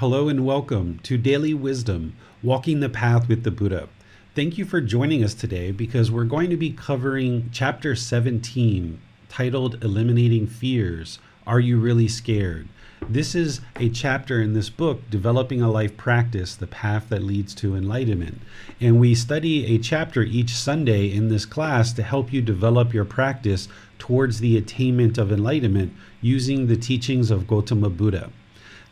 Hello 0.00 0.28
and 0.28 0.44
welcome 0.44 1.00
to 1.04 1.16
Daily 1.16 1.54
Wisdom 1.54 2.14
Walking 2.42 2.80
the 2.80 2.88
Path 2.90 3.30
with 3.30 3.44
the 3.44 3.50
Buddha. 3.50 3.88
Thank 4.34 4.58
you 4.58 4.66
for 4.66 4.82
joining 4.82 5.24
us 5.24 5.32
today 5.32 5.72
because 5.72 6.10
we're 6.10 6.24
going 6.24 6.50
to 6.50 6.56
be 6.58 6.70
covering 6.70 7.48
chapter 7.50 7.96
17 7.96 9.00
titled 9.30 9.82
Eliminating 9.82 10.48
Fears. 10.48 11.18
Are 11.46 11.60
You 11.60 11.80
Really 11.80 12.08
Scared? 12.08 12.68
This 13.08 13.34
is 13.34 13.62
a 13.76 13.88
chapter 13.88 14.42
in 14.42 14.52
this 14.52 14.68
book, 14.68 15.08
Developing 15.08 15.62
a 15.62 15.70
Life 15.70 15.96
Practice 15.96 16.54
The 16.54 16.66
Path 16.66 17.08
That 17.08 17.22
Leads 17.22 17.54
to 17.54 17.74
Enlightenment. 17.74 18.42
And 18.78 19.00
we 19.00 19.14
study 19.14 19.64
a 19.74 19.78
chapter 19.78 20.20
each 20.20 20.50
Sunday 20.50 21.10
in 21.10 21.30
this 21.30 21.46
class 21.46 21.94
to 21.94 22.02
help 22.02 22.34
you 22.34 22.42
develop 22.42 22.92
your 22.92 23.06
practice 23.06 23.66
towards 23.98 24.40
the 24.40 24.58
attainment 24.58 25.16
of 25.16 25.32
enlightenment 25.32 25.94
using 26.20 26.66
the 26.66 26.76
teachings 26.76 27.30
of 27.30 27.48
Gautama 27.48 27.88
Buddha. 27.88 28.30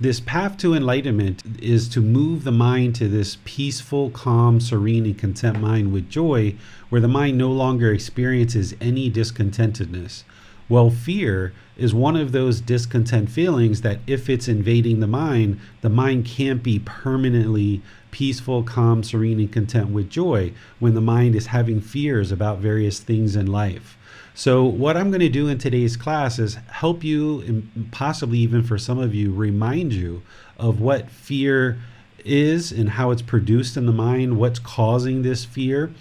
This 0.00 0.18
path 0.18 0.56
to 0.58 0.74
enlightenment 0.74 1.40
is 1.62 1.88
to 1.90 2.00
move 2.00 2.42
the 2.42 2.50
mind 2.50 2.96
to 2.96 3.06
this 3.08 3.38
peaceful, 3.44 4.10
calm, 4.10 4.58
serene, 4.58 5.06
and 5.06 5.16
content 5.16 5.60
mind 5.60 5.92
with 5.92 6.10
joy, 6.10 6.56
where 6.88 7.00
the 7.00 7.06
mind 7.06 7.38
no 7.38 7.52
longer 7.52 7.92
experiences 7.92 8.74
any 8.80 9.08
discontentedness. 9.08 10.24
Well, 10.68 10.90
fear 10.90 11.52
is 11.76 11.94
one 11.94 12.16
of 12.16 12.32
those 12.32 12.60
discontent 12.60 13.30
feelings 13.30 13.82
that 13.82 14.00
if 14.04 14.28
it's 14.28 14.48
invading 14.48 14.98
the 14.98 15.06
mind, 15.06 15.60
the 15.80 15.90
mind 15.90 16.24
can't 16.24 16.64
be 16.64 16.80
permanently 16.80 17.80
peaceful, 18.10 18.64
calm, 18.64 19.04
serene, 19.04 19.38
and 19.38 19.52
content 19.52 19.90
with 19.90 20.10
joy 20.10 20.52
when 20.80 20.94
the 20.94 21.00
mind 21.00 21.36
is 21.36 21.46
having 21.46 21.80
fears 21.80 22.32
about 22.32 22.58
various 22.58 22.98
things 22.98 23.36
in 23.36 23.46
life. 23.46 23.96
So, 24.36 24.64
what 24.64 24.96
I'm 24.96 25.10
going 25.10 25.20
to 25.20 25.28
do 25.28 25.46
in 25.46 25.58
today's 25.58 25.96
class 25.96 26.40
is 26.40 26.56
help 26.68 27.04
you, 27.04 27.40
and 27.42 27.88
possibly 27.92 28.38
even 28.38 28.64
for 28.64 28.76
some 28.76 28.98
of 28.98 29.14
you, 29.14 29.32
remind 29.32 29.92
you 29.92 30.22
of 30.58 30.80
what 30.80 31.08
fear 31.08 31.78
is 32.24 32.72
and 32.72 32.90
how 32.90 33.12
it's 33.12 33.22
produced 33.22 33.76
in 33.76 33.86
the 33.86 33.92
mind, 33.92 34.36
what's 34.36 34.58
causing 34.58 35.22
this 35.22 35.44
fear, 35.44 35.92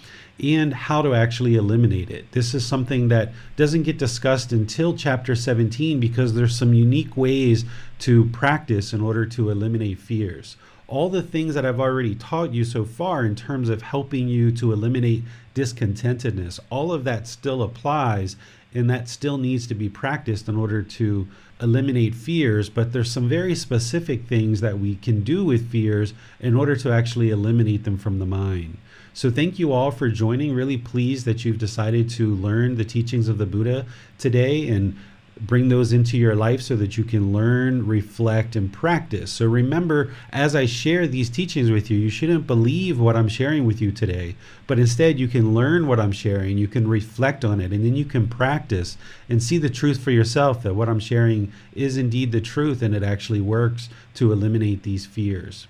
and 0.42 0.74
how 0.74 1.00
to 1.00 1.14
actually 1.14 1.54
eliminate 1.54 2.10
it. 2.10 2.32
This 2.32 2.54
is 2.54 2.66
something 2.66 3.06
that 3.06 3.32
doesn't 3.54 3.84
get 3.84 3.98
discussed 3.98 4.50
until 4.50 4.96
chapter 4.96 5.36
17 5.36 6.00
because 6.00 6.34
there's 6.34 6.58
some 6.58 6.74
unique 6.74 7.16
ways 7.16 7.64
to 8.00 8.24
practice 8.30 8.92
in 8.92 9.00
order 9.00 9.26
to 9.26 9.48
eliminate 9.48 10.00
fears 10.00 10.56
all 10.86 11.08
the 11.08 11.22
things 11.22 11.54
that 11.54 11.64
I've 11.64 11.80
already 11.80 12.14
taught 12.14 12.52
you 12.52 12.64
so 12.64 12.84
far 12.84 13.24
in 13.24 13.34
terms 13.34 13.68
of 13.68 13.82
helping 13.82 14.28
you 14.28 14.52
to 14.52 14.72
eliminate 14.72 15.22
discontentedness, 15.54 16.60
all 16.70 16.92
of 16.92 17.04
that 17.04 17.26
still 17.26 17.62
applies 17.62 18.36
and 18.74 18.90
that 18.90 19.08
still 19.08 19.38
needs 19.38 19.66
to 19.68 19.74
be 19.74 19.88
practiced 19.88 20.48
in 20.48 20.56
order 20.56 20.82
to 20.82 21.28
eliminate 21.60 22.14
fears. 22.14 22.68
But 22.68 22.92
there's 22.92 23.10
some 23.10 23.28
very 23.28 23.54
specific 23.54 24.26
things 24.26 24.60
that 24.60 24.78
we 24.78 24.96
can 24.96 25.22
do 25.22 25.44
with 25.44 25.70
fears 25.70 26.12
in 26.40 26.54
order 26.56 26.74
to 26.76 26.92
actually 26.92 27.30
eliminate 27.30 27.84
them 27.84 27.96
from 27.96 28.18
the 28.18 28.26
mind. 28.26 28.78
So, 29.16 29.30
thank 29.30 29.60
you 29.60 29.70
all 29.72 29.92
for 29.92 30.08
joining. 30.08 30.54
Really 30.54 30.76
pleased 30.76 31.24
that 31.26 31.44
you've 31.44 31.58
decided 31.58 32.10
to 32.10 32.34
learn 32.34 32.74
the 32.74 32.84
teachings 32.84 33.28
of 33.28 33.38
the 33.38 33.46
Buddha 33.46 33.86
today 34.18 34.66
and 34.68 34.96
bring 35.40 35.68
those 35.68 35.92
into 35.92 36.16
your 36.16 36.34
life 36.34 36.62
so 36.62 36.76
that 36.76 36.96
you 36.96 37.04
can 37.04 37.32
learn, 37.32 37.86
reflect, 37.86 38.54
and 38.54 38.72
practice. 38.72 39.32
So 39.32 39.46
remember, 39.46 40.12
as 40.30 40.54
I 40.54 40.66
share 40.66 41.06
these 41.06 41.28
teachings 41.28 41.70
with 41.70 41.90
you, 41.90 41.98
you 41.98 42.10
shouldn't 42.10 42.46
believe 42.46 43.00
what 43.00 43.16
I'm 43.16 43.28
sharing 43.28 43.66
with 43.66 43.80
you 43.80 43.90
today, 43.90 44.36
but 44.66 44.78
instead 44.78 45.18
you 45.18 45.28
can 45.28 45.54
learn 45.54 45.86
what 45.86 46.00
I'm 46.00 46.12
sharing, 46.12 46.58
you 46.58 46.68
can 46.68 46.88
reflect 46.88 47.44
on 47.44 47.60
it, 47.60 47.72
and 47.72 47.84
then 47.84 47.96
you 47.96 48.04
can 48.04 48.28
practice 48.28 48.96
and 49.28 49.42
see 49.42 49.58
the 49.58 49.70
truth 49.70 50.00
for 50.00 50.10
yourself 50.10 50.62
that 50.62 50.74
what 50.74 50.88
I'm 50.88 51.00
sharing 51.00 51.52
is 51.74 51.96
indeed 51.96 52.32
the 52.32 52.40
truth 52.40 52.80
and 52.82 52.94
it 52.94 53.02
actually 53.02 53.40
works 53.40 53.88
to 54.14 54.32
eliminate 54.32 54.82
these 54.82 55.06
fears. 55.06 55.66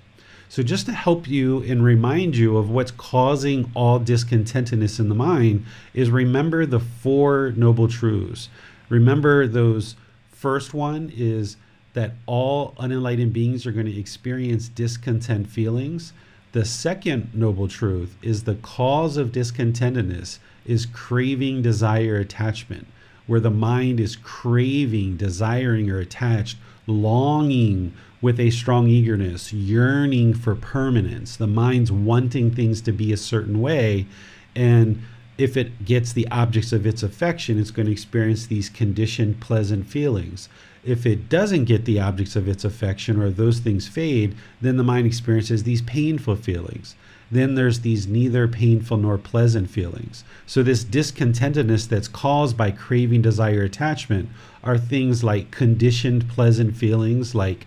So, 0.55 0.63
just 0.63 0.87
to 0.87 0.93
help 0.93 1.27
you 1.27 1.65
and 1.65 1.83
remind 1.83 2.37
you 2.37 2.57
of 2.59 2.71
what's 2.71 2.93
causing 2.93 3.73
all 3.75 3.99
discontentedness 3.99 5.01
in 5.01 5.09
the 5.09 5.15
mind, 5.15 5.65
is 5.95 6.11
remember 6.11 6.65
the 6.65 6.79
Four 6.79 7.53
Noble 7.57 7.89
Truths. 7.89 8.49
Remember, 8.89 9.47
those 9.47 9.97
first 10.31 10.75
one 10.75 11.13
is 11.17 11.57
that 11.95 12.13
all 12.27 12.75
unenlightened 12.79 13.33
beings 13.33 13.67
are 13.67 13.73
going 13.73 13.87
to 13.87 13.99
experience 13.99 14.69
discontent 14.69 15.49
feelings. 15.49 16.13
The 16.53 16.65
second 16.65 17.31
noble 17.33 17.69
truth 17.69 18.17
is 18.21 18.45
the 18.45 18.57
cause 18.57 19.17
of 19.17 19.33
discontentedness 19.33 20.39
is 20.67 20.87
craving, 20.87 21.63
desire, 21.63 22.17
attachment, 22.17 22.87
where 23.27 23.41
the 23.41 23.51
mind 23.51 24.01
is 24.01 24.17
craving, 24.17 25.17
desiring, 25.17 25.91
or 25.91 25.99
attached, 25.99 26.59
longing 26.87 27.95
with 28.21 28.41
a 28.41 28.51
strong 28.51 28.89
eagerness, 28.89 29.53
yearning 29.53 30.35
for 30.35 30.55
permanence. 30.55 31.37
The 31.37 31.47
mind's 31.47 31.93
wanting 31.93 32.51
things 32.51 32.81
to 32.83 32.93
be 32.93 33.13
a 33.13 33.17
certain 33.17 33.61
way. 33.61 34.07
And 34.55 35.03
if 35.37 35.57
it 35.57 35.85
gets 35.85 36.13
the 36.13 36.29
objects 36.31 36.73
of 36.73 36.87
its 36.87 37.03
affection, 37.03 37.59
it's 37.59 37.71
going 37.71 37.87
to 37.87 37.93
experience 37.93 38.47
these 38.47 38.69
conditioned 38.69 39.41
pleasant 39.41 39.87
feelings. 39.87 40.49
If 40.85 41.07
it 41.07 41.29
doesn't 41.29 41.65
get 41.65 41.87
the 41.87 41.99
objects 41.99 42.37
of 42.37 42.47
its 42.47 42.65
affection 42.65 43.21
or 43.21 43.31
those 43.31 43.59
things 43.59 43.89
fade, 43.89 44.37
then 44.61 44.77
the 44.77 44.85
mind 44.85 45.07
experiences 45.07 45.63
these 45.63 45.83
painful 45.83 46.37
feelings. 46.37 46.95
Then 47.31 47.55
there's 47.55 47.81
these 47.81 48.07
neither 48.07 48.47
painful 48.47 48.99
nor 48.99 49.19
pleasant 49.19 49.71
feelings. 49.71 50.25
So, 50.47 50.63
this 50.63 50.85
discontentedness 50.85 51.89
that's 51.89 52.07
caused 52.07 52.57
by 52.57 52.71
craving, 52.71 53.23
desire, 53.23 53.63
attachment 53.63 54.29
are 54.63 54.79
things 54.79 55.25
like 55.25 55.51
conditioned 55.51 56.29
pleasant 56.29 56.77
feelings, 56.77 57.35
like 57.35 57.67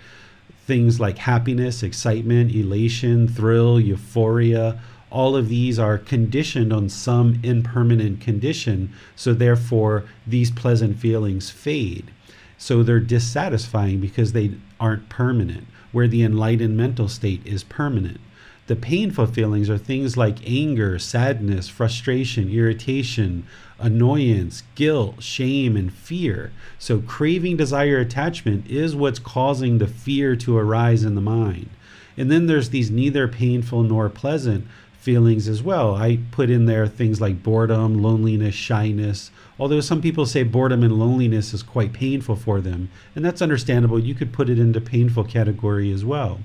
things 0.66 1.00
like 1.00 1.18
happiness, 1.18 1.82
excitement, 1.82 2.54
elation, 2.54 3.28
thrill, 3.28 3.80
euphoria 3.80 4.80
all 5.10 5.36
of 5.36 5.50
these 5.50 5.80
are 5.80 5.98
conditioned 5.98 6.74
on 6.74 6.90
some 6.90 7.40
impermanent 7.44 8.20
condition. 8.22 8.92
So, 9.16 9.34
therefore, 9.34 10.06
these 10.26 10.52
pleasant 10.52 10.98
feelings 10.98 11.50
fade. 11.50 12.12
So, 12.58 12.84
they're 12.84 13.00
dissatisfying 13.00 14.00
because 14.00 14.34
they 14.34 14.52
aren't 14.80 15.10
permanent, 15.10 15.68
where 15.92 16.08
the 16.08 16.24
enlightened 16.24 16.76
mental 16.76 17.08
state 17.08 17.46
is 17.46 17.64
permanent. 17.64 18.20
The 18.68 18.76
painful 18.76 19.28
feelings 19.28 19.70
are 19.70 19.78
things 19.78 20.18
like 20.18 20.46
anger, 20.46 21.00
sadness, 21.00 21.70
frustration, 21.70 22.50
irritation, 22.50 23.46
annoyance, 23.80 24.64
guilt, 24.76 25.24
shame, 25.24 25.78
and 25.78 25.94
fear. 25.94 26.52
So, 26.78 27.00
craving, 27.00 27.56
desire, 27.56 28.00
attachment 28.00 28.68
is 28.70 28.94
what's 28.94 29.20
causing 29.20 29.78
the 29.78 29.88
fear 29.88 30.36
to 30.36 30.58
arise 30.58 31.06
in 31.06 31.16
the 31.16 31.22
mind. 31.22 31.70
And 32.18 32.32
then 32.32 32.48
there's 32.48 32.72
these 32.72 32.92
neither 32.92 33.28
painful 33.28 33.84
nor 33.84 34.10
pleasant 34.10 34.68
feelings 35.08 35.48
as 35.48 35.64
well. 35.64 35.96
I 35.96 36.20
put 36.32 36.50
in 36.50 36.66
there 36.66 36.86
things 36.86 37.22
like 37.22 37.42
boredom, 37.42 38.04
loneliness, 38.04 38.54
shyness. 38.54 39.32
Although 39.58 39.80
some 39.80 40.02
people 40.02 40.26
say 40.26 40.44
boredom 40.44 40.84
and 40.84 41.00
loneliness 41.00 41.54
is 41.54 41.64
quite 41.64 41.94
painful 41.94 42.36
for 42.36 42.60
them, 42.60 42.90
and 43.16 43.24
that's 43.24 43.42
understandable. 43.42 44.00
You 44.00 44.14
could 44.14 44.34
put 44.34 44.50
it 44.50 44.60
into 44.60 44.82
painful 44.82 45.24
category 45.24 45.94
as 45.94 46.04
well. 46.04 46.42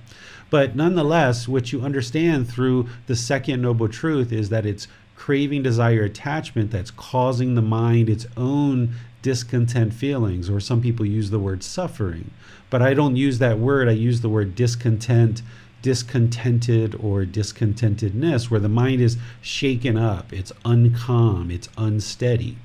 But 0.49 0.77
nonetheless, 0.77 1.49
what 1.49 1.73
you 1.73 1.83
understand 1.83 2.49
through 2.49 2.89
the 3.09 3.17
second 3.17 3.63
noble 3.63 3.89
truth 3.89 4.31
is 4.33 4.49
that 4.51 4.65
it's 4.65 4.87
craving, 5.17 5.65
desire, 5.65 6.05
attachment 6.05 6.71
that's 6.71 6.93
causing 6.93 7.57
the 7.57 7.63
mind 7.63 8.09
its 8.09 8.29
own 8.37 8.95
discontent 9.23 9.93
feelings, 9.93 10.49
or 10.49 10.61
some 10.61 10.81
people 10.81 11.05
use 11.05 11.31
the 11.31 11.41
word 11.41 11.65
suffering. 11.65 12.31
But 12.71 12.81
I 12.81 12.95
don't 12.95 13.17
use 13.17 13.41
that 13.41 13.59
word, 13.59 13.89
I 13.89 13.93
use 13.93 14.21
the 14.21 14.29
word 14.29 14.55
discontent 14.55 15.43
discontented 15.83 16.95
or 16.95 17.25
discontentedness, 17.25 18.51
where 18.51 18.61
the 18.61 18.69
mind 18.69 19.01
is 19.01 19.19
shaken 19.41 19.97
up, 19.97 20.33
it's 20.33 20.53
uncalm, 20.65 21.51
it's 21.51 21.69
unsteady. 21.77 22.57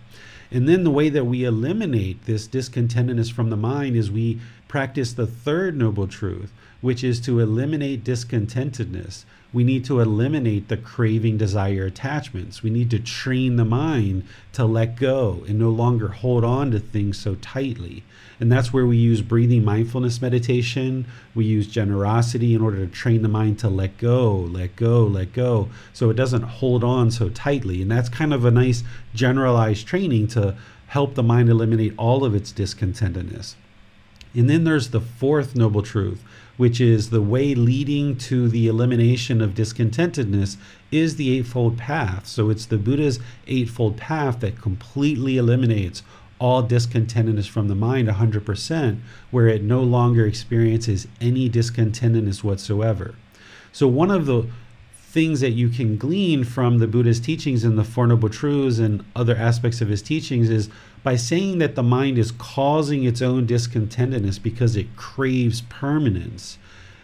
And 0.50 0.70
then 0.70 0.84
the 0.86 0.92
way 0.92 1.10
that 1.10 1.26
we 1.26 1.44
eliminate 1.44 2.26
this 2.26 2.48
discontentedness 2.48 3.32
from 3.32 3.50
the 3.50 3.58
mind 3.58 3.98
is 3.98 4.10
we 4.10 4.40
practice 4.68 5.14
the 5.14 5.28
third 5.28 5.76
noble 5.76 6.08
truth, 6.08 6.54
which 6.80 7.04
is 7.04 7.20
to 7.22 7.40
eliminate 7.40 8.04
discontentedness. 8.04 9.26
We 9.52 9.64
need 9.64 9.84
to 9.86 10.00
eliminate 10.00 10.68
the 10.68 10.78
craving, 10.78 11.38
desire, 11.38 11.86
attachments. 11.86 12.64
We 12.64 12.70
need 12.70 12.90
to 12.92 13.00
train 13.00 13.56
the 13.56 13.66
mind 13.66 14.24
to 14.54 14.66
let 14.66 14.98
go 14.98 15.44
and 15.48 15.58
no 15.58 15.70
longer 15.70 16.10
hold 16.10 16.44
on 16.44 16.72
to 16.72 16.80
things 16.80 17.18
so 17.18 17.36
tightly. 17.36 18.04
And 18.40 18.52
that's 18.52 18.72
where 18.72 18.86
we 18.86 18.98
use 18.98 19.22
breathing 19.22 19.66
mindfulness 19.66 20.22
meditation. 20.22 21.06
We 21.34 21.46
use 21.46 21.68
generosity 21.68 22.54
in 22.54 22.62
order 22.62 22.86
to 22.86 22.92
train 22.92 23.24
the 23.24 23.30
mind 23.30 23.58
to 23.60 23.70
let 23.70 23.98
go, 23.98 24.32
let 24.36 24.76
go, 24.76 25.04
let 25.04 25.34
go, 25.34 25.70
so 25.94 26.10
it 26.10 26.16
doesn't 26.16 26.44
hold 26.44 26.84
on 26.84 27.10
so 27.10 27.30
tightly. 27.30 27.82
And 27.82 27.90
that's 27.90 28.10
kind 28.10 28.34
of 28.34 28.46
a 28.46 28.52
nice 28.52 28.84
generalized 29.16 29.88
training 29.88 30.28
to 30.30 30.56
help 30.88 31.16
the 31.16 31.24
mind 31.24 31.50
eliminate 31.50 31.94
all 31.98 32.24
of 32.24 32.36
its 32.36 32.54
discontentedness. 32.54 33.56
And 34.34 34.50
then 34.50 34.66
there's 34.66 34.90
the 34.90 35.02
fourth 35.02 35.56
noble 35.56 35.82
truth, 35.82 36.24
which 36.58 36.80
is 36.80 37.10
the 37.10 37.22
way 37.22 37.56
leading 37.56 38.18
to 38.18 38.48
the 38.50 38.68
elimination 38.68 39.42
of 39.42 39.56
discontentedness 39.56 40.58
is 40.92 41.16
the 41.16 41.38
Eightfold 41.38 41.78
Path. 41.78 42.28
So 42.28 42.50
it's 42.50 42.66
the 42.66 42.78
Buddha's 42.78 43.20
Eightfold 43.48 43.98
Path 43.98 44.40
that 44.42 44.62
completely 44.62 45.38
eliminates 45.38 46.04
all 46.40 46.64
discontentedness 46.64 47.48
from 47.48 47.68
the 47.68 47.76
mind 47.76 48.08
100%, 48.08 49.00
where 49.32 49.48
it 49.48 49.64
no 49.64 49.82
longer 49.82 50.26
experiences 50.26 51.08
any 51.20 51.50
discontentedness 51.50 52.44
whatsoever. 52.44 53.16
So, 53.72 53.88
one 53.88 54.12
of 54.12 54.26
the 54.26 54.48
things 54.94 55.40
that 55.40 55.52
you 55.52 55.70
can 55.70 55.98
glean 55.98 56.44
from 56.44 56.78
the 56.78 56.88
Buddha's 56.88 57.20
teachings 57.20 57.64
and 57.64 57.78
the 57.78 57.84
Four 57.84 58.08
Noble 58.08 58.30
Truths 58.30 58.78
and 58.78 59.04
other 59.16 59.36
aspects 59.36 59.82
of 59.82 59.88
his 59.88 60.02
teachings 60.02 60.50
is 60.50 60.70
by 61.02 61.16
saying 61.16 61.60
that 61.60 61.76
the 61.76 61.84
mind 61.84 62.18
is 62.18 62.32
causing 62.32 63.04
its 63.04 63.22
own 63.22 63.48
discontentedness 63.48 64.42
because 64.42 64.76
it 64.76 64.96
craves 64.96 65.62
permanence 65.62 66.58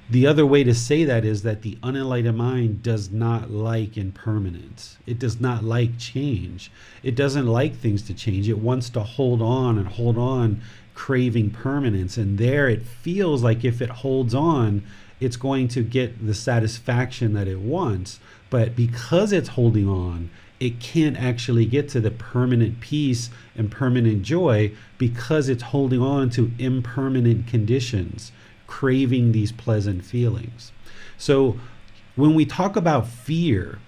the 0.10 0.28
other 0.28 0.46
way 0.46 0.64
to 0.64 0.76
say 0.76 1.06
that 1.06 1.24
is 1.24 1.44
that 1.44 1.62
the 1.62 1.78
unenlightened 1.82 2.38
mind 2.38 2.84
does 2.84 3.10
not 3.10 3.50
like 3.50 3.98
impermanence. 3.98 4.98
It 5.08 5.18
does 5.18 5.40
not 5.40 5.64
like 5.64 5.98
change. 5.98 6.72
It 7.04 7.16
doesn't 7.16 7.48
like 7.48 7.76
things 7.76 8.02
to 8.04 8.14
change. 8.14 8.50
It 8.50 8.60
wants 8.60 8.90
to 8.92 9.02
hold 9.02 9.42
on 9.42 9.78
and 9.78 9.88
hold 9.88 10.18
on, 10.18 10.62
craving 10.94 11.52
permanence. 11.52 12.18
And 12.18 12.38
there 12.38 12.68
it 12.68 12.84
feels 12.84 13.44
like 13.44 13.64
if 13.64 13.82
it 13.82 13.90
holds 13.90 14.36
on, 14.36 14.84
it's 15.22 15.38
going 15.38 15.70
to 15.70 15.82
get 15.82 16.26
the 16.26 16.34
satisfaction 16.34 17.34
that 17.34 17.48
it 17.48 17.60
wants. 17.60 18.20
But 18.50 18.76
because 18.76 19.32
it's 19.32 19.50
holding 19.50 19.88
on, 19.88 20.30
it 20.60 20.82
can't 20.82 21.18
actually 21.18 21.66
get 21.66 21.88
to 21.90 22.02
the 22.02 22.12
permanent 22.12 22.82
peace 22.82 23.30
and 23.56 23.72
permanent 23.72 24.24
joy 24.24 24.74
because 24.98 25.48
it's 25.48 25.64
holding 25.64 26.02
on 26.02 26.30
to 26.32 26.52
impermanent 26.60 27.48
conditions 27.48 28.34
craving 28.68 29.32
these 29.32 29.52
pleasant 29.52 30.04
feelings. 30.04 30.72
So 31.18 31.58
when 32.16 32.36
we 32.36 32.46
talk 32.46 32.76
about 32.76 33.08
fear, 33.08 33.80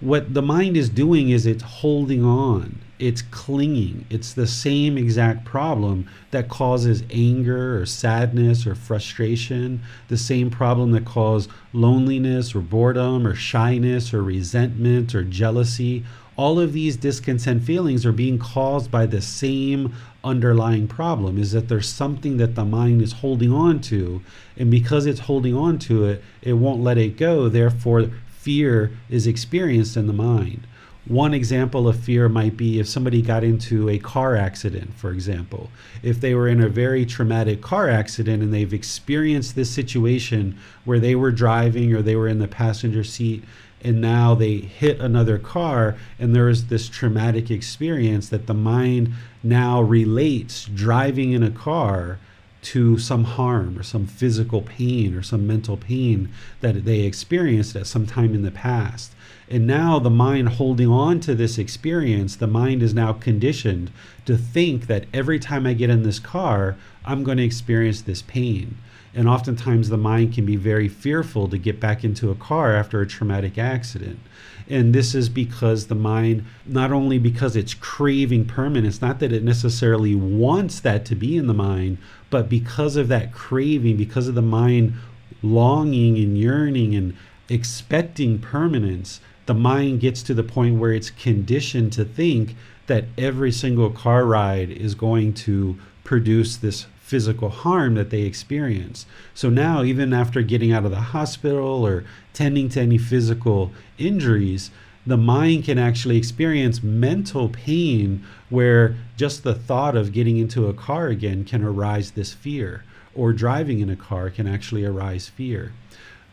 what 0.00 0.32
the 0.32 0.42
mind 0.42 0.76
is 0.76 0.88
doing 0.88 1.28
is 1.28 1.44
it's 1.44 1.62
holding 1.62 2.24
on, 2.24 2.80
it's 2.98 3.20
clinging. 3.22 4.06
It's 4.08 4.32
the 4.32 4.46
same 4.46 4.96
exact 4.96 5.44
problem 5.44 6.08
that 6.30 6.48
causes 6.48 7.02
anger 7.10 7.78
or 7.80 7.86
sadness 7.86 8.66
or 8.66 8.74
frustration, 8.74 9.82
the 10.08 10.16
same 10.16 10.50
problem 10.50 10.92
that 10.92 11.04
causes 11.04 11.52
loneliness 11.72 12.54
or 12.54 12.60
boredom 12.60 13.26
or 13.26 13.34
shyness 13.34 14.14
or 14.14 14.22
resentment 14.22 15.14
or 15.14 15.22
jealousy. 15.22 16.04
All 16.36 16.58
of 16.58 16.72
these 16.72 16.96
discontent 16.96 17.62
feelings 17.64 18.06
are 18.06 18.12
being 18.12 18.38
caused 18.38 18.90
by 18.90 19.04
the 19.04 19.20
same 19.20 19.94
underlying 20.22 20.86
problem 20.86 21.38
is 21.38 21.52
that 21.52 21.68
there's 21.68 21.88
something 21.88 22.36
that 22.36 22.54
the 22.54 22.64
mind 22.64 23.02
is 23.02 23.12
holding 23.12 23.52
on 23.52 23.80
to 23.80 24.20
and 24.56 24.70
because 24.70 25.06
it's 25.06 25.20
holding 25.20 25.54
on 25.54 25.78
to 25.78 26.04
it 26.04 26.22
it 26.42 26.54
won't 26.54 26.82
let 26.82 26.98
it 26.98 27.16
go. 27.16 27.48
Therefore 27.48 28.10
fear 28.28 28.92
is 29.08 29.26
experienced 29.26 29.96
in 29.96 30.06
the 30.06 30.12
mind. 30.12 30.66
One 31.06 31.32
example 31.32 31.88
of 31.88 31.98
fear 31.98 32.28
might 32.28 32.56
be 32.56 32.78
if 32.78 32.86
somebody 32.86 33.22
got 33.22 33.42
into 33.42 33.88
a 33.88 33.98
car 33.98 34.36
accident 34.36 34.94
for 34.94 35.10
example. 35.10 35.70
If 36.02 36.20
they 36.20 36.34
were 36.34 36.48
in 36.48 36.60
a 36.60 36.68
very 36.68 37.06
traumatic 37.06 37.62
car 37.62 37.88
accident 37.88 38.42
and 38.42 38.52
they've 38.52 38.74
experienced 38.74 39.56
this 39.56 39.70
situation 39.70 40.58
where 40.84 41.00
they 41.00 41.14
were 41.14 41.32
driving 41.32 41.94
or 41.94 42.02
they 42.02 42.16
were 42.16 42.28
in 42.28 42.38
the 42.38 42.48
passenger 42.48 43.04
seat 43.04 43.42
and 43.82 44.00
now 44.00 44.34
they 44.34 44.56
hit 44.56 45.00
another 45.00 45.38
car 45.38 45.96
and 46.18 46.34
there 46.34 46.48
is 46.48 46.66
this 46.66 46.88
traumatic 46.88 47.50
experience 47.50 48.28
that 48.28 48.46
the 48.46 48.54
mind 48.54 49.12
now 49.42 49.80
relates 49.80 50.64
driving 50.66 51.32
in 51.32 51.42
a 51.42 51.50
car 51.50 52.18
to 52.62 52.98
some 52.98 53.24
harm 53.24 53.78
or 53.78 53.82
some 53.82 54.06
physical 54.06 54.62
pain 54.62 55.14
or 55.14 55.22
some 55.22 55.46
mental 55.46 55.76
pain 55.76 56.28
that 56.60 56.84
they 56.84 57.00
experienced 57.00 57.74
at 57.74 57.86
some 57.86 58.06
time 58.06 58.34
in 58.34 58.42
the 58.42 58.50
past. 58.50 59.12
And 59.48 59.66
now 59.66 59.98
the 59.98 60.10
mind 60.10 60.50
holding 60.50 60.88
on 60.88 61.20
to 61.20 61.34
this 61.34 61.58
experience, 61.58 62.36
the 62.36 62.46
mind 62.46 62.82
is 62.82 62.94
now 62.94 63.12
conditioned 63.14 63.90
to 64.26 64.36
think 64.36 64.86
that 64.86 65.06
every 65.12 65.38
time 65.38 65.66
I 65.66 65.72
get 65.72 65.90
in 65.90 66.02
this 66.02 66.18
car, 66.18 66.76
I'm 67.04 67.24
going 67.24 67.38
to 67.38 67.44
experience 67.44 68.02
this 68.02 68.22
pain. 68.22 68.76
And 69.14 69.28
oftentimes 69.28 69.88
the 69.88 69.96
mind 69.96 70.34
can 70.34 70.46
be 70.46 70.56
very 70.56 70.88
fearful 70.88 71.48
to 71.48 71.58
get 71.58 71.80
back 71.80 72.04
into 72.04 72.30
a 72.30 72.36
car 72.36 72.74
after 72.74 73.00
a 73.00 73.06
traumatic 73.06 73.58
accident. 73.58 74.20
And 74.68 74.94
this 74.94 75.16
is 75.16 75.28
because 75.28 75.88
the 75.88 75.96
mind, 75.96 76.44
not 76.64 76.92
only 76.92 77.18
because 77.18 77.56
it's 77.56 77.74
craving 77.74 78.44
permanence, 78.44 79.02
not 79.02 79.18
that 79.18 79.32
it 79.32 79.42
necessarily 79.42 80.14
wants 80.14 80.78
that 80.80 81.04
to 81.06 81.16
be 81.16 81.36
in 81.36 81.48
the 81.48 81.54
mind, 81.54 81.98
but 82.30 82.48
because 82.48 82.94
of 82.94 83.08
that 83.08 83.32
craving, 83.32 83.96
because 83.96 84.28
of 84.28 84.36
the 84.36 84.42
mind 84.42 84.94
longing 85.42 86.16
and 86.18 86.38
yearning 86.38 86.94
and 86.94 87.16
expecting 87.48 88.38
permanence, 88.38 89.20
the 89.46 89.54
mind 89.54 89.98
gets 89.98 90.22
to 90.22 90.34
the 90.34 90.44
point 90.44 90.78
where 90.78 90.92
it's 90.92 91.10
conditioned 91.10 91.92
to 91.92 92.04
think 92.04 92.54
that 92.86 93.06
every 93.18 93.50
single 93.50 93.90
car 93.90 94.24
ride 94.24 94.70
is 94.70 94.94
going 94.94 95.32
to 95.32 95.76
produce 96.04 96.56
this 96.56 96.86
physical 97.10 97.50
harm 97.50 97.96
that 97.96 98.10
they 98.10 98.22
experience. 98.22 99.04
So 99.34 99.50
now, 99.50 99.82
even 99.82 100.12
after 100.12 100.42
getting 100.42 100.72
out 100.72 100.84
of 100.84 100.92
the 100.92 101.00
hospital 101.16 101.84
or 101.84 102.04
tending 102.32 102.68
to 102.70 102.80
any 102.80 102.98
physical 102.98 103.72
injuries, 103.98 104.70
the 105.04 105.16
mind 105.16 105.64
can 105.64 105.76
actually 105.76 106.16
experience 106.16 106.84
mental 106.84 107.48
pain 107.48 108.24
where 108.48 108.94
just 109.16 109.42
the 109.42 109.54
thought 109.54 109.96
of 109.96 110.12
getting 110.12 110.36
into 110.38 110.68
a 110.68 110.74
car 110.74 111.08
again 111.08 111.44
can 111.44 111.64
arise 111.64 112.12
this 112.12 112.32
fear, 112.32 112.84
or 113.14 113.32
driving 113.32 113.80
in 113.80 113.90
a 113.90 113.96
car 113.96 114.30
can 114.30 114.46
actually 114.46 114.84
arise 114.84 115.28
fear. 115.28 115.72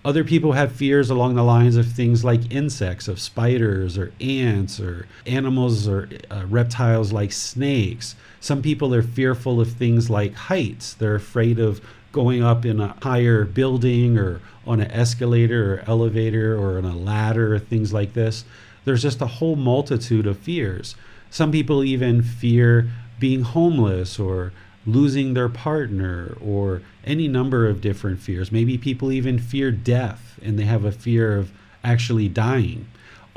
Other 0.05 0.24
people 0.24 0.51
have 0.53 0.72
fears 0.72 1.10
along 1.10 1.36
the 1.36 1.43
lines 1.43 1.75
of 1.75 1.88
things 1.91 2.24
like 2.24 2.53
insects, 2.53 3.07
of 3.07 3.19
spiders 3.19 3.98
or 3.98 4.13
ants, 4.22 4.79
or 4.79 5.07
animals 5.25 5.88
or 5.88 6.07
uh, 6.29 6.46
reptiles 6.48 7.12
like 7.12 7.31
snakes. 7.31 8.15
Some 8.39 8.62
people 8.62 8.94
are 8.94 9.01
fearful 9.01 9.60
of 9.60 9.72
things 9.72 10.10
like 10.10 10.34
heights. 10.34 10.94
They're 10.94 11.15
afraid 11.15 11.60
of 11.60 11.82
going 12.12 12.44
up 12.44 12.65
in 12.65 12.79
a 12.79 12.96
higher 13.01 13.46
building 13.46 14.17
or 14.17 14.41
on 14.65 14.79
an 14.79 14.91
escalator 14.91 15.75
or 15.75 15.84
elevator 15.88 16.58
or 16.58 16.77
on 16.77 16.86
a 16.86 16.96
ladder 16.96 17.56
or 17.56 17.60
things 17.60 17.94
like 17.94 18.13
this. 18.13 18.46
There's 18.86 19.01
just 19.01 19.22
a 19.22 19.27
whole 19.27 19.56
multitude 19.56 20.25
of 20.25 20.38
fears. 20.38 20.96
Some 21.29 21.51
people 21.51 21.84
even 21.84 22.22
fear 22.22 22.89
being 23.20 23.41
homeless 23.41 24.20
or 24.20 24.53
losing 24.86 25.34
their 25.34 25.50
partner 25.50 26.38
or 26.39 26.82
any 27.03 27.27
number 27.27 27.67
of 27.67 27.82
different 27.82 28.20
fears. 28.20 28.51
Maybe 28.51 28.77
people 28.77 29.12
even 29.12 29.38
fear 29.38 29.72
death 29.72 30.39
and 30.41 30.58
they 30.58 30.63
have 30.63 30.86
a 30.86 30.91
fear 30.91 31.38
of 31.38 31.51
actually 31.84 32.29
dying 32.29 32.88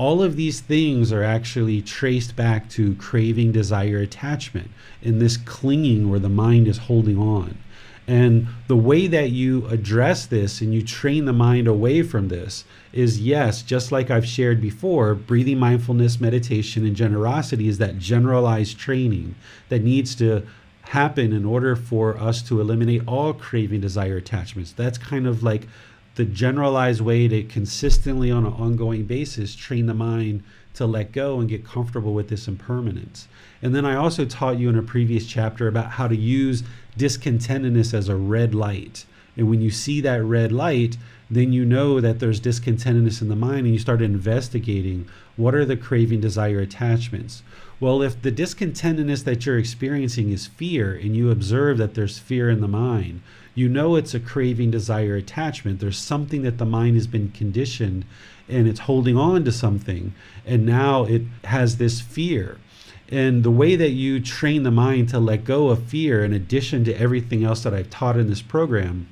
all 0.00 0.23
of 0.23 0.35
these 0.35 0.61
things 0.61 1.12
are 1.12 1.23
actually 1.23 1.83
traced 1.83 2.35
back 2.35 2.71
to 2.71 2.95
craving, 2.95 3.52
desire, 3.52 3.99
attachment, 3.99 4.71
and 5.02 5.21
this 5.21 5.37
clinging 5.37 6.09
where 6.09 6.19
the 6.19 6.26
mind 6.26 6.66
is 6.66 6.78
holding 6.78 7.19
on. 7.19 7.59
And 8.09 8.47
the 8.66 8.78
way 8.78 9.09
that 9.09 9.28
you 9.28 9.66
address 9.66 10.25
this 10.25 10.62
and 10.62 10.73
you 10.73 10.83
train 10.83 11.26
the 11.26 11.35
mind 11.35 11.69
away 11.69 12.02
from 12.02 12.28
this 12.28 12.64
is 12.95 13.21
yes, 13.21 13.61
just 13.61 13.92
like 13.92 14.11
I've 14.11 14.26
shared 14.26 14.62
before, 14.62 15.14
breathing 15.14 15.59
mindfulness, 15.59 16.19
meditation, 16.19 16.87
and 16.87 16.97
generosity 16.97 17.69
is 17.69 17.76
that 17.76 17.99
generalized 17.99 18.78
training 18.78 19.35
that 19.69 19.83
needs 19.83 20.14
to 20.14 20.47
happen 20.80 21.35
in 21.35 21.45
order 21.45 21.76
for 21.76 22.16
us 22.16 22.40
to 22.40 22.59
eliminate 22.59 23.02
all 23.07 23.35
craving, 23.35 23.83
desire, 23.83 24.16
attachments. 24.16 24.73
That's 24.73 24.97
kind 24.97 25.26
of 25.26 25.42
like 25.42 25.69
the 26.17 26.25
generalized 26.25 27.00
way 27.00 27.29
to 27.29 27.43
consistently 27.45 28.31
on 28.31 28.45
an 28.45 28.52
ongoing 28.52 29.05
basis 29.05 29.55
train 29.55 29.87
the 29.87 29.95
mind 29.95 30.43
to 30.75 30.87
let 30.87 31.12
go 31.12 31.40
and 31.40 31.49
get 31.49 31.64
comfortable 31.64 32.14
with 32.14 32.29
this 32.29 32.49
impermanence. 32.49 33.29
And 33.62 33.75
then 33.75 33.85
I 33.85 33.97
also 33.97 34.25
taught 34.25 34.59
you 34.59 34.69
in 34.69 34.76
a 34.79 34.83
previous 34.83 35.26
chapter 35.26 35.69
about 35.69 35.93
how 35.93 36.09
to 36.09 36.17
use 36.17 36.62
discontentedness 36.97 37.95
as 37.95 38.09
a 38.09 38.17
red 38.17 38.55
light 38.55 39.05
And 39.37 39.49
when 39.49 39.61
you 39.61 39.71
see 39.71 40.00
that 40.00 40.23
red 40.23 40.52
light, 40.52 40.97
then 41.31 41.52
you 41.52 41.64
know 41.64 42.00
that 42.00 42.19
there's 42.19 42.40
discontentedness 42.40 43.23
in 43.23 43.29
the 43.29 43.37
mind 43.37 43.67
and 43.67 43.73
you 43.73 43.79
start 43.79 44.02
investigating 44.02 45.09
what 45.37 45.55
are 45.55 45.64
the 45.64 45.76
craving, 45.76 46.21
desire, 46.21 46.61
attachments. 46.61 47.43
Well, 47.79 48.02
if 48.02 48.21
the 48.21 48.33
discontentedness 48.33 49.25
that 49.25 49.47
you're 49.47 49.59
experiencing 49.59 50.31
is 50.31 50.47
fear 50.47 50.93
and 50.93 51.17
you 51.17 51.31
observe 51.31 51.79
that 51.79 51.95
there's 51.95 52.19
fear 52.19 52.50
in 52.50 52.61
the 52.61 52.69
mind, 52.69 53.23
you 53.54 53.69
know 53.69 53.97
it's 53.97 54.14
a 54.14 54.21
craving, 54.21 54.71
desire, 54.71 55.16
attachment. 55.16 55.80
There's 55.80 55.99
something 55.99 56.42
that 56.42 56.59
the 56.59 56.66
mind 56.66 56.97
has 56.97 57.07
been 57.07 57.30
conditioned 57.30 58.04
and 58.49 58.66
it's 58.66 58.80
holding 58.80 59.16
on 59.16 59.45
to 59.45 59.52
something. 59.52 60.14
And 60.47 60.66
now 60.66 61.04
it 61.04 61.23
has 61.45 61.76
this 61.76 62.00
fear. 62.00 62.59
And 63.09 63.42
the 63.42 63.50
way 63.50 63.75
that 63.76 63.90
you 63.90 64.21
train 64.21 64.62
the 64.62 64.71
mind 64.71 65.09
to 65.09 65.19
let 65.19 65.45
go 65.45 65.69
of 65.69 65.85
fear, 65.85 66.25
in 66.25 66.33
addition 66.33 66.85
to 66.85 66.95
everything 66.95 67.45
else 67.45 67.62
that 67.64 67.75
I've 67.75 67.90
taught 67.90 68.16
in 68.16 68.28
this 68.28 68.42
program, 68.42 69.09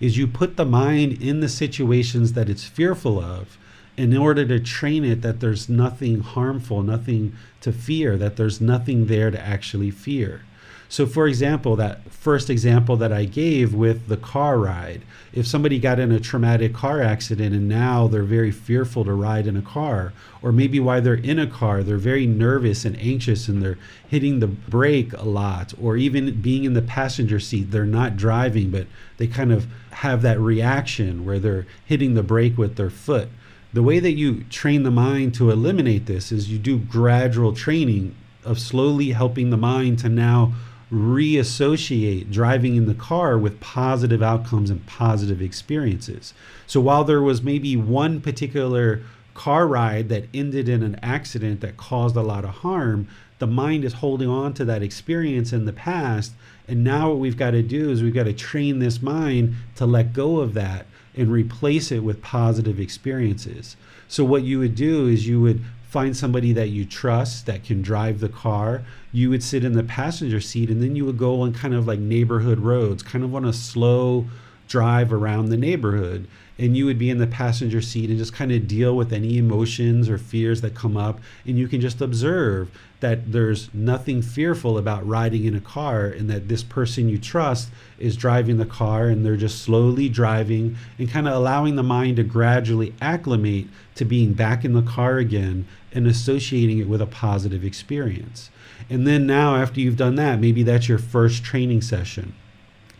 is 0.00 0.16
you 0.16 0.26
put 0.26 0.56
the 0.56 0.66
mind 0.66 1.20
in 1.22 1.40
the 1.40 1.48
situations 1.48 2.34
that 2.34 2.48
it's 2.48 2.64
fearful 2.64 3.18
of 3.18 3.58
in 3.96 4.16
order 4.16 4.46
to 4.46 4.60
train 4.60 5.04
it 5.04 5.22
that 5.22 5.40
there's 5.40 5.68
nothing 5.68 6.20
harmful, 6.20 6.82
nothing 6.82 7.34
to 7.60 7.72
fear, 7.72 8.16
that 8.16 8.36
there's 8.36 8.60
nothing 8.60 9.06
there 9.06 9.30
to 9.30 9.40
actually 9.40 9.90
fear. 9.90 10.42
So, 10.90 11.06
for 11.06 11.28
example, 11.28 11.76
that 11.76 12.10
first 12.10 12.48
example 12.48 12.96
that 12.96 13.12
I 13.12 13.26
gave 13.26 13.74
with 13.74 14.08
the 14.08 14.16
car 14.16 14.58
ride, 14.58 15.02
if 15.34 15.46
somebody 15.46 15.78
got 15.78 15.98
in 15.98 16.10
a 16.10 16.18
traumatic 16.18 16.72
car 16.72 17.02
accident 17.02 17.54
and 17.54 17.68
now 17.68 18.08
they're 18.08 18.22
very 18.22 18.50
fearful 18.50 19.04
to 19.04 19.12
ride 19.12 19.46
in 19.46 19.56
a 19.56 19.62
car, 19.62 20.14
or 20.40 20.50
maybe 20.50 20.80
while 20.80 21.02
they're 21.02 21.14
in 21.14 21.38
a 21.38 21.46
car, 21.46 21.82
they're 21.82 21.98
very 21.98 22.26
nervous 22.26 22.86
and 22.86 22.98
anxious 22.98 23.48
and 23.48 23.62
they're 23.62 23.78
hitting 24.08 24.40
the 24.40 24.46
brake 24.46 25.12
a 25.12 25.24
lot, 25.24 25.74
or 25.80 25.98
even 25.98 26.40
being 26.40 26.64
in 26.64 26.72
the 26.72 26.80
passenger 26.80 27.38
seat, 27.38 27.70
they're 27.70 27.84
not 27.84 28.16
driving, 28.16 28.70
but 28.70 28.86
they 29.18 29.26
kind 29.26 29.52
of 29.52 29.66
have 29.90 30.22
that 30.22 30.40
reaction 30.40 31.26
where 31.26 31.38
they're 31.38 31.66
hitting 31.84 32.14
the 32.14 32.22
brake 32.22 32.56
with 32.56 32.76
their 32.76 32.90
foot. 32.90 33.28
The 33.74 33.82
way 33.82 34.00
that 34.00 34.12
you 34.12 34.44
train 34.44 34.84
the 34.84 34.90
mind 34.90 35.34
to 35.34 35.50
eliminate 35.50 36.06
this 36.06 36.32
is 36.32 36.50
you 36.50 36.58
do 36.58 36.78
gradual 36.78 37.52
training 37.52 38.14
of 38.42 38.58
slowly 38.58 39.10
helping 39.10 39.50
the 39.50 39.58
mind 39.58 39.98
to 39.98 40.08
now 40.08 40.54
reassociate 40.90 42.30
driving 42.30 42.76
in 42.76 42.86
the 42.86 42.94
car 42.94 43.36
with 43.36 43.60
positive 43.60 44.22
outcomes 44.22 44.70
and 44.70 44.84
positive 44.86 45.42
experiences. 45.42 46.32
So 46.66 46.80
while 46.80 47.04
there 47.04 47.22
was 47.22 47.42
maybe 47.42 47.76
one 47.76 48.20
particular 48.20 49.02
car 49.34 49.66
ride 49.66 50.08
that 50.08 50.24
ended 50.32 50.68
in 50.68 50.82
an 50.82 50.98
accident 51.02 51.60
that 51.60 51.76
caused 51.76 52.16
a 52.16 52.22
lot 52.22 52.44
of 52.44 52.50
harm, 52.50 53.06
the 53.38 53.46
mind 53.46 53.84
is 53.84 53.94
holding 53.94 54.28
on 54.28 54.52
to 54.54 54.64
that 54.64 54.82
experience 54.82 55.52
in 55.52 55.64
the 55.64 55.72
past. 55.72 56.32
And 56.66 56.82
now 56.82 57.10
what 57.10 57.18
we've 57.18 57.36
got 57.36 57.52
to 57.52 57.62
do 57.62 57.90
is 57.90 58.02
we've 58.02 58.14
got 58.14 58.24
to 58.24 58.32
train 58.32 58.78
this 58.78 59.00
mind 59.00 59.54
to 59.76 59.86
let 59.86 60.12
go 60.12 60.40
of 60.40 60.54
that 60.54 60.86
and 61.16 61.30
replace 61.30 61.92
it 61.92 62.00
with 62.00 62.22
positive 62.22 62.80
experiences. 62.80 63.76
So 64.08 64.24
what 64.24 64.42
you 64.42 64.58
would 64.58 64.74
do 64.74 65.06
is 65.06 65.28
you 65.28 65.40
would 65.40 65.62
find 65.88 66.14
somebody 66.14 66.52
that 66.52 66.68
you 66.68 66.84
trust 66.84 67.46
that 67.46 67.64
can 67.64 67.80
drive 67.80 68.20
the 68.20 68.28
car. 68.28 68.84
You 69.10 69.30
would 69.30 69.42
sit 69.42 69.64
in 69.64 69.72
the 69.72 69.82
passenger 69.82 70.40
seat 70.40 70.68
and 70.68 70.82
then 70.82 70.94
you 70.94 71.06
would 71.06 71.16
go 71.16 71.40
on 71.40 71.54
kind 71.54 71.74
of 71.74 71.86
like 71.86 71.98
neighborhood 71.98 72.60
roads, 72.60 73.02
kind 73.02 73.24
of 73.24 73.34
on 73.34 73.46
a 73.46 73.54
slow 73.54 74.26
drive 74.68 75.12
around 75.12 75.48
the 75.48 75.56
neighborhood. 75.56 76.28
And 76.58 76.76
you 76.76 76.84
would 76.86 76.98
be 76.98 77.08
in 77.08 77.18
the 77.18 77.26
passenger 77.26 77.80
seat 77.80 78.10
and 78.10 78.18
just 78.18 78.34
kind 78.34 78.52
of 78.52 78.68
deal 78.68 78.94
with 78.96 79.12
any 79.12 79.38
emotions 79.38 80.10
or 80.10 80.18
fears 80.18 80.60
that 80.60 80.74
come 80.74 80.96
up. 80.96 81.20
And 81.46 81.56
you 81.56 81.68
can 81.68 81.80
just 81.80 82.00
observe 82.02 82.70
that 83.00 83.30
there's 83.32 83.72
nothing 83.72 84.20
fearful 84.22 84.76
about 84.76 85.06
riding 85.06 85.44
in 85.44 85.54
a 85.54 85.60
car 85.60 86.06
and 86.06 86.28
that 86.28 86.48
this 86.48 86.64
person 86.64 87.08
you 87.08 87.16
trust 87.16 87.70
is 87.98 88.16
driving 88.16 88.58
the 88.58 88.66
car 88.66 89.06
and 89.06 89.24
they're 89.24 89.36
just 89.36 89.62
slowly 89.62 90.08
driving 90.08 90.76
and 90.98 91.08
kind 91.08 91.28
of 91.28 91.34
allowing 91.34 91.76
the 91.76 91.82
mind 91.82 92.16
to 92.16 92.24
gradually 92.24 92.92
acclimate 93.00 93.68
to 93.94 94.04
being 94.04 94.32
back 94.32 94.64
in 94.64 94.72
the 94.72 94.82
car 94.82 95.18
again 95.18 95.66
and 95.92 96.06
associating 96.06 96.78
it 96.78 96.88
with 96.88 97.00
a 97.00 97.06
positive 97.06 97.64
experience. 97.64 98.50
And 98.90 99.06
then 99.06 99.26
now, 99.26 99.56
after 99.56 99.80
you've 99.80 99.96
done 99.96 100.16
that, 100.16 100.40
maybe 100.40 100.62
that's 100.62 100.88
your 100.88 100.98
first 100.98 101.44
training 101.44 101.82
session. 101.82 102.34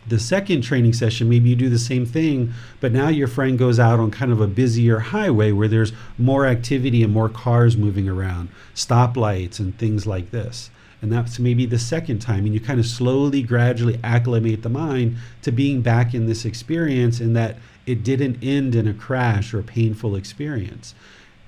The 0.06 0.18
second 0.18 0.62
training 0.62 0.94
session, 0.94 1.28
maybe 1.28 1.50
you 1.50 1.56
do 1.56 1.68
the 1.68 1.78
same 1.78 2.06
thing, 2.06 2.54
but 2.80 2.92
now 2.92 3.08
your 3.08 3.28
friend 3.28 3.58
goes 3.58 3.78
out 3.78 4.00
on 4.00 4.10
kind 4.10 4.32
of 4.32 4.40
a 4.40 4.46
busier 4.46 4.98
highway 5.00 5.52
where 5.52 5.68
there's 5.68 5.92
more 6.16 6.46
activity 6.46 7.02
and 7.02 7.12
more 7.12 7.28
cars 7.28 7.76
moving 7.76 8.08
around, 8.08 8.48
stoplights 8.74 9.58
and 9.58 9.76
things 9.76 10.06
like 10.06 10.30
this. 10.30 10.70
And 11.02 11.12
that's 11.12 11.38
maybe 11.38 11.66
the 11.66 11.78
second 11.78 12.20
time. 12.20 12.44
And 12.44 12.54
you 12.54 12.60
kind 12.60 12.80
of 12.80 12.86
slowly, 12.86 13.42
gradually 13.42 14.00
acclimate 14.02 14.62
the 14.62 14.68
mind 14.70 15.16
to 15.42 15.52
being 15.52 15.82
back 15.82 16.14
in 16.14 16.26
this 16.26 16.44
experience 16.44 17.20
and 17.20 17.36
that 17.36 17.58
it 17.86 18.02
didn't 18.02 18.42
end 18.42 18.74
in 18.74 18.88
a 18.88 18.94
crash 18.94 19.52
or 19.52 19.60
a 19.60 19.64
painful 19.64 20.16
experience. 20.16 20.94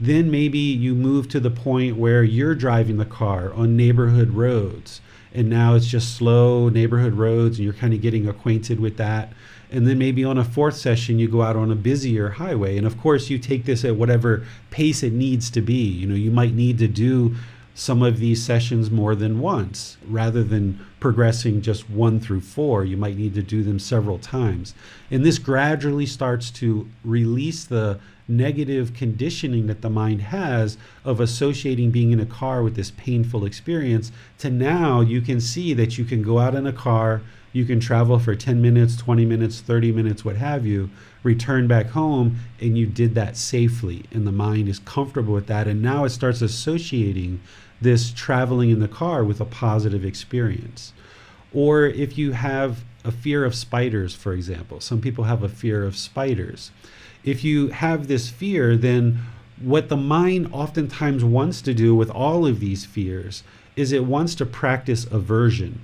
Then 0.00 0.30
maybe 0.30 0.58
you 0.58 0.94
move 0.94 1.28
to 1.28 1.40
the 1.40 1.50
point 1.50 1.96
where 1.96 2.24
you're 2.24 2.54
driving 2.54 2.96
the 2.96 3.04
car 3.04 3.52
on 3.52 3.76
neighborhood 3.76 4.30
roads. 4.30 5.02
And 5.34 5.50
now 5.50 5.74
it's 5.74 5.86
just 5.86 6.16
slow 6.16 6.68
neighborhood 6.70 7.14
roads, 7.14 7.58
and 7.58 7.64
you're 7.64 7.74
kind 7.74 7.92
of 7.92 8.00
getting 8.00 8.26
acquainted 8.26 8.80
with 8.80 8.96
that. 8.96 9.32
And 9.70 9.86
then 9.86 9.98
maybe 9.98 10.24
on 10.24 10.38
a 10.38 10.44
fourth 10.44 10.76
session, 10.76 11.18
you 11.18 11.28
go 11.28 11.42
out 11.42 11.54
on 11.54 11.70
a 11.70 11.76
busier 11.76 12.30
highway. 12.30 12.78
And 12.78 12.86
of 12.86 12.98
course, 12.98 13.30
you 13.30 13.38
take 13.38 13.66
this 13.66 13.84
at 13.84 13.94
whatever 13.94 14.44
pace 14.70 15.02
it 15.02 15.12
needs 15.12 15.50
to 15.50 15.60
be. 15.60 15.84
You 15.84 16.06
know, 16.08 16.16
you 16.16 16.30
might 16.30 16.54
need 16.54 16.78
to 16.78 16.88
do 16.88 17.36
some 17.74 18.02
of 18.02 18.18
these 18.18 18.42
sessions 18.44 18.90
more 18.90 19.14
than 19.14 19.40
once 19.40 19.96
rather 20.06 20.42
than 20.42 20.84
progressing 20.98 21.62
just 21.62 21.88
one 21.88 22.20
through 22.20 22.40
four 22.40 22.84
you 22.84 22.96
might 22.96 23.16
need 23.16 23.32
to 23.32 23.42
do 23.42 23.62
them 23.62 23.78
several 23.78 24.18
times 24.18 24.74
and 25.10 25.24
this 25.24 25.38
gradually 25.38 26.04
starts 26.04 26.50
to 26.50 26.86
release 27.04 27.64
the 27.64 27.98
negative 28.30 28.94
conditioning 28.94 29.66
that 29.66 29.82
the 29.82 29.90
mind 29.90 30.22
has 30.22 30.78
of 31.04 31.20
associating 31.20 31.90
being 31.90 32.12
in 32.12 32.20
a 32.20 32.26
car 32.26 32.62
with 32.62 32.76
this 32.76 32.90
painful 32.92 33.44
experience 33.44 34.12
to 34.38 34.48
now 34.48 35.00
you 35.00 35.20
can 35.20 35.40
see 35.40 35.74
that 35.74 35.98
you 35.98 36.04
can 36.04 36.22
go 36.22 36.38
out 36.38 36.54
in 36.54 36.66
a 36.66 36.72
car 36.72 37.20
you 37.52 37.64
can 37.64 37.80
travel 37.80 38.18
for 38.18 38.34
10 38.34 38.62
minutes 38.62 38.96
20 38.96 39.26
minutes 39.26 39.60
30 39.60 39.92
minutes 39.92 40.24
what 40.24 40.36
have 40.36 40.64
you 40.64 40.88
return 41.22 41.66
back 41.66 41.86
home 41.86 42.38
and 42.60 42.78
you 42.78 42.86
did 42.86 43.14
that 43.14 43.36
safely 43.36 44.04
and 44.12 44.26
the 44.26 44.32
mind 44.32 44.68
is 44.68 44.78
comfortable 44.78 45.34
with 45.34 45.46
that 45.48 45.66
and 45.66 45.82
now 45.82 46.04
it 46.04 46.10
starts 46.10 46.40
associating 46.40 47.40
this 47.80 48.12
traveling 48.12 48.70
in 48.70 48.80
the 48.80 48.88
car 48.88 49.24
with 49.24 49.40
a 49.40 49.44
positive 49.44 50.04
experience. 50.04 50.92
Or 51.52 51.86
if 51.86 52.18
you 52.18 52.32
have 52.32 52.84
a 53.04 53.10
fear 53.10 53.44
of 53.44 53.54
spiders, 53.54 54.14
for 54.14 54.32
example, 54.32 54.80
some 54.80 55.00
people 55.00 55.24
have 55.24 55.42
a 55.42 55.48
fear 55.48 55.84
of 55.84 55.96
spiders. 55.96 56.70
If 57.24 57.44
you 57.44 57.68
have 57.68 58.06
this 58.06 58.30
fear, 58.30 58.76
then 58.76 59.20
what 59.60 59.88
the 59.88 59.96
mind 59.96 60.48
oftentimes 60.52 61.22
wants 61.22 61.60
to 61.62 61.74
do 61.74 61.94
with 61.94 62.10
all 62.10 62.46
of 62.46 62.60
these 62.60 62.86
fears 62.86 63.42
is 63.76 63.92
it 63.92 64.04
wants 64.04 64.34
to 64.36 64.46
practice 64.46 65.04
aversion. 65.04 65.80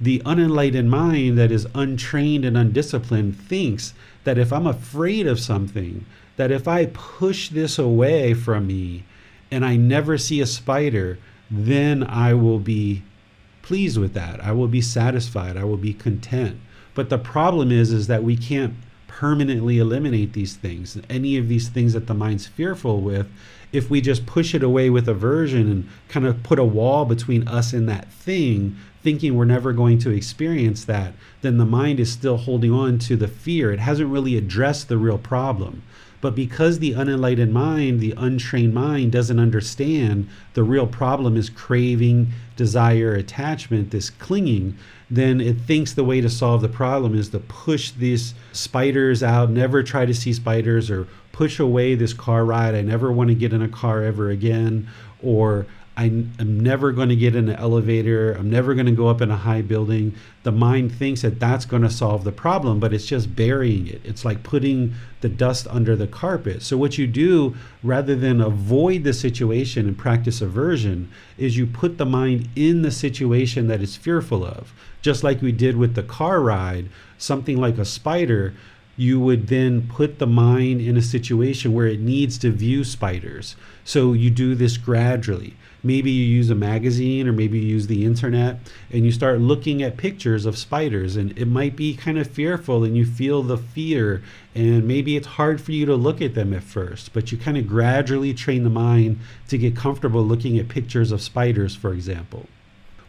The 0.00 0.22
unenlightened 0.24 0.90
mind 0.90 1.36
that 1.38 1.52
is 1.52 1.66
untrained 1.74 2.44
and 2.46 2.56
undisciplined 2.56 3.38
thinks 3.38 3.92
that 4.24 4.38
if 4.38 4.52
I'm 4.52 4.66
afraid 4.66 5.26
of 5.26 5.38
something, 5.38 6.06
that 6.36 6.50
if 6.50 6.66
I 6.66 6.86
push 6.86 7.50
this 7.50 7.78
away 7.78 8.32
from 8.32 8.66
me 8.66 9.04
and 9.50 9.64
I 9.64 9.76
never 9.76 10.16
see 10.16 10.40
a 10.40 10.46
spider, 10.46 11.18
then 11.50 12.02
I 12.02 12.32
will 12.32 12.58
be 12.58 13.02
pleased 13.62 13.98
with 13.98 14.14
that. 14.14 14.42
I 14.42 14.52
will 14.52 14.68
be 14.68 14.80
satisfied. 14.80 15.58
I 15.58 15.64
will 15.64 15.76
be 15.76 15.92
content. 15.92 16.58
But 16.94 17.10
the 17.10 17.18
problem 17.18 17.70
is 17.70 17.92
is 17.92 18.06
that 18.06 18.24
we 18.24 18.36
can't 18.36 18.74
permanently 19.10 19.78
eliminate 19.78 20.34
these 20.34 20.54
things. 20.54 20.96
Any 21.10 21.36
of 21.36 21.48
these 21.48 21.68
things 21.68 21.94
that 21.94 22.06
the 22.06 22.14
mind's 22.14 22.46
fearful 22.46 23.00
with, 23.00 23.26
if 23.72 23.90
we 23.90 24.00
just 24.00 24.24
push 24.24 24.54
it 24.54 24.62
away 24.62 24.88
with 24.88 25.08
aversion 25.08 25.68
and 25.68 25.88
kind 26.08 26.26
of 26.26 26.44
put 26.44 26.60
a 26.60 26.64
wall 26.64 27.04
between 27.04 27.48
us 27.48 27.72
and 27.72 27.88
that 27.88 28.10
thing, 28.12 28.76
thinking 29.02 29.34
we're 29.34 29.44
never 29.44 29.72
going 29.72 29.98
to 29.98 30.10
experience 30.10 30.84
that, 30.84 31.14
then 31.42 31.58
the 31.58 31.66
mind 31.66 31.98
is 31.98 32.12
still 32.12 32.36
holding 32.36 32.72
on 32.72 33.00
to 33.00 33.16
the 33.16 33.26
fear. 33.26 33.72
It 33.72 33.80
hasn't 33.80 34.10
really 34.10 34.36
addressed 34.36 34.88
the 34.88 34.96
real 34.96 35.18
problem. 35.18 35.82
But 36.20 36.34
because 36.34 36.78
the 36.78 36.94
unenlightened 36.94 37.52
mind, 37.52 38.00
the 38.00 38.14
untrained 38.16 38.74
mind, 38.74 39.12
doesn't 39.12 39.38
understand 39.38 40.28
the 40.54 40.62
real 40.62 40.86
problem 40.86 41.36
is 41.36 41.48
craving, 41.48 42.28
desire, 42.56 43.14
attachment, 43.14 43.90
this 43.90 44.10
clinging, 44.10 44.76
then 45.10 45.40
it 45.40 45.58
thinks 45.58 45.94
the 45.94 46.04
way 46.04 46.20
to 46.20 46.28
solve 46.28 46.60
the 46.60 46.68
problem 46.68 47.18
is 47.18 47.30
to 47.30 47.38
push 47.38 47.90
these 47.90 48.34
spiders 48.52 49.22
out, 49.22 49.50
never 49.50 49.82
try 49.82 50.04
to 50.04 50.14
see 50.14 50.32
spiders, 50.32 50.90
or 50.90 51.08
push 51.32 51.58
away 51.58 51.94
this 51.94 52.12
car 52.12 52.44
ride. 52.44 52.74
I 52.74 52.82
never 52.82 53.10
want 53.10 53.28
to 53.28 53.34
get 53.34 53.52
in 53.52 53.62
a 53.62 53.68
car 53.68 54.02
ever 54.02 54.28
again, 54.30 54.88
or 55.22 55.66
I, 55.96 56.04
am 56.04 56.60
never 56.60 56.92
going 56.92 57.08
to 57.10 57.16
get 57.16 57.36
in 57.36 57.48
an 57.48 57.56
elevator. 57.56 58.32
I'm 58.32 58.48
never 58.48 58.74
going 58.74 58.86
to 58.86 58.92
go 58.92 59.08
up 59.08 59.20
in 59.20 59.30
a 59.30 59.36
high 59.36 59.60
building. 59.60 60.14
The 60.44 60.52
mind 60.52 60.92
thinks 60.92 61.22
that 61.22 61.40
that's 61.40 61.64
going 61.64 61.82
to 61.82 61.90
solve 61.90 62.24
the 62.24 62.32
problem, 62.32 62.80
but 62.80 62.94
it's 62.94 63.06
just 63.06 63.36
burying 63.36 63.86
it. 63.86 64.00
It's 64.04 64.24
like 64.24 64.42
putting 64.42 64.94
the 65.20 65.28
dust 65.28 65.66
under 65.68 65.96
the 65.96 66.06
carpet. 66.06 66.62
So, 66.62 66.78
what 66.78 66.96
you 66.96 67.06
do 67.06 67.54
rather 67.82 68.16
than 68.16 68.40
avoid 68.40 69.04
the 69.04 69.12
situation 69.12 69.88
and 69.88 69.98
practice 69.98 70.40
aversion 70.40 71.10
is 71.36 71.58
you 71.58 71.66
put 71.66 71.98
the 71.98 72.06
mind 72.06 72.48
in 72.56 72.82
the 72.82 72.90
situation 72.90 73.66
that 73.66 73.82
it's 73.82 73.96
fearful 73.96 74.44
of. 74.44 74.72
Just 75.02 75.22
like 75.22 75.42
we 75.42 75.52
did 75.52 75.76
with 75.76 75.94
the 75.94 76.02
car 76.02 76.40
ride, 76.40 76.88
something 77.18 77.58
like 77.58 77.78
a 77.78 77.84
spider 77.84 78.54
you 78.96 79.18
would 79.18 79.46
then 79.46 79.88
put 79.88 80.18
the 80.18 80.26
mind 80.26 80.78
in 80.80 80.94
a 80.94 81.02
situation 81.02 81.72
where 81.72 81.86
it 81.86 82.00
needs 82.00 82.36
to 82.36 82.50
view 82.50 82.84
spiders. 82.84 83.56
So 83.82 84.12
you 84.12 84.30
do 84.30 84.54
this 84.54 84.76
gradually. 84.76 85.56
Maybe 85.82 86.10
you 86.10 86.24
use 86.24 86.50
a 86.50 86.54
magazine 86.54 87.26
or 87.26 87.32
maybe 87.32 87.58
you 87.58 87.66
use 87.66 87.86
the 87.86 88.04
internet 88.04 88.58
and 88.90 89.04
you 89.04 89.12
start 89.12 89.40
looking 89.40 89.82
at 89.82 89.96
pictures 89.96 90.46
of 90.46 90.58
spiders 90.58 91.16
and 91.16 91.36
it 91.38 91.46
might 91.46 91.76
be 91.76 91.94
kind 91.94 92.18
of 92.18 92.26
fearful 92.26 92.84
and 92.84 92.96
you 92.96 93.06
feel 93.06 93.42
the 93.42 93.56
fear 93.56 94.22
and 94.54 94.86
maybe 94.86 95.16
it's 95.16 95.26
hard 95.26 95.60
for 95.60 95.72
you 95.72 95.86
to 95.86 95.94
look 95.94 96.20
at 96.20 96.34
them 96.34 96.52
at 96.52 96.62
first, 96.62 97.12
but 97.12 97.30
you 97.30 97.38
kind 97.38 97.56
of 97.56 97.66
gradually 97.66 98.34
train 98.34 98.64
the 98.64 98.70
mind 98.70 99.18
to 99.48 99.56
get 99.56 99.76
comfortable 99.76 100.24
looking 100.24 100.58
at 100.58 100.68
pictures 100.68 101.12
of 101.12 101.22
spiders, 101.22 101.74
for 101.74 101.92
example. 101.92 102.46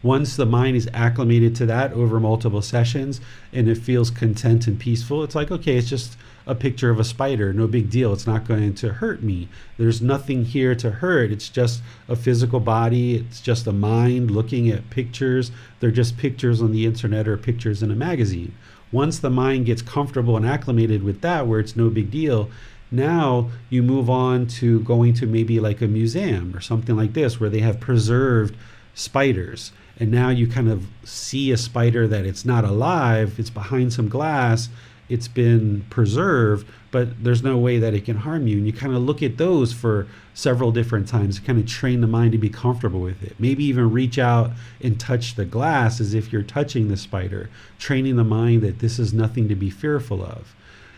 Once 0.04 0.36
the 0.36 0.46
mind 0.46 0.76
is 0.76 0.90
acclimated 0.94 1.56
to 1.56 1.66
that 1.66 1.94
over 1.94 2.20
multiple 2.20 2.62
sessions 2.62 3.22
and 3.54 3.70
it 3.70 3.78
feels 3.78 4.10
content 4.10 4.66
and 4.66 4.80
peaceful, 4.80 5.24
it's 5.24 5.36
like, 5.36 5.52
okay, 5.52 5.78
it's 5.78 5.90
just 5.90 6.18
a 6.48 6.56
picture 6.56 6.90
of 6.90 7.00
a 7.00 7.04
spider. 7.04 7.54
No 7.54 7.68
big 7.68 7.92
deal. 7.92 8.12
It's 8.12 8.26
not 8.26 8.48
going 8.48 8.74
to 8.74 8.94
hurt 8.94 9.22
me. 9.22 9.48
There's 9.78 10.02
nothing 10.02 10.46
here 10.46 10.74
to 10.74 10.90
hurt. 10.90 11.32
It's 11.32 11.50
just 11.50 11.84
a 12.08 12.16
physical 12.16 12.60
body. 12.60 13.18
It's 13.18 13.42
just 13.42 13.68
a 13.68 13.72
mind 13.72 14.32
looking 14.32 14.70
at 14.70 14.90
pictures. 14.90 15.52
They're 15.80 15.92
just 15.92 16.18
pictures 16.18 16.64
on 16.64 16.72
the 16.72 16.88
internet 16.88 17.28
or 17.28 17.38
pictures 17.38 17.84
in 17.84 17.92
a 17.92 17.96
magazine. 17.96 18.56
Once 18.92 19.20
the 19.20 19.30
mind 19.30 19.68
gets 19.68 19.84
comfortable 19.84 20.36
and 20.36 20.48
acclimated 20.48 21.04
with 21.04 21.22
that, 21.22 21.46
where 21.46 21.60
it's 21.60 21.76
no 21.76 21.92
big 21.92 22.10
deal, 22.10 22.50
now 22.90 23.52
you 23.70 23.84
move 23.84 24.10
on 24.10 24.48
to 24.48 24.80
going 24.82 25.14
to 25.14 25.28
maybe 25.28 25.60
like 25.60 25.80
a 25.80 25.88
museum 25.88 26.56
or 26.56 26.60
something 26.60 26.98
like 26.98 27.14
this 27.14 27.40
where 27.40 27.52
they 27.52 27.60
have 27.60 27.80
preserved 27.80 28.58
spiders 28.94 29.72
and 30.02 30.10
now 30.10 30.30
you 30.30 30.48
kind 30.48 30.68
of 30.68 30.88
see 31.04 31.52
a 31.52 31.58
spider 31.58 32.08
that 32.08 32.26
it's 32.26 32.44
not 32.44 32.66
alive, 32.66 33.38
it's 33.38 33.52
behind 33.52 33.94
some 33.94 34.10
glass, 34.10 34.68
it's 35.10 35.28
been 35.28 35.86
preserved, 35.92 36.66
but 36.90 37.24
there's 37.24 37.44
no 37.44 37.56
way 37.60 37.78
that 37.78 37.94
it 37.94 38.06
can 38.06 38.18
harm 38.18 38.48
you. 38.48 38.58
And 38.58 38.66
you 38.66 38.74
kind 38.74 38.96
of 38.96 39.04
look 39.04 39.22
at 39.22 39.38
those 39.38 39.72
for 39.74 40.08
several 40.34 40.72
different 40.72 41.08
times, 41.08 41.36
to 41.36 41.46
kind 41.46 41.60
of 41.60 41.68
train 41.68 42.02
the 42.02 42.08
mind 42.08 42.32
to 42.32 42.40
be 42.40 42.50
comfortable 42.50 43.00
with 43.00 43.22
it. 43.22 43.36
Maybe 43.38 43.64
even 43.66 43.92
reach 43.92 44.18
out 44.18 44.50
and 44.82 45.00
touch 45.00 45.36
the 45.36 45.46
glass 45.46 46.02
as 46.02 46.16
if 46.16 46.34
you're 46.34 46.42
touching 46.42 46.88
the 46.88 46.98
spider, 46.98 47.52
training 47.78 48.16
the 48.16 48.24
mind 48.24 48.64
that 48.64 48.80
this 48.80 48.98
is 48.98 49.14
nothing 49.14 49.48
to 49.50 49.56
be 49.56 49.70
fearful 49.70 50.24
of. 50.24 50.56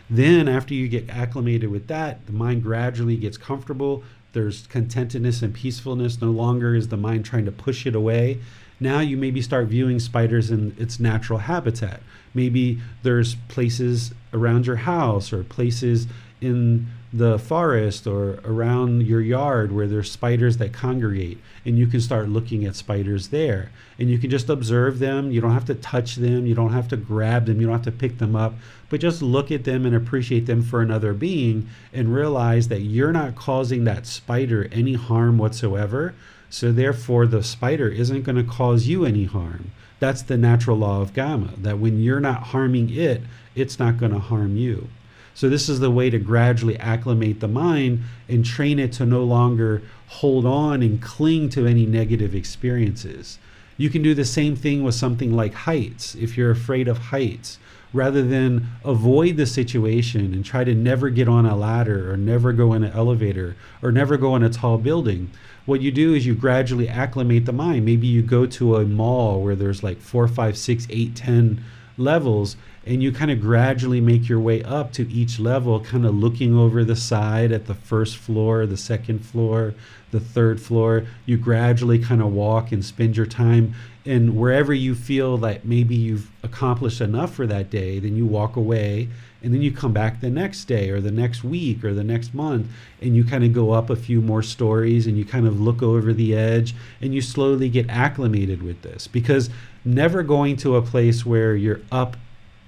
Then, 0.08 0.48
after 0.48 0.72
you 0.72 0.88
get 0.88 1.10
acclimated 1.10 1.70
with 1.70 1.88
that, 1.88 2.24
the 2.24 2.32
mind 2.32 2.62
gradually 2.62 3.16
gets 3.16 3.36
comfortable. 3.36 4.02
There's 4.32 4.66
contentedness 4.66 5.42
and 5.42 5.52
peacefulness. 5.52 6.22
No 6.22 6.30
longer 6.30 6.74
is 6.74 6.88
the 6.88 6.96
mind 6.96 7.26
trying 7.26 7.44
to 7.44 7.52
push 7.52 7.86
it 7.86 7.94
away. 7.94 8.40
Now 8.80 9.00
you 9.00 9.16
maybe 9.16 9.40
start 9.40 9.68
viewing 9.68 10.00
spiders 10.00 10.50
in 10.50 10.74
its 10.78 10.98
natural 10.98 11.40
habitat. 11.40 12.00
Maybe 12.32 12.80
there's 13.02 13.36
places 13.48 14.12
around 14.32 14.66
your 14.66 14.76
house 14.76 15.32
or 15.32 15.44
places 15.44 16.06
in 16.40 16.88
the 17.12 17.38
forest 17.38 18.08
or 18.08 18.40
around 18.44 19.06
your 19.06 19.20
yard 19.20 19.70
where 19.70 19.86
there's 19.86 20.10
spiders 20.10 20.56
that 20.56 20.72
congregate 20.72 21.38
and 21.64 21.78
you 21.78 21.86
can 21.86 22.00
start 22.00 22.28
looking 22.28 22.64
at 22.64 22.74
spiders 22.74 23.28
there. 23.28 23.70
And 24.00 24.10
you 24.10 24.18
can 24.18 24.30
just 24.30 24.48
observe 24.48 24.98
them. 24.98 25.30
You 25.30 25.40
don't 25.40 25.52
have 25.52 25.64
to 25.66 25.76
touch 25.76 26.16
them. 26.16 26.44
You 26.44 26.56
don't 26.56 26.72
have 26.72 26.88
to 26.88 26.96
grab 26.96 27.46
them. 27.46 27.60
You 27.60 27.68
don't 27.68 27.76
have 27.76 27.84
to 27.84 27.92
pick 27.92 28.18
them 28.18 28.34
up. 28.34 28.54
But 28.90 29.00
just 29.00 29.22
look 29.22 29.52
at 29.52 29.62
them 29.62 29.86
and 29.86 29.94
appreciate 29.94 30.46
them 30.46 30.62
for 30.62 30.82
another 30.82 31.12
being 31.12 31.68
and 31.92 32.12
realize 32.12 32.66
that 32.68 32.80
you're 32.80 33.12
not 33.12 33.36
causing 33.36 33.84
that 33.84 34.06
spider 34.06 34.68
any 34.72 34.94
harm 34.94 35.38
whatsoever 35.38 36.14
so 36.54 36.70
therefore, 36.70 37.26
the 37.26 37.42
spider 37.42 37.88
isn't 37.88 38.22
going 38.22 38.36
to 38.36 38.44
cause 38.44 38.86
you 38.86 39.04
any 39.04 39.24
harm. 39.24 39.72
That's 39.98 40.22
the 40.22 40.38
natural 40.38 40.76
law 40.76 41.00
of 41.00 41.12
karma, 41.12 41.50
that 41.58 41.80
when 41.80 41.98
you're 41.98 42.20
not 42.20 42.44
harming 42.44 42.94
it, 42.94 43.22
it's 43.56 43.80
not 43.80 43.98
going 43.98 44.12
to 44.12 44.20
harm 44.20 44.56
you. 44.56 44.86
So 45.34 45.48
this 45.48 45.68
is 45.68 45.80
the 45.80 45.90
way 45.90 46.10
to 46.10 46.18
gradually 46.20 46.78
acclimate 46.78 47.40
the 47.40 47.48
mind 47.48 48.04
and 48.28 48.44
train 48.44 48.78
it 48.78 48.92
to 48.92 49.04
no 49.04 49.24
longer 49.24 49.82
hold 50.06 50.46
on 50.46 50.80
and 50.80 51.02
cling 51.02 51.48
to 51.50 51.66
any 51.66 51.86
negative 51.86 52.36
experiences. 52.36 53.40
You 53.76 53.90
can 53.90 54.02
do 54.02 54.14
the 54.14 54.24
same 54.24 54.54
thing 54.54 54.84
with 54.84 54.94
something 54.94 55.34
like 55.34 55.54
heights. 55.54 56.14
If 56.14 56.36
you're 56.36 56.52
afraid 56.52 56.86
of 56.86 56.98
heights, 56.98 57.58
rather 57.92 58.22
than 58.22 58.68
avoid 58.84 59.36
the 59.36 59.46
situation 59.46 60.34
and 60.34 60.44
try 60.44 60.62
to 60.62 60.74
never 60.74 61.10
get 61.10 61.28
on 61.28 61.46
a 61.46 61.56
ladder 61.56 62.12
or 62.12 62.16
never 62.16 62.52
go 62.52 62.74
in 62.74 62.84
an 62.84 62.92
elevator 62.92 63.56
or 63.82 63.90
never 63.90 64.16
go 64.16 64.36
in 64.36 64.42
a 64.42 64.50
tall 64.50 64.78
building, 64.78 65.30
what 65.66 65.80
you 65.80 65.90
do 65.90 66.14
is 66.14 66.26
you 66.26 66.34
gradually 66.34 66.88
acclimate 66.88 67.46
the 67.46 67.52
mind. 67.52 67.84
Maybe 67.84 68.06
you 68.06 68.22
go 68.22 68.46
to 68.46 68.76
a 68.76 68.84
mall 68.84 69.42
where 69.42 69.56
there's 69.56 69.82
like 69.82 70.00
four, 70.00 70.28
five, 70.28 70.58
six, 70.58 70.86
eight, 70.90 71.16
ten 71.16 71.64
levels, 71.96 72.56
and 72.84 73.02
you 73.02 73.12
kind 73.12 73.30
of 73.30 73.40
gradually 73.40 74.00
make 74.00 74.28
your 74.28 74.40
way 74.40 74.62
up 74.62 74.92
to 74.92 75.10
each 75.10 75.38
level, 75.38 75.80
kind 75.80 76.04
of 76.04 76.14
looking 76.14 76.54
over 76.54 76.84
the 76.84 76.96
side 76.96 77.50
at 77.50 77.66
the 77.66 77.74
first 77.74 78.16
floor, 78.16 78.66
the 78.66 78.76
second 78.76 79.24
floor, 79.24 79.74
the 80.10 80.20
third 80.20 80.60
floor. 80.60 81.06
You 81.24 81.38
gradually 81.38 81.98
kind 81.98 82.20
of 82.20 82.32
walk 82.32 82.72
and 82.72 82.84
spend 82.84 83.16
your 83.16 83.26
time. 83.26 83.74
And 84.04 84.36
wherever 84.36 84.74
you 84.74 84.94
feel 84.94 85.38
that 85.38 85.64
maybe 85.64 85.94
you've 85.94 86.30
accomplished 86.42 87.00
enough 87.00 87.34
for 87.34 87.46
that 87.46 87.70
day, 87.70 87.98
then 88.00 88.16
you 88.16 88.26
walk 88.26 88.56
away 88.56 89.08
and 89.44 89.52
then 89.52 89.62
you 89.62 89.70
come 89.70 89.92
back 89.92 90.20
the 90.20 90.30
next 90.30 90.64
day 90.64 90.90
or 90.90 91.00
the 91.00 91.10
next 91.10 91.44
week 91.44 91.84
or 91.84 91.92
the 91.92 92.02
next 92.02 92.32
month 92.32 92.66
and 93.02 93.14
you 93.14 93.22
kind 93.22 93.44
of 93.44 93.52
go 93.52 93.72
up 93.72 93.90
a 93.90 93.96
few 93.96 94.20
more 94.20 94.42
stories 94.42 95.06
and 95.06 95.18
you 95.18 95.24
kind 95.24 95.46
of 95.46 95.60
look 95.60 95.82
over 95.82 96.12
the 96.12 96.34
edge 96.34 96.74
and 97.00 97.14
you 97.14 97.20
slowly 97.20 97.68
get 97.68 97.88
acclimated 97.90 98.62
with 98.62 98.80
this 98.82 99.06
because 99.06 99.50
never 99.84 100.22
going 100.22 100.56
to 100.56 100.76
a 100.76 100.82
place 100.82 101.26
where 101.26 101.54
you're 101.54 101.82
up 101.92 102.16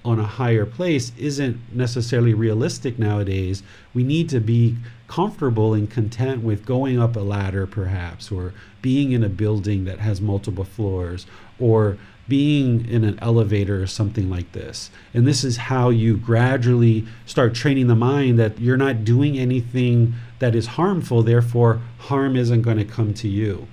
on 0.05 0.19
a 0.19 0.23
higher 0.23 0.65
place 0.65 1.11
isn't 1.17 1.59
necessarily 1.73 2.33
realistic 2.33 2.97
nowadays. 2.97 3.61
We 3.93 4.03
need 4.03 4.29
to 4.29 4.39
be 4.39 4.77
comfortable 5.09 5.73
and 5.73 5.89
content 5.89 6.43
with 6.43 6.65
going 6.65 6.97
up 6.97 7.17
a 7.17 7.19
ladder, 7.19 7.67
perhaps, 7.67 8.31
or 8.31 8.53
being 8.81 9.11
in 9.11 9.23
a 9.23 9.29
building 9.29 9.83
that 9.83 9.99
has 9.99 10.21
multiple 10.21 10.63
floors, 10.63 11.25
or 11.59 11.97
being 12.27 12.87
in 12.89 13.03
an 13.03 13.17
elevator 13.21 13.81
or 13.81 13.87
something 13.87 14.29
like 14.29 14.51
this. 14.51 14.89
And 15.13 15.25
this 15.25 15.43
is 15.43 15.57
how 15.57 15.89
you 15.89 16.17
gradually 16.17 17.05
start 17.25 17.55
training 17.55 17.87
the 17.87 17.95
mind 17.95 18.37
that 18.39 18.59
you're 18.59 18.77
not 18.77 19.05
doing 19.05 19.37
anything 19.37 20.13
that 20.39 20.55
is 20.55 20.67
harmful, 20.67 21.23
therefore, 21.23 21.81
harm 21.99 22.35
isn't 22.35 22.61
going 22.61 22.77
to 22.77 22.85
come 22.85 23.13
to 23.15 23.27
you. 23.27 23.67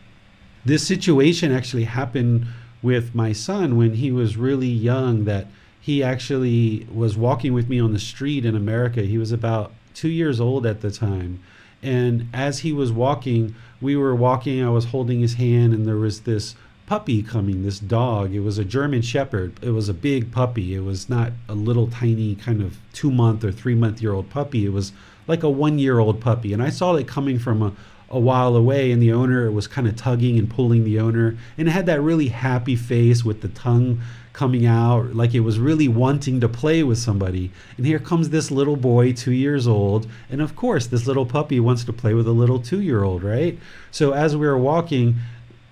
This 0.64 0.86
situation 0.86 1.52
actually 1.52 1.84
happened 1.84 2.46
with 2.82 3.14
my 3.14 3.32
son 3.32 3.76
when 3.76 3.94
he 3.94 4.12
was 4.12 4.36
really 4.36 4.68
young, 4.68 5.24
that 5.24 5.46
he 5.80 6.02
actually 6.02 6.86
was 6.92 7.16
walking 7.16 7.52
with 7.52 7.68
me 7.68 7.80
on 7.80 7.92
the 7.92 7.98
street 7.98 8.44
in 8.44 8.56
America. 8.56 9.02
He 9.02 9.18
was 9.18 9.32
about 9.32 9.72
two 9.92 10.08
years 10.08 10.40
old 10.40 10.64
at 10.64 10.80
the 10.80 10.90
time. 10.90 11.42
And 11.82 12.28
as 12.32 12.60
he 12.60 12.72
was 12.72 12.90
walking, 12.90 13.54
we 13.80 13.96
were 13.96 14.14
walking, 14.14 14.64
I 14.64 14.70
was 14.70 14.86
holding 14.86 15.20
his 15.20 15.34
hand, 15.34 15.74
and 15.74 15.86
there 15.86 15.96
was 15.96 16.20
this 16.20 16.54
puppy 16.86 17.22
coming, 17.22 17.62
this 17.62 17.78
dog. 17.78 18.34
It 18.34 18.40
was 18.40 18.58
a 18.58 18.64
German 18.64 19.02
Shepherd. 19.02 19.54
It 19.62 19.70
was 19.70 19.88
a 19.88 19.94
big 19.94 20.30
puppy. 20.32 20.74
It 20.74 20.80
was 20.80 21.08
not 21.08 21.32
a 21.48 21.54
little 21.54 21.88
tiny 21.88 22.34
kind 22.34 22.62
of 22.62 22.76
two 22.92 23.10
month 23.10 23.44
or 23.44 23.52
three 23.52 23.74
month 23.74 24.02
year 24.02 24.12
old 24.12 24.30
puppy. 24.30 24.66
It 24.66 24.72
was 24.72 24.92
like 25.26 25.42
a 25.42 25.50
one 25.50 25.78
year 25.78 25.98
old 25.98 26.20
puppy. 26.20 26.52
And 26.52 26.62
I 26.62 26.70
saw 26.70 26.94
it 26.94 27.08
coming 27.08 27.38
from 27.38 27.62
a, 27.62 27.72
a 28.10 28.20
while 28.20 28.54
away, 28.54 28.92
and 28.92 29.02
the 29.02 29.12
owner 29.12 29.50
was 29.50 29.66
kind 29.66 29.88
of 29.88 29.96
tugging 29.96 30.38
and 30.38 30.48
pulling 30.48 30.84
the 30.84 31.00
owner. 31.00 31.36
And 31.56 31.68
it 31.68 31.70
had 31.72 31.86
that 31.86 32.02
really 32.02 32.28
happy 32.28 32.76
face 32.76 33.24
with 33.24 33.40
the 33.40 33.48
tongue 33.48 34.00
coming 34.34 34.66
out, 34.66 35.14
like 35.14 35.32
it 35.32 35.40
was 35.40 35.60
really 35.60 35.86
wanting 35.86 36.40
to 36.40 36.48
play 36.48 36.82
with 36.82 36.98
somebody. 36.98 37.52
And 37.76 37.86
here 37.86 38.00
comes 38.00 38.28
this 38.28 38.50
little 38.50 38.76
boy, 38.76 39.12
two 39.12 39.32
years 39.32 39.66
old. 39.66 40.08
And 40.28 40.42
of 40.42 40.56
course, 40.56 40.88
this 40.88 41.06
little 41.06 41.24
puppy 41.24 41.60
wants 41.60 41.84
to 41.84 41.92
play 41.92 42.14
with 42.14 42.26
a 42.26 42.32
little 42.32 42.58
two 42.58 42.82
year 42.82 43.04
old, 43.04 43.22
right? 43.22 43.56
So 43.92 44.12
as 44.12 44.36
we 44.36 44.44
were 44.46 44.58
walking, 44.58 45.14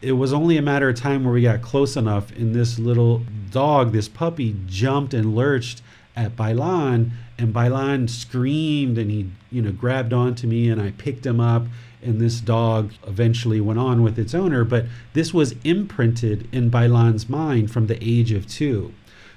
it 0.02 0.12
was 0.12 0.32
only 0.32 0.56
a 0.56 0.62
matter 0.62 0.88
of 0.88 0.96
time 0.96 1.24
where 1.24 1.32
we 1.32 1.42
got 1.42 1.62
close 1.62 1.96
enough 1.96 2.30
and 2.32 2.54
this 2.54 2.78
little 2.78 3.22
dog 3.50 3.92
this 3.92 4.08
puppy 4.08 4.56
jumped 4.66 5.14
and 5.14 5.34
lurched 5.34 5.80
at 6.16 6.36
Bailan 6.36 7.10
and 7.38 7.54
Bailan 7.54 8.10
screamed 8.10 8.98
and 8.98 9.10
he 9.10 9.30
you 9.50 9.62
know 9.62 9.72
grabbed 9.72 10.12
onto 10.12 10.46
me 10.46 10.68
and 10.68 10.80
I 10.80 10.90
picked 10.92 11.24
him 11.24 11.40
up 11.40 11.64
and 12.02 12.20
this 12.20 12.40
dog 12.40 12.92
eventually 13.06 13.60
went 13.60 13.78
on 13.78 14.02
with 14.02 14.18
its 14.18 14.34
owner. 14.34 14.64
But 14.64 14.86
this 15.12 15.32
was 15.32 15.54
imprinted 15.62 16.48
in 16.52 16.68
Bailan's 16.68 17.28
mind 17.28 17.70
from 17.70 17.86
the 17.86 18.02
age 18.02 18.32
of 18.32 18.46
2 18.48 18.92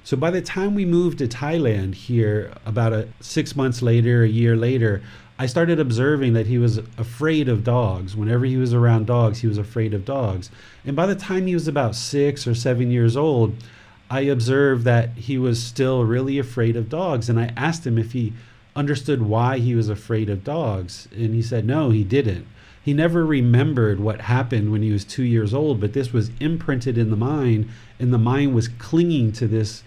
so 0.05 0.15
by 0.15 0.29
the 0.29 0.41
time 0.41 0.75
we 0.75 0.85
moved 0.85 1.17
to 1.17 1.27
Thailand 1.27 1.95
here 1.95 2.53
about 2.63 2.93
a 2.93 3.07
6 3.21 3.55
months 3.55 3.81
later 3.81 4.23
a 4.23 4.27
year 4.27 4.55
later 4.55 5.01
I 5.37 5.47
started 5.47 5.79
observing 5.79 6.33
that 6.33 6.47
he 6.47 6.57
was 6.57 6.77
afraid 6.97 7.49
of 7.49 7.63
dogs. 7.63 8.15
Whenever 8.15 8.45
he 8.45 8.55
was 8.55 8.73
around 8.73 9.07
dogs, 9.07 9.39
he 9.39 9.47
was 9.47 9.57
afraid 9.57 9.93
of 9.93 10.05
dogs. 10.05 10.49
And 10.85 10.95
by 10.95 11.05
the 11.05 11.15
time 11.15 11.45
he 11.45 11.53
was 11.53 11.67
about 11.67 11.95
six 11.95 12.47
or 12.47 12.55
seven 12.55 12.89
years 12.89 13.17
old, 13.17 13.55
I 14.09 14.21
observed 14.21 14.85
that 14.85 15.09
he 15.11 15.37
was 15.37 15.61
still 15.61 16.05
really 16.05 16.39
afraid 16.39 16.77
of 16.77 16.87
dogs. 16.87 17.27
And 17.27 17.39
I 17.39 17.51
asked 17.57 17.85
him 17.85 17.97
if 17.97 18.13
he 18.13 18.33
understood 18.77 19.23
why 19.23 19.57
he 19.57 19.75
was 19.75 19.89
afraid 19.89 20.29
of 20.29 20.43
dogs. 20.43 21.09
And 21.11 21.33
he 21.33 21.41
said, 21.41 21.65
no, 21.65 21.89
he 21.89 22.05
didn't. 22.05 22.47
He 22.81 22.93
never 22.93 23.25
remembered 23.25 23.99
what 23.99 24.21
happened 24.21 24.71
when 24.71 24.83
he 24.83 24.91
was 24.91 25.03
two 25.03 25.23
years 25.23 25.53
old, 25.53 25.81
but 25.81 25.93
this 25.93 26.13
was 26.13 26.29
imprinted 26.39 26.99
in 26.99 27.09
the 27.09 27.15
mind, 27.15 27.67
and 27.99 28.13
the 28.13 28.19
mind 28.19 28.53
was 28.53 28.67
clinging 28.67 29.31
to 29.33 29.47
this 29.47 29.81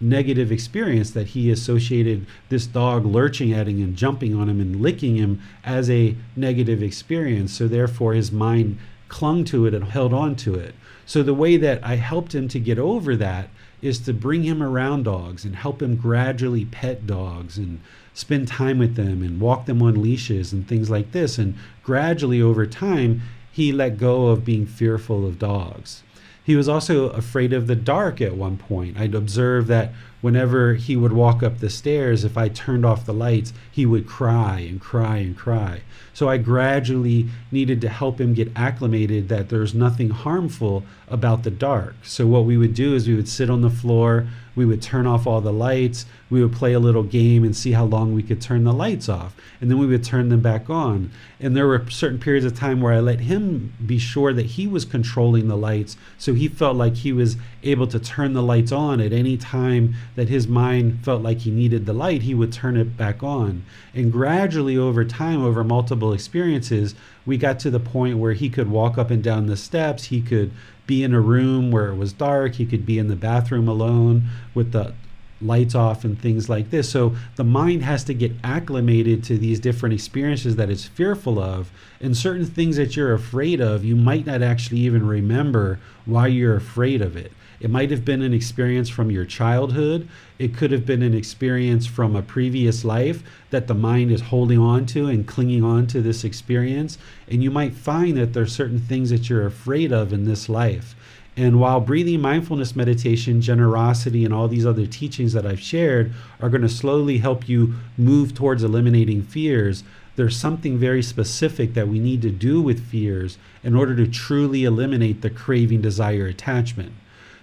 negative 0.00 0.52
experience 0.52 1.10
that 1.10 1.28
he 1.28 1.50
associated 1.50 2.26
this 2.48 2.66
dog 2.66 3.04
lurching 3.04 3.52
at 3.52 3.68
him 3.68 3.82
and 3.82 3.96
jumping 3.96 4.34
on 4.34 4.48
him 4.48 4.60
and 4.60 4.80
licking 4.80 5.16
him 5.16 5.40
as 5.64 5.90
a 5.90 6.14
negative 6.36 6.82
experience. 6.82 7.52
So 7.52 7.68
therefore 7.68 8.14
his 8.14 8.30
mind 8.30 8.78
clung 9.08 9.44
to 9.44 9.66
it 9.66 9.74
and 9.74 9.84
held 9.84 10.12
on 10.12 10.36
to 10.36 10.54
it. 10.54 10.74
So 11.06 11.22
the 11.22 11.34
way 11.34 11.56
that 11.56 11.82
I 11.82 11.96
helped 11.96 12.34
him 12.34 12.48
to 12.48 12.60
get 12.60 12.78
over 12.78 13.16
that 13.16 13.48
is 13.80 13.98
to 14.00 14.12
bring 14.12 14.42
him 14.42 14.62
around 14.62 15.04
dogs 15.04 15.44
and 15.44 15.56
help 15.56 15.80
him 15.80 15.96
gradually 15.96 16.64
pet 16.64 17.06
dogs 17.06 17.56
and 17.56 17.80
spend 18.12 18.48
time 18.48 18.78
with 18.78 18.96
them 18.96 19.22
and 19.22 19.40
walk 19.40 19.66
them 19.66 19.80
on 19.82 20.02
leashes 20.02 20.52
and 20.52 20.66
things 20.66 20.90
like 20.90 21.12
this. 21.12 21.38
And 21.38 21.54
gradually 21.82 22.42
over 22.42 22.66
time, 22.66 23.22
he 23.50 23.72
let 23.72 23.98
go 23.98 24.26
of 24.26 24.44
being 24.44 24.66
fearful 24.66 25.26
of 25.26 25.38
dogs. 25.38 26.02
He 26.48 26.56
was 26.56 26.66
also 26.66 27.10
afraid 27.10 27.52
of 27.52 27.66
the 27.66 27.76
dark 27.76 28.22
at 28.22 28.34
one 28.34 28.56
point. 28.56 28.98
I'd 28.98 29.14
observe 29.14 29.66
that 29.66 29.92
whenever 30.22 30.76
he 30.76 30.96
would 30.96 31.12
walk 31.12 31.42
up 31.42 31.58
the 31.58 31.68
stairs, 31.68 32.24
if 32.24 32.38
I 32.38 32.48
turned 32.48 32.86
off 32.86 33.04
the 33.04 33.12
lights, 33.12 33.52
he 33.78 33.86
would 33.86 34.08
cry 34.08 34.58
and 34.58 34.80
cry 34.80 35.18
and 35.18 35.36
cry. 35.36 35.80
So 36.12 36.28
I 36.28 36.36
gradually 36.36 37.28
needed 37.52 37.80
to 37.82 37.88
help 37.88 38.20
him 38.20 38.34
get 38.34 38.50
acclimated 38.56 39.28
that 39.28 39.50
there's 39.50 39.72
nothing 39.72 40.10
harmful 40.10 40.82
about 41.06 41.44
the 41.44 41.52
dark. 41.52 41.94
So 42.02 42.26
what 42.26 42.44
we 42.44 42.56
would 42.56 42.74
do 42.74 42.96
is 42.96 43.06
we 43.06 43.14
would 43.14 43.28
sit 43.28 43.48
on 43.48 43.60
the 43.60 43.70
floor, 43.70 44.26
we 44.56 44.66
would 44.66 44.82
turn 44.82 45.06
off 45.06 45.28
all 45.28 45.40
the 45.40 45.52
lights, 45.52 46.06
we 46.28 46.42
would 46.42 46.52
play 46.52 46.72
a 46.72 46.80
little 46.80 47.04
game 47.04 47.44
and 47.44 47.54
see 47.54 47.70
how 47.70 47.84
long 47.84 48.12
we 48.12 48.24
could 48.24 48.40
turn 48.40 48.64
the 48.64 48.72
lights 48.72 49.08
off, 49.08 49.36
and 49.60 49.70
then 49.70 49.78
we 49.78 49.86
would 49.86 50.02
turn 50.02 50.28
them 50.28 50.40
back 50.40 50.68
on. 50.68 51.12
And 51.38 51.56
there 51.56 51.68
were 51.68 51.88
certain 51.88 52.18
periods 52.18 52.44
of 52.44 52.58
time 52.58 52.80
where 52.80 52.92
I 52.92 52.98
let 52.98 53.20
him 53.20 53.72
be 53.86 53.98
sure 53.98 54.32
that 54.32 54.46
he 54.46 54.66
was 54.66 54.84
controlling 54.84 55.46
the 55.46 55.56
lights, 55.56 55.96
so 56.18 56.34
he 56.34 56.48
felt 56.48 56.76
like 56.76 56.96
he 56.96 57.12
was 57.12 57.36
able 57.62 57.86
to 57.86 58.00
turn 58.00 58.32
the 58.32 58.42
lights 58.42 58.72
on 58.72 59.00
at 59.00 59.12
any 59.12 59.36
time 59.36 59.94
that 60.16 60.28
his 60.28 60.48
mind 60.48 61.04
felt 61.04 61.22
like 61.22 61.38
he 61.38 61.52
needed 61.52 61.86
the 61.86 61.92
light, 61.92 62.22
he 62.22 62.34
would 62.34 62.52
turn 62.52 62.76
it 62.76 62.96
back 62.96 63.22
on. 63.22 63.64
And 63.94 64.12
gradually 64.12 64.76
over 64.76 65.04
time, 65.04 65.42
over 65.42 65.64
multiple 65.64 66.12
experiences, 66.12 66.94
we 67.26 67.36
got 67.36 67.58
to 67.60 67.70
the 67.70 67.80
point 67.80 68.18
where 68.18 68.32
he 68.32 68.48
could 68.48 68.70
walk 68.70 68.98
up 68.98 69.10
and 69.10 69.22
down 69.22 69.46
the 69.46 69.56
steps, 69.56 70.04
he 70.04 70.20
could 70.20 70.50
be 70.86 71.04
in 71.04 71.14
a 71.14 71.20
room 71.20 71.70
where 71.70 71.90
it 71.90 71.96
was 71.96 72.12
dark. 72.12 72.54
He 72.54 72.66
could 72.66 72.84
be 72.84 72.98
in 72.98 73.06
the 73.08 73.14
bathroom 73.14 73.68
alone 73.68 74.24
with 74.54 74.72
the 74.72 74.94
lights 75.40 75.74
off 75.74 76.04
and 76.04 76.20
things 76.20 76.48
like 76.48 76.70
this. 76.70 76.90
So 76.90 77.14
the 77.36 77.44
mind 77.44 77.84
has 77.84 78.02
to 78.04 78.14
get 78.14 78.32
acclimated 78.42 79.22
to 79.24 79.38
these 79.38 79.60
different 79.60 79.92
experiences 79.92 80.56
that 80.56 80.70
it's 80.70 80.86
fearful 80.86 81.38
of. 81.38 81.70
And 82.00 82.16
certain 82.16 82.46
things 82.46 82.76
that 82.76 82.96
you're 82.96 83.14
afraid 83.14 83.60
of, 83.60 83.84
you 83.84 83.94
might 83.94 84.26
not 84.26 84.42
actually 84.42 84.80
even 84.80 85.06
remember 85.06 85.78
why 86.06 86.26
you're 86.26 86.56
afraid 86.56 87.02
of 87.02 87.16
it. 87.16 87.32
It 87.60 87.70
might 87.70 87.90
have 87.90 88.04
been 88.04 88.22
an 88.22 88.32
experience 88.32 88.88
from 88.88 89.10
your 89.10 89.24
childhood. 89.24 90.08
It 90.38 90.54
could 90.54 90.70
have 90.70 90.86
been 90.86 91.02
an 91.02 91.14
experience 91.14 91.86
from 91.86 92.14
a 92.14 92.22
previous 92.22 92.84
life 92.84 93.22
that 93.50 93.66
the 93.66 93.74
mind 93.74 94.12
is 94.12 94.20
holding 94.20 94.58
on 94.58 94.86
to 94.86 95.06
and 95.06 95.26
clinging 95.26 95.64
on 95.64 95.88
to 95.88 96.00
this 96.00 96.22
experience. 96.22 96.98
And 97.28 97.42
you 97.42 97.50
might 97.50 97.74
find 97.74 98.16
that 98.16 98.32
there 98.32 98.44
are 98.44 98.46
certain 98.46 98.78
things 98.78 99.10
that 99.10 99.28
you're 99.28 99.46
afraid 99.46 99.92
of 99.92 100.12
in 100.12 100.24
this 100.24 100.48
life. 100.48 100.94
And 101.36 101.60
while 101.60 101.80
breathing 101.80 102.20
mindfulness 102.20 102.74
meditation, 102.74 103.40
generosity, 103.40 104.24
and 104.24 104.34
all 104.34 104.48
these 104.48 104.66
other 104.66 104.86
teachings 104.86 105.32
that 105.34 105.46
I've 105.46 105.60
shared 105.60 106.12
are 106.40 106.48
going 106.48 106.62
to 106.62 106.68
slowly 106.68 107.18
help 107.18 107.48
you 107.48 107.74
move 107.96 108.34
towards 108.34 108.64
eliminating 108.64 109.22
fears, 109.22 109.84
there's 110.16 110.36
something 110.36 110.78
very 110.78 111.00
specific 111.00 111.74
that 111.74 111.86
we 111.86 112.00
need 112.00 112.22
to 112.22 112.30
do 112.30 112.60
with 112.60 112.88
fears 112.88 113.38
in 113.62 113.76
order 113.76 113.94
to 113.94 114.08
truly 114.08 114.64
eliminate 114.64 115.22
the 115.22 115.30
craving, 115.30 115.80
desire, 115.80 116.26
attachment. 116.26 116.92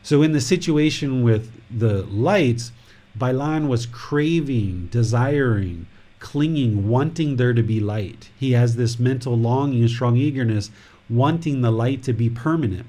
So 0.06 0.22
in 0.22 0.34
the 0.34 0.39
situation 0.39 1.24
with 1.24 1.52
the 1.76 2.04
lights, 2.04 2.72
Bailan 3.18 3.68
was 3.68 3.88
craving, 3.88 4.89
desiring, 4.91 5.88
clinging, 6.20 6.88
wanting 6.88 7.38
there 7.38 7.54
to 7.54 7.63
be 7.63 7.80
light. 7.80 8.30
He 8.39 8.52
has 8.52 8.76
this 8.76 9.00
mental 9.00 9.36
longing 9.36 9.88
strong 9.88 10.15
eagerness, 10.15 10.70
wanting 11.10 11.62
the 11.62 11.72
light 11.72 12.04
to 12.04 12.13
be 12.13 12.30
permanent. 12.30 12.86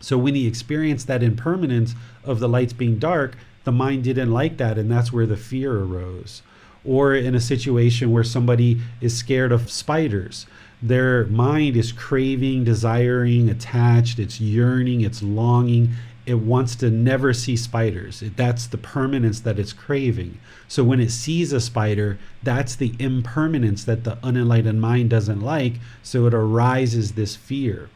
So 0.00 0.16
when 0.16 0.34
he 0.34 0.46
experienced 0.46 1.06
that 1.08 1.22
impermanence 1.22 1.94
of 2.24 2.40
the 2.40 2.48
lights 2.48 2.72
being 2.72 2.98
dark, 2.98 3.36
the 3.64 3.72
mind 3.72 4.04
didn't 4.04 4.32
like 4.32 4.56
that, 4.56 4.78
and 4.78 4.90
that's 4.90 5.12
where 5.12 5.26
the 5.26 5.36
fear 5.36 5.78
arose. 5.78 6.40
Or 6.82 7.14
in 7.14 7.34
a 7.34 7.40
situation 7.40 8.10
where 8.10 8.24
somebody 8.24 8.80
is 9.02 9.14
scared 9.14 9.52
of 9.52 9.70
spiders, 9.70 10.46
their 10.80 11.26
mind 11.26 11.76
is 11.76 11.92
craving, 11.92 12.64
desiring, 12.64 13.50
attached, 13.50 14.18
it's 14.18 14.40
yearning, 14.40 15.02
it's 15.02 15.22
longing, 15.22 15.90
it 16.28 16.40
wants 16.40 16.76
to 16.76 16.90
never 16.90 17.32
see 17.32 17.56
spiders. 17.56 18.20
It, 18.20 18.36
that's 18.36 18.66
the 18.66 18.76
permanence 18.76 19.40
that 19.40 19.58
it's 19.58 19.72
craving. 19.72 20.38
So 20.68 20.84
when 20.84 21.00
it 21.00 21.10
sees 21.10 21.54
a 21.54 21.60
spider, 21.60 22.18
that's 22.42 22.76
the 22.76 22.94
impermanence 22.98 23.84
that 23.84 24.04
the 24.04 24.18
unenlightened 24.22 24.80
mind 24.80 25.08
doesn't 25.08 25.40
like. 25.40 25.74
So 26.02 26.26
it 26.26 26.34
arises 26.34 27.12
this 27.12 27.34
fear 27.34 27.88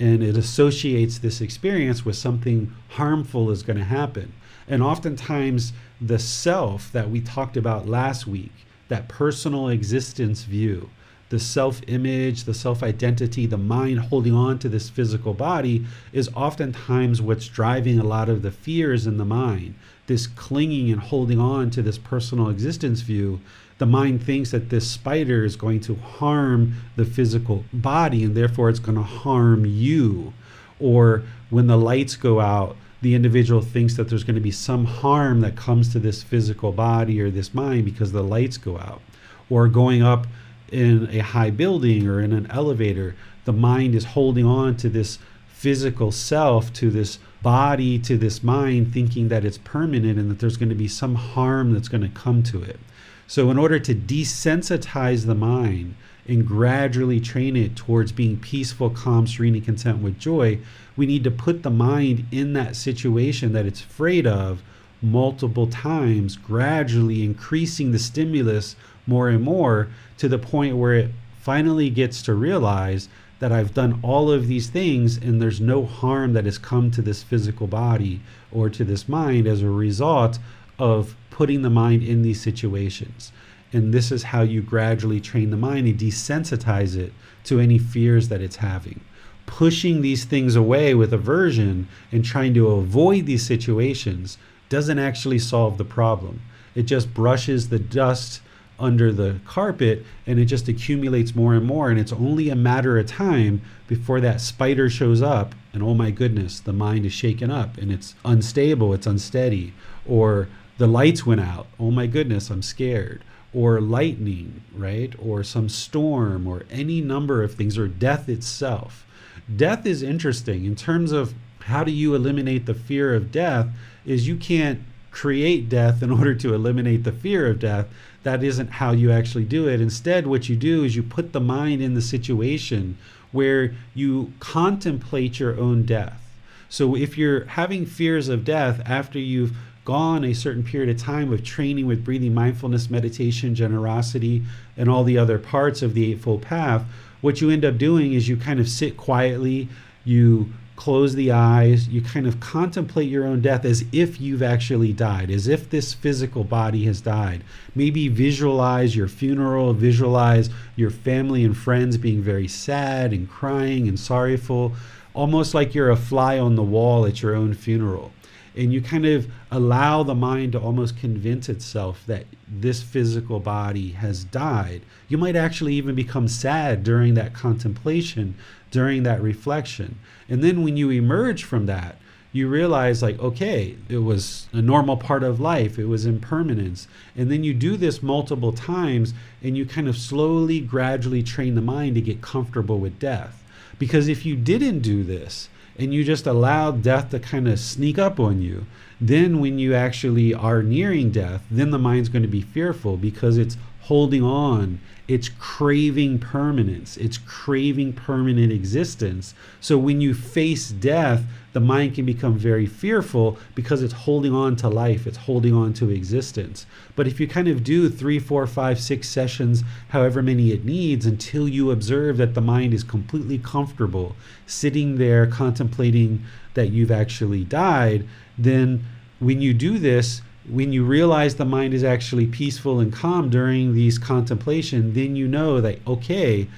and 0.00 0.22
it 0.22 0.36
associates 0.36 1.18
this 1.18 1.42
experience 1.42 2.04
with 2.04 2.16
something 2.16 2.72
harmful 2.90 3.50
is 3.50 3.62
going 3.62 3.78
to 3.78 3.84
happen. 3.84 4.32
And 4.66 4.82
oftentimes, 4.82 5.74
the 6.00 6.18
self 6.18 6.90
that 6.92 7.10
we 7.10 7.20
talked 7.20 7.56
about 7.56 7.86
last 7.86 8.26
week, 8.26 8.52
that 8.88 9.08
personal 9.08 9.68
existence 9.68 10.44
view, 10.44 10.88
the 11.30 11.38
self 11.38 11.80
image, 11.86 12.44
the 12.44 12.54
self 12.54 12.82
identity, 12.82 13.46
the 13.46 13.58
mind 13.58 14.00
holding 14.00 14.34
on 14.34 14.58
to 14.60 14.68
this 14.68 14.90
physical 14.90 15.34
body 15.34 15.84
is 16.12 16.30
oftentimes 16.34 17.22
what's 17.22 17.48
driving 17.48 17.98
a 17.98 18.04
lot 18.04 18.28
of 18.28 18.42
the 18.42 18.50
fears 18.50 19.06
in 19.06 19.18
the 19.18 19.24
mind. 19.24 19.74
This 20.06 20.26
clinging 20.26 20.90
and 20.92 21.00
holding 21.00 21.38
on 21.38 21.70
to 21.70 21.82
this 21.82 21.98
personal 21.98 22.48
existence 22.48 23.00
view. 23.00 23.40
The 23.78 23.86
mind 23.86 24.22
thinks 24.22 24.50
that 24.52 24.70
this 24.70 24.88
spider 24.88 25.44
is 25.44 25.56
going 25.56 25.80
to 25.80 25.96
harm 25.96 26.74
the 26.94 27.04
physical 27.04 27.64
body 27.72 28.22
and 28.22 28.36
therefore 28.36 28.68
it's 28.68 28.78
going 28.78 28.98
to 28.98 29.02
harm 29.02 29.64
you. 29.64 30.32
Or 30.78 31.22
when 31.50 31.66
the 31.66 31.78
lights 31.78 32.16
go 32.16 32.40
out, 32.40 32.76
the 33.02 33.14
individual 33.14 33.60
thinks 33.60 33.96
that 33.96 34.08
there's 34.08 34.24
going 34.24 34.36
to 34.36 34.40
be 34.40 34.50
some 34.50 34.84
harm 34.84 35.40
that 35.40 35.56
comes 35.56 35.92
to 35.92 35.98
this 35.98 36.22
physical 36.22 36.72
body 36.72 37.20
or 37.20 37.30
this 37.30 37.52
mind 37.52 37.84
because 37.84 38.12
the 38.12 38.22
lights 38.22 38.56
go 38.56 38.78
out. 38.78 39.02
Or 39.50 39.68
going 39.68 40.02
up 40.02 40.26
in 40.70 41.08
a 41.10 41.18
high 41.18 41.50
building 41.50 42.06
or 42.06 42.20
in 42.20 42.32
an 42.32 42.50
elevator, 42.50 43.14
the 43.44 43.52
mind 43.52 43.94
is 43.94 44.04
holding 44.04 44.46
on 44.46 44.76
to 44.76 44.88
this 44.88 45.18
physical 45.48 46.12
self, 46.12 46.72
to 46.74 46.90
this 46.90 47.18
body, 47.42 47.98
to 47.98 48.18
this 48.18 48.42
mind, 48.42 48.92
thinking 48.92 49.28
that 49.28 49.44
it's 49.44 49.58
permanent 49.58 50.18
and 50.18 50.30
that 50.30 50.38
there's 50.38 50.56
going 50.56 50.68
to 50.68 50.74
be 50.74 50.88
some 50.88 51.14
harm 51.14 51.72
that's 51.72 51.88
going 51.88 52.02
to 52.02 52.08
come 52.08 52.42
to 52.42 52.62
it. 52.62 52.78
So, 53.26 53.50
in 53.50 53.58
order 53.58 53.78
to 53.78 53.94
desensitize 53.94 55.26
the 55.26 55.34
mind 55.34 55.94
and 56.26 56.46
gradually 56.46 57.20
train 57.20 57.56
it 57.56 57.76
towards 57.76 58.12
being 58.12 58.38
peaceful, 58.38 58.90
calm, 58.90 59.26
serene, 59.26 59.54
and 59.54 59.64
content 59.64 60.02
with 60.02 60.18
joy, 60.18 60.58
we 60.96 61.06
need 61.06 61.24
to 61.24 61.30
put 61.30 61.62
the 61.62 61.70
mind 61.70 62.26
in 62.30 62.52
that 62.54 62.76
situation 62.76 63.52
that 63.52 63.66
it's 63.66 63.80
afraid 63.80 64.26
of 64.26 64.62
multiple 65.00 65.66
times, 65.66 66.36
gradually 66.36 67.24
increasing 67.24 67.92
the 67.92 67.98
stimulus 67.98 68.76
more 69.06 69.28
and 69.28 69.42
more 69.42 69.88
to 70.18 70.28
the 70.28 70.38
point 70.38 70.76
where 70.76 70.94
it 70.94 71.10
finally 71.40 71.90
gets 71.90 72.22
to 72.22 72.34
realize 72.34 73.08
that 73.38 73.52
I've 73.52 73.74
done 73.74 74.00
all 74.02 74.30
of 74.30 74.46
these 74.46 74.68
things 74.68 75.16
and 75.16 75.42
there's 75.42 75.60
no 75.60 75.84
harm 75.84 76.32
that 76.32 76.46
has 76.46 76.56
come 76.56 76.90
to 76.92 77.02
this 77.02 77.22
physical 77.22 77.66
body 77.66 78.20
or 78.50 78.70
to 78.70 78.84
this 78.84 79.08
mind 79.08 79.46
as 79.46 79.60
a 79.60 79.68
result 79.68 80.38
of 80.78 81.14
putting 81.30 81.62
the 81.62 81.70
mind 81.70 82.02
in 82.02 82.22
these 82.22 82.40
situations. 82.40 83.32
And 83.72 83.92
this 83.92 84.12
is 84.12 84.22
how 84.22 84.42
you 84.42 84.62
gradually 84.62 85.20
train 85.20 85.50
the 85.50 85.56
mind 85.56 85.86
and 85.86 85.98
desensitize 85.98 86.96
it 86.96 87.12
to 87.44 87.58
any 87.58 87.78
fears 87.78 88.28
that 88.28 88.40
it's 88.40 88.56
having. 88.56 89.00
Pushing 89.46 90.00
these 90.00 90.24
things 90.24 90.56
away 90.56 90.94
with 90.94 91.12
aversion 91.12 91.88
and 92.10 92.24
trying 92.24 92.54
to 92.54 92.68
avoid 92.68 93.26
these 93.26 93.44
situations 93.44 94.38
doesn't 94.68 94.98
actually 94.98 95.38
solve 95.38 95.76
the 95.76 95.84
problem. 95.84 96.40
It 96.74 96.84
just 96.84 97.12
brushes 97.12 97.68
the 97.68 97.78
dust 97.78 98.40
under 98.78 99.12
the 99.12 99.38
carpet 99.44 100.04
and 100.26 100.38
it 100.38 100.46
just 100.46 100.68
accumulates 100.68 101.34
more 101.34 101.54
and 101.54 101.64
more 101.64 101.90
and 101.90 101.98
it's 101.98 102.12
only 102.12 102.48
a 102.48 102.56
matter 102.56 102.98
of 102.98 103.06
time 103.06 103.60
before 103.86 104.20
that 104.20 104.40
spider 104.40 104.90
shows 104.90 105.22
up 105.22 105.54
and 105.72 105.82
oh 105.82 105.94
my 105.94 106.10
goodness 106.10 106.58
the 106.60 106.72
mind 106.72 107.06
is 107.06 107.12
shaken 107.12 107.50
up 107.50 107.78
and 107.78 107.92
it's 107.92 108.14
unstable 108.24 108.92
it's 108.92 109.06
unsteady 109.06 109.72
or 110.06 110.48
the 110.78 110.86
lights 110.88 111.24
went 111.24 111.40
out 111.40 111.66
oh 111.78 111.90
my 111.90 112.06
goodness 112.06 112.50
i'm 112.50 112.62
scared 112.62 113.22
or 113.54 113.80
lightning 113.80 114.62
right 114.74 115.14
or 115.18 115.44
some 115.44 115.68
storm 115.68 116.46
or 116.46 116.64
any 116.70 117.00
number 117.00 117.42
of 117.42 117.54
things 117.54 117.78
or 117.78 117.86
death 117.86 118.28
itself. 118.28 119.06
Death 119.54 119.86
is 119.86 120.02
interesting. 120.02 120.64
In 120.64 120.74
terms 120.74 121.12
of 121.12 121.34
how 121.60 121.84
do 121.84 121.92
you 121.92 122.14
eliminate 122.14 122.66
the 122.66 122.74
fear 122.74 123.14
of 123.14 123.30
death 123.30 123.68
is 124.04 124.26
you 124.26 124.36
can't 124.36 124.80
create 125.12 125.68
death 125.68 126.02
in 126.02 126.10
order 126.18 126.34
to 126.34 126.52
eliminate 126.52 127.04
the 127.04 127.12
fear 127.12 127.46
of 127.46 127.60
death 127.60 127.86
that 128.24 128.42
isn't 128.42 128.72
how 128.72 128.90
you 128.90 129.12
actually 129.12 129.44
do 129.44 129.68
it. 129.68 129.80
Instead, 129.80 130.26
what 130.26 130.48
you 130.48 130.56
do 130.56 130.82
is 130.82 130.96
you 130.96 131.02
put 131.02 131.32
the 131.32 131.40
mind 131.40 131.80
in 131.80 131.94
the 131.94 132.02
situation 132.02 132.98
where 133.32 133.74
you 133.94 134.32
contemplate 134.40 135.38
your 135.38 135.58
own 135.58 135.84
death. 135.84 136.20
So 136.68 136.96
if 136.96 137.16
you're 137.16 137.44
having 137.44 137.86
fears 137.86 138.28
of 138.28 138.44
death 138.44 138.82
after 138.86 139.18
you've 139.18 139.56
gone 139.84 140.24
a 140.24 140.32
certain 140.32 140.64
period 140.64 140.88
of 140.88 141.00
time 141.00 141.32
of 141.32 141.44
training 141.44 141.86
with 141.86 142.04
breathing, 142.04 142.32
mindfulness, 142.32 142.88
meditation, 142.88 143.54
generosity, 143.54 144.42
and 144.76 144.88
all 144.88 145.04
the 145.04 145.18
other 145.18 145.38
parts 145.38 145.82
of 145.82 145.94
the 145.94 146.10
Eightfold 146.10 146.42
Path, 146.42 146.84
what 147.20 147.40
you 147.40 147.50
end 147.50 147.64
up 147.64 147.76
doing 147.76 148.12
is 148.12 148.28
you 148.28 148.36
kind 148.36 148.60
of 148.60 148.68
sit 148.68 148.96
quietly, 148.96 149.68
you 150.04 150.52
close 150.76 151.14
the 151.14 151.30
eyes, 151.30 151.88
you 151.88 152.02
kind 152.02 152.26
of 152.26 152.40
contemplate 152.40 153.08
your 153.08 153.24
own 153.24 153.40
death 153.40 153.64
as 153.64 153.84
if 153.92 154.20
you've 154.20 154.42
actually 154.42 154.92
died, 154.92 155.30
as 155.30 155.46
if 155.46 155.70
this 155.70 155.94
physical 155.94 156.44
body 156.44 156.84
has 156.84 157.00
died. 157.00 157.44
Maybe 157.74 158.08
visualize 158.08 158.96
your 158.96 159.08
funeral, 159.08 159.72
visualize 159.72 160.50
your 160.74 160.90
family 160.90 161.44
and 161.44 161.56
friends 161.56 161.96
being 161.96 162.22
very 162.22 162.48
sad 162.48 163.12
and 163.12 163.30
crying 163.30 163.86
and 163.86 163.98
sorrowful, 163.98 164.74
almost 165.14 165.54
like 165.54 165.74
you're 165.74 165.90
a 165.90 165.96
fly 165.96 166.38
on 166.38 166.56
the 166.56 166.62
wall 166.62 167.06
at 167.06 167.22
your 167.22 167.34
own 167.34 167.54
funeral. 167.54 168.12
And 168.56 168.72
you 168.72 168.80
kind 168.80 169.04
of 169.04 169.26
allow 169.50 170.04
the 170.04 170.14
mind 170.14 170.52
to 170.52 170.60
almost 170.60 170.96
convince 170.96 171.48
itself 171.48 172.04
that 172.06 172.26
this 172.46 172.82
physical 172.82 173.40
body 173.40 173.90
has 173.90 174.22
died. 174.22 174.82
You 175.08 175.18
might 175.18 175.34
actually 175.34 175.74
even 175.74 175.96
become 175.96 176.28
sad 176.28 176.84
during 176.84 177.14
that 177.14 177.34
contemplation 177.34 178.36
during 178.74 179.04
that 179.04 179.22
reflection. 179.22 179.96
And 180.28 180.42
then 180.42 180.64
when 180.64 180.76
you 180.76 180.90
emerge 180.90 181.44
from 181.44 181.66
that, 181.66 181.96
you 182.32 182.48
realize 182.48 183.00
like 183.00 183.16
okay 183.20 183.76
it 183.88 183.98
was 183.98 184.48
a 184.52 184.60
normal 184.60 184.96
part 184.96 185.22
of 185.22 185.38
life 185.38 185.78
it 185.78 185.84
was 185.84 186.04
impermanence 186.04 186.88
and 187.16 187.30
then 187.30 187.44
you 187.44 187.54
do 187.54 187.76
this 187.76 188.02
multiple 188.02 188.52
times 188.52 189.14
and 189.40 189.56
you 189.56 189.64
kind 189.64 189.86
of 189.86 189.96
slowly 189.96 190.58
gradually 190.58 191.22
train 191.22 191.54
the 191.54 191.60
mind 191.60 191.94
to 191.94 192.00
get 192.00 192.20
comfortable 192.20 192.80
with 192.80 192.98
death 192.98 193.44
because 193.78 194.08
if 194.08 194.26
you 194.26 194.34
didn't 194.34 194.80
do 194.80 195.04
this 195.04 195.48
and 195.78 195.94
you 195.94 196.02
just 196.02 196.26
allowed 196.26 196.82
death 196.82 197.10
to 197.10 197.20
kind 197.20 197.46
of 197.46 197.60
sneak 197.60 198.00
up 198.00 198.18
on 198.18 198.42
you 198.42 198.66
then 199.00 199.38
when 199.38 199.56
you 199.60 199.72
actually 199.72 200.34
are 200.34 200.60
nearing 200.60 201.12
death 201.12 201.44
then 201.52 201.70
the 201.70 201.78
mind's 201.78 202.08
going 202.08 202.22
to 202.22 202.26
be 202.26 202.42
fearful 202.42 202.96
because 202.96 203.38
it's 203.38 203.56
holding 203.84 204.22
on. 204.22 204.80
It's 205.06 205.28
craving 205.28 206.18
permanence. 206.18 206.96
It's 206.96 207.18
craving 207.18 207.92
permanent 207.92 208.50
existence. 208.50 209.34
So 209.60 209.76
when 209.76 210.00
you 210.00 210.14
face 210.14 210.70
death, 210.70 211.24
the 211.52 211.60
mind 211.60 211.94
can 211.94 212.06
become 212.06 212.38
very 212.38 212.66
fearful 212.66 213.36
because 213.54 213.82
it's 213.82 213.92
holding 213.92 214.34
on 214.34 214.56
to 214.56 214.68
life, 214.68 215.06
it's 215.06 215.18
holding 215.18 215.52
on 215.52 215.74
to 215.74 215.90
existence. 215.90 216.64
But 216.96 217.06
if 217.06 217.20
you 217.20 217.28
kind 217.28 217.48
of 217.48 217.62
do 217.62 217.90
three, 217.90 218.18
four, 218.18 218.46
five, 218.46 218.80
six 218.80 219.08
sessions, 219.08 219.62
however 219.90 220.22
many 220.22 220.52
it 220.52 220.64
needs, 220.64 221.04
until 221.04 221.48
you 221.48 221.70
observe 221.70 222.16
that 222.16 222.34
the 222.34 222.40
mind 222.40 222.72
is 222.72 222.82
completely 222.82 223.38
comfortable 223.38 224.16
sitting 224.46 224.96
there 224.96 225.26
contemplating 225.26 226.24
that 226.54 226.70
you've 226.70 226.90
actually 226.90 227.44
died, 227.44 228.08
then 228.38 228.84
when 229.20 229.40
you 229.40 229.52
do 229.52 229.78
this, 229.78 230.22
when 230.48 230.72
you 230.72 230.84
realize 230.84 231.36
the 231.36 231.44
mind 231.44 231.72
is 231.72 231.84
actually 231.84 232.26
peaceful 232.26 232.78
and 232.78 232.92
calm 232.92 233.30
during 233.30 233.74
these 233.74 233.98
contemplation, 233.98 234.92
then 234.92 235.16
you 235.16 235.26
know 235.26 235.60
that 235.60 235.78
okay, 235.86 236.48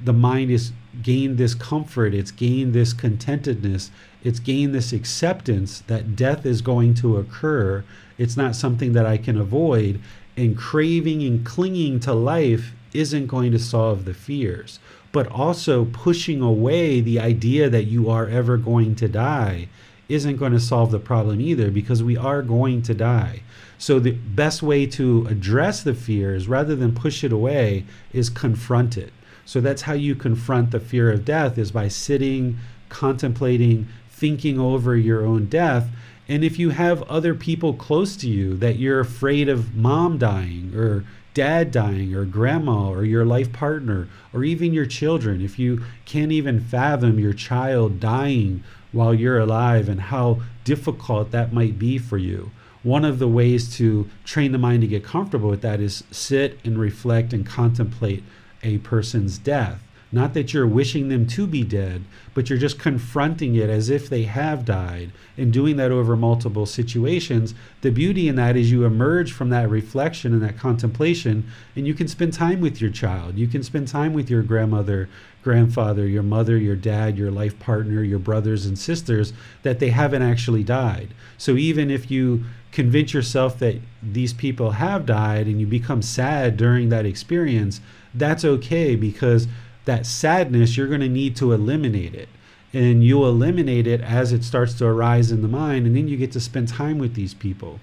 the 0.00 0.12
mind 0.12 0.50
has 0.50 0.72
gained 1.02 1.38
this 1.38 1.54
comfort, 1.54 2.14
it's 2.14 2.30
gained 2.30 2.72
this 2.72 2.92
contentedness, 2.92 3.90
it's 4.22 4.40
gained 4.40 4.74
this 4.74 4.92
acceptance 4.92 5.80
that 5.86 6.16
death 6.16 6.44
is 6.44 6.60
going 6.60 6.94
to 6.94 7.16
occur. 7.16 7.84
It's 8.18 8.36
not 8.36 8.56
something 8.56 8.92
that 8.92 9.06
I 9.06 9.16
can 9.16 9.38
avoid. 9.38 10.00
And 10.36 10.56
craving 10.56 11.22
and 11.22 11.44
clinging 11.44 12.00
to 12.00 12.12
life 12.12 12.72
isn't 12.92 13.26
going 13.26 13.52
to 13.52 13.58
solve 13.58 14.04
the 14.04 14.14
fears. 14.14 14.78
But 15.12 15.26
also 15.28 15.86
pushing 15.86 16.40
away 16.40 17.00
the 17.00 17.18
idea 17.18 17.68
that 17.70 17.84
you 17.84 18.10
are 18.10 18.28
ever 18.28 18.56
going 18.56 18.94
to 18.96 19.08
die 19.08 19.68
isn't 20.10 20.36
going 20.36 20.52
to 20.52 20.60
solve 20.60 20.90
the 20.90 20.98
problem 20.98 21.40
either 21.40 21.70
because 21.70 22.02
we 22.02 22.16
are 22.16 22.42
going 22.42 22.82
to 22.82 22.94
die. 22.94 23.42
So 23.78 23.98
the 23.98 24.12
best 24.12 24.62
way 24.62 24.84
to 24.86 25.26
address 25.28 25.82
the 25.82 25.94
fears 25.94 26.48
rather 26.48 26.76
than 26.76 26.94
push 26.94 27.24
it 27.24 27.32
away 27.32 27.84
is 28.12 28.28
confront 28.28 28.98
it. 28.98 29.12
So 29.46 29.60
that's 29.60 29.82
how 29.82 29.94
you 29.94 30.14
confront 30.14 30.70
the 30.70 30.80
fear 30.80 31.10
of 31.10 31.24
death 31.24 31.56
is 31.56 31.72
by 31.72 31.88
sitting, 31.88 32.58
contemplating, 32.88 33.88
thinking 34.10 34.58
over 34.58 34.96
your 34.96 35.24
own 35.24 35.46
death. 35.46 35.88
And 36.28 36.44
if 36.44 36.58
you 36.58 36.70
have 36.70 37.02
other 37.04 37.34
people 37.34 37.74
close 37.74 38.16
to 38.18 38.28
you 38.28 38.56
that 38.58 38.76
you're 38.76 39.00
afraid 39.00 39.48
of 39.48 39.74
mom 39.74 40.18
dying 40.18 40.74
or 40.74 41.04
dad 41.32 41.70
dying 41.70 42.14
or 42.14 42.24
grandma 42.24 42.90
or 42.90 43.04
your 43.04 43.24
life 43.24 43.52
partner 43.52 44.08
or 44.32 44.44
even 44.44 44.74
your 44.74 44.86
children, 44.86 45.40
if 45.40 45.58
you 45.58 45.82
can't 46.04 46.32
even 46.32 46.60
fathom 46.60 47.18
your 47.18 47.32
child 47.32 47.98
dying 47.98 48.62
while 48.92 49.14
you're 49.14 49.38
alive 49.38 49.88
and 49.88 50.00
how 50.00 50.40
difficult 50.64 51.30
that 51.30 51.52
might 51.52 51.78
be 51.78 51.98
for 51.98 52.18
you. 52.18 52.50
One 52.82 53.04
of 53.04 53.18
the 53.18 53.28
ways 53.28 53.76
to 53.76 54.08
train 54.24 54.52
the 54.52 54.58
mind 54.58 54.80
to 54.82 54.88
get 54.88 55.04
comfortable 55.04 55.50
with 55.50 55.62
that 55.62 55.80
is 55.80 56.04
sit 56.10 56.58
and 56.64 56.78
reflect 56.78 57.32
and 57.32 57.44
contemplate 57.44 58.24
a 58.62 58.78
person's 58.78 59.38
death. 59.38 59.82
Not 60.12 60.34
that 60.34 60.52
you're 60.52 60.66
wishing 60.66 61.08
them 61.08 61.26
to 61.28 61.46
be 61.46 61.62
dead, 61.62 62.02
but 62.34 62.50
you're 62.50 62.58
just 62.58 62.80
confronting 62.80 63.54
it 63.54 63.70
as 63.70 63.88
if 63.88 64.08
they 64.08 64.24
have 64.24 64.64
died 64.64 65.12
and 65.36 65.52
doing 65.52 65.76
that 65.76 65.92
over 65.92 66.16
multiple 66.16 66.66
situations. 66.66 67.54
The 67.82 67.90
beauty 67.90 68.26
in 68.26 68.34
that 68.34 68.56
is 68.56 68.72
you 68.72 68.84
emerge 68.84 69.32
from 69.32 69.50
that 69.50 69.70
reflection 69.70 70.32
and 70.32 70.42
that 70.42 70.58
contemplation, 70.58 71.48
and 71.76 71.86
you 71.86 71.94
can 71.94 72.08
spend 72.08 72.32
time 72.32 72.60
with 72.60 72.80
your 72.80 72.90
child. 72.90 73.38
You 73.38 73.46
can 73.46 73.62
spend 73.62 73.86
time 73.86 74.12
with 74.12 74.28
your 74.28 74.42
grandmother, 74.42 75.08
grandfather, 75.44 76.06
your 76.06 76.24
mother, 76.24 76.56
your 76.56 76.76
dad, 76.76 77.16
your 77.16 77.30
life 77.30 77.58
partner, 77.60 78.02
your 78.02 78.18
brothers 78.18 78.66
and 78.66 78.76
sisters 78.76 79.32
that 79.62 79.78
they 79.78 79.90
haven't 79.90 80.22
actually 80.22 80.64
died. 80.64 81.14
So 81.38 81.56
even 81.56 81.88
if 81.88 82.10
you 82.10 82.44
convince 82.72 83.14
yourself 83.14 83.60
that 83.60 83.80
these 84.02 84.32
people 84.32 84.72
have 84.72 85.06
died 85.06 85.46
and 85.46 85.60
you 85.60 85.66
become 85.68 86.02
sad 86.02 86.56
during 86.56 86.88
that 86.88 87.06
experience, 87.06 87.80
that's 88.12 88.44
okay 88.44 88.96
because 88.96 89.46
that 89.90 90.06
sadness, 90.06 90.76
you're 90.76 90.86
going 90.86 91.00
to 91.00 91.08
need 91.08 91.34
to 91.34 91.52
eliminate 91.52 92.14
it. 92.14 92.28
And 92.72 93.02
you'll 93.02 93.28
eliminate 93.28 93.88
it 93.88 94.00
as 94.00 94.32
it 94.32 94.44
starts 94.44 94.74
to 94.74 94.86
arise 94.86 95.32
in 95.32 95.42
the 95.42 95.48
mind, 95.48 95.84
and 95.84 95.96
then 95.96 96.06
you 96.06 96.16
get 96.16 96.30
to 96.32 96.40
spend 96.40 96.68
time 96.68 96.98
with 96.98 97.14
these 97.14 97.34
people. 97.34 97.80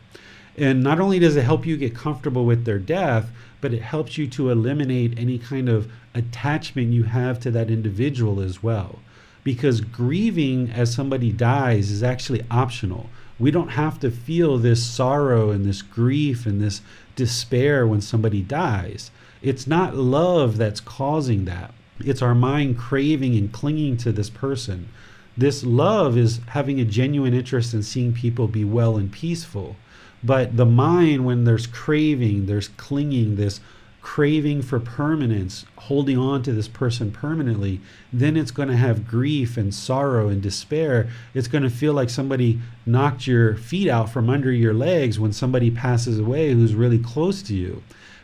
And 0.56 0.82
not 0.82 1.02
only 1.02 1.20
does 1.20 1.36
it 1.36 1.44
help 1.44 1.66
you 1.66 1.76
get 1.76 1.94
comfortable 1.94 2.46
with 2.46 2.64
their 2.64 2.80
death, 2.80 3.30
but 3.60 3.74
it 3.74 3.82
helps 3.82 4.18
you 4.18 4.26
to 4.28 4.50
eliminate 4.50 5.20
any 5.20 5.38
kind 5.38 5.68
of 5.68 5.92
attachment 6.14 6.94
you 6.94 7.04
have 7.04 7.42
to 7.42 7.52
that 7.52 7.70
individual 7.70 8.40
as 8.40 8.64
well. 8.64 9.00
Because 9.44 9.82
grieving 9.82 10.72
as 10.72 10.94
somebody 10.94 11.34
dies 11.34 11.92
is 11.92 12.04
actually 12.04 12.46
optional. 12.50 13.10
We 13.38 13.52
don't 13.52 13.70
have 13.70 14.00
to 14.00 14.10
feel 14.10 14.58
this 14.58 14.82
sorrow 14.82 15.52
and 15.52 15.66
this 15.66 15.82
grief 15.82 16.46
and 16.46 16.62
this 16.62 16.80
despair 17.18 17.86
when 17.86 18.00
somebody 18.00 18.42
dies. 18.42 19.12
It's 19.42 19.68
not 19.68 19.96
love 19.96 20.56
that's 20.56 20.80
causing 20.80 21.44
that. 21.46 21.74
It's 22.00 22.22
our 22.22 22.36
mind 22.36 22.78
craving 22.78 23.36
and 23.36 23.52
clinging 23.52 23.98
to 23.98 24.12
this 24.12 24.30
person. 24.30 24.90
This 25.38 25.64
love 25.64 26.18
is 26.18 26.40
having 26.48 26.80
a 26.80 26.86
genuine 26.86 27.34
interest 27.34 27.74
in 27.74 27.84
seeing 27.84 28.14
people 28.14 28.48
be 28.48 28.64
well 28.64 28.98
and 28.98 29.12
peaceful. 29.12 29.76
But 30.24 30.58
the 30.58 30.66
mind, 30.66 31.26
when 31.26 31.44
there's 31.44 31.68
craving, 31.68 32.48
there's 32.48 32.70
clinging, 32.70 33.36
this 33.36 33.60
craving 34.02 34.62
for 34.62 34.80
permanence, 34.80 35.66
holding 35.76 36.18
on 36.18 36.42
to 36.42 36.54
this 36.54 36.68
person 36.68 37.12
permanently, 37.12 37.82
then 38.14 38.38
it's 38.38 38.52
going 38.52 38.70
to 38.70 38.78
have 38.78 39.08
grief 39.08 39.58
and 39.58 39.74
sorrow 39.74 40.30
and 40.30 40.42
despair. 40.42 41.10
It's 41.34 41.50
going 41.50 41.64
to 41.64 41.70
feel 41.70 41.94
like 41.94 42.10
somebody 42.10 42.60
knocked 42.86 43.28
your 43.28 43.56
feet 43.58 43.90
out 43.90 44.10
from 44.10 44.30
under 44.30 44.52
your 44.52 44.74
legs 44.74 45.20
when 45.20 45.34
somebody 45.34 45.70
passes 45.70 46.20
away 46.20 46.54
who's 46.54 46.74
really 46.74 47.00
close 47.00 47.42
to 47.44 47.54
you. 47.54 47.84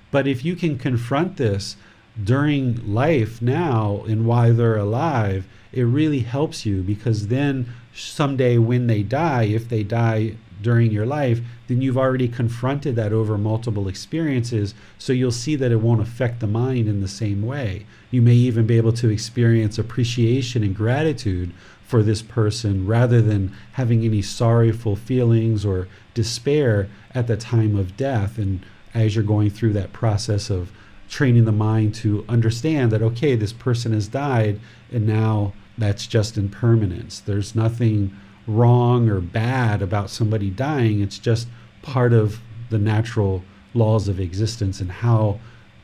But 0.10 0.26
if 0.26 0.46
you 0.46 0.56
can 0.56 0.78
confront 0.78 1.38
this, 1.38 1.76
during 2.22 2.94
life 2.94 3.42
now 3.42 4.04
and 4.08 4.26
why 4.26 4.52
they're 4.52 4.78
alive, 4.78 5.48
it 5.72 5.84
really 5.84 6.20
helps 6.20 6.66
you 6.66 6.82
because 6.82 7.28
then 7.28 7.68
someday 7.94 8.58
when 8.58 8.88
they 8.88 9.04
die, 9.04 9.44
if 9.44 9.70
they 9.70 9.84
die 9.84 10.36
during 10.62 10.92
your 10.92 11.06
life, 11.06 11.42
then 11.68 11.82
you've 11.82 11.98
already 11.98 12.28
confronted 12.28 12.96
that 12.96 13.14
over 13.14 13.38
multiple 13.38 13.88
experiences. 13.88 14.74
So 14.98 15.14
you'll 15.14 15.32
see 15.32 15.56
that 15.56 15.72
it 15.72 15.82
won't 15.82 16.02
affect 16.02 16.40
the 16.40 16.48
mind 16.48 16.88
in 16.88 17.02
the 17.02 17.08
same 17.08 17.42
way. 17.42 17.86
You 18.12 18.22
may 18.22 18.34
even 18.34 18.66
be 18.66 18.78
able 18.78 18.94
to 18.94 19.10
experience 19.10 19.78
appreciation 19.78 20.64
and 20.64 20.76
gratitude 20.76 21.52
for 21.86 22.02
this 22.02 22.22
person 22.22 22.88
rather 22.88 23.22
than 23.22 23.56
having 23.74 24.04
any 24.04 24.22
sorrowful 24.22 24.96
feelings 24.96 25.66
or 25.66 25.88
despair 26.14 26.90
at 27.14 27.28
the 27.28 27.38
time 27.38 27.76
of 27.76 27.98
death. 27.98 28.38
And 28.38 28.66
as 28.94 29.16
you're 29.16 29.24
going 29.24 29.50
through 29.50 29.74
that 29.74 29.94
process 29.94 30.50
of 30.50 30.72
training 31.14 31.46
the 31.46 31.52
mind 31.52 31.94
to 31.94 32.26
understand 32.28 32.92
that 32.92 33.04
okay 33.04 33.36
this 33.36 33.54
person 33.54 33.94
has 33.94 34.08
died 34.08 34.60
and 34.92 35.06
now 35.06 35.54
that's 35.78 36.08
just 36.08 36.38
impermanence. 36.38 37.20
There's 37.20 37.56
nothing 37.56 38.16
wrong 38.48 39.10
or 39.10 39.22
bad 39.22 39.82
about 39.84 40.10
somebody 40.10 40.50
dying. 40.50 41.02
It's 41.02 41.20
just 41.20 41.48
part 41.84 42.14
of 42.14 42.40
the 42.72 42.80
natural 42.80 43.44
laws 43.76 44.08
of 44.08 44.20
existence 44.20 44.82
and 44.82 44.92
how 44.92 45.40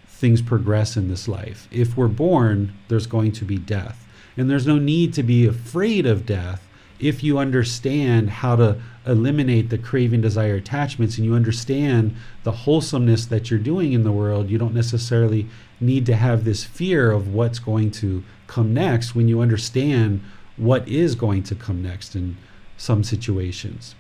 things 0.08 0.42
progress 0.42 0.98
in 0.98 1.10
this 1.10 1.28
life. 1.28 1.68
If 1.72 1.96
we're 1.96 2.08
born 2.08 2.74
there's 2.88 3.08
going 3.08 3.32
to 3.34 3.46
be 3.46 3.58
death. 3.60 4.08
And 4.36 4.50
there's 4.50 4.68
no 4.68 4.80
need 4.80 5.14
to 5.14 5.24
be 5.24 5.46
afraid 5.46 6.08
of 6.08 6.26
death 6.26 6.68
if 7.00 7.24
you 7.24 7.38
understand 7.38 8.32
how 8.32 8.56
to 8.56 8.82
eliminate 9.10 9.70
the 9.70 9.78
craving, 9.78 10.22
desire, 10.22 10.56
attachments, 10.56 11.18
and 11.18 11.26
you 11.26 11.34
understand 11.34 12.16
the 12.44 12.52
wholesomeness 12.52 13.26
that 13.26 13.50
you're 13.50 13.60
doing 13.60 13.94
in 13.94 14.04
the 14.04 14.12
world, 14.12 14.50
you 14.50 14.58
don't 14.58 14.74
necessarily 14.74 15.48
need 15.80 16.06
to 16.06 16.16
have 16.16 16.44
this 16.44 16.64
fear 16.64 17.12
of 17.12 17.34
what's 17.34 17.60
going 17.60 17.90
to 17.90 18.24
come 18.48 18.74
next 18.74 19.16
when 19.16 19.28
you 19.28 19.42
understand 19.42 20.22
what 20.58 20.88
is 20.88 21.16
going 21.16 21.42
to 21.42 21.56
come 21.56 21.82
next 21.82 22.16
in 22.16 22.38
some 22.78 23.04
situations. 23.04 23.96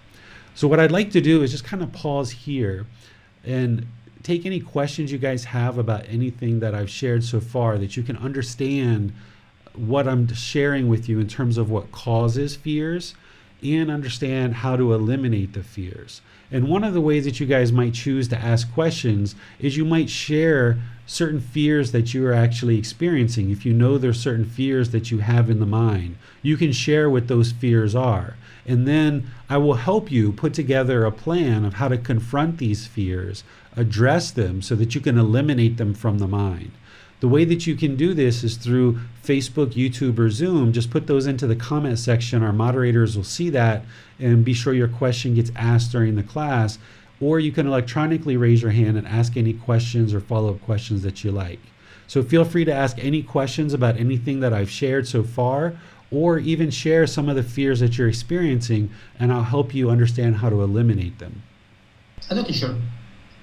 So, 0.53 0.67
what 0.67 0.79
I'd 0.79 0.91
like 0.91 1.11
to 1.11 1.21
do 1.21 1.41
is 1.41 1.51
just 1.51 1.63
kind 1.63 1.81
of 1.81 1.91
pause 1.91 2.31
here 2.31 2.85
and 3.43 3.87
take 4.23 4.45
any 4.45 4.59
questions 4.59 5.11
you 5.11 5.17
guys 5.17 5.45
have 5.45 5.77
about 5.77 6.05
anything 6.07 6.59
that 6.59 6.75
I've 6.75 6.89
shared 6.89 7.23
so 7.23 7.39
far 7.39 7.77
that 7.77 7.95
you 7.97 8.03
can 8.03 8.17
understand 8.17 9.13
what 9.73 10.07
I'm 10.07 10.31
sharing 10.33 10.89
with 10.89 11.07
you 11.07 11.19
in 11.19 11.27
terms 11.27 11.57
of 11.57 11.71
what 11.71 11.91
causes 11.91 12.55
fears 12.55 13.15
and 13.63 13.91
understand 13.91 14.55
how 14.55 14.75
to 14.75 14.93
eliminate 14.93 15.53
the 15.53 15.63
fears. 15.63 16.21
And 16.51 16.67
one 16.67 16.83
of 16.83 16.93
the 16.93 17.01
ways 17.01 17.25
that 17.25 17.39
you 17.39 17.45
guys 17.45 17.71
might 17.71 17.93
choose 17.93 18.27
to 18.29 18.37
ask 18.37 18.71
questions 18.73 19.35
is 19.59 19.77
you 19.77 19.85
might 19.85 20.09
share 20.09 20.77
certain 21.05 21.39
fears 21.39 21.91
that 21.91 22.13
you 22.13 22.25
are 22.25 22.33
actually 22.33 22.77
experiencing. 22.77 23.49
If 23.51 23.65
you 23.65 23.73
know 23.73 23.97
there's 23.97 24.19
certain 24.19 24.45
fears 24.45 24.91
that 24.91 25.11
you 25.11 25.19
have 25.19 25.49
in 25.49 25.59
the 25.59 25.65
mind, 25.65 26.17
you 26.41 26.57
can 26.57 26.71
share 26.71 27.09
what 27.09 27.27
those 27.27 27.51
fears 27.51 27.95
are. 27.95 28.35
And 28.65 28.87
then 28.87 29.29
I 29.49 29.57
will 29.57 29.75
help 29.75 30.11
you 30.11 30.31
put 30.31 30.53
together 30.53 31.05
a 31.05 31.11
plan 31.11 31.65
of 31.65 31.75
how 31.75 31.87
to 31.87 31.97
confront 31.97 32.57
these 32.57 32.85
fears, 32.87 33.43
address 33.75 34.31
them 34.31 34.61
so 34.61 34.75
that 34.75 34.93
you 34.93 35.01
can 35.01 35.17
eliminate 35.17 35.77
them 35.77 35.93
from 35.93 36.19
the 36.19 36.27
mind. 36.27 36.71
The 37.19 37.27
way 37.27 37.43
that 37.45 37.67
you 37.67 37.75
can 37.75 37.95
do 37.95 38.13
this 38.13 38.43
is 38.43 38.55
through 38.55 38.99
Facebook, 39.23 39.73
YouTube, 39.73 40.17
or 40.19 40.29
Zoom. 40.29 40.71
Just 40.71 40.89
put 40.89 41.07
those 41.07 41.27
into 41.27 41.47
the 41.47 41.55
comment 41.55 41.99
section. 41.99 42.41
Our 42.43 42.53
moderators 42.53 43.17
will 43.17 43.25
see 43.25 43.49
that 43.49 43.83
and 44.19 44.45
be 44.45 44.53
sure 44.53 44.73
your 44.73 44.87
question 44.87 45.35
gets 45.35 45.51
asked 45.55 45.91
during 45.91 46.15
the 46.15 46.23
class. 46.23 46.79
Or 47.19 47.39
you 47.39 47.51
can 47.51 47.67
electronically 47.67 48.37
raise 48.37 48.61
your 48.61 48.71
hand 48.71 48.97
and 48.97 49.05
ask 49.05 49.35
any 49.35 49.51
questions 49.51 50.13
or 50.13 50.21
follow 50.21 50.51
up 50.51 50.61
questions 50.61 51.01
that 51.03 51.23
you 51.23 51.31
like. 51.31 51.59
So 52.07 52.23
feel 52.23 52.45
free 52.45 52.63
to 52.63 52.73
ask 52.73 52.97
any 52.97 53.21
questions 53.21 53.73
about 53.73 53.97
anything 53.97 54.39
that 54.39 54.53
I've 54.53 54.69
shared 54.69 55.05
so 55.05 55.21
far, 55.21 55.77
or 56.11 56.39
even 56.39 56.71
share 56.71 57.05
some 57.05 57.29
of 57.29 57.35
the 57.35 57.43
fears 57.43 57.81
that 57.81 57.97
you're 57.97 58.07
experiencing, 58.07 58.89
and 59.19 59.31
I'll 59.31 59.43
help 59.43 59.75
you 59.75 59.91
understand 59.91 60.37
how 60.37 60.49
to 60.49 60.63
eliminate 60.63 61.19
them. 61.19 61.43
Hello, 62.27 62.43
teacher. 62.43 62.75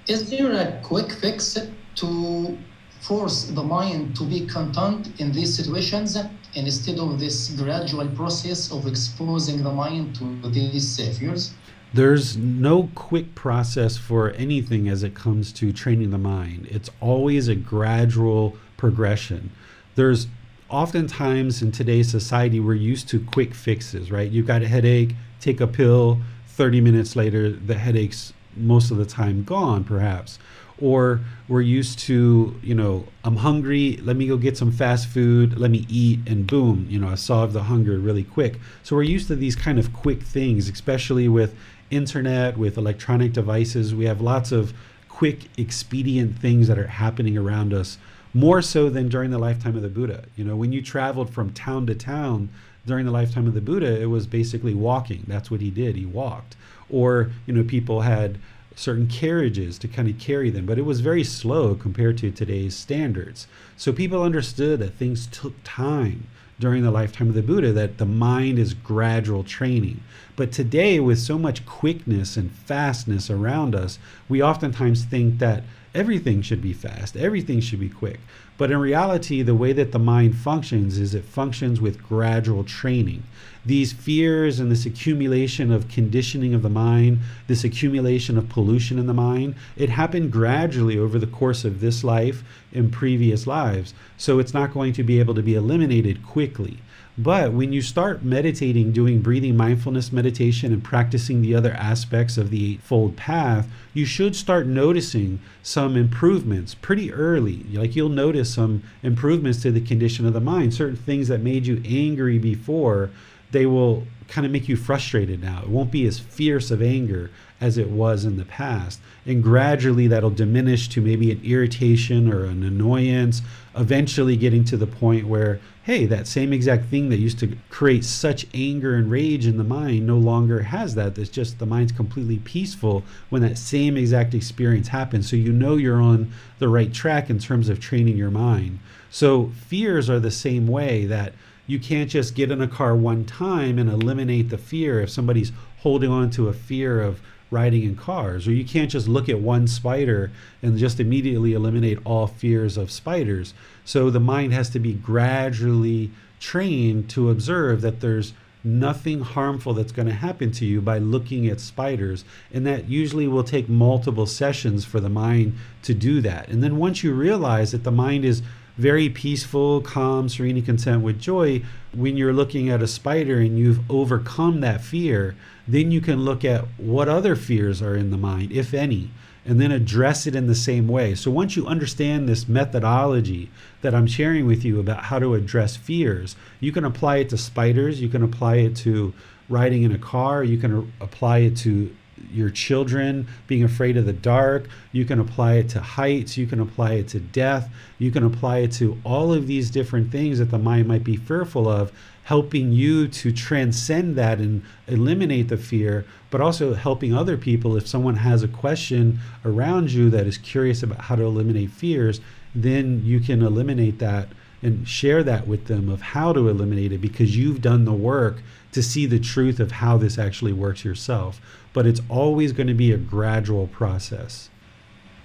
Is 0.09 0.31
there 0.31 0.51
a 0.51 0.81
quick 0.83 1.13
fix 1.13 1.57
to 1.97 2.59
force 3.07 3.45
the 3.45 3.63
mind 3.63 4.17
to 4.17 4.25
be 4.25 4.47
content 4.47 5.21
in 5.21 5.31
these 5.31 5.55
situations 5.55 6.19
instead 6.55 6.99
of 6.99 7.21
this 7.21 7.51
gradual 7.51 8.09
process 8.09 8.73
of 8.73 8.87
exposing 8.87 9.63
the 9.63 9.71
mind 9.71 10.17
to 10.17 10.49
these 10.51 10.99
uh, 10.99 11.15
fears? 11.19 11.55
There's 11.95 12.37
no 12.37 12.91
quick 12.95 13.35
process 13.35 13.97
for 13.97 14.31
anything 14.33 14.89
as 14.89 15.03
it 15.05 15.15
comes 15.15 15.53
to 15.55 15.73
training 15.73 16.11
the 16.11 16.19
mind. 16.19 16.67
It's 16.69 16.91
always 17.01 17.47
a 17.49 17.55
gradual 17.55 18.57
progression. 18.77 19.51
There's 19.95 20.27
oftentimes 20.69 21.63
in 21.63 21.71
today's 21.71 22.11
society, 22.11 22.59
we're 22.59 22.75
used 22.75 23.09
to 23.11 23.21
quick 23.21 23.55
fixes, 23.55 24.11
right? 24.11 24.31
You've 24.31 24.49
got 24.49 24.63
a 24.63 24.69
headache, 24.69 25.15
take 25.41 25.61
a 25.61 25.67
pill, 25.69 26.21
30 26.49 26.81
minutes 26.81 27.15
later, 27.15 27.51
the 27.51 27.79
headache's 27.79 28.33
most 28.57 28.91
of 28.91 28.97
the 28.97 29.07
time 29.07 29.45
gone, 29.45 29.85
perhaps 29.85 30.39
or 30.81 31.21
we're 31.49 31.61
used 31.61 31.99
to 31.99 32.55
you 32.63 32.75
know 32.75 33.07
i'm 33.25 33.37
hungry 33.37 33.99
let 34.03 34.17
me 34.17 34.27
go 34.27 34.37
get 34.37 34.57
some 34.57 34.71
fast 34.71 35.09
food 35.09 35.59
let 35.59 35.71
me 35.71 35.87
eat 35.89 36.21
and 36.27 36.47
boom 36.47 36.87
you 36.91 36.99
know 36.99 37.09
i 37.09 37.15
solve 37.15 37.53
the 37.53 37.65
hunger 37.65 37.99
really 37.99 38.25
quick. 38.25 38.59
So 38.83 38.97
we're 38.97 39.03
used 39.03 39.29
to 39.29 39.37
these 39.37 39.57
kind 39.57 39.79
of 39.79 39.93
quick 39.93 40.23
things 40.23 40.69
especially 40.69 41.29
with 41.29 41.55
internet 41.91 42.57
with 42.57 42.77
electronic 42.77 43.33
devices. 43.33 43.95
We 43.95 44.07
have 44.07 44.21
lots 44.21 44.53
of 44.53 44.73
quick 45.09 45.49
expedient 45.57 46.39
things 46.39 46.69
that 46.69 46.79
are 46.79 46.89
happening 46.89 47.39
around 47.39 47.73
us 47.73 47.99
more 48.35 48.61
so 48.61 48.91
than 48.91 49.09
during 49.09 49.31
the 49.31 49.39
lifetime 49.39 49.77
of 49.77 49.83
the 49.83 49.89
buddha. 49.89 50.25
You 50.37 50.45
know 50.45 50.57
when 50.57 50.73
you 50.73 50.83
traveled 50.83 51.31
from 51.31 51.53
town 51.53 51.87
to 51.87 51.95
town 51.95 52.49
during 52.87 53.05
the 53.05 53.13
lifetime 53.13 53.47
of 53.47 53.55
the 53.55 53.61
buddha 53.61 54.01
it 54.01 54.07
was 54.07 54.27
basically 54.27 54.75
walking. 54.75 55.25
That's 55.27 55.51
what 55.51 55.61
he 55.61 55.71
did. 55.71 55.97
He 55.97 56.07
walked. 56.07 56.57
Or 56.89 57.31
you 57.47 57.55
know 57.55 57.65
people 57.65 58.03
had 58.03 58.39
certain 58.77 59.09
carriages 59.09 59.79
to 59.79 59.89
kind 59.89 60.09
of 60.09 60.19
carry 60.19 60.51
them, 60.51 60.67
but 60.67 60.79
it 60.79 60.85
was 60.85 61.01
very 61.01 61.25
slow 61.25 61.75
compared 61.75 62.19
to 62.19 62.31
today's 62.31 62.77
standards. 62.77 63.49
So 63.77 63.93
people 63.93 64.23
understood 64.23 64.81
that 64.81 64.95
things 64.95 65.27
took 65.27 65.55
time 65.65 66.29
during 66.59 66.83
the 66.83 66.91
lifetime 66.91 67.29
of 67.29 67.35
the 67.35 67.43
Buddha, 67.43 67.73
that 67.73 67.99
the 67.99 68.07
mind 68.07 68.59
is 68.59 68.75
gradual 68.75 69.45
training. 69.45 70.03
But 70.37 70.53
today, 70.53 71.01
with 71.01 71.19
so 71.19 71.39
much 71.39 71.67
quickness 71.67 72.37
and 72.37 72.51
fastness 72.51 73.31
around 73.31 73.75
us, 73.75 73.99
we 74.29 74.43
oftentimes 74.43 75.05
think 75.05 75.39
that 75.39 75.65
everything 75.95 76.43
should 76.43 76.63
be 76.63 76.73
fast, 76.73 77.17
everything 77.17 77.61
should 77.61 77.81
be 77.81 77.89
quick. 77.89 78.21
But 78.59 78.71
in 78.71 78.79
reality, 78.79 79.43
the 79.43 79.55
way 79.55 79.73
that 79.73 79.93
the 79.93 79.99
mind 79.99 80.37
functions 80.37 80.99
is 80.99 81.15
it 81.15 81.25
functions 81.25 81.81
with 81.81 82.03
gradual 82.03 82.65
training 82.65 83.23
these 83.67 83.93
fears 83.93 84.61
and 84.61 84.71
this 84.71 84.87
accumulation 84.87 85.73
of 85.73 85.89
conditioning 85.89 86.55
of 86.55 86.63
the 86.63 86.71
mind, 86.71 87.19
this 87.49 87.65
accumulation 87.65 88.39
of 88.39 88.49
pollution 88.49 88.97
in 88.99 89.09
the 89.09 89.15
mind, 89.15 89.57
it 89.77 89.91
happened 89.91 90.31
gradually 90.31 90.97
over 90.97 91.19
the 91.19 91.27
course 91.27 91.65
of 91.65 91.81
this 91.81 92.05
life 92.05 92.45
and 92.73 92.93
previous 92.93 93.47
lives. 93.47 93.93
So 94.17 94.39
it's 94.39 94.55
not 94.55 94.73
going 94.73 94.93
to 94.95 95.03
be 95.03 95.19
able 95.19 95.35
to 95.35 95.43
be 95.43 95.57
eliminated 95.57 96.25
quickly. 96.25 96.79
But 97.19 97.53
when 97.53 97.73
you 97.73 97.81
start 97.81 98.23
meditating, 98.23 98.93
doing 98.93 99.23
breathing 99.23 99.57
mindfulness 99.57 100.13
meditation, 100.13 100.73
and 100.73 100.85
practicing 100.85 101.41
the 101.41 101.55
other 101.55 101.73
aspects 101.73 102.37
of 102.37 102.51
the 102.51 102.73
Eightfold 102.73 103.17
Path, 103.17 103.69
you 103.95 104.05
should 104.05 104.37
start 104.37 104.67
noticing 104.67 105.41
some 105.63 105.97
improvements 105.97 106.75
pretty 106.75 107.11
early. 107.13 107.65
Like 107.73 107.97
you'll 107.97 108.11
notice 108.11 108.53
some 108.53 108.83
improvements 109.03 109.63
to 109.63 109.71
the 109.71 109.81
condition 109.81 110.27
of 110.27 110.35
the 110.35 110.41
mind, 110.41 110.75
certain 110.75 110.97
things 110.97 111.29
that 111.29 111.41
made 111.41 111.67
you 111.67 111.81
angry 111.87 112.39
before 112.39 113.11
they 113.51 113.67
will 113.67 114.07
kind 114.29 114.45
of 114.45 114.53
make 114.53 114.69
you 114.69 114.77
frustrated 114.77 115.41
now. 115.41 115.63
It 115.63 115.69
won't 115.69 115.91
be 115.91 116.05
as 116.07 116.19
fierce 116.19 116.71
of 116.71 116.83
anger 116.83 117.31
as 117.61 117.79
it 117.79 117.89
was 117.89 118.25
in 118.25 118.37
the 118.37 118.45
past. 118.45 119.01
And 119.25 119.43
gradually 119.43 120.09
that'll 120.09 120.31
diminish 120.31 120.89
to 120.91 121.01
maybe 121.01 121.31
an 121.31 121.41
irritation 121.45 122.31
or 122.33 122.45
an 122.45 122.63
annoyance, 122.65 123.41
eventually 123.75 124.37
getting 124.37 124.65
to 124.65 124.77
the 124.77 124.87
point 124.87 125.27
where, 125.27 125.61
hey, 125.87 126.05
that 126.05 126.27
same 126.27 126.53
exact 126.53 126.85
thing 126.87 127.11
that 127.11 127.19
used 127.19 127.39
to 127.39 127.57
create 127.71 128.05
such 128.05 128.45
anger 128.53 128.97
and 128.97 129.09
rage 129.09 129.47
in 129.47 129.57
the 129.57 129.63
mind 129.63 130.05
no 130.05 130.17
longer 130.17 130.61
has 130.61 130.97
that. 130.97 131.17
It's 131.17 131.31
just 131.31 131.61
the 131.61 131.65
mind's 131.65 131.93
completely 131.93 132.39
peaceful 132.39 133.05
when 133.29 133.41
that 133.43 133.57
same 133.57 133.97
exact 133.97 134.35
experience 134.35 134.89
happens. 134.89 135.31
So 135.31 135.37
you 135.37 135.53
know 135.53 135.77
you're 135.77 136.03
on 136.03 136.33
the 136.59 136.69
right 136.69 136.93
track 136.93 137.31
in 137.31 137.39
terms 137.39 137.69
of 137.69 137.79
training 137.79 138.17
your 138.17 138.33
mind. 138.33 138.81
So 139.13 139.53
fears 139.69 140.11
are 140.11 140.19
the 140.19 140.33
same 140.33 140.67
way 140.67 141.07
that 141.07 141.35
you 141.69 141.79
can't 141.79 142.11
just 142.11 142.35
get 142.35 142.51
in 142.51 142.61
a 142.61 142.67
car 142.67 142.97
one 142.97 143.25
time 143.25 143.79
and 143.79 143.89
eliminate 143.89 144.49
the 144.49 144.59
fear 144.59 145.01
if 145.01 145.11
somebody's 145.11 145.53
holding 145.79 146.11
on 146.11 146.31
to 146.31 146.49
a 146.49 146.53
fear 146.53 147.01
of 147.01 147.21
riding 147.51 147.85
in 147.85 147.97
cars 147.97 148.49
or 148.49 148.53
you 148.53 148.65
can't 148.65 148.91
just 148.91 149.07
look 149.07 149.29
at 149.29 149.41
one 149.41 149.67
spider 149.67 150.31
and 150.63 150.79
just 150.79 150.99
immediately 150.99 151.53
eliminate 151.53 151.99
all 152.05 152.27
fears 152.27 152.77
of 152.77 152.91
spiders 152.91 153.55
so 153.85 154.11
the 154.11 154.21
mind 154.21 154.53
has 154.53 154.69
to 154.69 154.79
be 154.79 154.93
gradually 154.93 156.11
trained 156.41 157.09
to 157.09 157.31
observe 157.31 157.81
that 157.81 158.01
there's 158.01 158.33
nothing 158.65 159.21
harmful 159.21 159.75
that's 159.75 159.93
going 159.93 160.09
to 160.09 160.15
happen 160.15 160.51
to 160.51 160.65
you 160.65 160.81
by 160.81 160.99
looking 160.99 161.47
at 161.47 161.61
spiders 161.61 162.25
and 162.53 162.67
that 162.67 162.89
usually 162.89 163.29
will 163.29 163.45
take 163.45 163.69
multiple 163.69 164.27
sessions 164.27 164.85
for 164.85 164.99
the 164.99 165.09
mind 165.09 165.57
to 165.83 165.95
do 165.95 166.21
that 166.21 166.49
and 166.49 166.65
then 166.65 166.77
once 166.77 167.05
you 167.05 167.15
realize 167.15 167.71
that 167.71 167.85
the 167.85 167.93
mind 167.93 168.25
is 168.25 168.43
very 168.77 169.09
peaceful, 169.09 169.81
calm, 169.81 170.29
serene, 170.29 170.63
content 170.63 171.03
with 171.03 171.19
joy. 171.19 171.63
When 171.95 172.17
you're 172.17 172.33
looking 172.33 172.69
at 172.69 172.83
a 172.83 172.87
spider 172.87 173.39
and 173.39 173.59
you've 173.59 173.91
overcome 173.91 174.61
that 174.61 174.83
fear, 174.83 175.35
then 175.69 175.91
you 175.91 176.01
can 176.01 176.25
look 176.25 176.45
at 176.45 176.65
what 176.77 177.09
other 177.09 177.37
fears 177.37 177.83
are 177.83 177.97
in 177.97 178.11
the 178.11 178.17
mind, 178.17 178.53
if 178.53 178.73
any, 178.73 179.11
and 179.45 179.61
then 179.61 179.71
address 179.71 180.27
it 180.27 180.35
in 180.35 180.47
the 180.47 180.55
same 180.55 180.89
way. 180.89 181.15
So 181.15 181.31
once 181.31 181.57
you 181.57 181.67
understand 181.67 182.29
this 182.29 182.49
methodology 182.49 183.51
that 183.83 183.95
I'm 183.95 184.07
sharing 184.07 184.47
with 184.47 184.65
you 184.65 184.81
about 184.81 185.05
how 185.05 185.19
to 185.19 185.35
address 185.35 185.77
fears, 185.77 186.37
you 186.61 186.73
can 186.73 186.85
apply 186.85 187.19
it 187.19 187.29
to 187.31 187.39
spiders, 187.39 188.01
you 188.01 188.09
can 188.09 188.23
apply 188.23 188.57
it 188.57 188.77
to 188.77 189.15
riding 189.49 189.85
in 189.85 189.93
a 189.93 189.99
car, 189.99 190.43
you 190.43 190.59
can 190.59 190.93
apply 191.01 191.39
it 191.39 191.57
to 191.59 191.95
your 192.33 192.51
children 192.51 193.27
being 193.47 193.63
afraid 193.63 193.97
of 193.97 194.07
the 194.07 194.13
dark. 194.13 194.69
You 194.93 195.05
can 195.05 195.21
apply 195.21 195.55
it 195.55 195.69
to 195.71 195.81
heights. 195.81 196.37
You 196.37 196.47
can 196.47 196.61
apply 196.61 196.93
it 196.95 197.09
to 197.09 197.21
death. 197.21 197.71
You 197.99 198.11
can 198.11 198.25
apply 198.25 198.59
it 198.59 198.73
to 198.73 198.99
all 199.05 199.33
of 199.33 199.47
these 199.47 199.71
different 199.71 200.11
things 200.11 200.39
that 200.39 200.51
the 200.51 200.59
mind 200.59 200.89
might 200.89 201.05
be 201.05 201.17
fearful 201.17 201.69
of, 201.69 201.93
helping 202.27 202.73
you 202.73 203.07
to 203.07 203.31
transcend 203.31 204.17
that 204.17 204.39
and 204.39 204.61
eliminate 204.89 205.47
the 205.47 205.57
fear, 205.57 206.05
but 206.29 206.41
also 206.41 206.75
helping 206.75 207.15
other 207.15 207.37
people. 207.37 207.77
If 207.77 207.87
someone 207.87 208.17
has 208.17 208.43
a 208.43 208.49
question 208.49 209.21
around 209.45 209.93
you 209.93 210.11
that 210.11 210.27
is 210.27 210.37
curious 210.37 210.83
about 210.83 211.03
how 211.03 211.15
to 211.15 211.23
eliminate 211.23 211.71
fears, 211.71 212.21
then 212.53 213.01
you 213.05 213.21
can 213.21 213.43
eliminate 213.43 214.01
that 214.01 214.29
and 214.61 214.89
share 214.89 215.23
that 215.23 215.47
with 215.47 215.67
them 215.67 215.89
of 215.89 216.03
how 216.03 216.33
to 216.33 216.49
eliminate 216.49 216.91
it 216.91 217.01
because 217.01 217.37
you've 217.37 217.63
done 217.63 217.85
the 217.85 217.93
work 217.93 218.43
to 218.73 218.83
see 218.83 219.07
the 219.07 219.21
truth 219.21 219.61
of 219.61 219.71
how 219.71 219.97
this 219.97 220.19
actually 220.19 220.53
works 220.53 220.85
yourself. 220.85 221.41
But 221.73 221.87
it's 221.87 222.01
always 222.09 222.51
going 222.51 222.67
to 222.67 222.75
be 222.75 222.91
a 222.91 222.97
gradual 222.97 223.69
process. 223.69 224.51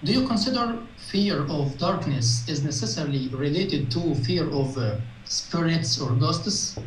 Do 0.04 0.14
you 0.14 0.28
consider 0.28 0.78
fear 0.98 1.48
of 1.48 1.80
darkness 1.80 2.48
is 2.48 2.64
necessarily 2.64 3.28
related 3.30 3.90
to 3.92 4.14
fear 4.14 4.48
of 4.52 4.78
uh, 4.78 4.98
spirits 5.32 6.00
or 6.00 6.12
ghosts? 6.12 6.78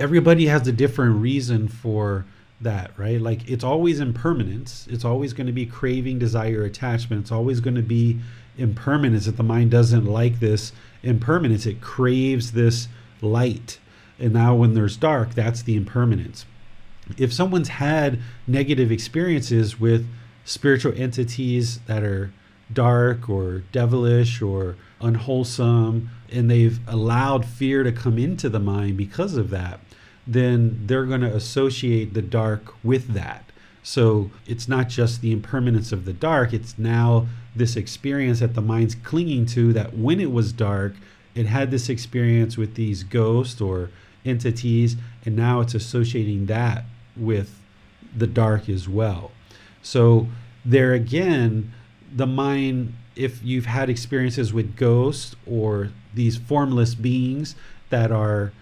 Everybody 0.00 0.46
has 0.46 0.66
a 0.66 0.72
different 0.72 1.20
reason 1.20 1.68
for 1.68 2.24
that, 2.60 2.98
right? 2.98 3.20
Like 3.20 3.48
it's 3.48 3.62
always 3.62 4.00
impermanence. 4.00 4.86
It's 4.90 5.04
always 5.04 5.32
going 5.32 5.46
to 5.46 5.52
be 5.52 5.66
craving, 5.66 6.18
desire, 6.18 6.64
attachment. 6.64 7.22
It's 7.22 7.32
always 7.32 7.60
going 7.60 7.76
to 7.76 7.82
be 7.82 8.20
impermanence 8.56 9.26
that 9.26 9.36
the 9.36 9.42
mind 9.42 9.70
doesn't 9.70 10.06
like 10.06 10.40
this 10.40 10.72
impermanence. 11.02 11.66
It 11.66 11.80
craves 11.80 12.52
this 12.52 12.88
light. 13.20 13.78
And 14.18 14.32
now 14.32 14.54
when 14.54 14.74
there's 14.74 14.96
dark, 14.96 15.34
that's 15.34 15.62
the 15.62 15.76
impermanence. 15.76 16.46
If 17.18 17.32
someone's 17.32 17.68
had 17.68 18.20
negative 18.46 18.90
experiences 18.90 19.78
with 19.78 20.08
spiritual 20.44 20.94
entities 20.96 21.80
that 21.80 22.02
are 22.02 22.32
dark 22.72 23.28
or 23.28 23.62
devilish 23.72 24.40
or 24.40 24.76
unwholesome, 25.04 26.10
and 26.32 26.50
they've 26.50 26.80
allowed 26.88 27.44
fear 27.44 27.82
to 27.82 27.92
come 27.92 28.18
into 28.18 28.48
the 28.48 28.58
mind 28.58 28.96
because 28.96 29.36
of 29.36 29.50
that, 29.50 29.80
then 30.26 30.80
they're 30.86 31.04
going 31.04 31.20
to 31.20 31.34
associate 31.34 32.14
the 32.14 32.22
dark 32.22 32.74
with 32.82 33.08
that. 33.14 33.44
So 33.82 34.30
it's 34.46 34.66
not 34.66 34.88
just 34.88 35.20
the 35.20 35.32
impermanence 35.32 35.92
of 35.92 36.06
the 36.06 36.14
dark, 36.14 36.54
it's 36.54 36.78
now 36.78 37.26
this 37.54 37.76
experience 37.76 38.40
that 38.40 38.54
the 38.54 38.62
mind's 38.62 38.94
clinging 38.94 39.46
to 39.46 39.72
that 39.74 39.96
when 39.96 40.20
it 40.20 40.32
was 40.32 40.52
dark, 40.52 40.94
it 41.34 41.46
had 41.46 41.70
this 41.70 41.88
experience 41.88 42.56
with 42.56 42.74
these 42.74 43.02
ghosts 43.02 43.60
or 43.60 43.90
entities, 44.24 44.96
and 45.24 45.36
now 45.36 45.60
it's 45.60 45.74
associating 45.74 46.46
that 46.46 46.84
with 47.16 47.60
the 48.16 48.26
dark 48.26 48.68
as 48.68 48.88
well. 48.88 49.32
So 49.82 50.28
there 50.64 50.94
again, 50.94 51.72
the 52.14 52.26
mind, 52.26 52.94
if 53.16 53.42
you've 53.42 53.66
had 53.66 53.88
experiences 53.88 54.52
with 54.52 54.76
ghosts 54.76 55.36
or 55.46 55.90
these 56.14 56.36
formless 56.36 56.94
beings 56.94 57.54
that 57.90 58.10
are 58.10 58.52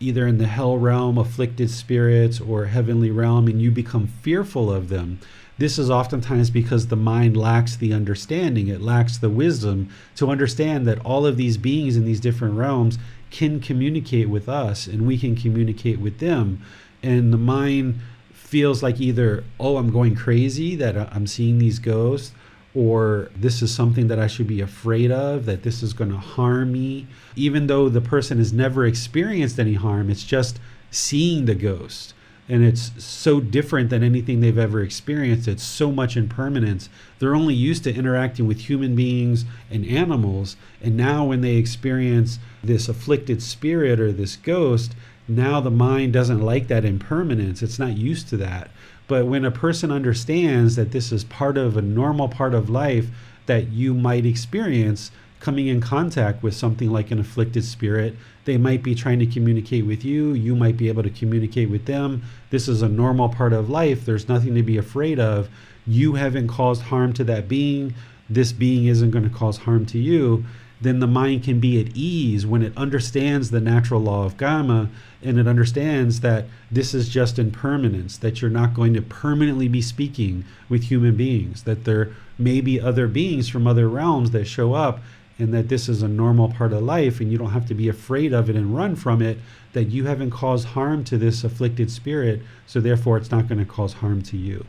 either 0.00 0.26
in 0.26 0.38
the 0.38 0.46
hell 0.46 0.76
realm, 0.76 1.16
afflicted 1.16 1.70
spirits, 1.70 2.40
or 2.40 2.66
heavenly 2.66 3.10
realm, 3.10 3.46
and 3.48 3.62
you 3.62 3.70
become 3.70 4.06
fearful 4.06 4.70
of 4.72 4.88
them, 4.88 5.18
this 5.56 5.78
is 5.78 5.88
oftentimes 5.88 6.50
because 6.50 6.88
the 6.88 6.96
mind 6.96 7.36
lacks 7.36 7.76
the 7.76 7.92
understanding, 7.92 8.68
it 8.68 8.80
lacks 8.80 9.18
the 9.18 9.30
wisdom 9.30 9.88
to 10.16 10.30
understand 10.30 10.86
that 10.86 10.98
all 11.04 11.24
of 11.24 11.36
these 11.36 11.56
beings 11.56 11.96
in 11.96 12.04
these 12.04 12.20
different 12.20 12.54
realms 12.54 12.98
can 13.30 13.60
communicate 13.60 14.28
with 14.28 14.48
us 14.48 14.86
and 14.86 15.06
we 15.06 15.16
can 15.16 15.36
communicate 15.36 16.00
with 16.00 16.18
them. 16.18 16.60
And 17.02 17.32
the 17.32 17.38
mind 17.38 18.00
feels 18.32 18.82
like 18.82 19.00
either, 19.00 19.44
oh, 19.60 19.76
I'm 19.76 19.90
going 19.90 20.16
crazy 20.16 20.74
that 20.76 20.96
I'm 20.96 21.26
seeing 21.26 21.58
these 21.58 21.78
ghosts, 21.78 22.32
or 22.74 23.30
this 23.36 23.62
is 23.62 23.72
something 23.72 24.08
that 24.08 24.18
I 24.18 24.26
should 24.26 24.48
be 24.48 24.60
afraid 24.60 25.10
of, 25.10 25.46
that 25.46 25.62
this 25.62 25.82
is 25.82 25.92
going 25.92 26.10
to 26.10 26.16
harm 26.16 26.72
me. 26.72 27.06
Even 27.36 27.66
though 27.66 27.88
the 27.88 28.00
person 28.00 28.38
has 28.38 28.52
never 28.52 28.84
experienced 28.84 29.58
any 29.58 29.74
harm, 29.74 30.10
it's 30.10 30.24
just 30.24 30.58
seeing 30.90 31.44
the 31.44 31.54
ghost 31.54 32.14
and 32.48 32.62
it's 32.62 32.92
so 33.02 33.40
different 33.40 33.90
than 33.90 34.02
anything 34.02 34.40
they've 34.40 34.58
ever 34.58 34.82
experienced. 34.82 35.48
It's 35.48 35.62
so 35.62 35.90
much 35.90 36.16
impermanence. 36.16 36.88
They're 37.18 37.34
only 37.34 37.54
used 37.54 37.84
to 37.84 37.94
interacting 37.94 38.46
with 38.46 38.68
human 38.68 38.94
beings 38.94 39.44
and 39.70 39.86
animals, 39.86 40.56
and 40.82 40.96
now 40.96 41.24
when 41.24 41.40
they 41.40 41.56
experience 41.56 42.38
this 42.62 42.88
afflicted 42.88 43.42
spirit 43.42 43.98
or 43.98 44.12
this 44.12 44.36
ghost, 44.36 44.94
now 45.26 45.60
the 45.60 45.70
mind 45.70 46.12
doesn't 46.12 46.42
like 46.42 46.68
that 46.68 46.84
impermanence. 46.84 47.62
It's 47.62 47.78
not 47.78 47.96
used 47.96 48.28
to 48.28 48.36
that. 48.38 48.70
But 49.06 49.26
when 49.26 49.44
a 49.44 49.50
person 49.50 49.90
understands 49.90 50.76
that 50.76 50.92
this 50.92 51.12
is 51.12 51.24
part 51.24 51.58
of 51.58 51.76
a 51.76 51.82
normal 51.82 52.28
part 52.28 52.54
of 52.54 52.70
life 52.70 53.08
that 53.46 53.68
you 53.68 53.94
might 53.94 54.24
experience, 54.24 55.10
coming 55.44 55.66
in 55.66 55.78
contact 55.78 56.42
with 56.42 56.54
something 56.54 56.90
like 56.90 57.10
an 57.10 57.18
afflicted 57.18 57.62
spirit. 57.62 58.16
They 58.46 58.56
might 58.56 58.82
be 58.82 58.94
trying 58.94 59.18
to 59.18 59.26
communicate 59.26 59.84
with 59.84 60.02
you. 60.02 60.32
You 60.32 60.56
might 60.56 60.78
be 60.78 60.88
able 60.88 61.02
to 61.02 61.10
communicate 61.10 61.68
with 61.68 61.84
them. 61.84 62.22
This 62.48 62.66
is 62.66 62.80
a 62.80 62.88
normal 62.88 63.28
part 63.28 63.52
of 63.52 63.68
life. 63.68 64.06
There's 64.06 64.26
nothing 64.26 64.54
to 64.54 64.62
be 64.62 64.78
afraid 64.78 65.20
of. 65.20 65.50
You 65.86 66.14
haven't 66.14 66.48
caused 66.48 66.84
harm 66.84 67.12
to 67.12 67.24
that 67.24 67.46
being. 67.46 67.94
This 68.30 68.52
being 68.52 68.86
isn't 68.86 69.10
going 69.10 69.28
to 69.28 69.36
cause 69.36 69.58
harm 69.58 69.84
to 69.86 69.98
you. 69.98 70.46
Then 70.80 70.98
the 70.98 71.06
mind 71.06 71.44
can 71.44 71.60
be 71.60 71.80
at 71.80 71.96
ease 71.96 72.46
when 72.46 72.62
it 72.62 72.76
understands 72.76 73.50
the 73.50 73.60
natural 73.60 74.00
law 74.00 74.24
of 74.24 74.36
karma 74.36 74.90
and 75.22 75.38
it 75.38 75.46
understands 75.46 76.20
that 76.20 76.46
this 76.70 76.92
is 76.92 77.08
just 77.08 77.38
impermanence, 77.38 78.18
that 78.18 78.42
you're 78.42 78.50
not 78.50 78.74
going 78.74 78.92
to 78.94 79.02
permanently 79.02 79.68
be 79.68 79.80
speaking 79.80 80.44
with 80.68 80.84
human 80.84 81.16
beings, 81.16 81.62
that 81.62 81.84
there 81.84 82.12
may 82.38 82.60
be 82.60 82.80
other 82.80 83.06
beings 83.06 83.48
from 83.48 83.66
other 83.66 83.88
realms 83.88 84.32
that 84.32 84.46
show 84.46 84.74
up 84.74 85.00
and 85.38 85.52
that 85.52 85.68
this 85.68 85.88
is 85.88 86.02
a 86.02 86.08
normal 86.08 86.52
part 86.52 86.72
of 86.72 86.82
life 86.82 87.20
and 87.20 87.30
you 87.30 87.38
don't 87.38 87.50
have 87.50 87.66
to 87.66 87.74
be 87.74 87.88
afraid 87.88 88.32
of 88.32 88.48
it 88.50 88.56
and 88.56 88.76
run 88.76 88.94
from 88.94 89.20
it, 89.22 89.38
that 89.72 89.84
you 89.84 90.06
haven't 90.06 90.30
caused 90.30 90.68
harm 90.68 91.02
to 91.04 91.18
this 91.18 91.42
afflicted 91.42 91.90
spirit, 91.90 92.40
so 92.66 92.80
therefore 92.80 93.16
it's 93.16 93.30
not 93.30 93.48
going 93.48 93.58
to 93.58 93.64
cause 93.64 93.94
harm 93.94 94.22
to 94.22 94.36
you. 94.36 94.64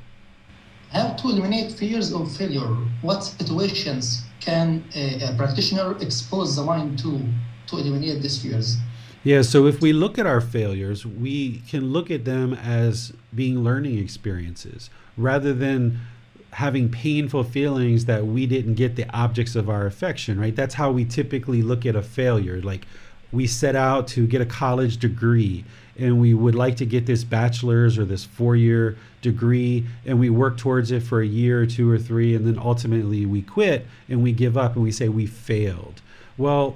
How 0.91 1.13
to 1.13 1.29
eliminate 1.29 1.71
fears 1.73 2.13
of 2.13 2.35
failure? 2.35 2.75
What 3.01 3.21
situations 3.21 4.23
can 4.39 4.83
a, 4.95 5.21
a 5.21 5.35
practitioner 5.35 5.97
expose 5.99 6.55
the 6.55 6.63
mind 6.63 6.99
to 6.99 7.21
to 7.67 7.77
eliminate 7.77 8.21
these 8.21 8.41
fears? 8.41 8.77
Yeah, 9.23 9.41
so 9.41 9.65
if 9.65 9.81
we 9.81 9.91
look 9.91 10.19
at 10.19 10.27
our 10.27 10.39
failures, 10.39 11.03
we 11.03 11.63
can 11.67 11.91
look 11.91 12.11
at 12.11 12.25
them 12.25 12.53
as 12.53 13.11
being 13.33 13.63
learning 13.63 13.97
experiences 13.97 14.91
rather 15.17 15.51
than 15.51 15.99
having 16.51 16.89
painful 16.89 17.43
feelings 17.43 18.05
that 18.05 18.25
we 18.25 18.45
didn't 18.45 18.75
get 18.75 18.95
the 18.95 19.09
objects 19.13 19.55
of 19.55 19.67
our 19.67 19.85
affection, 19.85 20.39
right? 20.39 20.55
That's 20.55 20.75
how 20.75 20.91
we 20.91 21.05
typically 21.05 21.61
look 21.61 21.85
at 21.85 21.95
a 21.95 22.01
failure. 22.01 22.61
Like 22.61 22.85
we 23.31 23.47
set 23.47 23.75
out 23.75 24.07
to 24.09 24.25
get 24.27 24.41
a 24.41 24.45
college 24.45 24.97
degree 24.97 25.65
and 25.97 26.19
we 26.19 26.33
would 26.33 26.55
like 26.55 26.77
to 26.77 26.85
get 26.85 27.05
this 27.05 27.23
bachelor's 27.23 27.97
or 27.97 28.05
this 28.05 28.23
four 28.23 28.55
year 28.55 28.97
degree 29.25 29.85
and 30.05 30.19
we 30.19 30.29
work 30.29 30.57
towards 30.57 30.91
it 30.91 31.01
for 31.01 31.19
a 31.19 31.25
year 31.25 31.61
or 31.63 31.65
two 31.65 31.91
or 31.91 31.97
three 31.97 32.35
and 32.35 32.45
then 32.45 32.57
ultimately 32.57 33.25
we 33.25 33.41
quit 33.41 33.85
and 34.07 34.21
we 34.21 34.31
give 34.31 34.55
up 34.55 34.75
and 34.75 34.83
we 34.83 34.91
say 34.91 35.09
we 35.09 35.25
failed. 35.25 36.01
Well, 36.37 36.75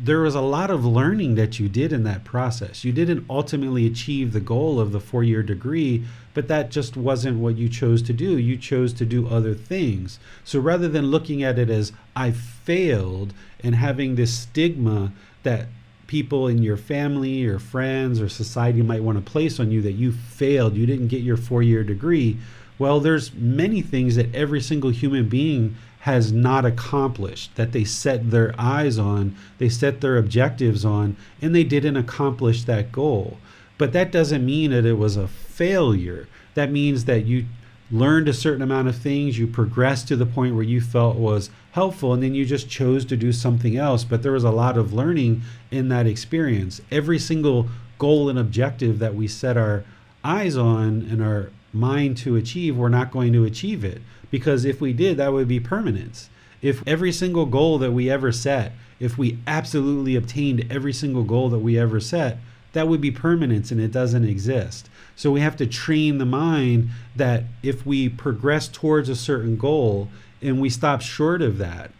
there 0.00 0.20
was 0.20 0.34
a 0.34 0.40
lot 0.40 0.70
of 0.70 0.84
learning 0.84 1.34
that 1.36 1.60
you 1.60 1.68
did 1.68 1.92
in 1.92 2.02
that 2.04 2.24
process. 2.24 2.82
You 2.82 2.92
didn't 2.92 3.26
ultimately 3.28 3.86
achieve 3.86 4.32
the 4.32 4.40
goal 4.40 4.80
of 4.80 4.90
the 4.90 5.00
four 5.00 5.22
year 5.22 5.42
degree, 5.42 6.04
but 6.34 6.48
that 6.48 6.70
just 6.70 6.96
wasn't 6.96 7.38
what 7.38 7.56
you 7.56 7.68
chose 7.68 8.02
to 8.02 8.12
do. 8.12 8.38
You 8.38 8.56
chose 8.56 8.92
to 8.94 9.04
do 9.04 9.28
other 9.28 9.54
things. 9.54 10.18
So 10.44 10.58
rather 10.58 10.88
than 10.88 11.12
looking 11.12 11.42
at 11.42 11.58
it 11.58 11.70
as 11.70 11.92
I 12.16 12.30
failed 12.30 13.34
and 13.62 13.74
having 13.74 14.14
this 14.14 14.36
stigma 14.36 15.12
that 15.42 15.66
people 16.12 16.46
in 16.46 16.62
your 16.62 16.76
family 16.76 17.42
or 17.46 17.58
friends 17.58 18.20
or 18.20 18.28
society 18.28 18.82
might 18.82 19.02
want 19.02 19.16
to 19.16 19.32
place 19.32 19.58
on 19.58 19.70
you 19.70 19.80
that 19.80 19.92
you 19.92 20.12
failed, 20.12 20.76
you 20.76 20.84
didn't 20.84 21.08
get 21.08 21.22
your 21.22 21.38
four 21.38 21.62
year 21.62 21.82
degree. 21.82 22.36
Well, 22.78 23.00
there's 23.00 23.32
many 23.32 23.80
things 23.80 24.16
that 24.16 24.34
every 24.34 24.60
single 24.60 24.90
human 24.90 25.30
being 25.30 25.74
has 26.00 26.30
not 26.30 26.66
accomplished, 26.66 27.56
that 27.56 27.72
they 27.72 27.84
set 27.84 28.30
their 28.30 28.54
eyes 28.58 28.98
on, 28.98 29.34
they 29.56 29.70
set 29.70 30.02
their 30.02 30.18
objectives 30.18 30.84
on, 30.84 31.16
and 31.40 31.54
they 31.54 31.64
didn't 31.64 31.96
accomplish 31.96 32.64
that 32.64 32.92
goal. 32.92 33.38
But 33.78 33.94
that 33.94 34.12
doesn't 34.12 34.44
mean 34.44 34.70
that 34.72 34.84
it 34.84 34.98
was 34.98 35.16
a 35.16 35.28
failure. 35.28 36.28
That 36.52 36.70
means 36.70 37.06
that 37.06 37.24
you 37.24 37.46
learned 37.92 38.26
a 38.26 38.32
certain 38.32 38.62
amount 38.62 38.88
of 38.88 38.96
things, 38.96 39.38
you 39.38 39.46
progressed 39.46 40.08
to 40.08 40.16
the 40.16 40.26
point 40.26 40.54
where 40.54 40.64
you 40.64 40.80
felt 40.80 41.16
was 41.16 41.50
helpful, 41.72 42.12
and 42.12 42.22
then 42.22 42.34
you 42.34 42.44
just 42.44 42.68
chose 42.68 43.04
to 43.04 43.16
do 43.16 43.32
something 43.32 43.76
else. 43.76 44.02
But 44.02 44.22
there 44.22 44.32
was 44.32 44.44
a 44.44 44.50
lot 44.50 44.78
of 44.78 44.92
learning 44.92 45.42
in 45.70 45.88
that 45.90 46.06
experience. 46.06 46.80
Every 46.90 47.18
single 47.18 47.68
goal 47.98 48.28
and 48.28 48.38
objective 48.38 48.98
that 48.98 49.14
we 49.14 49.28
set 49.28 49.56
our 49.56 49.84
eyes 50.24 50.56
on 50.56 51.06
and 51.10 51.22
our 51.22 51.50
mind 51.72 52.16
to 52.18 52.36
achieve, 52.36 52.76
we're 52.76 52.88
not 52.88 53.10
going 53.10 53.32
to 53.32 53.44
achieve 53.44 53.84
it 53.84 54.02
because 54.30 54.64
if 54.64 54.80
we 54.80 54.92
did, 54.92 55.18
that 55.18 55.32
would 55.32 55.48
be 55.48 55.60
permanence. 55.60 56.28
If 56.60 56.86
every 56.86 57.12
single 57.12 57.46
goal 57.46 57.78
that 57.78 57.92
we 57.92 58.10
ever 58.10 58.32
set, 58.32 58.72
if 58.98 59.18
we 59.18 59.38
absolutely 59.46 60.16
obtained 60.16 60.66
every 60.70 60.92
single 60.92 61.24
goal 61.24 61.48
that 61.50 61.58
we 61.58 61.78
ever 61.78 62.00
set, 62.00 62.38
that 62.72 62.88
would 62.88 63.00
be 63.00 63.10
permanence 63.10 63.70
and 63.70 63.80
it 63.80 63.92
doesn't 63.92 64.24
exist. 64.24 64.88
So 65.16 65.30
we 65.30 65.40
have 65.40 65.56
to 65.56 65.66
train 65.66 66.18
the 66.18 66.26
mind 66.26 66.90
that 67.16 67.44
if 67.62 67.86
we 67.86 68.08
progress 68.08 68.68
towards 68.68 69.08
a 69.08 69.16
certain 69.16 69.56
goal 69.56 70.08
and 70.40 70.60
we 70.60 70.70
stop 70.70 71.00
short 71.00 71.42
of 71.42 71.58
that, 71.58 71.90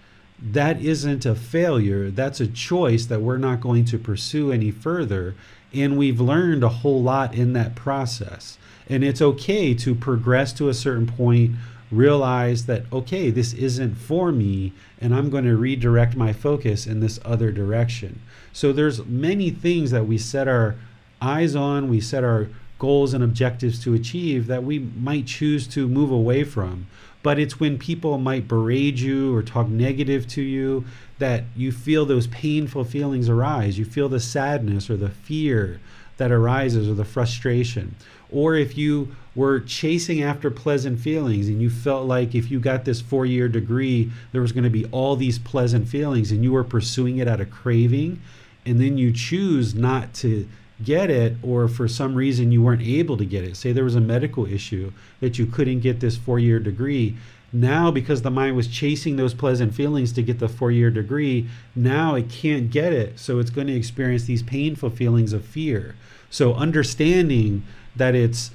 that 0.43 0.83
isn't 0.83 1.25
a 1.25 1.35
failure. 1.35 2.11
That's 2.11 2.41
a 2.41 2.49
choice 2.49 3.07
that 3.07 3.21
we're 3.21 3.39
not 3.39 3.61
going 3.61 3.85
to 3.87 3.99
pursue 3.99 4.51
any 4.51 4.71
further. 4.71 5.35
And 5.73 5.97
we've 5.97 6.21
learned 6.21 6.65
a 6.65 6.69
whole 6.69 7.03
lot 7.03 7.35
in 7.35 7.53
that 7.53 7.77
process. 7.77 8.59
And 8.89 9.05
it's 9.05 9.23
okay 9.23 9.73
to 9.75 9.95
progress 9.95 10.53
to 10.55 10.69
a 10.69 10.75
certain 10.75 11.07
point 11.07 11.53
realize 11.93 12.67
that, 12.67 12.85
okay, 12.93 13.31
this 13.31 13.53
isn't 13.53 13.95
for 13.97 14.33
me, 14.33 14.73
and 15.01 15.15
I'm 15.15 15.29
going 15.29 15.45
to 15.45 15.57
redirect 15.57 16.17
my 16.17 16.33
focus 16.33 16.87
in 16.87 17.01
this 17.01 17.21
other 17.25 17.53
direction. 17.53 18.21
So 18.53 18.73
there's 18.73 19.05
many 19.05 19.51
things 19.51 19.91
that 19.91 20.07
we 20.07 20.19
set 20.19 20.49
our 20.49 20.75
eyes 21.21 21.55
on, 21.55 21.89
we 21.89 22.01
set 22.01 22.25
our 22.25 22.49
goals 22.83 23.15
and 23.15 23.23
objectives 23.23 23.79
to 23.79 23.95
achieve 23.95 24.49
that 24.49 24.65
we 24.65 24.77
might 24.77 25.25
choose 25.25 25.69
to 25.69 25.87
move 25.87 26.11
away 26.11 26.43
from. 26.43 26.85
But 27.23 27.39
it's 27.39 27.61
when 27.61 27.79
people 27.79 28.19
might 28.19 28.49
berate 28.49 28.97
you 28.97 29.33
or 29.33 29.41
talk 29.41 29.69
negative 29.69 30.27
to 30.31 30.43
you 30.43 30.85
that 31.21 31.45
you 31.55 31.71
feel 31.71 32.05
those 32.05 32.27
painful 32.27 32.83
feelings 32.83 33.29
arise. 33.29 33.79
You 33.79 33.85
feel 33.85 34.09
the 34.09 34.19
sadness 34.19 34.91
or 34.91 34.97
the 34.97 35.11
fear 35.11 35.81
that 36.17 36.33
arises 36.33 36.89
or 36.89 36.95
the 36.95 37.05
frustration. 37.05 37.95
Or 38.33 38.57
if 38.57 38.77
you 38.77 39.15
were 39.37 39.61
chasing 39.61 40.21
after 40.21 40.51
pleasant 40.51 40.99
feelings 40.99 41.47
and 41.47 41.63
you 41.63 41.71
felt 41.71 42.09
like 42.09 42.35
if 42.35 42.51
you 42.51 42.59
got 42.59 42.85
this 42.85 43.01
four 43.01 43.25
year 43.25 43.47
degree, 43.47 44.11
there 44.33 44.43
was 44.43 44.51
going 44.51 44.65
to 44.65 44.71
be 44.71 44.87
all 44.87 45.15
these 45.15 45.39
pleasant 45.39 45.87
feelings 45.87 46.33
and 46.33 46.43
you 46.43 46.51
were 46.51 46.65
pursuing 46.65 47.19
it 47.19 47.29
out 47.29 47.41
of 47.41 47.49
craving, 47.49 48.21
and 48.67 48.81
then 48.81 48.99
you 48.99 49.13
choose 49.13 49.73
not 49.73 50.13
to 50.15 50.49
get 50.83 51.11
it 51.11 51.37
or 51.43 51.69
for 51.69 51.89
some 51.89 52.15
reason 52.15 52.53
you 52.53 52.63
weren't 52.63 52.83
able 52.83 53.17
to 53.17 53.25
get 53.25 53.45
it. 53.45 53.57
Say 53.57 53.73
there 53.73 53.85
was 53.85 53.95
a 53.95 54.01
medical 54.01 54.47
issue 54.47 54.93
that 55.21 55.39
you 55.39 55.47
couldn't 55.47 55.81
get 55.81 56.01
this 56.01 56.17
four-year 56.17 56.59
degree. 56.59 57.17
Now 57.53 57.91
because 57.91 58.23
the 58.23 58.31
mind 58.31 58.57
was 58.57 58.67
chasing 58.67 59.17
those 59.17 59.35
pleasant 59.35 59.75
feelings 59.75 60.13
to 60.13 60.23
get 60.23 60.39
the 60.39 60.49
four-year 60.49 60.91
degree 60.91 61.49
now 61.75 62.15
it 62.15 62.29
can't 62.29 62.71
get 62.71 62.93
it. 62.93 63.19
So 63.19 63.39
it's 63.39 63.51
going 63.51 63.67
to 63.67 63.77
experience 63.77 64.25
these 64.25 64.43
painful 64.43 64.91
feelings 64.91 65.33
of 65.33 65.45
fear. 65.45 65.95
So 66.31 66.55
understanding 66.55 67.65
that 67.97 68.15
it's 68.15 68.51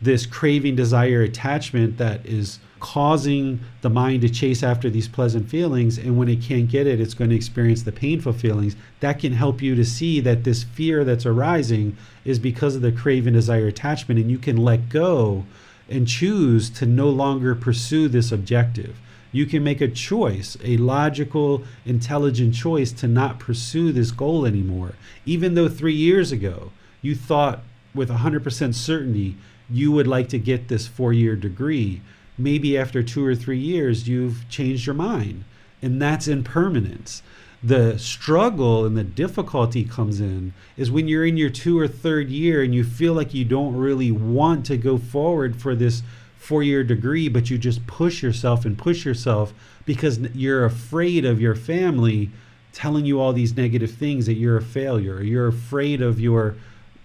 this 0.00 0.26
craving 0.26 0.76
desire 0.76 1.22
attachment 1.22 1.96
that 1.98 2.26
is 2.26 2.58
causing 2.82 3.60
the 3.80 3.88
mind 3.88 4.20
to 4.20 4.28
chase 4.28 4.60
after 4.60 4.90
these 4.90 5.06
pleasant 5.06 5.48
feelings. 5.48 5.98
And 5.98 6.18
when 6.18 6.28
it 6.28 6.42
can't 6.42 6.68
get 6.68 6.88
it, 6.88 7.00
it's 7.00 7.14
going 7.14 7.30
to 7.30 7.36
experience 7.36 7.84
the 7.84 7.92
painful 7.92 8.32
feelings. 8.32 8.74
That 8.98 9.20
can 9.20 9.32
help 9.32 9.62
you 9.62 9.76
to 9.76 9.84
see 9.84 10.18
that 10.20 10.42
this 10.42 10.64
fear 10.64 11.04
that's 11.04 11.24
arising 11.24 11.96
is 12.24 12.40
because 12.40 12.74
of 12.74 12.82
the 12.82 12.90
craving 12.90 13.34
desire 13.34 13.68
attachment. 13.68 14.18
And 14.18 14.30
you 14.30 14.36
can 14.36 14.56
let 14.56 14.88
go 14.88 15.46
and 15.88 16.08
choose 16.08 16.68
to 16.70 16.84
no 16.84 17.08
longer 17.08 17.54
pursue 17.54 18.08
this 18.08 18.32
objective. 18.32 18.98
You 19.30 19.46
can 19.46 19.62
make 19.62 19.80
a 19.80 19.88
choice, 19.88 20.56
a 20.64 20.76
logical, 20.76 21.62
intelligent 21.86 22.52
choice 22.52 22.90
to 22.92 23.06
not 23.06 23.38
pursue 23.38 23.92
this 23.92 24.10
goal 24.10 24.44
anymore. 24.44 24.94
Even 25.24 25.54
though 25.54 25.68
three 25.68 25.94
years 25.94 26.32
ago 26.32 26.72
you 27.00 27.14
thought 27.14 27.60
with 27.94 28.10
100% 28.10 28.74
certainty 28.74 29.36
you 29.70 29.92
would 29.92 30.08
like 30.08 30.28
to 30.30 30.38
get 30.38 30.66
this 30.66 30.88
four 30.88 31.12
year 31.12 31.36
degree 31.36 32.02
maybe 32.38 32.76
after 32.76 33.02
two 33.02 33.24
or 33.24 33.34
three 33.34 33.58
years 33.58 34.08
you've 34.08 34.48
changed 34.48 34.86
your 34.86 34.94
mind. 34.94 35.44
And 35.80 36.00
that's 36.00 36.28
impermanence. 36.28 37.22
The 37.62 37.98
struggle 37.98 38.84
and 38.84 38.96
the 38.96 39.04
difficulty 39.04 39.84
comes 39.84 40.20
in 40.20 40.52
is 40.76 40.90
when 40.90 41.06
you're 41.06 41.24
in 41.24 41.36
your 41.36 41.50
two 41.50 41.78
or 41.78 41.86
third 41.86 42.28
year 42.28 42.62
and 42.62 42.74
you 42.74 42.82
feel 42.82 43.14
like 43.14 43.34
you 43.34 43.44
don't 43.44 43.76
really 43.76 44.10
want 44.10 44.66
to 44.66 44.76
go 44.76 44.98
forward 44.98 45.56
for 45.56 45.74
this 45.74 46.02
four 46.36 46.64
year 46.64 46.82
degree 46.82 47.28
but 47.28 47.50
you 47.50 47.56
just 47.56 47.86
push 47.86 48.20
yourself 48.20 48.64
and 48.64 48.76
push 48.76 49.04
yourself 49.04 49.54
because 49.84 50.18
you're 50.34 50.64
afraid 50.64 51.24
of 51.24 51.40
your 51.40 51.54
family 51.54 52.32
telling 52.72 53.04
you 53.04 53.20
all 53.20 53.32
these 53.32 53.56
negative 53.56 53.92
things 53.92 54.26
that 54.26 54.34
you're 54.34 54.56
a 54.56 54.62
failure 54.62 55.16
or 55.16 55.22
you're 55.22 55.46
afraid 55.46 56.02
of 56.02 56.18
your 56.18 56.56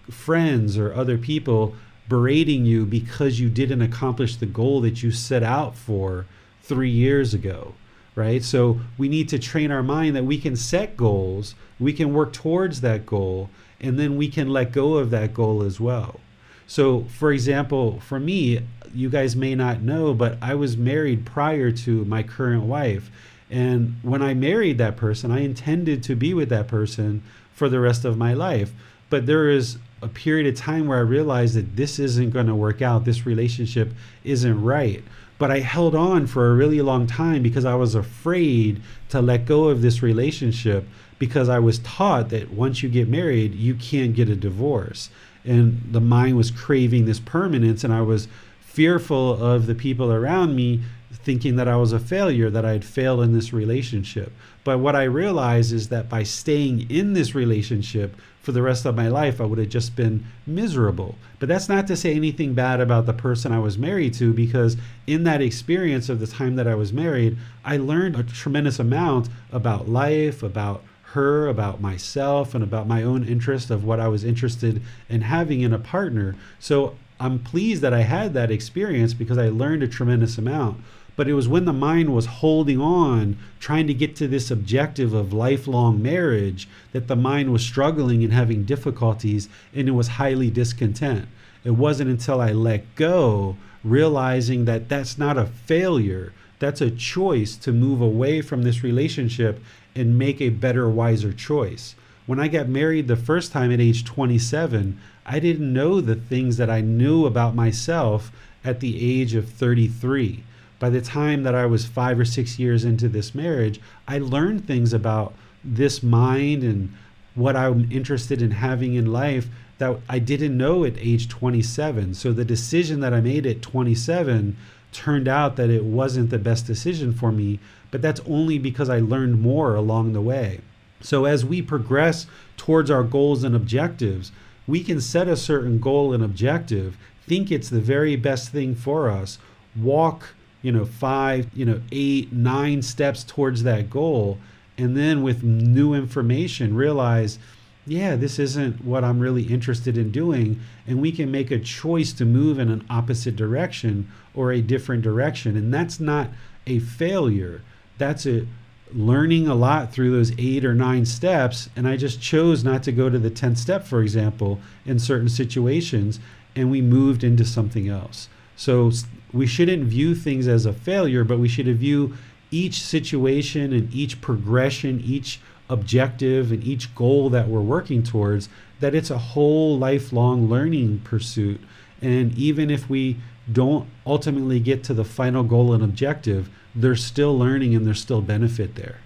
friends 0.10 0.76
or 0.76 0.92
other 0.94 1.20
people 1.20 1.76
berating 2.10 2.66
you 2.66 2.86
because 2.86 3.40
you 3.40 3.50
didn't 3.50 3.82
accomplish 3.82 4.36
the 4.36 4.46
goal 4.46 4.82
that 4.82 5.04
you 5.04 5.12
set 5.12 5.44
out 5.44 5.76
for 5.76 6.26
three 6.62 6.90
years 6.90 7.34
ago, 7.34 7.74
right? 8.16 8.44
So 8.44 8.80
we 8.98 9.08
need 9.10 9.30
to 9.30 9.40
train 9.40 9.72
our 9.72 9.84
mind 9.84 10.16
that 10.16 10.26
we 10.26 10.38
can 10.38 10.56
set 10.56 10.98
goals, 10.98 11.56
we 11.80 11.94
can 11.94 12.14
work 12.14 12.34
towards 12.34 12.82
that 12.82 13.06
goal, 13.06 13.50
and 13.80 14.00
then 14.00 14.18
we 14.18 14.28
can 14.28 14.50
let 14.50 14.72
go 14.72 14.96
of 14.96 15.10
that 15.12 15.34
goal 15.34 15.64
as 15.64 15.80
well. 15.80 16.20
So, 16.68 17.06
for 17.18 17.32
example, 17.32 18.02
for 18.02 18.20
me, 18.20 18.62
you 18.94 19.10
guys 19.10 19.36
may 19.36 19.56
not 19.56 19.82
know, 19.82 20.14
but 20.14 20.38
I 20.42 20.56
was 20.56 20.76
married 20.76 21.26
prior 21.26 21.72
to 21.72 22.06
my 22.06 22.24
current 22.24 22.64
wife. 22.64 23.10
And 23.50 23.98
when 24.02 24.22
I 24.22 24.34
married 24.34 24.78
that 24.78 24.98
person, 24.98 25.32
I 25.32 25.40
intended 25.40 26.04
to 26.04 26.16
be 26.16 26.34
with 26.34 26.50
that 26.50 26.68
person 26.68 27.24
for 27.54 27.70
the 27.70 27.80
rest 27.80 28.04
of 28.04 28.18
my 28.18 28.34
life. 28.34 28.74
But 29.10 29.26
there 29.26 29.50
is 29.50 29.78
a 30.02 30.08
period 30.08 30.48
of 30.48 30.56
time 30.56 30.88
where 30.88 30.98
I 30.98 31.02
realized 31.02 31.56
that 31.56 31.76
this 31.76 32.00
isn't 32.00 32.32
going 32.32 32.48
to 32.48 32.56
work 32.56 32.82
out. 32.82 33.06
This 33.06 33.26
relationship 33.26 33.94
isn't 34.24 34.62
right. 34.64 35.04
But 35.38 35.52
I 35.52 35.60
held 35.60 35.96
on 35.96 36.28
for 36.28 36.50
a 36.50 36.56
really 36.56 36.82
long 36.82 37.08
time 37.08 37.44
because 37.44 37.66
I 37.66 37.76
was 37.76 37.96
afraid 37.96 38.82
to 39.10 39.22
let 39.22 39.46
go 39.46 39.70
of 39.70 39.82
this 39.82 40.02
relationship 40.02 40.88
because 41.20 41.50
I 41.50 41.60
was 41.60 41.80
taught 41.80 42.30
that 42.30 42.52
once 42.52 42.84
you 42.84 42.90
get 42.90 43.08
married, 43.08 43.56
you 43.56 43.76
can't 43.76 44.16
get 44.16 44.30
a 44.30 44.36
divorce. 44.36 45.10
And 45.46 45.82
the 45.92 46.02
mind 46.02 46.38
was 46.38 46.52
craving 46.52 47.06
this 47.06 47.20
permanence, 47.20 47.84
and 47.84 47.94
I 47.94 48.02
was 48.02 48.28
fearful 48.60 49.44
of 49.44 49.66
the 49.66 49.76
people 49.76 50.12
around 50.12 50.56
me 50.56 50.82
thinking 51.12 51.56
that 51.56 51.68
I 51.68 51.76
was 51.76 51.94
a 51.94 52.00
failure, 52.00 52.50
that 52.50 52.66
I 52.66 52.72
had 52.74 52.86
failed 52.86 53.22
in 53.22 53.34
this 53.34 53.54
relationship. 53.54 54.32
But 54.64 54.80
what 54.80 54.96
I 54.96 55.04
realized 55.04 55.74
is 55.74 55.90
that 55.90 56.10
by 56.10 56.24
staying 56.24 56.90
in 56.90 57.14
this 57.14 57.34
relationship 57.34 58.16
for 58.48 58.54
the 58.54 58.62
rest 58.62 58.86
of 58.86 58.96
my 58.96 59.10
life, 59.10 59.42
I 59.42 59.44
would 59.44 59.60
have 59.60 59.68
just 59.68 59.98
been 59.98 60.24
miserable. 60.46 61.16
But 61.38 61.50
that's 61.50 61.68
not 61.68 61.86
to 61.88 61.98
say 61.98 62.16
anything 62.16 62.54
bad 62.54 62.80
about 62.80 63.06
the 63.06 63.12
person 63.12 63.52
I 63.52 63.60
was 63.60 63.78
married 63.78 64.14
to, 64.14 64.32
because 64.32 64.78
in 65.06 65.26
that 65.26 65.42
experience 65.42 66.08
of 66.08 66.22
the 66.22 66.28
time 66.28 66.56
that 66.56 66.66
I 66.66 66.74
was 66.74 66.94
married, 66.94 67.38
I 67.66 67.76
learned 67.76 68.16
a 68.16 68.24
tremendous 68.24 68.80
amount 68.80 69.28
about 69.52 69.90
life, 69.90 70.44
about 70.44 70.82
her, 71.12 71.48
about 71.48 71.82
myself, 71.82 72.56
and 72.56 72.64
about 72.64 72.88
my 72.88 73.04
own 73.04 73.26
interest 73.26 73.70
of 73.70 73.84
what 73.84 74.00
I 74.00 74.08
was 74.08 74.24
interested 74.24 74.82
in 75.10 75.24
having 75.24 75.60
in 75.60 75.74
a 75.74 75.78
partner. 75.78 76.38
So 76.58 76.96
I'm 77.20 77.40
pleased 77.40 77.82
that 77.82 77.94
I 77.94 78.04
had 78.04 78.34
that 78.36 78.50
experience 78.50 79.14
because 79.14 79.38
I 79.38 79.50
learned 79.50 79.84
a 79.84 79.90
tremendous 79.90 80.38
amount 80.38 80.82
but 81.18 81.28
it 81.28 81.34
was 81.34 81.48
when 81.48 81.66
the 81.66 81.74
mind 81.74 82.14
was 82.14 82.28
holding 82.28 82.80
on, 82.80 83.36
trying 83.60 83.88
to 83.88 83.94
get 83.94 84.16
to 84.16 84.28
this 84.28 84.52
objective 84.52 85.14
of 85.14 85.34
lifelong 85.34 86.00
marriage, 86.02 86.70
that 86.92 87.08
the 87.08 87.16
mind 87.16 87.52
was 87.52 87.64
struggling 87.64 88.24
and 88.24 88.32
having 88.32 88.64
difficulties 88.64 89.50
and 89.74 89.90
it 89.90 89.94
was 89.94 90.10
highly 90.10 90.52
discontent. 90.52 91.28
It 91.64 91.72
wasn't 91.72 92.12
until 92.12 92.40
I 92.40 92.52
let 92.52 92.96
go, 92.96 93.58
realizing 93.84 94.66
that 94.66 94.90
that's 94.90 95.18
not 95.18 95.40
a 95.40 95.48
failure, 95.48 96.34
that's 96.60 96.82
a 96.82 96.92
choice 96.92 97.56
to 97.58 97.72
move 97.72 98.00
away 98.00 98.42
from 98.42 98.62
this 98.62 98.84
relationship 98.84 99.60
and 99.96 100.20
make 100.20 100.40
a 100.40 100.50
better, 100.50 100.88
wiser 100.88 101.34
choice. 101.34 101.96
When 102.28 102.40
I 102.40 102.48
got 102.48 102.70
married 102.70 103.08
the 103.08 103.16
first 103.16 103.52
time 103.52 103.72
at 103.72 103.82
age 103.82 104.06
27, 104.06 105.00
I 105.26 105.40
didn't 105.40 105.74
know 105.74 106.00
the 106.00 106.16
things 106.16 106.58
that 106.58 106.70
I 106.70 106.82
knew 106.82 107.26
about 107.26 107.56
myself 107.56 108.32
at 108.64 108.82
the 108.82 109.20
age 109.20 109.34
of 109.34 109.50
33 109.50 110.44
by 110.80 110.90
the 110.90 111.02
time 111.02 111.44
that 111.44 111.56
I 111.56 111.66
was 111.66 111.86
five 111.86 112.20
or 112.20 112.26
six 112.26 112.60
years 112.60 112.86
into 112.86 113.08
this 113.08 113.34
marriage, 113.34 113.82
I 114.08 114.20
learned 114.20 114.68
things 114.68 114.94
about 114.94 115.34
this 115.64 116.04
mind 116.04 116.64
and 116.64 116.94
what 117.36 117.56
I'm 117.56 117.92
interested 117.92 118.42
in 118.42 118.52
having 118.52 118.96
in 118.96 119.12
life 119.12 119.48
that 119.78 120.00
I 120.10 120.20
didn't 120.20 120.58
know 120.58 120.84
at 120.84 120.98
age 120.98 121.30
27. 121.30 122.14
So 122.16 122.34
the 122.34 122.46
decision 122.46 123.00
that 123.02 123.14
I 123.14 123.22
made 123.22 123.46
at 123.46 123.62
27 123.62 124.58
turned 124.92 125.28
out 125.28 125.56
that 125.56 125.70
it 125.70 125.84
wasn't 125.84 126.30
the 126.30 126.40
best 126.40 126.66
decision 126.66 127.14
for 127.14 127.32
me, 127.32 127.60
but 127.92 128.02
that's 128.02 128.22
only 128.28 128.58
because 128.58 128.90
I 128.90 129.00
learned 129.00 129.40
more 129.40 129.76
along 129.76 130.14
the 130.14 130.22
way. 130.22 130.62
So 131.02 131.26
as 131.26 131.46
we 131.46 131.62
progress 131.62 132.26
towards 132.56 132.90
our 132.90 133.04
goals 133.04 133.44
and 133.44 133.56
objectives, 133.56 134.32
we 134.66 134.84
can 134.84 135.00
set 135.00 135.28
a 135.28 135.38
certain 135.38 135.80
goal 135.80 136.14
and 136.14 136.24
objective, 136.24 136.98
think 137.28 137.52
it's 137.52 137.70
the 137.70 137.82
very 137.82 138.16
best 138.16 138.50
thing 138.50 138.74
for 138.74 139.10
us, 139.10 139.38
walk 139.76 140.34
you 140.68 140.74
know, 140.74 140.86
five, 140.86 141.48
you 141.54 141.64
know, 141.64 141.80
eight, 141.94 142.34
nine 142.34 142.82
steps 142.82 143.24
towards 143.24 143.64
that 143.64 143.90
goal. 143.90 144.38
And 144.78 144.98
then 144.98 145.24
with 145.24 145.42
new 145.42 145.94
information, 145.94 146.76
realize, 146.76 147.40
yeah, 147.86 148.18
this 148.18 148.38
isn't 148.38 148.84
what 148.84 149.06
I'm 149.06 149.22
really 149.22 149.44
interested 149.44 149.98
in 149.98 150.12
doing. 150.12 150.60
And 150.86 151.02
we 151.02 151.14
can 151.14 151.32
make 151.32 151.52
a 151.52 151.58
choice 151.58 152.12
to 152.12 152.26
move 152.26 152.60
in 152.60 152.70
an 152.70 152.86
opposite 152.90 153.38
direction 153.38 154.12
or 154.36 154.52
a 154.52 154.60
different 154.60 155.04
direction. 155.04 155.56
And 155.56 155.74
that's 155.74 156.02
not 156.02 156.32
a 156.66 156.80
failure. 156.80 157.62
That's 157.98 158.26
a 158.26 158.46
learning 158.94 159.48
a 159.48 159.56
lot 159.56 159.94
through 159.94 160.12
those 160.12 160.34
eight 160.38 160.66
or 160.66 160.76
nine 160.76 161.06
steps. 161.06 161.70
And 161.78 161.88
I 161.88 161.96
just 161.96 162.22
chose 162.22 162.62
not 162.66 162.84
to 162.84 162.92
go 162.92 163.10
to 163.10 163.18
the 163.18 163.32
10th 163.32 163.60
step, 163.60 163.86
for 163.86 164.02
example, 164.02 164.60
in 164.86 165.00
certain 165.00 165.30
situations. 165.30 166.20
And 166.58 166.70
we 166.70 166.82
moved 166.82 167.24
into 167.24 167.46
something 167.46 167.88
else. 167.88 168.28
So 168.58 168.92
we 169.32 169.48
shouldn't 169.48 169.84
view 169.86 170.16
things 170.16 170.48
as 170.48 170.66
a 170.66 170.74
failure, 170.74 171.24
but 171.24 171.40
we 171.40 171.48
should 171.48 171.68
view 171.78 172.18
each 172.50 172.82
situation 172.82 173.72
and 173.72 173.94
each 173.94 174.20
progression, 174.20 175.00
each 175.06 175.40
objective 175.70 176.52
and 176.52 176.64
each 176.64 176.94
goal 176.96 177.30
that 177.30 177.48
we're 177.48 177.62
working 177.62 178.02
towards, 178.02 178.50
that 178.80 178.96
it's 178.96 179.12
a 179.12 179.18
whole 179.18 179.78
lifelong 179.78 180.50
learning 180.50 181.00
pursuit. 181.04 181.62
And 182.02 182.36
even 182.38 182.70
if 182.70 182.90
we 182.90 183.18
don't 183.52 183.88
ultimately 184.06 184.60
get 184.60 184.84
to 184.86 184.94
the 184.94 185.06
final 185.06 185.44
goal 185.44 185.74
and 185.74 185.84
objective, 185.84 186.50
they're 186.76 186.96
still 186.96 187.38
learning 187.38 187.76
and 187.76 187.86
there's 187.86 188.02
still 188.02 188.22
benefit 188.22 188.76
there. 188.76 188.98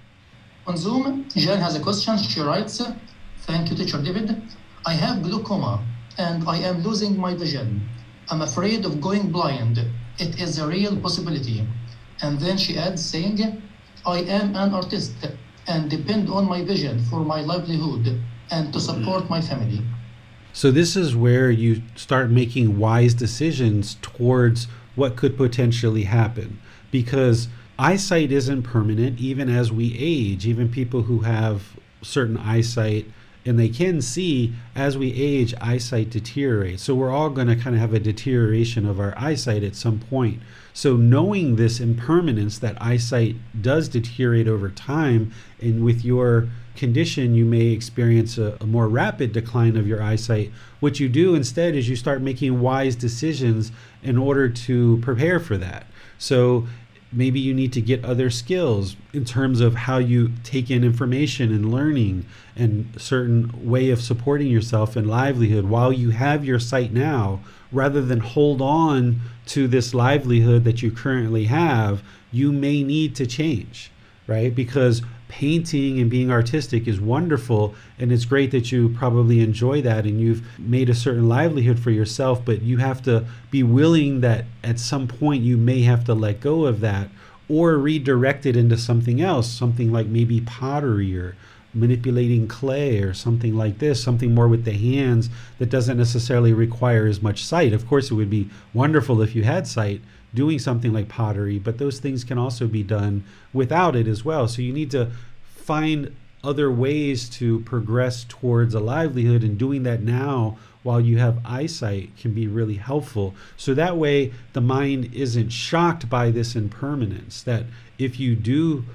On 0.66 0.78
Zoom, 0.78 1.28
Jen 1.36 1.60
has 1.60 1.76
a 1.76 1.80
question. 1.80 2.18
She 2.18 2.40
writes, 2.40 2.82
Thank 3.40 3.70
you, 3.70 3.76
teacher 3.76 4.02
David. 4.02 4.42
I 4.86 4.94
have 4.94 5.24
glaucoma 5.24 5.84
and 6.18 6.48
I 6.48 6.58
am 6.58 6.84
losing 6.84 7.18
my 7.18 7.34
vision. 7.36 7.82
I'm 8.32 8.42
afraid 8.42 8.86
of 8.86 9.02
going 9.02 9.30
blind. 9.30 9.78
It 10.18 10.40
is 10.40 10.58
a 10.58 10.66
real 10.66 10.96
possibility. 10.96 11.68
And 12.22 12.40
then 12.40 12.58
she 12.58 12.78
adds, 12.78 13.04
saying, 13.06 13.62
I 14.06 14.20
am 14.20 14.56
an 14.56 14.74
artist 14.74 15.14
and 15.68 15.90
depend 15.90 16.30
on 16.30 16.48
my 16.48 16.64
vision 16.64 17.04
for 17.10 17.20
my 17.26 17.42
livelihood 17.42 18.22
and 18.50 18.72
to 18.72 18.80
support 18.80 19.30
my 19.30 19.42
family. 19.42 19.82
So, 20.54 20.72
this 20.72 20.96
is 20.96 21.14
where 21.14 21.52
you 21.52 21.82
start 21.96 22.30
making 22.30 22.78
wise 22.78 23.14
decisions 23.14 23.98
towards 24.02 24.68
what 24.96 25.18
could 25.18 25.36
potentially 25.36 26.04
happen 26.04 26.60
because 26.90 27.50
eyesight 27.78 28.32
isn't 28.32 28.64
permanent 28.64 29.20
even 29.20 29.50
as 29.50 29.72
we 29.74 29.96
age. 29.98 30.48
Even 30.48 30.70
people 30.70 31.04
who 31.04 31.20
have 31.20 31.78
certain 32.02 32.38
eyesight 32.38 33.06
and 33.46 33.58
they 33.58 33.70
can 33.70 34.02
see 34.02 34.54
as 34.76 34.98
we 34.98 35.14
age, 35.14 35.54
eyesight 35.60 36.10
deteriorates. 36.10 36.84
So, 36.84 36.96
we're 36.96 37.12
all 37.12 37.30
going 37.30 37.48
to 37.48 37.56
kind 37.56 37.76
of 37.76 37.82
have 37.82 37.94
a 37.94 38.00
deterioration 38.00 38.86
of 38.86 39.00
our 39.00 39.14
eyesight 39.18 39.64
at 39.64 39.76
some 39.76 40.00
point. 40.00 40.42
So, 40.74 40.96
knowing 40.96 41.56
this 41.56 41.80
impermanence 41.80 42.60
that 42.60 42.82
eyesight 42.82 43.36
does 43.62 43.90
deteriorate 43.90 44.48
over 44.48 44.70
time, 44.70 45.34
and 45.60 45.84
with 45.84 46.06
your 46.06 46.50
condition, 46.76 47.36
you 47.36 47.46
may 47.46 47.68
experience 47.68 48.38
a, 48.38 48.58
a, 48.62 48.66
more 48.66 48.88
rapid 48.88 49.34
decline 49.34 49.76
of 49.76 49.88
your 49.88 50.02
eyesight. 50.02 50.52
What 50.80 51.00
you 51.00 51.10
do 51.10 51.36
instead 51.36 51.76
is 51.76 51.90
you 51.90 51.96
start 51.96 52.22
making 52.22 52.62
wise 52.62 52.96
decisions 52.96 53.72
in 54.02 54.18
order 54.18 54.50
to 54.50 54.98
prepare 55.00 55.40
for 55.40 55.58
that. 55.58 55.86
So 56.18 56.68
maybe 57.12 57.40
you 57.40 57.54
need 57.54 57.74
to 57.74 57.82
get 57.82 58.04
other 58.06 58.30
skills 58.30 58.96
in 59.14 59.26
terms 59.26 59.60
of 59.60 59.76
how 59.76 59.98
you 59.98 60.32
take 60.44 60.72
in 60.72 60.84
information 60.84 61.52
and 61.52 61.72
learning 61.72 62.26
and 62.56 62.90
certain 62.98 63.70
way 63.70 63.90
of 63.90 64.02
supporting 64.02 64.48
yourself 64.48 64.96
and 64.96 65.08
livelihood 65.08 65.66
while 65.66 65.92
you 65.92 66.12
have 66.12 66.46
your 66.46 66.60
sight 66.60 66.92
now 66.92 67.40
rather 67.72 68.02
than 68.02 68.20
hold 68.20 68.62
on 68.62 69.20
to 69.46 69.68
this 69.68 69.94
livelihood 69.94 70.64
that 70.64 70.82
you 70.82 70.92
currently 70.92 71.46
have 71.46 72.02
you 72.32 72.52
may 72.52 72.84
need 72.84 73.16
to 73.16 73.28
change 73.28 73.92
right? 74.32 74.56
Because 74.56 75.02
painting 75.32 75.98
and 76.02 76.10
being 76.10 76.30
artistic 76.30 76.90
is 76.90 77.00
wonderful 77.00 77.74
and 77.98 78.12
it's 78.12 78.26
great 78.26 78.52
that 78.52 78.70
you 78.70 78.90
probably 78.90 79.40
enjoy 79.40 79.82
that 79.82 80.06
and 80.06 80.20
you've 80.20 80.46
made 80.60 80.90
a 80.90 80.94
certain 80.94 81.30
livelihood 81.30 81.80
for 81.80 81.90
yourself 81.90 82.44
but 82.44 82.62
you 82.62 82.76
have 82.76 83.02
to 83.02 83.26
be 83.50 83.64
willing 83.64 84.20
that 84.20 84.44
at 84.62 84.78
some 84.78 85.08
point 85.08 85.42
you 85.42 85.56
may 85.56 85.84
have 85.84 86.04
to 86.04 86.14
let 86.14 86.42
go 86.42 86.66
of 86.66 86.82
that 86.82 87.08
or 87.48 87.78
redirect 87.78 88.46
it 88.46 88.58
into 88.58 88.78
something 88.78 89.22
else 89.22 89.50
something 89.50 89.90
like 89.90 90.08
maybe 90.08 90.42
pottery 90.42 91.18
or 91.18 91.34
manipulating 91.74 92.46
clay 92.46 93.00
or 93.00 93.14
something 93.14 93.56
like 93.56 93.80
this 93.80 94.04
something 94.04 94.36
more 94.36 94.50
with 94.50 94.66
the 94.66 94.74
hands 94.74 95.30
that 95.60 95.70
doesn't 95.70 95.98
necessarily 95.98 96.52
require 96.52 97.08
as 97.08 97.22
much 97.22 97.46
sight. 97.46 97.72
Of 97.72 97.88
course 97.88 98.12
it 98.12 98.16
would 98.16 98.30
be 98.30 98.50
wonderful 98.74 99.22
if 99.22 99.36
you 99.36 99.44
had 99.44 99.66
sight 99.66 100.02
doing 100.34 100.60
something 100.60 100.94
like 100.94 101.10
pottery, 101.10 101.60
but 101.60 101.78
those 101.78 102.00
things 102.00 102.24
can 102.24 102.38
also 102.38 102.68
be 102.68 102.84
done 102.84 103.24
without 103.54 103.96
it 103.96 104.08
as 104.08 104.24
well. 104.24 104.48
So 104.48 104.62
you 104.62 104.74
need 104.74 104.92
to 104.92 105.12
find 105.44 106.16
other 106.44 106.72
ways 106.72 107.30
to 107.30 107.60
progress 107.62 108.26
towards 108.28 108.74
a 108.74 108.80
livelihood, 108.80 109.44
and 109.44 109.58
doing 109.58 109.84
that 109.84 110.02
now 110.02 110.58
while 110.84 111.00
you 111.00 111.20
have 111.20 111.46
eyesight 111.46 112.10
can 112.18 112.34
be 112.34 112.48
really 112.48 112.76
helpful. 112.76 113.36
So 113.58 113.74
that 113.76 113.98
way, 113.98 114.34
the 114.54 114.62
mind 114.62 115.14
isn't 115.14 115.50
shocked 115.50 116.10
by 116.10 116.32
this 116.32 116.56
impermanence. 116.56 117.44
That 117.44 117.66
if 118.00 118.20
you 118.20 118.36
do 118.36 118.86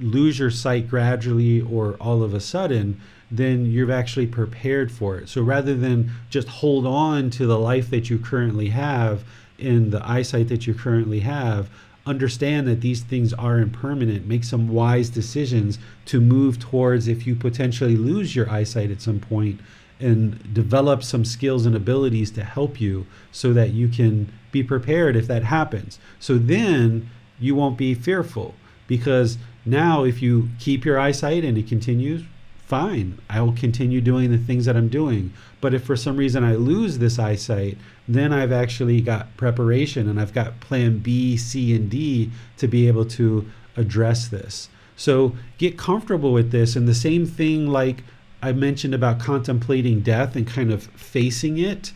lose 0.00 0.38
your 0.38 0.50
sight 0.50 0.88
gradually 0.88 1.60
or 1.60 1.94
all 1.94 2.22
of 2.22 2.34
a 2.34 2.40
sudden, 2.40 3.00
then 3.30 3.66
you've 3.66 3.90
actually 3.90 4.28
prepared 4.28 4.92
for 4.92 5.18
it. 5.18 5.28
So 5.28 5.42
rather 5.42 5.74
than 5.74 6.12
just 6.30 6.46
hold 6.46 6.86
on 6.86 7.30
to 7.30 7.46
the 7.46 7.58
life 7.58 7.90
that 7.90 8.08
you 8.08 8.18
currently 8.18 8.68
have, 8.68 9.24
in 9.64 9.90
the 9.90 10.06
eyesight 10.08 10.48
that 10.48 10.66
you 10.66 10.74
currently 10.74 11.20
have, 11.20 11.70
understand 12.06 12.66
that 12.66 12.80
these 12.80 13.02
things 13.02 13.32
are 13.32 13.58
impermanent. 13.58 14.26
Make 14.26 14.44
some 14.44 14.68
wise 14.68 15.08
decisions 15.08 15.78
to 16.06 16.20
move 16.20 16.58
towards 16.58 17.08
if 17.08 17.26
you 17.26 17.34
potentially 17.34 17.96
lose 17.96 18.36
your 18.36 18.50
eyesight 18.50 18.90
at 18.90 19.00
some 19.00 19.20
point 19.20 19.60
and 20.00 20.52
develop 20.52 21.02
some 21.02 21.24
skills 21.24 21.64
and 21.64 21.74
abilities 21.74 22.30
to 22.32 22.44
help 22.44 22.80
you 22.80 23.06
so 23.32 23.52
that 23.52 23.72
you 23.72 23.88
can 23.88 24.30
be 24.52 24.62
prepared 24.62 25.16
if 25.16 25.26
that 25.28 25.44
happens. 25.44 25.98
So 26.18 26.36
then 26.36 27.08
you 27.40 27.54
won't 27.54 27.78
be 27.78 27.94
fearful 27.94 28.54
because 28.86 29.38
now 29.64 30.04
if 30.04 30.20
you 30.20 30.48
keep 30.58 30.84
your 30.84 30.98
eyesight 30.98 31.44
and 31.44 31.56
it 31.56 31.68
continues, 31.68 32.22
fine, 32.66 33.18
I 33.28 33.40
will 33.40 33.52
continue 33.52 34.00
doing 34.00 34.30
the 34.30 34.38
things 34.38 34.64
that 34.66 34.76
I'm 34.76 34.88
doing. 34.88 35.32
But 35.60 35.74
if 35.74 35.84
for 35.84 35.96
some 35.96 36.16
reason 36.16 36.44
I 36.44 36.54
lose 36.54 36.98
this 36.98 37.18
eyesight, 37.18 37.78
then 38.08 38.32
I've 38.32 38.52
actually 38.52 39.00
got 39.00 39.36
preparation 39.36 40.08
and 40.08 40.20
I've 40.20 40.34
got 40.34 40.60
plan 40.60 40.98
B, 40.98 41.36
C, 41.36 41.74
and 41.74 41.90
D 41.90 42.30
to 42.58 42.66
be 42.66 42.88
able 42.88 43.04
to 43.06 43.50
address 43.76 44.28
this. 44.28 44.68
So 44.96 45.36
get 45.58 45.76
comfortable 45.76 46.32
with 46.32 46.50
this. 46.50 46.76
And 46.76 46.86
the 46.86 46.94
same 46.94 47.26
thing, 47.26 47.66
like 47.66 48.04
I 48.42 48.52
mentioned 48.52 48.94
about 48.94 49.20
contemplating 49.20 50.00
death 50.00 50.36
and 50.36 50.46
kind 50.46 50.72
of 50.72 50.84
facing 50.84 51.58
it, 51.58 51.92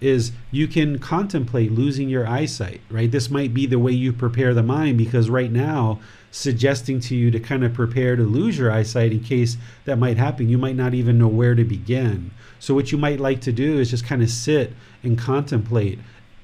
is 0.00 0.32
you 0.50 0.68
can 0.68 0.98
contemplate 0.98 1.72
losing 1.72 2.08
your 2.08 2.26
eyesight, 2.26 2.80
right? 2.90 3.10
This 3.10 3.30
might 3.30 3.54
be 3.54 3.66
the 3.66 3.78
way 3.78 3.92
you 3.92 4.12
prepare 4.12 4.52
the 4.52 4.62
mind 4.62 4.98
because 4.98 5.30
right 5.30 5.50
now, 5.50 6.00
suggesting 6.36 7.00
to 7.00 7.16
you 7.16 7.30
to 7.30 7.40
kind 7.40 7.64
of 7.64 7.72
prepare 7.72 8.14
to 8.14 8.22
lose 8.22 8.58
your 8.58 8.70
eyesight 8.70 9.10
in 9.10 9.20
case 9.20 9.56
that 9.86 9.98
might 9.98 10.18
happen, 10.18 10.50
you 10.50 10.58
might 10.58 10.76
not 10.76 10.92
even 10.92 11.16
know 11.16 11.28
where 11.28 11.54
to 11.54 11.64
begin. 11.64 12.30
So, 12.58 12.74
what 12.74 12.92
you 12.92 12.98
might 12.98 13.20
like 13.20 13.40
to 13.42 13.52
do 13.52 13.78
is 13.78 13.90
just 13.90 14.04
kind 14.04 14.22
of 14.22 14.28
sit 14.28 14.74
and 15.02 15.18
contemplate. 15.18 15.98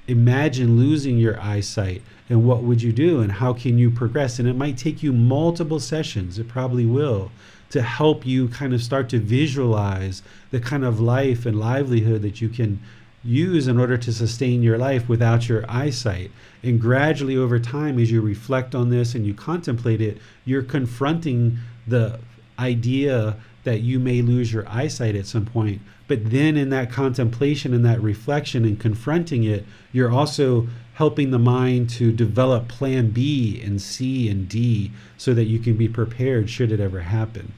Imagine 0.07 0.77
losing 0.77 1.17
your 1.17 1.39
eyesight 1.39 2.01
and 2.27 2.43
what 2.43 2.63
would 2.63 2.81
you 2.81 2.91
do 2.91 3.21
and 3.21 3.33
how 3.33 3.53
can 3.53 3.77
you 3.77 3.91
progress? 3.91 4.39
And 4.39 4.49
it 4.49 4.55
might 4.55 4.77
take 4.77 5.03
you 5.03 5.13
multiple 5.13 5.79
sessions, 5.79 6.39
it 6.39 6.47
probably 6.47 6.85
will, 6.85 7.31
to 7.69 7.83
help 7.83 8.25
you 8.25 8.49
kind 8.49 8.73
of 8.73 8.81
start 8.81 9.09
to 9.09 9.19
visualize 9.19 10.23
the 10.49 10.59
kind 10.59 10.83
of 10.83 10.99
life 10.99 11.45
and 11.45 11.59
livelihood 11.59 12.23
that 12.23 12.41
you 12.41 12.49
can 12.49 12.81
use 13.23 13.67
in 13.67 13.79
order 13.79 13.97
to 13.97 14.11
sustain 14.11 14.61
your 14.61 14.77
life 14.77 15.07
without 15.07 15.47
your 15.47 15.63
eyesight. 15.69 16.31
And 16.61 16.79
gradually 16.79 17.37
over 17.37 17.59
time, 17.59 17.97
as 17.99 18.11
you 18.11 18.21
reflect 18.21 18.75
on 18.75 18.89
this 18.89 19.15
and 19.15 19.25
you 19.25 19.33
contemplate 19.33 20.01
it, 20.01 20.17
you're 20.45 20.63
confronting 20.63 21.57
the 21.87 22.19
idea 22.59 23.37
that 23.63 23.79
you 23.79 23.99
may 23.99 24.21
lose 24.21 24.51
your 24.51 24.67
eyesight 24.67 25.15
at 25.15 25.25
some 25.25 25.45
point. 25.45 25.81
But 26.07 26.29
then 26.31 26.57
in 26.57 26.69
that 26.69 26.91
contemplation 26.91 27.73
and 27.73 27.85
that 27.85 28.01
reflection 28.01 28.65
and 28.65 28.79
confronting 28.79 29.43
it, 29.45 29.65
you're 29.91 30.11
also 30.11 30.67
helping 30.95 31.31
the 31.31 31.39
mind 31.39 31.89
to 31.89 32.11
develop 32.11 32.67
plan 32.67 33.09
B 33.09 33.61
and 33.63 33.81
C 33.81 34.29
and 34.29 34.47
D 34.47 34.91
so 35.17 35.33
that 35.33 35.45
you 35.45 35.59
can 35.59 35.75
be 35.75 35.87
prepared 35.87 36.49
should 36.49 36.71
it 36.71 36.79
ever 36.79 36.99
happen. 36.99 37.53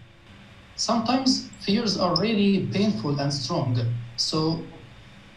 Sometimes 0.76 1.50
fears 1.60 1.98
are 1.98 2.20
really 2.20 2.68
painful 2.68 3.20
and 3.20 3.34
strong. 3.34 3.80
So 4.16 4.62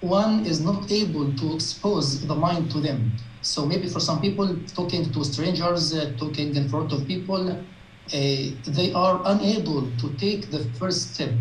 one 0.01 0.47
is 0.47 0.61
not 0.61 0.91
able 0.91 1.33
to 1.35 1.55
expose 1.55 2.27
the 2.27 2.35
mind 2.35 2.71
to 2.71 2.81
them. 2.81 3.13
So 3.43 3.67
maybe 3.67 3.89
for 3.89 4.01
some 4.01 4.21
people, 4.21 4.57
talking 4.75 5.11
to 5.13 5.25
strangers, 5.25 5.95
uh, 5.95 6.13
talking 6.19 6.55
in 6.55 6.69
front 6.69 6.93
of 6.93 7.07
people, 7.07 7.51
uh, 7.51 7.61
they 8.11 8.93
are 8.95 9.21
unable 9.25 9.91
to 9.99 10.13
take 10.17 10.51
the 10.51 10.65
first 10.79 11.15
step. 11.15 11.33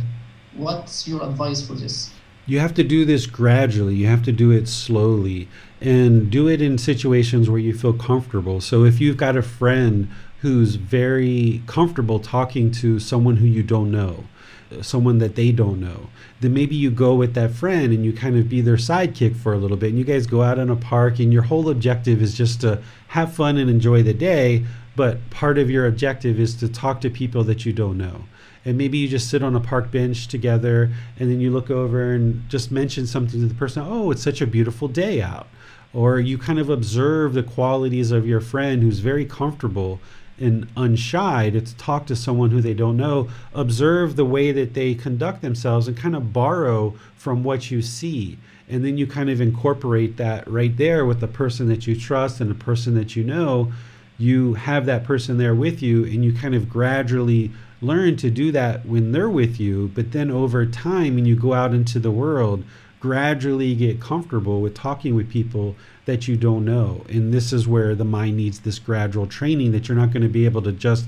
What's 0.56 1.08
your 1.08 1.24
advice 1.24 1.66
for 1.66 1.74
this? 1.74 2.12
You 2.46 2.60
have 2.60 2.74
to 2.76 2.84
do 2.84 3.04
this 3.04 3.26
gradually. 3.26 3.96
You 3.96 4.08
have 4.08 4.24
to 4.24 4.32
do 4.32 4.52
it 4.52 4.68
slowly 4.68 5.50
and 5.82 6.32
do 6.32 6.48
it 6.48 6.62
in 6.62 6.78
situations 6.78 7.50
where 7.50 7.60
you 7.60 7.74
feel 7.74 7.94
comfortable. 7.94 8.62
So 8.62 8.86
if 8.86 9.02
you've 9.02 9.18
got 9.18 9.36
a 9.36 9.42
friend 9.42 10.10
who's 10.40 10.76
very 10.76 11.62
comfortable 11.68 12.20
talking 12.20 12.72
to 12.72 13.00
someone 13.00 13.38
who 13.38 13.46
you 13.46 13.64
don't 13.64 13.92
know, 13.92 14.24
someone 14.82 15.18
that 15.20 15.36
they 15.36 15.52
don't 15.52 15.80
know, 15.80 16.08
then 16.42 16.54
maybe 16.54 16.76
you 16.76 16.92
go 16.92 17.16
with 17.16 17.34
that 17.34 17.52
friend 17.52 17.94
and 17.94 18.06
you 18.06 18.14
kind 18.14 18.38
of 18.38 18.50
be 18.50 18.62
their 18.62 18.76
sidekick 18.76 19.36
for 19.36 19.54
a 19.54 19.58
little 19.58 19.78
bit. 19.78 19.90
And 19.90 19.98
you 19.98 20.06
guys 20.06 20.28
go 20.28 20.44
out 20.44 20.60
in 20.60 20.70
a 20.70 20.76
park, 20.76 21.20
and 21.20 21.32
your 21.32 21.44
whole 21.44 21.70
objective 21.70 22.22
is 22.22 22.34
just 22.34 22.62
to 22.62 22.82
have 23.08 23.34
fun 23.34 23.58
and 23.58 23.70
enjoy 23.70 24.04
the 24.04 24.14
day. 24.14 24.66
But 24.96 25.30
part 25.30 25.58
of 25.58 25.70
your 25.70 25.86
objective 25.86 26.40
is 26.40 26.56
to 26.56 26.68
talk 26.68 27.02
to 27.02 27.10
people 27.10 27.44
that 27.44 27.66
you 27.66 27.74
don't 27.74 27.98
know. 27.98 28.24
And 28.66 28.78
maybe 28.78 28.98
you 28.98 29.08
just 29.08 29.30
sit 29.30 29.44
on 29.44 29.56
a 29.56 29.62
park 29.62 29.92
bench 29.92 30.28
together 30.28 30.92
and 31.18 31.32
then 31.32 31.40
you 31.40 31.52
look 31.52 31.70
over 31.70 32.14
and 32.14 32.50
just 32.50 32.70
mention 32.70 33.08
something 33.08 33.40
to 33.40 33.46
the 33.46 33.54
person, 33.54 33.84
oh, 33.88 34.12
it's 34.12 34.24
such 34.24 34.42
a 34.42 34.48
beautiful 34.48 34.88
day 34.88 35.22
out. 35.22 35.48
Or 35.94 36.20
you 36.20 36.38
kind 36.38 36.60
of 36.60 36.70
observe 36.70 37.34
the 37.34 37.44
qualities 37.44 38.12
of 38.12 38.28
your 38.28 38.42
friend 38.42 38.82
who's 38.82 39.00
very 39.00 39.24
comfortable 39.24 40.02
and 40.40 40.74
unshy 40.76 41.52
to 41.52 41.76
talk 41.78 42.06
to 42.08 42.16
someone 42.16 42.52
who 42.52 42.62
they 42.62 42.74
don't 42.74 42.98
know, 42.98 43.30
observe 43.54 44.16
the 44.16 44.26
way 44.26 44.52
that 44.52 44.74
they 44.74 44.94
conduct 44.94 45.42
themselves 45.42 45.88
and 45.88 45.98
kind 45.98 46.16
of 46.16 46.34
borrow 46.34 46.94
from 47.16 47.44
what 47.44 47.72
you 47.72 47.82
see. 47.82 48.38
And 48.70 48.84
then 48.84 48.98
you 48.98 49.08
kind 49.08 49.30
of 49.30 49.40
incorporate 49.40 50.18
that 50.18 50.48
right 50.50 50.76
there 50.76 51.06
with 51.06 51.20
the 51.22 51.28
person 51.28 51.68
that 51.70 51.88
you 51.88 52.00
trust 52.00 52.42
and 52.42 52.50
the 52.50 52.56
person 52.56 52.96
that 52.96 53.16
you 53.16 53.24
know. 53.24 53.72
You 54.20 54.56
have 54.56 54.86
that 54.88 55.04
person 55.04 55.38
there 55.38 55.56
with 55.56 55.82
you, 55.82 56.04
and 56.04 56.26
you 56.26 56.34
kind 56.34 56.56
of 56.56 56.70
gradually 56.70 57.52
learn 57.82 58.18
to 58.18 58.32
do 58.32 58.52
that 58.52 58.86
when 58.86 59.12
they're 59.12 59.30
with 59.30 59.60
you. 59.60 59.92
But 59.94 60.12
then 60.12 60.32
over 60.32 60.66
time, 60.66 61.16
when 61.16 61.26
you 61.26 61.36
go 61.36 61.54
out 61.54 61.74
into 61.74 62.00
the 62.00 62.12
world, 62.12 62.64
gradually 63.00 63.76
get 63.76 64.02
comfortable 64.02 64.62
with 64.62 64.74
talking 64.74 65.16
with 65.16 65.30
people 65.30 65.76
that 66.06 66.28
you 66.28 66.36
don't 66.36 66.66
know. 66.66 67.06
And 67.10 67.34
this 67.34 67.54
is 67.54 67.68
where 67.68 67.96
the 67.96 68.06
mind 68.06 68.38
needs 68.38 68.60
this 68.60 68.80
gradual 68.80 69.28
training 69.28 69.72
that 69.72 69.88
you're 69.88 69.98
not 69.98 70.12
going 70.12 70.24
to 70.24 70.30
be 70.30 70.46
able 70.46 70.62
to 70.64 70.72
just 70.72 71.06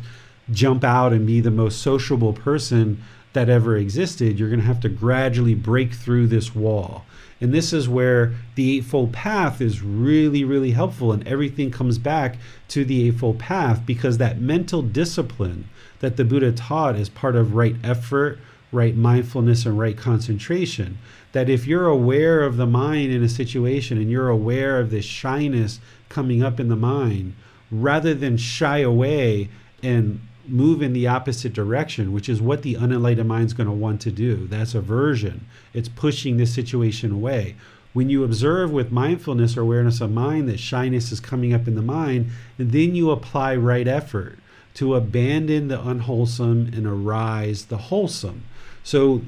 jump 0.52 0.84
out 0.84 1.14
and 1.14 1.26
be 1.26 1.42
the 1.42 1.52
most 1.52 1.82
sociable 1.82 2.34
person 2.34 3.02
that 3.34 3.50
ever 3.50 3.78
existed. 3.78 4.40
You're 4.40 4.50
going 4.50 4.62
to 4.62 4.66
have 4.66 4.82
to 4.82 4.90
gradually 4.90 5.56
break 5.56 5.94
through 5.94 6.28
this 6.28 6.56
wall. 6.56 7.06
And 7.42 7.54
this 7.54 7.72
is 7.72 7.88
where 7.88 8.34
the 8.56 8.78
Eightfold 8.78 9.14
Path 9.14 9.62
is 9.62 9.82
really, 9.82 10.44
really 10.44 10.72
helpful. 10.72 11.12
And 11.12 11.26
everything 11.28 11.72
comes 11.72 11.98
back 11.98 12.38
to 12.70 12.84
the 12.84 13.08
Eightfold 13.08 13.40
Path 13.40 13.86
because 13.86 14.18
that 14.18 14.42
mental 14.42 14.82
discipline 14.82 15.70
that 16.00 16.18
the 16.18 16.26
Buddha 16.26 16.52
taught 16.52 16.96
is 16.96 17.08
part 17.08 17.36
of 17.36 17.56
right 17.56 17.76
effort, 17.84 18.40
right 18.72 18.96
mindfulness, 18.96 19.66
and 19.66 19.80
right 19.80 19.98
concentration 19.98 20.98
that 21.32 21.50
if 21.50 21.68
you're 21.68 21.88
aware 21.88 22.44
of 22.44 22.58
the 22.58 22.66
mind 22.66 23.12
in 23.12 23.24
a 23.24 23.30
situation 23.30 23.98
and 23.98 24.10
you're 24.10 24.30
aware 24.30 24.80
of 24.80 24.90
this 24.90 25.06
shyness 25.06 25.80
coming 26.10 26.44
up 26.44 26.60
in 26.60 26.70
the 26.70 26.76
mind, 26.76 27.36
rather 27.72 28.14
than 28.14 28.38
shy 28.38 28.80
away 28.80 29.50
and 29.84 30.20
move 30.48 30.82
in 30.82 30.94
the 30.94 31.08
opposite 31.08 31.54
direction, 31.54 32.12
which 32.12 32.28
is 32.28 32.42
what 32.42 32.64
the 32.64 32.76
unenlightened 32.76 33.28
mind 33.28 33.46
is 33.46 33.54
going 33.54 33.68
to 33.68 33.74
want 33.74 34.02
to 34.02 34.12
do. 34.12 34.48
That's 34.48 34.74
aversion. 34.74 35.46
It's 35.74 35.90
pushing 35.90 36.38
this 36.38 36.54
situation 36.54 37.12
away. 37.12 37.56
When 37.94 38.10
you 38.10 38.24
observe 38.24 38.72
with 38.72 38.92
mindfulness 38.92 39.58
or 39.58 39.62
awareness 39.62 40.02
of 40.02 40.12
mind 40.12 40.48
that 40.50 40.60
shyness 40.60 41.12
is 41.12 41.20
coming 41.20 41.54
up 41.54 41.68
in 41.68 41.76
the 41.76 41.82
mind, 41.82 42.32
then 42.58 42.96
you 42.96 43.12
apply 43.12 43.56
right 43.56 43.88
effort 43.88 44.40
to 44.76 44.96
abandon 44.96 45.68
the 45.68 45.82
unwholesome 45.82 46.72
and 46.74 46.86
arise 46.86 47.66
the 47.66 47.78
wholesome. 47.78 48.44
So 48.84 49.22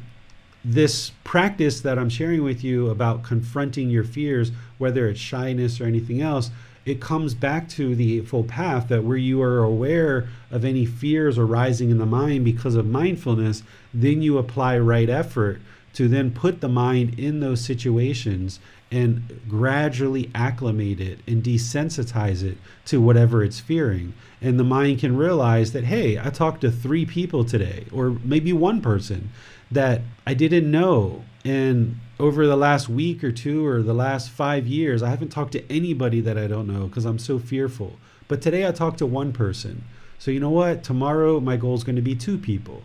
this 0.63 1.11
practice 1.23 1.81
that 1.81 1.97
I'm 1.97 2.09
sharing 2.09 2.43
with 2.43 2.63
you 2.63 2.89
about 2.89 3.23
confronting 3.23 3.89
your 3.89 4.03
fears, 4.03 4.51
whether 4.77 5.07
it's 5.07 5.19
shyness 5.19 5.81
or 5.81 5.85
anything 5.85 6.21
else, 6.21 6.51
it 6.85 6.99
comes 6.99 7.33
back 7.33 7.69
to 7.69 7.95
the 7.95 8.17
Eightfold 8.17 8.47
Path 8.47 8.87
that 8.87 9.03
where 9.03 9.17
you 9.17 9.41
are 9.41 9.63
aware 9.63 10.27
of 10.49 10.65
any 10.65 10.85
fears 10.85 11.37
arising 11.37 11.91
in 11.91 11.99
the 11.99 12.05
mind 12.05 12.43
because 12.43 12.75
of 12.75 12.87
mindfulness, 12.87 13.61
then 13.93 14.21
you 14.21 14.37
apply 14.37 14.79
right 14.79 15.09
effort 15.09 15.61
to 15.93 16.07
then 16.07 16.31
put 16.31 16.61
the 16.61 16.69
mind 16.69 17.19
in 17.19 17.39
those 17.39 17.63
situations 17.63 18.59
and 18.91 19.39
gradually 19.47 20.29
acclimate 20.35 20.99
it 20.99 21.19
and 21.27 21.43
desensitize 21.43 22.43
it 22.43 22.57
to 22.85 22.99
whatever 22.99 23.43
it's 23.43 23.59
fearing. 23.59 24.13
And 24.41 24.59
the 24.59 24.63
mind 24.63 24.99
can 24.99 25.15
realize 25.15 25.71
that, 25.73 25.85
hey, 25.85 26.17
I 26.19 26.29
talked 26.29 26.61
to 26.61 26.71
three 26.71 27.05
people 27.05 27.45
today, 27.45 27.85
or 27.91 28.17
maybe 28.23 28.51
one 28.51 28.81
person 28.81 29.29
that 29.71 30.01
I 30.27 30.33
didn't 30.33 30.69
know. 30.69 31.23
And 31.43 31.99
over 32.19 32.45
the 32.45 32.55
last 32.55 32.87
week 32.87 33.23
or 33.23 33.31
two 33.31 33.65
or 33.65 33.81
the 33.81 33.93
last 33.93 34.29
five 34.29 34.67
years, 34.67 35.01
I 35.01 35.09
haven't 35.09 35.29
talked 35.29 35.53
to 35.53 35.71
anybody 35.71 36.21
that 36.21 36.37
I 36.37 36.47
don't 36.47 36.67
know 36.67 36.87
because 36.87 37.05
I'm 37.05 37.19
so 37.19 37.39
fearful. 37.39 37.97
But 38.27 38.41
today 38.41 38.67
I 38.67 38.71
talked 38.71 38.99
to 38.99 39.05
one 39.05 39.33
person. 39.33 39.83
So 40.19 40.29
you 40.29 40.39
know 40.39 40.51
what? 40.51 40.83
Tomorrow 40.83 41.39
my 41.39 41.57
goal 41.57 41.75
is 41.75 41.83
going 41.83 41.95
to 41.95 42.01
be 42.01 42.15
two 42.15 42.37
people. 42.37 42.83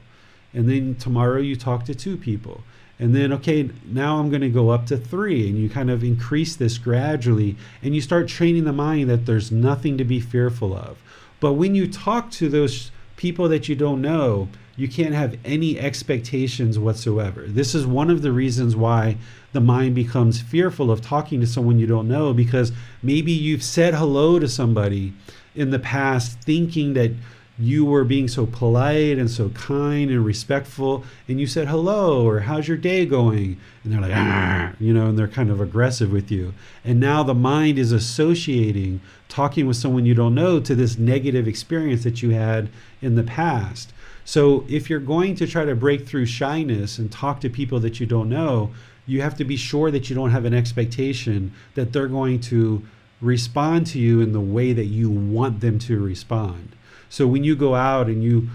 And 0.55 0.69
then 0.69 0.95
tomorrow 0.95 1.39
you 1.39 1.55
talk 1.55 1.85
to 1.85 1.95
two 1.95 2.17
people. 2.17 2.63
And 2.99 3.15
then, 3.15 3.31
okay, 3.35 3.69
now 3.85 4.19
I'm 4.19 4.31
going 4.31 4.41
to 4.41 4.49
go 4.49 4.71
up 4.71 4.87
to 4.87 4.97
three. 4.97 5.51
And 5.51 5.59
you 5.59 5.69
kind 5.69 5.91
of 5.91 6.03
increase 6.03 6.57
this 6.57 6.79
gradually. 6.79 7.57
And 7.83 7.95
you 7.95 8.01
start 8.01 8.27
training 8.27 8.65
the 8.65 8.73
mind 8.73 9.11
that 9.11 9.27
there's 9.27 9.53
nothing 9.53 9.99
to 9.99 10.05
be 10.05 10.19
fearful 10.19 10.75
of. 10.75 10.97
But 11.39 11.53
when 11.55 11.75
you 11.75 11.87
talk 11.87 12.31
to 12.33 12.49
those 12.49 12.91
people 13.17 13.49
that 13.51 13.69
you 13.69 13.75
don't 13.75 14.01
know, 14.01 14.49
you 14.77 14.89
can't 14.89 15.15
have 15.15 15.39
any 15.45 15.79
expectations 15.79 16.79
whatsoever. 16.79 17.45
This 17.47 17.75
is 17.75 17.87
one 17.87 18.11
of 18.11 18.23
the 18.23 18.33
reasons 18.33 18.77
why 18.77 19.17
the 19.53 19.61
mind 19.61 19.95
becomes 19.95 20.41
fearful 20.41 20.91
of 20.91 21.01
talking 21.01 21.41
to 21.41 21.47
someone 21.47 21.79
you 21.79 21.87
don't 21.87 22.09
know 22.09 22.35
because 22.35 22.73
maybe 23.03 23.33
you've 23.33 23.63
said 23.63 23.95
hello 23.95 24.39
to 24.39 24.47
somebody 24.47 25.15
in 25.55 25.71
the 25.71 25.79
past 25.79 26.41
thinking 26.43 26.93
that 26.93 27.13
you 27.59 27.87
were 27.87 28.05
being 28.05 28.29
so 28.29 28.45
polite 28.45 29.19
and 29.19 29.31
so 29.31 29.49
kind 29.51 30.11
and 30.11 30.23
respectful 30.27 31.05
and 31.27 31.41
you 31.41 31.47
said 31.47 31.69
hello 31.69 32.29
or 32.29 32.41
how's 32.41 32.69
your 32.69 32.77
day 32.77 33.07
going? 33.07 33.59
And 33.83 33.93
they're 33.95 34.01
like 34.03 34.75
you 34.79 34.93
know 34.93 35.07
and 35.07 35.19
they're 35.19 35.27
kind 35.27 35.51
of 35.51 35.59
aggressive 35.59 36.13
with 36.13 36.31
you. 36.31 36.53
And 36.85 37.01
now 37.01 37.23
the 37.23 37.35
mind 37.35 37.79
is 37.79 37.93
associating 37.93 39.01
talking 39.29 39.67
with 39.67 39.79
someone 39.79 40.05
you 40.05 40.15
don't 40.15 40.35
know 40.35 40.61
to 40.61 40.75
this 40.75 40.99
negative 40.99 41.49
experience 41.49 42.05
that 42.05 42.23
you 42.23 42.31
had 42.31 42.69
in 43.01 43.15
the 43.15 43.23
past 43.23 43.91
so 44.27 44.65
if 44.69 44.91
you're 44.91 44.99
going 44.99 45.37
to 45.37 45.47
try 45.47 45.65
to 45.65 45.77
break 45.77 46.05
through 46.05 46.27
shyness 46.27 46.99
and 46.99 47.13
talk 47.13 47.41
to 47.41 47.49
people 47.49 47.79
that 47.79 48.01
you 48.01 48.07
don't 48.07 48.29
know, 48.29 48.73
you 49.07 49.23
have 49.23 49.37
to 49.37 49.45
be 49.45 49.57
sure 49.57 49.93
that 49.93 50.11
you 50.11 50.17
don't 50.17 50.33
have 50.33 50.45
an 50.45 50.53
expectation 50.53 51.53
that 51.77 51.93
they're 51.93 52.09
going 52.09 52.41
to 52.41 52.83
respond 53.21 53.87
to 53.87 54.01
you 54.01 54.21
in 54.21 54.33
the 54.33 54.41
way 54.41 54.73
that 54.73 54.87
you 54.87 55.09
want 55.09 55.61
them 55.61 55.79
to 55.79 56.01
respond. 56.01 56.75
So 57.09 57.29
when 57.29 57.45
you 57.45 57.55
go 57.55 57.77
out 57.77 58.09
and 58.09 58.21
you 58.25 58.51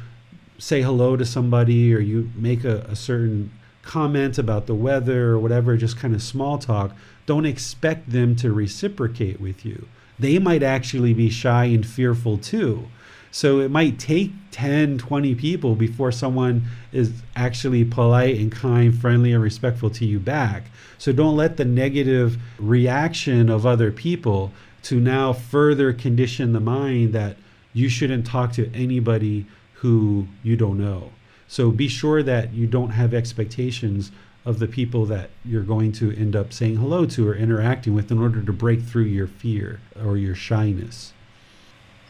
say 0.58 0.82
hello 0.82 1.16
to 1.16 1.26
somebody 1.26 1.96
or 1.96 2.00
you 2.00 2.30
make 2.36 2.66
a, 2.66 2.80
a 2.82 2.96
certain 2.98 3.50
comment 3.82 4.38
about 4.38 4.68
the 4.68 4.76
weather 4.76 5.30
or 5.30 5.40
whatever, 5.40 5.78
just 5.78 5.98
kind 5.98 6.14
of 6.14 6.22
small 6.22 6.58
talk, 6.58 6.94
don't 7.26 7.46
expect 7.46 8.10
them 8.10 8.36
to 8.36 8.52
reciprocate 8.52 9.40
with 9.40 9.66
you. 9.66 9.88
They 10.20 10.38
might 10.38 10.64
actually 10.64 11.14
be 11.14 11.30
shy 11.30 11.66
and 11.66 11.86
fearful 11.88 12.38
too. 12.38 12.90
So 13.32 13.62
it 13.62 13.72
might 13.72 13.98
take 13.98 14.32
10, 14.52 14.98
20 14.98 15.36
people 15.36 15.76
before 15.76 16.12
someone 16.12 16.66
is 16.92 17.14
actually 17.36 17.86
polite 17.86 18.38
and 18.38 18.52
kind, 18.52 18.94
friendly, 18.94 19.32
and 19.32 19.42
respectful 19.42 19.90
to 19.92 20.06
you 20.06 20.20
back. 20.20 20.66
So 20.98 21.14
don't 21.14 21.38
let 21.38 21.56
the 21.56 21.66
negative 21.66 22.38
reaction 22.60 23.50
of 23.50 23.66
other 23.66 23.92
people 23.92 24.52
to 24.84 25.00
now 25.00 25.32
further 25.32 25.94
condition 25.94 26.52
the 26.52 26.60
mind 26.60 27.14
that 27.14 27.38
you 27.74 27.88
shouldn't 27.88 28.26
talk 28.26 28.52
to 28.54 28.70
anybody 28.74 29.46
who 29.76 30.28
you 30.44 30.58
don't 30.58 30.78
know. 30.78 31.12
So 31.48 31.72
be 31.72 31.88
sure 31.88 32.22
that 32.24 32.54
you 32.54 32.68
don't 32.68 32.92
have 32.92 33.14
expectations 33.14 34.12
of 34.46 34.60
the 34.60 34.68
people 34.68 35.06
that 35.06 35.30
you're 35.46 35.64
going 35.64 35.92
to 35.94 36.12
end 36.16 36.36
up 36.36 36.52
saying 36.52 36.78
hello 36.78 37.06
to 37.06 37.28
or 37.28 37.36
interacting 37.36 37.94
with 37.94 38.12
in 38.12 38.20
order 38.20 38.42
to 38.42 38.52
break 38.52 38.82
through 38.82 39.04
your 39.04 39.28
fear 39.28 39.80
or 40.04 40.18
your 40.18 40.36
shyness. 40.36 41.14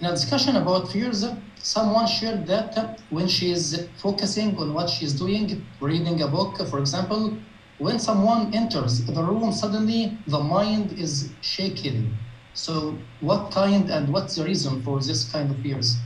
In 0.02 0.08
a 0.08 0.12
discussion 0.14 0.56
about 0.56 0.92
fears, 0.92 1.24
someone 1.62 2.08
shared 2.08 2.48
that 2.48 3.00
when 3.12 3.28
she 3.28 3.52
is 3.52 3.88
focusing 3.98 4.58
on 4.58 4.74
what 4.74 4.90
she's 4.90 5.14
doing, 5.14 5.64
reading 5.80 6.24
a 6.24 6.28
book, 6.28 6.58
for 6.70 6.80
example, 6.80 7.38
when 7.78 8.00
someone 8.00 8.52
enters 8.52 9.06
the 9.06 9.22
room, 9.22 9.52
suddenly 9.52 10.18
the 10.26 10.40
mind 10.40 10.94
is 10.94 11.30
shaking. 11.42 12.18
So, 12.56 12.98
what 13.20 13.52
kind 13.52 13.92
and 13.92 14.12
what's 14.12 14.38
the 14.38 14.44
reason 14.44 14.82
for 14.82 15.00
this 15.00 15.32
kind 15.32 15.52
of 15.52 15.60
fears? 15.60 15.98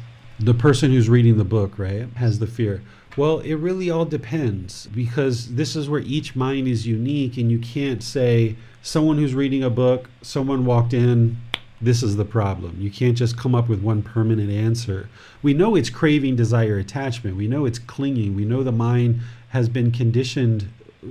The 0.41 0.53
person 0.53 0.91
who's 0.91 1.07
reading 1.07 1.37
the 1.37 1.45
book, 1.45 1.79
right, 1.79 2.09
has 2.17 2.39
the 2.39 2.47
fear. 2.47 2.83
Well, 3.15 3.39
it 3.39 3.53
really 3.53 3.89
all 3.89 4.03
depends 4.03 4.87
because 4.87 5.55
this 5.55 5.73
is 5.73 5.87
where 5.87 6.01
each 6.01 6.35
mind 6.35 6.67
is 6.67 6.85
unique, 6.85 7.37
and 7.37 7.49
you 7.49 7.59
can't 7.59 8.03
say 8.03 8.57
someone 8.81 9.19
who's 9.19 9.33
reading 9.33 9.63
a 9.63 9.69
book, 9.69 10.09
someone 10.21 10.65
walked 10.65 10.93
in, 10.93 11.37
this 11.81 12.01
is 12.01 12.15
the 12.15 12.25
problem. 12.25 12.77
You 12.79 12.89
can't 12.89 13.17
just 13.17 13.37
come 13.37 13.53
up 13.53 13.67
with 13.67 13.81
one 13.81 14.01
permanent 14.01 14.49
answer. 14.49 15.09
We 15.43 15.53
know 15.53 15.75
it's 15.75 15.89
craving, 15.89 16.35
desire, 16.35 16.77
attachment. 16.77 17.35
We 17.35 17.47
know 17.47 17.65
it's 17.65 17.79
clinging. 17.79 18.35
We 18.35 18.45
know 18.45 18.63
the 18.63 18.71
mind 18.71 19.19
has 19.49 19.69
been 19.69 19.91
conditioned 19.91 20.67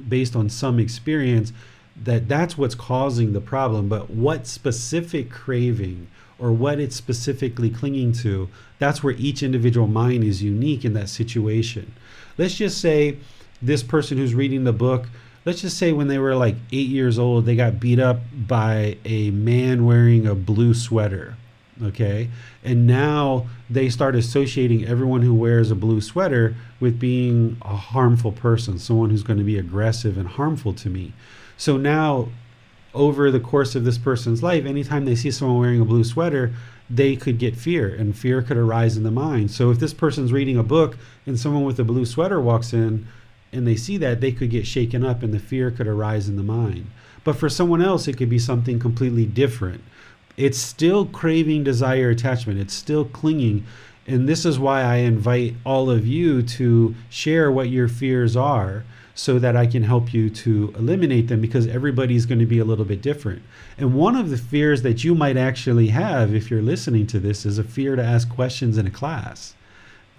based 0.08 0.34
on 0.34 0.48
some 0.48 0.78
experience 0.78 1.52
that 2.02 2.28
that's 2.28 2.58
what's 2.58 2.74
causing 2.74 3.32
the 3.32 3.40
problem. 3.40 3.88
But 3.88 4.10
what 4.10 4.46
specific 4.46 5.30
craving 5.30 6.08
or 6.38 6.50
what 6.50 6.80
it's 6.80 6.96
specifically 6.96 7.70
clinging 7.70 8.12
to, 8.12 8.48
that's 8.78 9.02
where 9.02 9.14
each 9.14 9.42
individual 9.42 9.86
mind 9.86 10.24
is 10.24 10.42
unique 10.42 10.84
in 10.84 10.94
that 10.94 11.08
situation. 11.08 11.94
Let's 12.36 12.56
just 12.56 12.80
say 12.80 13.18
this 13.62 13.82
person 13.82 14.18
who's 14.18 14.34
reading 14.34 14.64
the 14.64 14.72
book 14.72 15.06
let's 15.44 15.60
just 15.60 15.78
say 15.78 15.92
when 15.92 16.08
they 16.08 16.18
were 16.18 16.34
like 16.34 16.56
eight 16.72 16.88
years 16.88 17.18
old, 17.18 17.46
they 17.46 17.56
got 17.56 17.80
beat 17.80 17.98
up 17.98 18.20
by 18.34 18.96
a 19.04 19.30
man 19.30 19.84
wearing 19.84 20.26
a 20.26 20.34
blue 20.34 20.74
sweater. 20.74 21.36
Okay. 21.82 22.30
And 22.62 22.86
now 22.86 23.46
they 23.68 23.88
start 23.88 24.14
associating 24.14 24.86
everyone 24.86 25.22
who 25.22 25.34
wears 25.34 25.70
a 25.70 25.74
blue 25.74 26.00
sweater 26.00 26.54
with 26.78 27.00
being 27.00 27.56
a 27.62 27.76
harmful 27.76 28.32
person, 28.32 28.78
someone 28.78 29.10
who's 29.10 29.24
going 29.24 29.38
to 29.38 29.44
be 29.44 29.58
aggressive 29.58 30.16
and 30.16 30.28
harmful 30.28 30.72
to 30.74 30.88
me. 30.88 31.12
So 31.56 31.76
now 31.76 32.28
over 32.94 33.30
the 33.30 33.40
course 33.40 33.74
of 33.74 33.84
this 33.84 33.98
person's 33.98 34.42
life, 34.42 34.64
anytime 34.64 35.04
they 35.04 35.16
see 35.16 35.32
someone 35.32 35.58
wearing 35.58 35.80
a 35.80 35.84
blue 35.84 36.04
sweater, 36.04 36.54
they 36.88 37.16
could 37.16 37.38
get 37.38 37.56
fear 37.56 37.92
and 37.92 38.16
fear 38.16 38.40
could 38.40 38.56
arise 38.56 38.96
in 38.96 39.02
the 39.02 39.10
mind. 39.10 39.50
So 39.50 39.70
if 39.70 39.80
this 39.80 39.94
person's 39.94 40.32
reading 40.32 40.56
a 40.56 40.62
book 40.62 40.96
and 41.26 41.38
someone 41.38 41.64
with 41.64 41.80
a 41.80 41.84
blue 41.84 42.06
sweater 42.06 42.40
walks 42.40 42.72
in 42.72 43.06
and 43.54 43.66
they 43.66 43.76
see 43.76 43.96
that, 43.98 44.20
they 44.20 44.32
could 44.32 44.50
get 44.50 44.66
shaken 44.66 45.04
up 45.04 45.22
and 45.22 45.32
the 45.32 45.38
fear 45.38 45.70
could 45.70 45.86
arise 45.86 46.28
in 46.28 46.36
the 46.36 46.42
mind. 46.42 46.86
But 47.22 47.36
for 47.36 47.48
someone 47.48 47.82
else, 47.82 48.06
it 48.06 48.16
could 48.16 48.28
be 48.28 48.38
something 48.38 48.78
completely 48.78 49.24
different. 49.24 49.82
It's 50.36 50.58
still 50.58 51.06
craving, 51.06 51.64
desire, 51.64 52.10
attachment. 52.10 52.58
It's 52.58 52.74
still 52.74 53.04
clinging. 53.04 53.64
And 54.06 54.28
this 54.28 54.44
is 54.44 54.58
why 54.58 54.82
I 54.82 54.96
invite 54.96 55.54
all 55.64 55.88
of 55.90 56.06
you 56.06 56.42
to 56.42 56.94
share 57.08 57.50
what 57.50 57.70
your 57.70 57.88
fears 57.88 58.36
are 58.36 58.84
so 59.14 59.38
that 59.38 59.56
I 59.56 59.66
can 59.66 59.84
help 59.84 60.12
you 60.12 60.28
to 60.28 60.74
eliminate 60.76 61.28
them 61.28 61.40
because 61.40 61.66
everybody's 61.68 62.26
going 62.26 62.40
to 62.40 62.46
be 62.46 62.58
a 62.58 62.64
little 62.64 62.84
bit 62.84 63.00
different. 63.00 63.42
And 63.78 63.94
one 63.94 64.16
of 64.16 64.30
the 64.30 64.36
fears 64.36 64.82
that 64.82 65.04
you 65.04 65.14
might 65.14 65.36
actually 65.36 65.88
have 65.88 66.34
if 66.34 66.50
you're 66.50 66.62
listening 66.62 67.06
to 67.08 67.20
this 67.20 67.46
is 67.46 67.58
a 67.58 67.64
fear 67.64 67.96
to 67.96 68.04
ask 68.04 68.28
questions 68.28 68.76
in 68.76 68.86
a 68.86 68.90
class. 68.90 69.54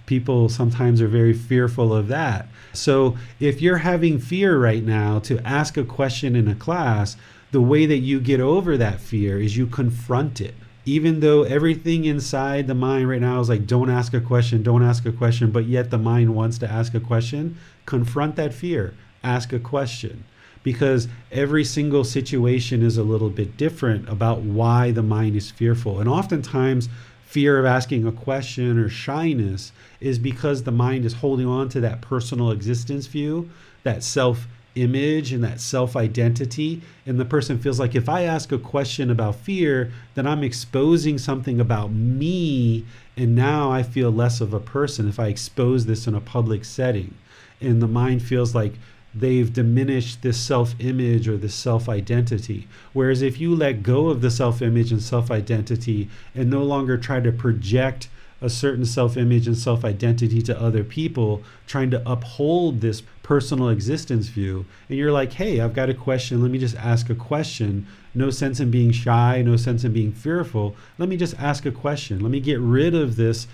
People 0.06 0.49
sometimes 0.49 1.01
are 1.01 1.08
very 1.08 1.34
fearful 1.34 1.93
of 1.93 2.08
that. 2.10 2.47
So 2.74 3.18
if 3.39 3.62
you're 3.62 3.78
having 3.78 4.20
fear 4.20 4.58
right 4.60 4.84
now 4.84 5.20
to 5.20 5.39
ask 5.47 5.78
a 5.78 5.84
question 5.84 6.36
in 6.36 6.47
a 6.47 6.56
class, 6.56 7.18
the 7.51 7.62
way 7.62 7.86
that 7.86 7.99
you 7.99 8.20
get 8.20 8.39
over 8.39 8.78
that 8.78 8.99
fear 8.99 9.39
is 9.39 9.58
you 9.58 9.68
confront 9.68 10.41
it 10.41 10.56
even 10.86 11.20
though 11.20 11.43
everything 11.43 12.06
inside 12.06 12.68
the 12.68 12.76
mind 12.76 13.10
right 13.10 13.22
now 13.22 13.39
is 13.39 13.49
like, 13.49 13.66
don't 13.66 13.89
ask 13.89 14.14
a 14.14 14.22
question, 14.22 14.62
don't 14.62 14.84
ask 14.84 15.06
a 15.06 15.12
question, 15.12 15.49
but 15.51 15.66
yet 15.66 15.89
the 15.89 15.97
mind 15.97 16.36
wants 16.36 16.60
to 16.60 16.72
ask 16.72 16.93
a 16.93 16.99
question, 16.99 17.58
confront 17.88 18.36
that 18.36 18.53
fear, 18.53 18.93
ask 19.24 19.51
a 19.51 19.60
question. 19.60 20.24
Because 20.62 21.08
every 21.32 21.64
single 21.64 22.03
situation 22.03 22.82
is 22.82 22.97
a 22.97 23.03
little 23.03 23.30
bit 23.30 23.56
different 23.56 24.10
about 24.10 24.41
why 24.41 24.91
the 24.91 25.03
mind 25.03 25.36
is 25.36 25.51
fearful. 25.51 25.99
And 25.99 26.10
oftentimes, 26.10 26.89
fear 27.36 27.59
of 27.59 27.65
asking 27.65 28.07
a 28.07 28.13
question 28.13 28.79
or 28.79 28.88
shyness 28.88 29.73
is 29.99 30.17
because 30.17 30.63
the 30.63 30.71
mind 30.71 31.03
is 31.03 31.15
holding 31.15 31.45
on 31.45 31.67
to 31.67 31.81
that 31.81 31.99
personal 31.99 32.49
existence 32.49 33.07
view, 33.07 33.49
that 33.83 34.01
self 34.01 34.47
image 34.75 35.33
and 35.33 35.43
that 35.43 35.59
self 35.59 35.97
identity. 35.97 36.81
And 37.05 37.19
the 37.19 37.25
person 37.25 37.59
feels 37.59 37.77
like 37.77 37.93
if 37.93 38.07
I 38.07 38.21
ask 38.21 38.53
a 38.53 38.57
question 38.57 39.11
about 39.11 39.36
fear, 39.36 39.91
then 40.13 40.25
I'm 40.25 40.45
exposing 40.45 41.17
something 41.17 41.59
about 41.59 41.91
me. 41.91 42.86
And 43.17 43.36
now 43.36 43.69
I 43.69 43.83
feel 43.83 44.11
less 44.11 44.39
of 44.39 44.53
a 44.53 44.59
person 44.61 45.09
if 45.09 45.19
I 45.19 45.27
expose 45.27 45.88
this 45.88 46.07
in 46.07 46.15
a 46.15 46.21
public 46.21 46.63
setting. 46.63 47.15
And 47.59 47.81
the 47.81 47.88
mind 47.88 48.21
feels 48.21 48.55
like 48.55 48.75
they've 49.16 49.51
diminished 49.53 50.22
this 50.22 50.38
self 50.39 50.76
image 50.80 51.28
or 51.28 51.38
this 51.38 51.55
self 51.55 51.88
identity. 51.88 52.68
Whereas 52.93 53.22
if 53.22 53.39
you 53.39 53.55
let 53.55 53.84
go 53.84 54.09
of 54.09 54.22
the 54.22 54.32
self 54.32 54.61
image 54.61 54.91
and 54.91 55.01
self 55.01 55.32
identity 55.32 56.09
and 56.36 56.49
no 56.49 56.63
longer 56.63 56.97
try 56.97 57.22
to 57.22 57.32
project 57.32 58.09
a 58.41 58.49
certain 58.49 58.86
self 58.86 59.16
image 59.16 59.47
and 59.47 59.57
self 59.57 59.86
identity 59.86 60.41
to 60.41 60.61
other 60.61 60.84
people, 60.84 61.41
trying 61.66 61.89
to 61.91 62.09
uphold 62.09 62.82
this 62.82 63.01
personal 63.24 63.70
existence 63.70 64.28
view. 64.28 64.66
And 64.89 64.97
you're 64.97 65.11
like, 65.11 65.34
hey, 65.34 65.61
I've 65.61 65.74
got 65.74 65.89
a 65.89 65.93
question. 65.93 66.41
Let 66.41 66.51
me 66.51 66.59
just 66.59 66.76
ask 66.76 67.09
a 67.09 67.16
question. 67.16 67.88
No 68.13 68.30
sense 68.30 68.59
in 68.59 68.70
being 68.70 68.91
shy, 68.91 69.41
no 69.41 69.57
sense 69.57 69.84
in 69.84 69.93
being 69.93 70.11
fearful. 70.11 70.76
Let 70.97 71.09
me 71.09 71.18
just 71.18 71.39
ask 71.39 71.66
a 71.66 71.72
question. 71.72 72.20
Let 72.20 72.32
me 72.32 72.39
get 72.39 72.59
rid 72.59 72.93
of 72.93 73.16
this 73.16 73.47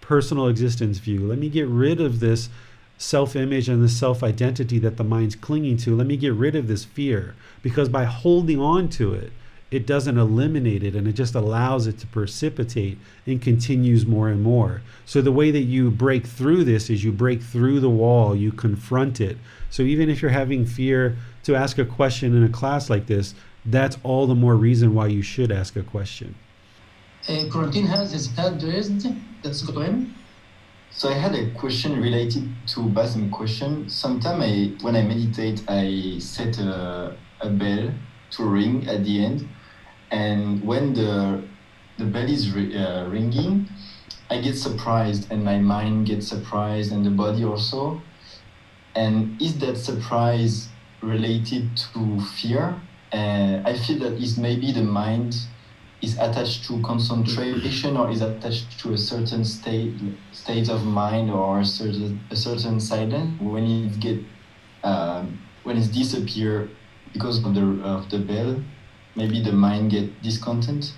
personal 0.00 0.46
existence 0.46 0.98
view. 0.98 1.26
Let 1.26 1.38
me 1.38 1.48
get 1.48 1.66
rid 1.66 2.00
of 2.00 2.20
this 2.20 2.48
self 2.98 3.36
image 3.36 3.68
and 3.68 3.82
the 3.82 3.88
self 3.88 4.22
identity 4.22 4.78
that 4.78 4.96
the 4.96 5.04
mind's 5.04 5.36
clinging 5.36 5.76
to. 5.78 5.96
Let 5.96 6.06
me 6.06 6.16
get 6.16 6.34
rid 6.34 6.56
of 6.56 6.68
this 6.68 6.84
fear 6.84 7.34
because 7.62 7.88
by 7.88 8.04
holding 8.04 8.60
on 8.60 8.88
to 8.90 9.14
it, 9.14 9.32
it 9.70 9.86
doesn't 9.86 10.16
eliminate 10.16 10.84
it 10.84 10.94
and 10.94 11.08
it 11.08 11.12
just 11.12 11.34
allows 11.34 11.86
it 11.86 11.98
to 11.98 12.06
precipitate 12.06 12.98
and 13.26 13.42
continues 13.42 14.06
more 14.06 14.28
and 14.28 14.42
more. 14.42 14.80
So 15.04 15.20
the 15.20 15.32
way 15.32 15.50
that 15.50 15.62
you 15.62 15.90
break 15.90 16.26
through 16.26 16.64
this 16.64 16.88
is 16.88 17.02
you 17.02 17.10
break 17.10 17.42
through 17.42 17.80
the 17.80 17.90
wall, 17.90 18.36
you 18.36 18.52
confront 18.52 19.20
it. 19.20 19.36
So 19.70 19.82
even 19.82 20.08
if 20.08 20.22
you're 20.22 20.30
having 20.30 20.64
fear 20.64 21.16
to 21.44 21.56
ask 21.56 21.78
a 21.78 21.84
question 21.84 22.36
in 22.36 22.44
a 22.44 22.48
class 22.48 22.88
like 22.88 23.06
this, 23.06 23.34
that's 23.64 23.98
all 24.04 24.28
the 24.28 24.34
more 24.36 24.54
reason 24.54 24.94
why 24.94 25.08
you 25.08 25.22
should 25.22 25.50
ask 25.50 25.74
a 25.74 25.82
question. 25.82 26.36
Uh, 27.28 27.44
Quarantine 27.50 27.86
has 27.86 28.12
his 28.12 28.28
hand 28.28 28.62
raised. 28.62 29.04
Let's 29.42 29.62
go 29.62 29.72
to 29.72 29.80
him. 29.80 30.14
So 30.96 31.10
I 31.10 31.12
had 31.12 31.34
a 31.34 31.50
question 31.50 32.00
related 32.00 32.48
to 32.68 32.80
Basim 32.80 33.30
question. 33.30 33.86
Sometimes 33.90 34.42
I, 34.42 34.82
when 34.82 34.96
I 34.96 35.02
meditate, 35.02 35.62
I 35.68 36.18
set 36.20 36.58
a, 36.58 37.14
a 37.42 37.50
bell 37.50 37.92
to 38.30 38.42
ring 38.42 38.88
at 38.88 39.04
the 39.04 39.22
end. 39.22 39.46
And 40.10 40.64
when 40.64 40.94
the 40.94 41.42
the 41.98 42.06
bell 42.06 42.28
is 42.28 42.54
uh, 42.54 43.08
ringing 43.10 43.68
i 44.28 44.38
get 44.38 44.54
surprised 44.54 45.32
and 45.32 45.42
my 45.42 45.58
mind 45.58 46.06
gets 46.06 46.28
surprised 46.28 46.92
and 46.92 47.04
the 47.04 47.10
body 47.10 47.44
also. 47.44 48.00
And 48.94 49.40
is 49.40 49.58
that 49.58 49.76
surprise 49.76 50.68
related 51.02 51.76
to 51.92 52.20
fear? 52.20 52.80
Uh, 53.12 53.60
i 53.66 53.74
feel 53.74 53.98
that 53.98 54.14
is 54.14 54.38
maybe 54.38 54.72
the 54.72 54.82
mind 54.82 55.36
is 56.02 56.18
attached 56.18 56.64
to 56.64 56.80
concentration 56.82 57.96
or 57.96 58.10
is 58.10 58.20
attached 58.20 58.78
to 58.80 58.92
a 58.92 58.98
certain 58.98 59.44
state 59.44 59.94
state 60.32 60.68
of 60.68 60.84
mind 60.84 61.30
or 61.30 61.60
a 61.60 61.64
certain 61.64 62.20
a 62.30 62.36
certain 62.36 62.78
silence 62.80 63.40
when 63.40 63.64
it 63.64 64.00
get 64.00 64.18
um, 64.84 65.38
when 65.62 65.76
it 65.78 65.90
disappear 65.92 66.68
because 67.12 67.44
of 67.44 67.54
the 67.54 67.66
of 67.82 68.10
the 68.10 68.18
bell? 68.18 68.60
Maybe 69.14 69.42
the 69.42 69.52
mind 69.52 69.92
get 69.92 70.22
discontent? 70.22 70.92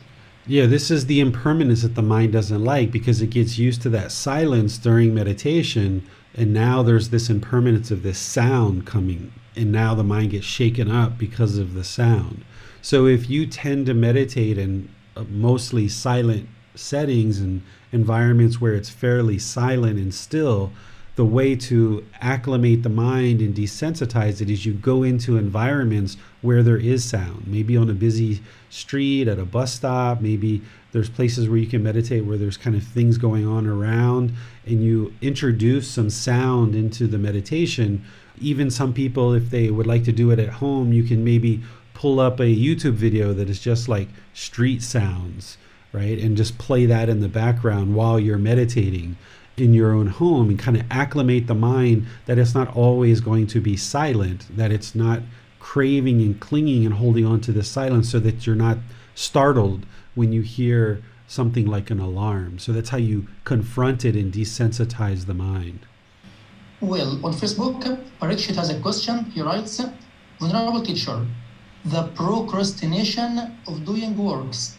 Yeah 0.46 0.66
this 0.66 0.90
is 0.90 1.07
the 1.07 1.20
impermanence 1.20 1.82
that 1.82 1.94
the 1.94 2.03
mind 2.03 2.32
doesn't 2.32 2.64
like 2.64 2.90
because 2.90 3.22
it 3.22 3.30
gets 3.30 3.59
used 3.59 3.82
to 3.82 3.90
that 3.90 4.11
silence 4.11 4.78
during 4.78 5.14
meditation 5.14 6.07
and 6.34 6.53
now 6.53 6.82
there's 6.82 7.11
this 7.11 7.28
impermanence 7.28 7.90
of 7.90 8.03
this 8.03 8.18
sound 8.18 8.86
coming 8.86 9.32
and 9.55 9.70
now 9.70 9.94
the 9.94 10.05
mind 10.05 10.30
gets 10.30 10.46
shaken 10.46 10.90
up 10.90 11.18
because 11.18 11.59
of 11.59 11.74
the 11.74 11.84
sound 11.84 12.44
so 12.83 13.07
if 13.07 13.29
you 13.29 13.47
tend 13.47 13.87
to 13.87 13.95
meditate 13.95 14.59
in 14.59 14.89
uh, 15.16 15.24
mostly 15.29 15.89
silent 15.89 16.49
settings 16.74 17.41
and 17.41 17.62
environments 17.93 18.61
where 18.61 18.74
it's 18.74 18.91
fairly 18.91 19.39
silent 19.39 19.99
and 19.99 20.14
still 20.14 20.70
the 21.18 21.24
way 21.24 21.57
to 21.57 22.07
acclimate 22.20 22.85
the 22.85 22.89
mind 22.89 23.41
and 23.41 23.53
desensitize 23.53 24.41
it 24.41 24.49
is 24.49 24.64
you 24.64 24.72
go 24.72 25.03
into 25.03 25.37
environments 25.37 26.16
where 26.43 26.62
there 26.62 26.76
is 26.76 27.03
sound. 27.03 27.45
Maybe 27.45 27.76
on 27.76 27.91
a 27.91 27.93
busy 27.93 28.41
street, 28.70 29.26
at 29.26 29.37
a 29.37 29.45
bus 29.45 29.74
stop, 29.74 30.20
maybe 30.20 30.62
there's 30.93 31.11
places 31.11 31.49
where 31.49 31.59
you 31.59 31.66
can 31.66 31.83
meditate 31.83 32.24
where 32.24 32.39
there's 32.39 32.57
kind 32.57 32.76
of 32.76 32.85
things 32.85 33.18
going 33.18 33.49
on 33.49 33.66
around, 33.66 34.33
and 34.64 34.81
you 34.81 35.12
introduce 35.20 35.89
some 35.89 36.09
sound 36.09 36.76
into 36.76 37.09
the 37.09 37.18
meditation. 37.18 38.05
Even 38.41 38.70
some 38.70 38.95
people, 38.95 39.35
if 39.35 39.51
they 39.51 39.72
would 39.72 39.89
like 39.89 40.05
to 40.05 40.12
do 40.12 40.31
it 40.31 40.39
at 40.39 40.49
home, 40.49 40.93
you 40.93 41.03
can 41.03 41.24
maybe 41.24 41.61
pull 41.99 42.20
up 42.20 42.38
a 42.38 42.44
YouTube 42.44 42.92
video 42.92 43.32
that 43.32 43.51
is 43.51 43.59
just 43.59 43.88
like 43.88 44.07
street 44.32 44.80
sounds, 44.84 45.59
right? 45.92 46.16
And 46.16 46.36
just 46.36 46.57
play 46.57 46.86
that 46.86 47.09
in 47.09 47.20
the 47.20 47.28
background 47.28 47.96
while 47.96 48.20
you're 48.20 48.38
meditating 48.38 49.16
in 49.57 49.74
your 49.74 49.90
own 49.90 50.07
home 50.07 50.49
and 50.49 50.57
kind 50.61 50.76
of 50.76 50.84
acclimate 50.92 51.49
the 51.49 51.57
mind 51.57 52.07
that 52.26 52.38
it's 52.38 52.55
not 52.55 52.72
always 52.76 53.20
going 53.20 53.49
to 53.49 53.61
be 53.61 53.76
silent, 53.76 54.46
that 54.57 54.70
it's 54.70 54.94
not 54.94 55.22
craving 55.59 56.22
and 56.22 56.38
clinging 56.38 56.86
and 56.86 56.94
holding 56.94 57.26
on 57.26 57.40
to 57.40 57.51
the 57.51 57.64
silence 57.64 58.09
so 58.09 58.20
that 58.20 58.46
you're 58.46 58.55
not 58.55 58.78
startled 59.16 59.84
when 60.14 60.32
you 60.32 60.42
hear 60.42 61.03
something 61.26 61.66
like 61.66 61.90
an 61.90 61.99
alarm. 61.99 62.61
So 62.61 62.70
that's 62.70 62.90
how 62.90 62.99
you 62.99 63.26
confront 63.42 64.05
it 64.05 64.14
and 64.14 64.32
desensitize 64.32 65.26
the 65.26 65.34
mind. 65.34 65.80
Well, 66.80 67.18
on 67.26 67.32
Facebook, 67.32 67.82
Parikshit 68.22 68.55
has 68.55 68.70
a 68.70 68.78
question. 68.78 69.24
He 69.32 69.42
writes, 69.42 69.82
Venerable 70.40 70.84
teacher, 70.84 71.26
the 71.91 72.05
procrastination 72.14 73.32
of 73.66 73.84
doing 73.84 74.16
works 74.16 74.76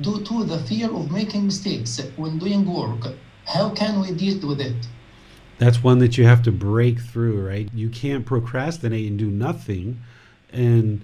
due 0.00 0.20
to 0.24 0.44
the 0.44 0.58
fear 0.68 0.90
of 0.90 1.10
making 1.10 1.46
mistakes 1.46 2.00
when 2.16 2.38
doing 2.38 2.64
work 2.64 3.04
how 3.46 3.70
can 3.70 4.00
we 4.00 4.12
deal 4.12 4.46
with 4.48 4.60
it? 4.60 4.88
That's 5.58 5.82
one 5.82 5.98
that 5.98 6.18
you 6.18 6.24
have 6.24 6.42
to 6.42 6.52
break 6.52 7.00
through, 7.00 7.46
right? 7.46 7.68
You 7.74 7.88
can't 7.88 8.26
procrastinate 8.26 9.08
and 9.08 9.18
do 9.18 9.30
nothing. 9.30 10.00
And 10.52 11.02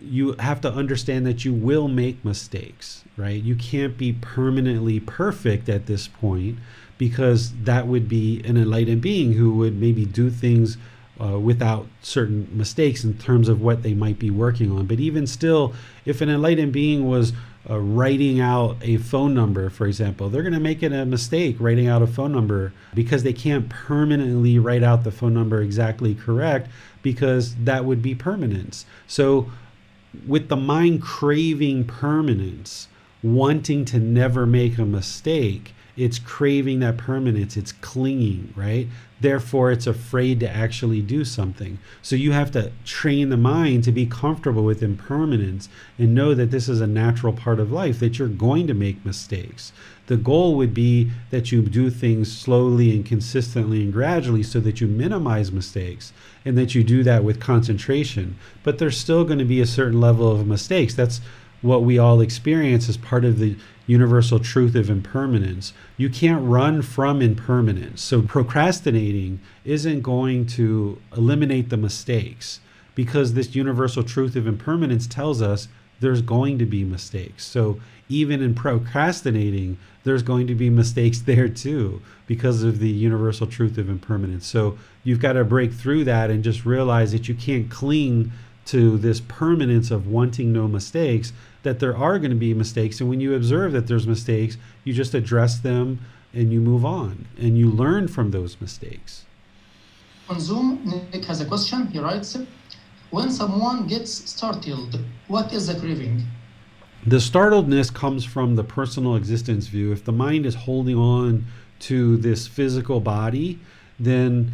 you 0.00 0.34
have 0.38 0.60
to 0.60 0.72
understand 0.72 1.26
that 1.26 1.44
you 1.44 1.52
will 1.52 1.88
make 1.88 2.24
mistakes, 2.24 3.04
right? 3.16 3.42
You 3.42 3.56
can't 3.56 3.96
be 3.96 4.12
permanently 4.12 5.00
perfect 5.00 5.68
at 5.68 5.86
this 5.86 6.06
point 6.06 6.58
because 6.98 7.52
that 7.64 7.86
would 7.86 8.08
be 8.08 8.42
an 8.44 8.56
enlightened 8.56 9.02
being 9.02 9.32
who 9.32 9.54
would 9.54 9.78
maybe 9.78 10.04
do 10.04 10.30
things 10.30 10.76
uh, 11.20 11.38
without 11.38 11.86
certain 12.02 12.48
mistakes 12.52 13.04
in 13.04 13.16
terms 13.18 13.48
of 13.48 13.60
what 13.60 13.82
they 13.82 13.94
might 13.94 14.18
be 14.18 14.30
working 14.30 14.70
on. 14.70 14.86
But 14.86 15.00
even 15.00 15.26
still, 15.26 15.74
if 16.04 16.20
an 16.20 16.28
enlightened 16.28 16.72
being 16.72 17.08
was 17.08 17.32
uh, 17.68 17.78
writing 17.80 18.40
out 18.40 18.76
a 18.82 18.96
phone 18.98 19.34
number, 19.34 19.70
for 19.70 19.86
example, 19.86 20.28
they're 20.28 20.42
going 20.42 20.52
to 20.52 20.60
make 20.60 20.82
it 20.82 20.92
a 20.92 21.04
mistake 21.04 21.56
writing 21.58 21.88
out 21.88 22.02
a 22.02 22.06
phone 22.06 22.32
number 22.32 22.72
because 22.94 23.22
they 23.22 23.32
can't 23.32 23.68
permanently 23.68 24.58
write 24.58 24.82
out 24.82 25.04
the 25.04 25.10
phone 25.10 25.34
number 25.34 25.60
exactly 25.60 26.14
correct 26.14 26.68
because 27.02 27.54
that 27.56 27.84
would 27.84 28.02
be 28.02 28.14
permanence. 28.14 28.86
So 29.06 29.50
with 30.26 30.48
the 30.48 30.56
mind 30.56 31.02
craving 31.02 31.84
permanence, 31.84 32.88
wanting 33.22 33.84
to 33.86 33.98
never 33.98 34.46
make 34.46 34.78
a 34.78 34.84
mistake, 34.84 35.74
it's 35.96 36.18
craving 36.18 36.80
that 36.80 36.98
permanence, 36.98 37.56
it's 37.56 37.72
clinging, 37.72 38.52
right? 38.54 38.86
Therefore, 39.18 39.70
it's 39.70 39.86
afraid 39.86 40.40
to 40.40 40.50
actually 40.50 41.00
do 41.00 41.24
something. 41.24 41.78
So 42.02 42.16
you 42.16 42.32
have 42.32 42.50
to 42.52 42.70
train 42.84 43.30
the 43.30 43.38
mind 43.38 43.84
to 43.84 43.92
be 43.92 44.04
comfortable 44.04 44.62
with 44.62 44.82
impermanence 44.82 45.70
and 45.98 46.14
know 46.14 46.34
that 46.34 46.50
this 46.50 46.68
is 46.68 46.82
a 46.82 46.86
natural 46.86 47.32
part 47.32 47.58
of 47.58 47.72
life, 47.72 47.98
that 48.00 48.18
you're 48.18 48.28
going 48.28 48.66
to 48.66 48.74
make 48.74 49.06
mistakes. 49.06 49.72
The 50.06 50.18
goal 50.18 50.54
would 50.56 50.74
be 50.74 51.10
that 51.30 51.50
you 51.50 51.62
do 51.62 51.88
things 51.88 52.30
slowly 52.36 52.94
and 52.94 53.04
consistently 53.04 53.82
and 53.82 53.92
gradually 53.92 54.42
so 54.42 54.60
that 54.60 54.80
you 54.80 54.86
minimize 54.86 55.50
mistakes 55.50 56.12
and 56.44 56.56
that 56.58 56.74
you 56.74 56.84
do 56.84 57.02
that 57.02 57.24
with 57.24 57.40
concentration. 57.40 58.36
But 58.62 58.78
there's 58.78 58.98
still 58.98 59.24
going 59.24 59.38
to 59.38 59.44
be 59.44 59.60
a 59.62 59.66
certain 59.66 60.00
level 60.00 60.30
of 60.30 60.46
mistakes. 60.46 60.94
That's 60.94 61.22
what 61.66 61.82
we 61.82 61.98
all 61.98 62.20
experience 62.20 62.88
as 62.88 62.96
part 62.96 63.24
of 63.24 63.38
the 63.38 63.56
universal 63.86 64.38
truth 64.38 64.74
of 64.74 64.90
impermanence. 64.90 65.72
You 65.96 66.08
can't 66.08 66.46
run 66.46 66.82
from 66.82 67.22
impermanence. 67.22 68.02
So 68.02 68.22
procrastinating 68.22 69.40
isn't 69.64 70.00
going 70.00 70.46
to 70.46 71.00
eliminate 71.16 71.68
the 71.68 71.76
mistakes 71.76 72.60
because 72.94 73.34
this 73.34 73.54
universal 73.54 74.02
truth 74.02 74.34
of 74.36 74.46
impermanence 74.46 75.06
tells 75.06 75.42
us 75.42 75.68
there's 76.00 76.22
going 76.22 76.58
to 76.58 76.66
be 76.66 76.84
mistakes. 76.84 77.44
So 77.44 77.80
even 78.08 78.42
in 78.42 78.54
procrastinating, 78.54 79.78
there's 80.04 80.22
going 80.22 80.46
to 80.46 80.54
be 80.54 80.70
mistakes 80.70 81.20
there 81.26 81.48
too 81.48 82.02
because 82.26 82.62
of 82.62 82.78
the 82.78 82.88
universal 82.88 83.46
truth 83.46 83.78
of 83.78 83.88
impermanence. 83.88 84.46
So 84.46 84.78
you've 85.04 85.20
got 85.20 85.34
to 85.34 85.44
break 85.44 85.72
through 85.72 86.04
that 86.04 86.30
and 86.30 86.42
just 86.42 86.66
realize 86.66 87.12
that 87.12 87.28
you 87.28 87.34
can't 87.34 87.70
cling 87.70 88.32
to 88.66 88.98
this 88.98 89.20
permanence 89.20 89.90
of 89.90 90.08
wanting 90.08 90.52
no 90.52 90.66
mistakes, 90.66 91.32
that 91.66 91.80
there 91.80 91.96
are 91.96 92.18
going 92.20 92.30
to 92.30 92.36
be 92.36 92.54
mistakes. 92.54 93.00
And 93.00 93.10
when 93.10 93.20
you 93.20 93.34
observe 93.34 93.72
that 93.72 93.88
there's 93.88 94.06
mistakes, 94.06 94.56
you 94.84 94.92
just 94.92 95.14
address 95.14 95.58
them 95.58 95.98
and 96.32 96.52
you 96.52 96.60
move 96.60 96.84
on 96.84 97.26
and 97.36 97.58
you 97.58 97.68
learn 97.68 98.06
from 98.06 98.30
those 98.30 98.60
mistakes. 98.60 99.24
On 100.28 100.38
Zoom, 100.38 101.04
Nick 101.12 101.24
has 101.24 101.40
a 101.40 101.44
question. 101.44 101.88
He 101.88 101.98
writes 101.98 102.36
When 103.10 103.30
someone 103.30 103.88
gets 103.88 104.12
startled, 104.30 105.00
what 105.26 105.52
is 105.52 105.66
the 105.66 105.74
craving? 105.78 106.24
The 107.04 107.16
startledness 107.16 107.92
comes 107.92 108.24
from 108.24 108.54
the 108.54 108.64
personal 108.64 109.16
existence 109.16 109.66
view. 109.66 109.92
If 109.92 110.04
the 110.04 110.12
mind 110.12 110.46
is 110.46 110.54
holding 110.54 110.96
on 110.96 111.46
to 111.80 112.16
this 112.16 112.46
physical 112.46 113.00
body, 113.00 113.58
then 113.98 114.52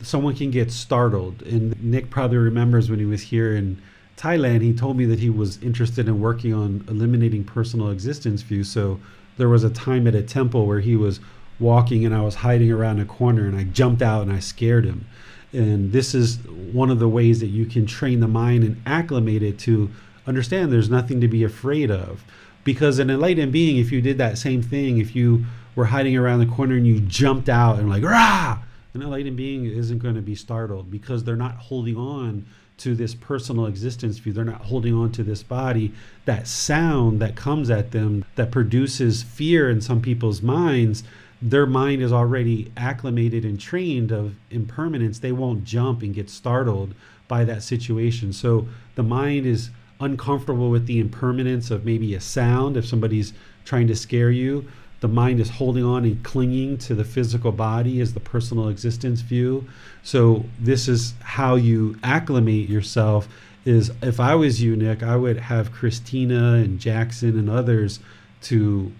someone 0.00 0.36
can 0.36 0.52
get 0.52 0.70
startled. 0.70 1.42
And 1.42 1.80
Nick 1.82 2.08
probably 2.08 2.38
remembers 2.38 2.88
when 2.88 3.00
he 3.00 3.04
was 3.04 3.22
here 3.22 3.56
in 3.56 3.82
Thailand, 4.22 4.62
he 4.62 4.72
told 4.72 4.96
me 4.96 5.04
that 5.06 5.18
he 5.18 5.30
was 5.30 5.60
interested 5.62 6.06
in 6.06 6.20
working 6.20 6.54
on 6.54 6.84
eliminating 6.88 7.42
personal 7.42 7.90
existence 7.90 8.42
view. 8.42 8.62
So 8.62 9.00
there 9.36 9.48
was 9.48 9.64
a 9.64 9.70
time 9.70 10.06
at 10.06 10.14
a 10.14 10.22
temple 10.22 10.64
where 10.66 10.78
he 10.78 10.94
was 10.94 11.18
walking 11.58 12.06
and 12.06 12.14
I 12.14 12.22
was 12.22 12.36
hiding 12.36 12.70
around 12.70 13.00
a 13.00 13.04
corner 13.04 13.46
and 13.46 13.56
I 13.56 13.64
jumped 13.64 14.00
out 14.00 14.22
and 14.22 14.32
I 14.32 14.38
scared 14.38 14.84
him. 14.84 15.06
And 15.52 15.90
this 15.90 16.14
is 16.14 16.38
one 16.46 16.88
of 16.88 17.00
the 17.00 17.08
ways 17.08 17.40
that 17.40 17.48
you 17.48 17.66
can 17.66 17.84
train 17.84 18.20
the 18.20 18.28
mind 18.28 18.62
and 18.62 18.80
acclimate 18.86 19.42
it 19.42 19.58
to 19.60 19.90
understand 20.24 20.72
there's 20.72 20.88
nothing 20.88 21.20
to 21.20 21.28
be 21.28 21.42
afraid 21.42 21.90
of. 21.90 22.24
Because 22.62 23.00
an 23.00 23.10
enlightened 23.10 23.50
being, 23.50 23.78
if 23.78 23.90
you 23.90 24.00
did 24.00 24.18
that 24.18 24.38
same 24.38 24.62
thing, 24.62 24.98
if 24.98 25.16
you 25.16 25.46
were 25.74 25.86
hiding 25.86 26.16
around 26.16 26.38
the 26.38 26.54
corner 26.54 26.76
and 26.76 26.86
you 26.86 27.00
jumped 27.00 27.48
out 27.48 27.80
and 27.80 27.90
like, 27.90 28.04
rah, 28.04 28.60
an 28.94 29.02
enlightened 29.02 29.36
being 29.36 29.64
isn't 29.64 29.98
going 29.98 30.14
to 30.14 30.22
be 30.22 30.36
startled 30.36 30.92
because 30.92 31.24
they're 31.24 31.34
not 31.34 31.56
holding 31.56 31.96
on 31.96 32.46
to 32.82 32.94
this 32.94 33.14
personal 33.14 33.66
existence 33.66 34.18
view. 34.18 34.32
They're 34.32 34.44
not 34.44 34.62
holding 34.62 34.94
on 34.94 35.12
to 35.12 35.22
this 35.22 35.42
body. 35.42 35.92
That 36.24 36.46
sound 36.46 37.20
that 37.20 37.36
comes 37.36 37.70
at 37.70 37.92
them 37.92 38.24
that 38.34 38.50
produces 38.50 39.22
fear 39.22 39.70
in 39.70 39.80
some 39.80 40.02
people's 40.02 40.42
minds, 40.42 41.04
their 41.40 41.66
mind 41.66 42.02
is 42.02 42.12
already 42.12 42.70
acclimated 42.76 43.44
and 43.44 43.58
trained 43.58 44.12
of 44.12 44.36
impermanence. 44.50 45.18
They 45.18 45.32
won't 45.32 45.64
jump 45.64 46.02
and 46.02 46.14
get 46.14 46.30
startled 46.30 46.94
by 47.26 47.44
that 47.44 47.62
situation. 47.62 48.32
So 48.32 48.68
the 48.94 49.02
mind 49.02 49.46
is 49.46 49.70
uncomfortable 50.00 50.70
with 50.70 50.86
the 50.86 51.00
impermanence 51.00 51.70
of 51.70 51.84
maybe 51.84 52.14
a 52.14 52.20
sound 52.20 52.76
if 52.76 52.86
somebody's 52.86 53.32
trying 53.64 53.88
to 53.88 53.96
scare 53.96 54.30
you. 54.30 54.68
The 55.02 55.08
mind 55.08 55.40
is 55.40 55.50
holding 55.50 55.82
on 55.82 56.04
and 56.04 56.22
clinging 56.22 56.78
to 56.78 56.94
the 56.94 57.02
physical 57.02 57.50
body 57.50 58.00
as 58.00 58.14
the 58.14 58.20
personal 58.20 58.68
existence 58.68 59.20
view. 59.20 59.66
So 60.04 60.44
this 60.60 60.86
is 60.86 61.14
how 61.20 61.56
you 61.56 61.96
acclimate 62.04 62.68
yourself 62.68 63.26
is 63.64 63.90
if 64.00 64.20
I 64.20 64.36
was 64.36 64.62
you, 64.62 64.76
Nick, 64.76 65.02
I 65.02 65.16
would 65.16 65.38
have 65.38 65.72
Christina 65.72 66.54
and 66.54 66.78
Jackson 66.78 67.36
and 67.36 67.50
others 67.50 67.98
to 68.42 68.92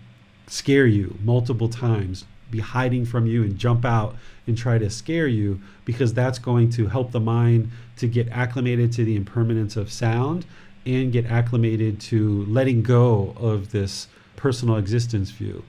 scare 0.49 0.87
you 0.87 1.17
multiple 1.23 1.69
times, 1.69 2.25
be 2.51 2.59
hiding 2.59 3.05
from 3.05 3.27
you 3.27 3.45
and 3.45 3.57
jump 3.57 3.85
out 3.85 4.17
and 4.49 4.59
try 4.59 4.79
to 4.79 4.91
scare 4.91 5.29
you 5.29 5.61
because 5.85 6.13
that's 6.13 6.41
going 6.41 6.71
to 6.71 6.89
help 6.89 7.13
the 7.13 7.21
mind 7.21 7.71
to 7.99 8.09
get 8.09 8.29
acclimated 8.31 8.93
to 8.95 9.05
the 9.05 9.15
impermanence 9.15 9.77
of 9.77 9.93
sound 9.93 10.47
and 10.85 11.13
get 11.13 11.27
acclimated 11.27 12.01
to 12.01 12.45
letting 12.47 12.83
go 12.83 13.37
of 13.37 13.71
this 13.71 14.09
personal 14.35 14.77
existence 14.77 15.31
view. 15.31 15.63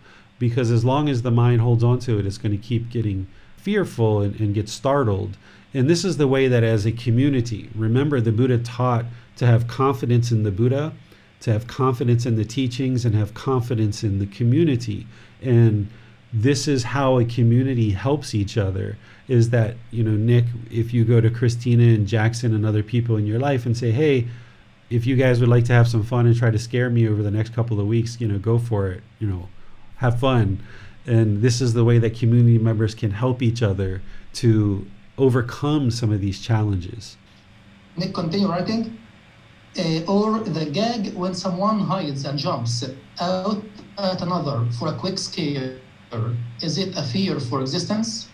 Because 0.44 0.72
as 0.72 0.84
long 0.84 1.08
as 1.08 1.22
the 1.22 1.32
mind 1.32 1.62
holds 1.62 1.84
on 1.84 2.00
to 2.00 2.20
it, 2.20 2.26
it's 2.26 2.38
going 2.38 2.52
to 2.52 2.58
keep 2.58 2.90
getting 2.90 3.28
fearful 3.58 4.22
and, 4.22 4.38
and 4.40 4.54
get 4.54 4.68
startled. 4.68 5.38
And 5.74 5.90
this 5.90 6.04
is 6.04 6.18
the 6.18 6.28
way 6.28 6.48
that, 6.48 6.64
as 6.64 6.86
a 6.86 6.92
community, 6.92 7.70
remember 7.74 8.20
the 8.20 8.32
Buddha 8.32 8.58
taught 8.58 9.06
to 9.38 9.46
have 9.46 9.68
confidence 9.68 10.32
in 10.32 10.44
the 10.44 10.52
Buddha, 10.52 10.94
to 11.42 11.54
have 11.54 11.68
confidence 11.68 12.26
in 12.26 12.36
the 12.36 12.46
teachings, 12.46 13.06
and 13.06 13.16
have 13.16 13.34
confidence 13.34 14.04
in 14.04 14.20
the 14.20 14.26
community. 14.26 15.08
And 15.42 15.90
this 16.34 16.68
is 16.68 16.84
how 16.84 17.20
a 17.20 17.26
community 17.26 17.92
helps 17.92 18.36
each 18.36 18.58
other 18.58 18.98
is 19.30 19.52
that 19.52 19.76
you 19.92 20.04
know 20.04 20.12
nick 20.12 20.46
if 20.72 20.94
you 20.94 21.06
go 21.06 21.22
to 21.22 21.30
christina 21.30 21.84
and 21.84 22.08
jackson 22.08 22.56
and 22.56 22.66
other 22.66 22.82
people 22.82 23.16
in 23.18 23.28
your 23.28 23.38
life 23.38 23.68
and 23.68 23.78
say 23.78 23.92
hey 23.92 24.28
if 24.94 25.08
you 25.08 25.16
guys 25.16 25.40
would 25.40 25.50
like 25.50 25.66
to 25.66 25.74
have 25.74 25.88
some 25.88 26.04
fun 26.04 26.28
and 26.28 26.38
try 26.38 26.52
to 26.52 26.60
scare 26.60 26.90
me 26.90 27.08
over 27.08 27.24
the 27.24 27.32
next 27.32 27.54
couple 27.54 27.80
of 27.80 27.88
weeks, 27.88 28.22
you 28.22 28.28
know, 28.28 28.38
go 28.38 28.60
for 28.60 28.92
it. 28.92 29.02
You 29.20 29.28
know, 29.28 29.50
have 30.04 30.20
fun. 30.20 30.62
And 31.08 31.42
this 31.42 31.62
is 31.62 31.74
the 31.74 31.84
way 31.84 31.98
that 31.98 32.16
community 32.16 32.58
members 32.58 32.94
can 32.94 33.12
help 33.12 33.42
each 33.42 33.62
other 33.64 34.02
to 34.42 34.86
overcome 35.18 35.92
some 35.92 36.12
of 36.12 36.20
these 36.22 36.40
challenges. 36.40 37.18
Nick, 37.98 38.14
continue 38.14 38.48
writing. 38.48 38.98
Uh, 39.78 40.02
or 40.08 40.40
the 40.40 40.66
gag 40.66 41.14
when 41.16 41.34
someone 41.34 41.80
hides 41.80 42.26
and 42.26 42.38
jumps 42.38 42.84
out 43.20 43.64
at 43.98 44.22
another 44.22 44.58
for 44.78 44.90
a 44.90 44.96
quick 45.04 45.18
scare. 45.18 45.78
Is 46.62 46.78
it 46.78 46.96
a 46.96 47.02
fear 47.02 47.40
for 47.40 47.62
existence? 47.62 48.30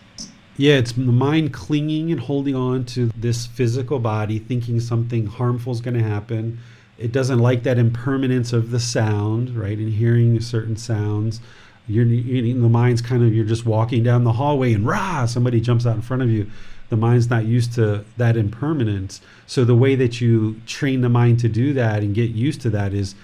Yeah, 0.58 0.74
it's 0.74 0.92
the 0.92 1.16
mind 1.26 1.54
clinging 1.54 2.12
and 2.12 2.20
holding 2.20 2.54
on 2.54 2.84
to 2.96 3.10
this 3.16 3.46
physical 3.46 3.98
body, 3.98 4.38
thinking 4.38 4.78
something 4.80 5.26
harmful 5.26 5.72
is 5.72 5.80
going 5.80 5.96
to 6.02 6.02
happen. 6.02 6.58
It 7.00 7.12
doesn't 7.12 7.38
like 7.38 7.62
that 7.62 7.78
impermanence 7.78 8.52
of 8.52 8.70
the 8.70 8.78
sound, 8.78 9.56
right? 9.56 9.78
And 9.78 9.92
hearing 9.92 10.38
certain 10.40 10.76
sounds. 10.76 11.40
You're, 11.88 12.04
you're, 12.04 12.60
the 12.60 12.68
mind's 12.68 13.00
kind 13.02 13.24
of, 13.24 13.34
you're 13.34 13.46
just 13.46 13.66
walking 13.66 14.02
down 14.02 14.24
the 14.24 14.34
hallway 14.34 14.74
and 14.74 14.86
rah, 14.86 15.26
somebody 15.26 15.60
jumps 15.60 15.86
out 15.86 15.96
in 15.96 16.02
front 16.02 16.22
of 16.22 16.30
you. 16.30 16.48
The 16.90 16.96
mind's 16.96 17.30
not 17.30 17.46
used 17.46 17.72
to 17.74 18.04
that 18.16 18.36
impermanence. 18.36 19.20
So 19.46 19.64
the 19.64 19.74
way 19.74 19.94
that 19.94 20.20
you 20.20 20.60
train 20.66 21.00
the 21.00 21.08
mind 21.08 21.40
to 21.40 21.48
do 21.48 21.72
that 21.72 22.02
and 22.02 22.14
get 22.14 22.30
used 22.30 22.60
to 22.62 22.70
that 22.70 22.92
is 22.92 23.14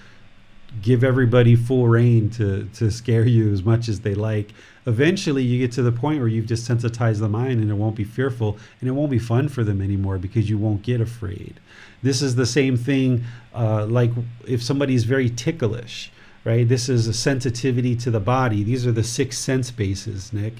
give 0.81 1.03
everybody 1.03 1.55
full 1.55 1.87
reign 1.87 2.29
to 2.29 2.69
to 2.73 2.91
scare 2.91 3.25
you 3.25 3.51
as 3.51 3.63
much 3.63 3.87
as 3.87 4.01
they 4.01 4.13
like 4.13 4.53
eventually 4.87 5.43
you 5.43 5.59
get 5.59 5.71
to 5.73 5.83
the 5.83 5.91
point 5.91 6.19
where 6.19 6.27
you've 6.27 6.47
just 6.47 6.65
sensitized 6.65 7.21
the 7.21 7.29
mind 7.29 7.59
and 7.61 7.69
it 7.69 7.75
won't 7.75 7.95
be 7.95 8.03
fearful 8.03 8.57
and 8.79 8.89
it 8.89 8.93
won't 8.93 9.11
be 9.11 9.19
fun 9.19 9.49
for 9.49 9.63
them 9.63 9.81
anymore 9.81 10.17
because 10.17 10.49
you 10.49 10.57
won't 10.57 10.81
get 10.81 10.99
afraid. 10.99 11.59
This 12.01 12.21
is 12.21 12.35
the 12.35 12.45
same 12.45 12.77
thing 12.77 13.23
uh, 13.53 13.85
like 13.85 14.11
if 14.47 14.63
somebody's 14.63 15.03
very 15.03 15.29
ticklish 15.29 16.11
right? 16.47 16.69
This 16.69 16.87
is 16.87 17.07
a 17.07 17.13
sensitivity 17.13 17.93
to 17.97 18.09
the 18.09 18.21
body. 18.21 18.63
These 18.63 18.87
are 18.87 18.93
the 18.93 19.03
six 19.03 19.37
sense 19.37 19.69
bases 19.69 20.31
nick 20.31 20.53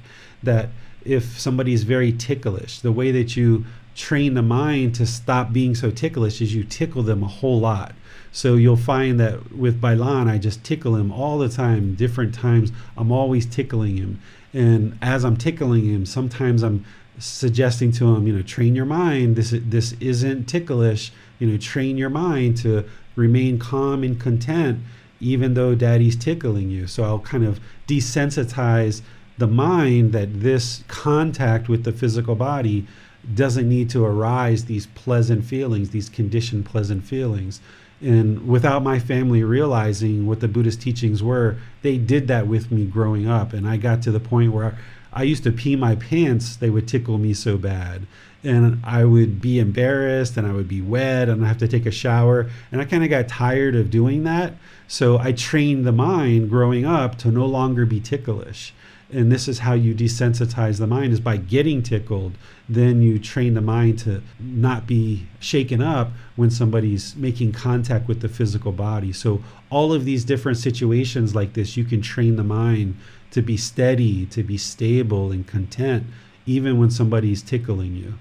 that 0.44 0.70
if 1.06 1.40
somebody's 1.40 1.84
very 1.84 2.12
ticklish 2.12 2.82
the 2.82 2.92
way 2.92 3.12
that 3.12 3.38
you 3.38 3.66
train 3.98 4.36
the 4.36 4.41
mind 4.41 4.95
to 4.95 5.06
stop 5.06 5.52
being 5.52 5.76
so 5.76 5.91
ticklish 5.91 6.39
is 6.39 6.56
you 6.56 6.64
tickle 6.64 7.04
them 7.04 7.24
a 7.24 7.28
whole 7.28 7.60
lot 7.60 7.93
so 8.38 8.54
you'll 8.54 8.78
find 8.78 9.20
that 9.20 9.52
with 9.54 9.82
Bailan, 9.82 10.30
I 10.30 10.38
just 10.38 10.64
tickle 10.64 10.95
him 10.95 11.12
all 11.12 11.39
the 11.39 11.50
time, 11.50 11.95
different 11.95 12.36
times. 12.36 12.72
I'm 12.95 13.12
always 13.12 13.48
tickling 13.48 13.98
him. 13.98 14.22
And 14.54 14.95
as 15.02 15.26
I'm 15.26 15.38
tickling 15.38 15.86
him, 15.86 16.06
sometimes 16.06 16.62
I'm 16.62 16.86
suggesting 17.18 17.91
to 17.93 18.16
him, 18.16 18.28
you 18.28 18.34
know, 18.34 18.43
train 18.43 18.76
your 18.76 18.86
mind. 18.86 19.38
This 19.38 19.56
this 19.56 19.93
isn't 20.00 20.45
ticklish. 20.45 21.12
You 21.39 21.48
know, 21.48 21.58
train 21.58 21.98
your 21.98 22.12
mind 22.12 22.58
to 22.58 22.88
remain 23.16 23.58
calm 23.58 24.04
and 24.04 24.20
content, 24.20 24.82
even 25.20 25.56
though 25.56 25.74
daddy's 25.74 26.16
tickling 26.16 26.70
you. 26.70 26.86
So 26.86 27.06
I'll 27.06 27.20
kind 27.20 27.43
of 27.43 27.60
desensitize 27.88 29.02
the 29.39 29.48
mind 29.48 30.14
that 30.14 30.41
this 30.41 30.84
contact 30.88 31.70
with 31.70 31.86
the 31.86 31.91
physical 31.91 32.36
body 32.36 32.86
doesn't 33.34 33.68
need 33.68 33.89
to 33.89 34.05
arise 34.05 34.65
these 34.65 34.88
pleasant 34.88 35.43
feelings, 35.43 35.89
these 35.89 36.09
conditioned 36.09 36.65
pleasant 36.65 37.03
feelings 37.03 37.61
And 37.99 38.47
without 38.47 38.84
my 38.84 38.99
family 38.99 39.43
realizing 39.43 40.28
what 40.28 40.39
the 40.39 40.47
Buddhist 40.47 40.82
teachings 40.82 41.24
were, 41.24 41.57
they 41.82 41.97
did 41.97 42.28
that 42.28 42.47
with 42.47 42.72
me 42.72 42.86
growing 42.86 43.28
up. 43.28 43.53
And 43.53 43.68
I 43.68 43.78
got 43.78 44.01
to 44.03 44.11
the 44.11 44.20
point 44.20 44.53
where 44.53 44.78
I 45.11 45.24
used 45.24 45.43
to 45.43 45.51
pee 45.51 45.76
my 45.76 45.95
pants, 45.95 46.55
they 46.55 46.70
would 46.70 46.88
tickle 46.88 47.18
me 47.18 47.34
so 47.34 47.57
bad. 47.57 48.05
And 48.43 48.80
I 48.84 49.03
would 49.03 49.41
be 49.41 49.57
embarrassed 49.57 50.38
and 50.38 50.45
I 50.45 50.53
would 50.53 50.68
be 50.68 50.82
wet 50.82 51.28
and 51.28 51.43
I 51.43 51.47
have 51.47 51.57
to 51.57 51.68
take 51.68 51.88
a 51.88 51.91
shower. 51.91 52.49
And 52.72 52.80
I 52.80 52.86
kind 52.86 53.03
of 53.03 53.09
got 53.09 53.28
tired 53.28 53.76
of 53.76 53.89
doing 53.89 54.24
that. 54.26 54.53
So 54.88 55.18
I 55.18 55.32
trained 55.32 55.86
the 55.86 55.91
mind 55.91 56.49
growing 56.51 56.86
up 56.86 57.18
to 57.20 57.32
no 57.32 57.47
longer 57.47 57.86
be 57.86 57.99
ticklish 57.99 58.74
and 59.12 59.32
this 59.32 59.47
is 59.47 59.60
how 59.60 59.74
you 59.74 59.95
desensitize 59.95 60.80
the 60.80 60.88
mind 60.88 61.14
is 61.14 61.22
by 61.22 61.38
getting 61.38 61.82
tickled. 61.82 62.34
Then 62.68 63.01
you 63.01 63.20
train 63.20 63.53
the 63.53 63.62
mind 63.62 63.99
to 63.99 64.22
not 64.39 64.86
be 64.86 65.28
shaken 65.39 65.82
up 65.82 66.12
when 66.36 66.49
somebody's 66.49 67.16
making 67.16 67.53
contact 67.53 68.08
with 68.08 68.20
the 68.20 68.28
physical 68.28 68.74
body. 68.74 69.14
So 69.14 69.41
all 69.70 69.93
of 69.93 70.03
these 70.03 70.26
different 70.26 70.58
situations 70.58 71.34
like 71.34 71.53
this 71.53 71.78
you 71.78 71.86
can 71.86 72.01
train 72.01 72.36
the 72.36 72.43
mind 72.43 72.97
to 73.32 73.41
be 73.41 73.55
steady 73.55 74.26
to 74.26 74.43
be 74.43 74.58
stable 74.58 75.32
and 75.32 75.47
content 75.47 76.05
even 76.45 76.78
when 76.78 76.89
somebody's 76.89 77.41
tickling 77.41 77.95
you. 77.95 78.14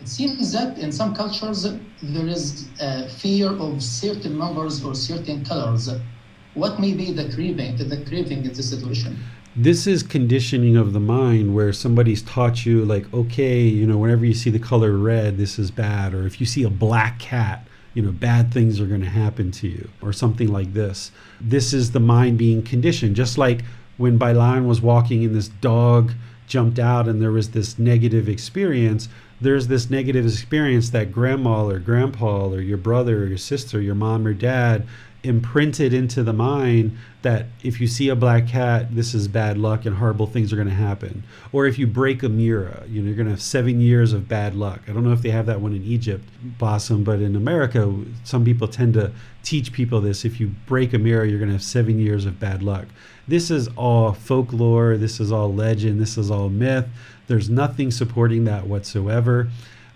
It 0.00 0.08
seems 0.08 0.52
that 0.52 0.78
in 0.78 0.92
some 0.92 1.14
cultures 1.14 1.66
there 2.02 2.26
is 2.26 2.68
a 2.80 3.08
fear 3.08 3.48
of 3.48 3.82
certain 3.82 4.38
numbers 4.38 4.84
or 4.84 4.94
certain 4.94 5.44
colors. 5.44 5.90
What 6.54 6.80
may 6.80 6.92
be 6.92 7.12
the 7.12 7.32
craving 7.32 7.76
the 7.76 8.04
craving 8.06 8.44
in 8.44 8.52
this 8.52 8.68
situation 8.68 9.18
this 9.56 9.86
is 9.86 10.02
conditioning 10.02 10.76
of 10.76 10.92
the 10.92 11.00
mind 11.00 11.54
where 11.54 11.72
somebody's 11.72 12.22
taught 12.22 12.64
you 12.64 12.84
like 12.84 13.12
okay 13.12 13.60
you 13.62 13.86
know 13.86 13.98
whenever 13.98 14.24
you 14.24 14.34
see 14.34 14.50
the 14.50 14.58
color 14.58 14.96
red 14.96 15.36
this 15.36 15.58
is 15.58 15.70
bad 15.70 16.14
or 16.14 16.26
if 16.26 16.40
you 16.40 16.46
see 16.46 16.62
a 16.62 16.70
black 16.70 17.18
cat 17.18 17.66
you 17.94 18.02
know 18.02 18.12
bad 18.12 18.52
things 18.52 18.80
are 18.80 18.86
going 18.86 19.00
to 19.00 19.08
happen 19.08 19.50
to 19.50 19.68
you 19.68 19.88
or 20.00 20.12
something 20.12 20.48
like 20.48 20.72
this. 20.72 21.10
This 21.40 21.72
is 21.72 21.92
the 21.92 22.00
mind 22.00 22.38
being 22.38 22.62
conditioned 22.62 23.16
just 23.16 23.38
like 23.38 23.62
when 23.96 24.18
Bailan 24.18 24.66
was 24.66 24.80
walking 24.80 25.24
and 25.24 25.34
this 25.34 25.48
dog 25.48 26.12
jumped 26.46 26.78
out 26.78 27.06
and 27.06 27.20
there 27.20 27.30
was 27.30 27.50
this 27.50 27.78
negative 27.78 28.28
experience 28.28 29.08
there's 29.40 29.68
this 29.68 29.88
negative 29.88 30.26
experience 30.26 30.90
that 30.90 31.12
grandma 31.12 31.64
or 31.64 31.78
grandpa 31.78 32.48
or 32.48 32.60
your 32.60 32.76
brother 32.76 33.22
or 33.22 33.26
your 33.26 33.38
sister 33.38 33.80
your 33.80 33.94
mom 33.94 34.26
or 34.26 34.34
dad 34.34 34.84
imprinted 35.22 35.92
into 35.92 36.22
the 36.22 36.32
mind 36.32 36.96
that 37.22 37.46
if 37.62 37.80
you 37.80 37.86
see 37.86 38.08
a 38.08 38.16
black 38.16 38.48
cat, 38.48 38.94
this 38.94 39.14
is 39.14 39.28
bad 39.28 39.58
luck 39.58 39.84
and 39.84 39.96
horrible 39.96 40.26
things 40.26 40.52
are 40.52 40.56
going 40.56 40.68
to 40.68 40.74
happen. 40.74 41.22
Or 41.52 41.66
if 41.66 41.78
you 41.78 41.86
break 41.86 42.22
a 42.22 42.28
mirror, 42.28 42.82
you 42.88 43.02
know, 43.02 43.08
you're 43.08 43.16
going 43.16 43.26
to 43.26 43.32
have 43.32 43.42
seven 43.42 43.80
years 43.80 44.14
of 44.14 44.28
bad 44.28 44.54
luck. 44.54 44.80
I 44.88 44.92
don't 44.92 45.04
know 45.04 45.12
if 45.12 45.20
they 45.20 45.30
have 45.30 45.46
that 45.46 45.60
one 45.60 45.74
in 45.74 45.84
Egypt, 45.84 46.24
Bassem, 46.58 47.04
but 47.04 47.20
in 47.20 47.36
America, 47.36 47.94
some 48.24 48.44
people 48.44 48.68
tend 48.68 48.94
to 48.94 49.12
teach 49.42 49.72
people 49.72 50.00
this. 50.00 50.24
If 50.24 50.40
you 50.40 50.48
break 50.66 50.94
a 50.94 50.98
mirror, 50.98 51.26
you're 51.26 51.38
going 51.38 51.50
to 51.50 51.54
have 51.54 51.62
seven 51.62 51.98
years 51.98 52.24
of 52.24 52.40
bad 52.40 52.62
luck. 52.62 52.86
This 53.28 53.50
is 53.50 53.68
all 53.76 54.12
folklore. 54.12 54.96
This 54.96 55.20
is 55.20 55.30
all 55.30 55.52
legend. 55.52 56.00
This 56.00 56.16
is 56.16 56.30
all 56.30 56.48
myth. 56.48 56.88
There's 57.26 57.50
nothing 57.50 57.90
supporting 57.90 58.44
that 58.44 58.66
whatsoever. 58.66 59.50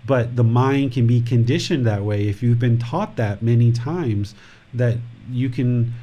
But 0.07 0.37
the 0.37 0.45
mind 0.45 0.93
can 0.93 1.07
be 1.07 1.23
conditioned 1.23 1.87
that 1.87 2.05
way 2.05 2.29
if 2.29 2.43
you've 2.43 2.59
been 2.59 2.79
taught 2.79 3.17
that 3.17 3.43
many 3.43 3.73
times 3.73 4.35
that 4.75 4.99
you 5.31 5.49
can 5.49 5.95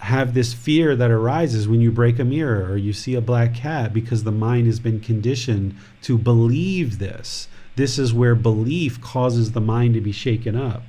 have 0.00 0.34
this 0.34 0.52
fear 0.52 0.94
that 0.94 1.10
arises 1.10 1.66
when 1.66 1.80
you 1.80 1.90
break 1.90 2.18
a 2.18 2.24
mirror 2.24 2.70
or 2.70 2.76
you 2.76 2.92
see 2.92 3.14
a 3.14 3.20
black 3.20 3.54
cat 3.54 3.94
because 3.94 4.24
the 4.24 4.32
mind 4.32 4.66
has 4.66 4.78
been 4.78 5.00
conditioned 5.00 5.74
to 6.02 6.18
believe 6.18 6.98
this. 6.98 7.48
This 7.76 7.98
is 7.98 8.12
where 8.12 8.34
belief 8.34 9.00
causes 9.00 9.52
the 9.52 9.60
mind 9.60 9.94
to 9.94 10.00
be 10.00 10.12
shaken 10.12 10.56
up. 10.56 10.82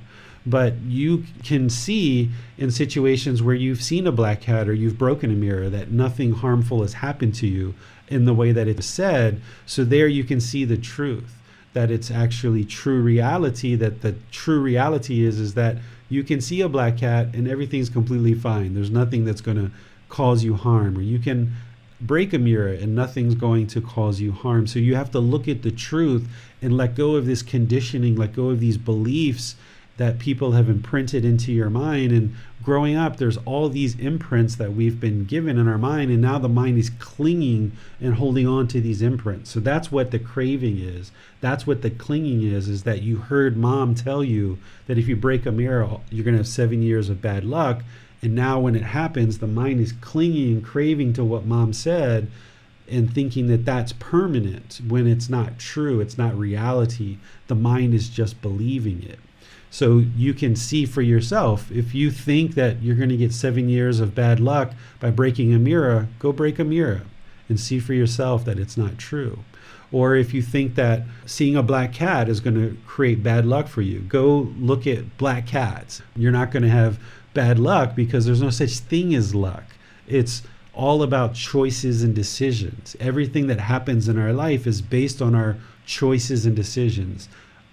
But 0.44 0.74
you 0.82 1.24
can 1.42 1.68
see 1.70 2.30
in 2.56 2.70
situations 2.70 3.42
where 3.42 3.54
you've 3.54 3.82
seen 3.82 4.06
a 4.06 4.12
black 4.12 4.42
cat 4.42 4.68
or 4.68 4.74
you've 4.74 4.98
broken 4.98 5.30
a 5.30 5.34
mirror 5.34 5.68
that 5.70 5.90
nothing 5.90 6.32
harmful 6.32 6.82
has 6.82 6.94
happened 6.94 7.34
to 7.36 7.46
you 7.46 7.74
in 8.08 8.26
the 8.26 8.34
way 8.34 8.52
that 8.52 8.68
it's 8.68 8.86
said. 8.86 9.40
So 9.64 9.82
there 9.82 10.06
you 10.06 10.22
can 10.22 10.40
see 10.40 10.64
the 10.64 10.76
truth 10.76 11.36
that 11.72 11.90
it's 11.90 12.10
actually 12.10 12.64
true 12.64 13.02
reality 13.02 13.74
that 13.74 14.00
the 14.00 14.14
true 14.30 14.60
reality 14.60 15.24
is 15.24 15.38
is 15.38 15.54
that 15.54 15.76
you 16.08 16.22
can 16.22 16.40
see 16.40 16.60
a 16.60 16.68
black 16.68 16.96
cat 16.96 17.28
and 17.34 17.48
everything's 17.48 17.90
completely 17.90 18.34
fine. 18.34 18.74
There's 18.74 18.90
nothing 18.90 19.24
that's 19.24 19.40
going 19.40 19.56
to 19.56 19.70
cause 20.08 20.44
you 20.44 20.54
harm, 20.54 20.96
or 20.96 21.02
you 21.02 21.18
can 21.18 21.52
break 22.00 22.32
a 22.32 22.38
mirror 22.38 22.72
and 22.72 22.94
nothing's 22.94 23.34
going 23.34 23.66
to 23.68 23.80
cause 23.80 24.20
you 24.20 24.30
harm. 24.30 24.66
So 24.66 24.78
you 24.78 24.94
have 24.94 25.10
to 25.12 25.18
look 25.18 25.48
at 25.48 25.62
the 25.62 25.70
truth 25.70 26.28
and 26.60 26.76
let 26.76 26.94
go 26.94 27.16
of 27.16 27.26
this 27.26 27.42
conditioning, 27.42 28.16
let 28.16 28.34
go 28.34 28.50
of 28.50 28.60
these 28.60 28.78
beliefs 28.78 29.56
that 29.96 30.18
people 30.18 30.52
have 30.52 30.68
imprinted 30.68 31.24
into 31.24 31.52
your 31.52 31.70
mind. 31.70 32.12
And 32.12 32.34
growing 32.62 32.96
up, 32.96 33.16
there's 33.16 33.38
all 33.38 33.68
these 33.68 33.98
imprints 33.98 34.56
that 34.56 34.72
we've 34.72 35.00
been 35.00 35.24
given 35.24 35.58
in 35.58 35.68
our 35.68 35.78
mind, 35.78 36.10
and 36.10 36.20
now 36.20 36.38
the 36.38 36.48
mind 36.48 36.78
is 36.78 36.90
clinging 36.90 37.72
and 38.00 38.14
holding 38.14 38.46
on 38.46 38.68
to 38.68 38.80
these 38.80 39.02
imprints. 39.02 39.50
So 39.50 39.60
that's 39.60 39.90
what 39.90 40.10
the 40.10 40.18
craving 40.18 40.78
is. 40.78 41.12
That's 41.40 41.66
what 41.66 41.82
the 41.82 41.90
clinging 41.90 42.42
is, 42.42 42.68
is 42.68 42.82
that 42.82 43.02
you 43.02 43.16
heard 43.16 43.56
mom 43.56 43.94
tell 43.94 44.22
you 44.22 44.58
that 44.86 44.98
if 44.98 45.08
you 45.08 45.16
break 45.16 45.46
a 45.46 45.52
mirror, 45.52 46.00
you're 46.10 46.24
going 46.24 46.34
to 46.34 46.40
have 46.40 46.48
seven 46.48 46.82
years 46.82 47.08
of 47.08 47.22
bad 47.22 47.44
luck. 47.44 47.82
And 48.22 48.34
now 48.34 48.60
when 48.60 48.74
it 48.74 48.82
happens, 48.82 49.38
the 49.38 49.46
mind 49.46 49.80
is 49.80 49.92
clinging 49.92 50.54
and 50.54 50.64
craving 50.64 51.12
to 51.14 51.24
what 51.24 51.46
mom 51.46 51.72
said 51.72 52.28
and 52.88 53.12
thinking 53.12 53.48
that 53.48 53.64
that's 53.64 53.92
permanent 53.92 54.80
when 54.86 55.06
it's 55.06 55.28
not 55.28 55.58
true, 55.58 56.00
it's 56.00 56.16
not 56.16 56.36
reality. 56.36 57.18
The 57.48 57.54
mind 57.54 57.94
is 57.94 58.08
just 58.08 58.40
believing 58.40 59.02
it. 59.02 59.18
So 59.76 59.98
you 60.16 60.32
can 60.32 60.56
see 60.56 60.86
for 60.86 61.02
yourself 61.02 61.70
if 61.70 61.94
you 61.94 62.10
think 62.10 62.54
that 62.54 62.82
you're 62.82 62.96
going 62.96 63.10
to 63.10 63.16
get 63.18 63.34
seven 63.34 63.68
years 63.68 64.00
of 64.00 64.14
bad 64.14 64.40
luck 64.40 64.72
by 65.00 65.10
breaking 65.10 65.52
a 65.52 65.58
mirror, 65.58 66.08
go 66.18 66.32
break 66.32 66.58
a 66.58 66.64
mirror 66.64 67.02
and 67.46 67.60
see 67.60 67.78
for 67.78 67.92
yourself 67.92 68.42
that 68.46 68.58
it's 68.58 68.78
not 68.78 68.96
true. 68.96 69.40
Or 69.92 70.16
if 70.16 70.32
you 70.32 70.40
think 70.40 70.76
that 70.76 71.02
seeing 71.26 71.56
a 71.56 71.62
black 71.62 71.92
cat 71.92 72.30
is 72.30 72.40
going 72.40 72.54
to 72.54 72.78
create 72.86 73.22
bad 73.22 73.44
luck 73.44 73.68
for 73.68 73.82
you, 73.82 74.00
go 74.00 74.50
look 74.58 74.86
at 74.86 75.18
black 75.18 75.46
cats. 75.46 76.00
You're 76.16 76.32
not 76.32 76.52
going 76.52 76.62
to 76.62 76.70
have 76.70 76.98
bad 77.34 77.58
luck 77.58 77.94
because 77.94 78.24
there's 78.24 78.40
no 78.40 78.48
such 78.48 78.78
thing 78.78 79.14
as 79.14 79.34
luck. 79.34 79.64
It's 80.06 80.42
all 80.72 81.02
about 81.02 81.34
choices 81.34 82.02
and 82.02 82.14
decisions. 82.14 82.96
Everything 82.98 83.46
that 83.48 83.60
happens 83.60 84.08
in 84.08 84.18
our 84.18 84.32
life 84.32 84.66
is 84.66 84.80
based 84.80 85.20
on 85.20 85.34
our 85.34 85.58
choices 85.84 86.46
and 86.46 86.56
decisions 86.56 87.28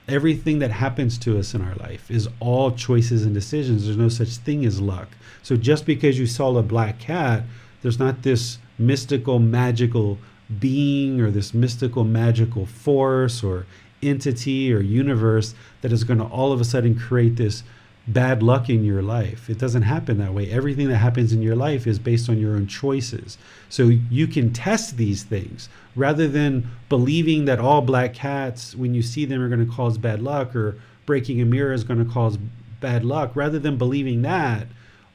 everything 0.08 0.60
that 0.60 0.72
happens 0.72 1.18
to 1.20 1.38
us 1.40 1.54
in 1.54 1.62
our 1.62 1.76
life 1.76 2.10
is 2.12 2.28
all 2.40 2.72
choices 2.72 3.24
and 3.24 3.34
decisions. 3.34 3.86
There's 3.86 3.98
no 3.98 4.10
such 4.10 4.30
thing 4.30 4.66
as 4.66 4.82
luck. 4.82 5.10
So 5.42 5.56
just 5.56 5.86
because 5.86 6.20
you 6.20 6.26
saw 6.26 6.56
a 6.58 6.64
black 6.64 7.00
cat, 7.00 7.44
there's 7.82 8.00
not 8.00 8.24
this 8.24 8.58
mystical, 8.78 9.40
magical 9.40 10.18
being 10.60 11.22
or 11.22 11.32
this 11.32 11.54
mystical, 11.54 12.04
magical 12.04 12.66
force 12.66 13.44
or 13.44 13.66
entity 14.02 14.74
or 14.74 14.82
universe 14.82 15.56
that 15.82 15.92
is 15.92 16.04
going 16.04 16.20
to 16.20 16.26
all 16.26 16.52
of 16.52 16.60
a 16.60 16.66
sudden 16.66 16.98
create 16.98 17.38
this 17.38 17.64
bad 18.08 18.44
luck 18.44 18.70
in 18.70 18.84
your 18.84 19.02
life. 19.02 19.50
It 19.50 19.58
doesn't 19.58 19.84
happen 19.84 20.18
that 20.18 20.34
way. 20.34 20.52
Everything 20.52 20.90
that 20.90 20.98
happens 20.98 21.32
in 21.32 21.42
your 21.42 21.56
life 21.56 21.88
is 21.88 22.00
based 22.00 22.30
on 22.30 22.40
your 22.40 22.56
own 22.56 22.68
choices. 22.68 23.38
So 23.70 23.84
you 23.88 24.28
can 24.28 24.52
test 24.52 24.98
these 24.98 25.24
things 25.24 25.70
rather 25.96 26.28
than 26.28 26.70
believing 26.90 27.46
that 27.46 27.60
all 27.60 27.82
black 27.82 28.14
cats, 28.14 28.76
when 28.76 28.94
you 28.94 29.02
see 29.02 29.26
them, 29.26 29.42
are 29.42 29.48
going 29.48 29.66
to 29.66 29.72
cause 29.72 29.98
bad 29.98 30.22
luck 30.22 30.56
or 30.56 30.78
breaking 31.06 31.42
a 31.42 31.46
mirror 31.46 31.74
is 31.74 31.84
going 31.84 32.06
to 32.06 32.12
cause 32.12 32.38
bad 32.82 33.06
luck. 33.06 33.36
Rather 33.36 33.60
than 33.60 33.78
believing 33.78 34.22
that, 34.24 34.68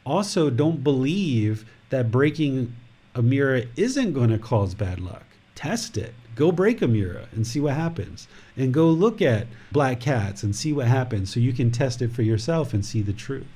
also 0.07 0.49
don't 0.49 0.82
believe 0.82 1.66
that 1.91 2.11
breaking 2.11 2.74
a 3.15 3.23
mirror 3.23 3.62
isn't 3.77 4.15
going 4.15 4.31
to 4.31 4.39
cause 4.39 4.74
bad 4.74 5.01
luck. 5.01 5.24
Test 5.55 5.98
it 5.98 6.15
go 6.39 6.52
break 6.52 6.81
a 6.81 6.86
mirror 6.86 7.24
and 7.32 7.44
see 7.44 7.59
what 7.59 7.74
happens 7.74 8.28
and 8.59 8.74
go 8.74 8.89
look 8.89 9.22
at 9.22 9.47
black 9.72 10.01
cats 10.01 10.43
and 10.43 10.55
see 10.55 10.72
what 10.72 10.86
happens 10.86 11.32
so 11.32 11.40
you 11.40 11.52
can 11.52 11.70
test 11.70 12.02
it 12.02 12.12
for 12.12 12.22
yourself 12.22 12.74
and 12.74 12.85
see 12.85 13.01
the 13.01 13.12
truth. 13.12 13.47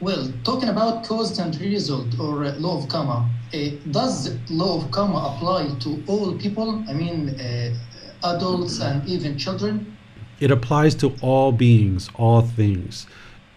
Well 0.00 0.32
talking 0.44 0.68
about 0.68 1.04
cause 1.04 1.38
and 1.40 1.54
result 1.60 2.18
or 2.20 2.44
uh, 2.44 2.54
law 2.58 2.78
of 2.78 2.88
karma 2.88 3.28
uh, 3.52 3.58
does 3.90 4.38
law 4.48 4.80
of 4.80 4.90
karma 4.92 5.34
apply 5.34 5.74
to 5.80 6.02
all 6.06 6.38
people? 6.38 6.84
I 6.88 6.92
mean 6.92 7.30
uh, 7.40 7.74
adults 8.22 8.80
and 8.80 9.06
even 9.08 9.36
children? 9.36 9.96
It 10.38 10.52
applies 10.52 10.94
to 10.96 11.16
all 11.20 11.50
beings 11.50 12.08
all 12.14 12.42
things 12.42 13.08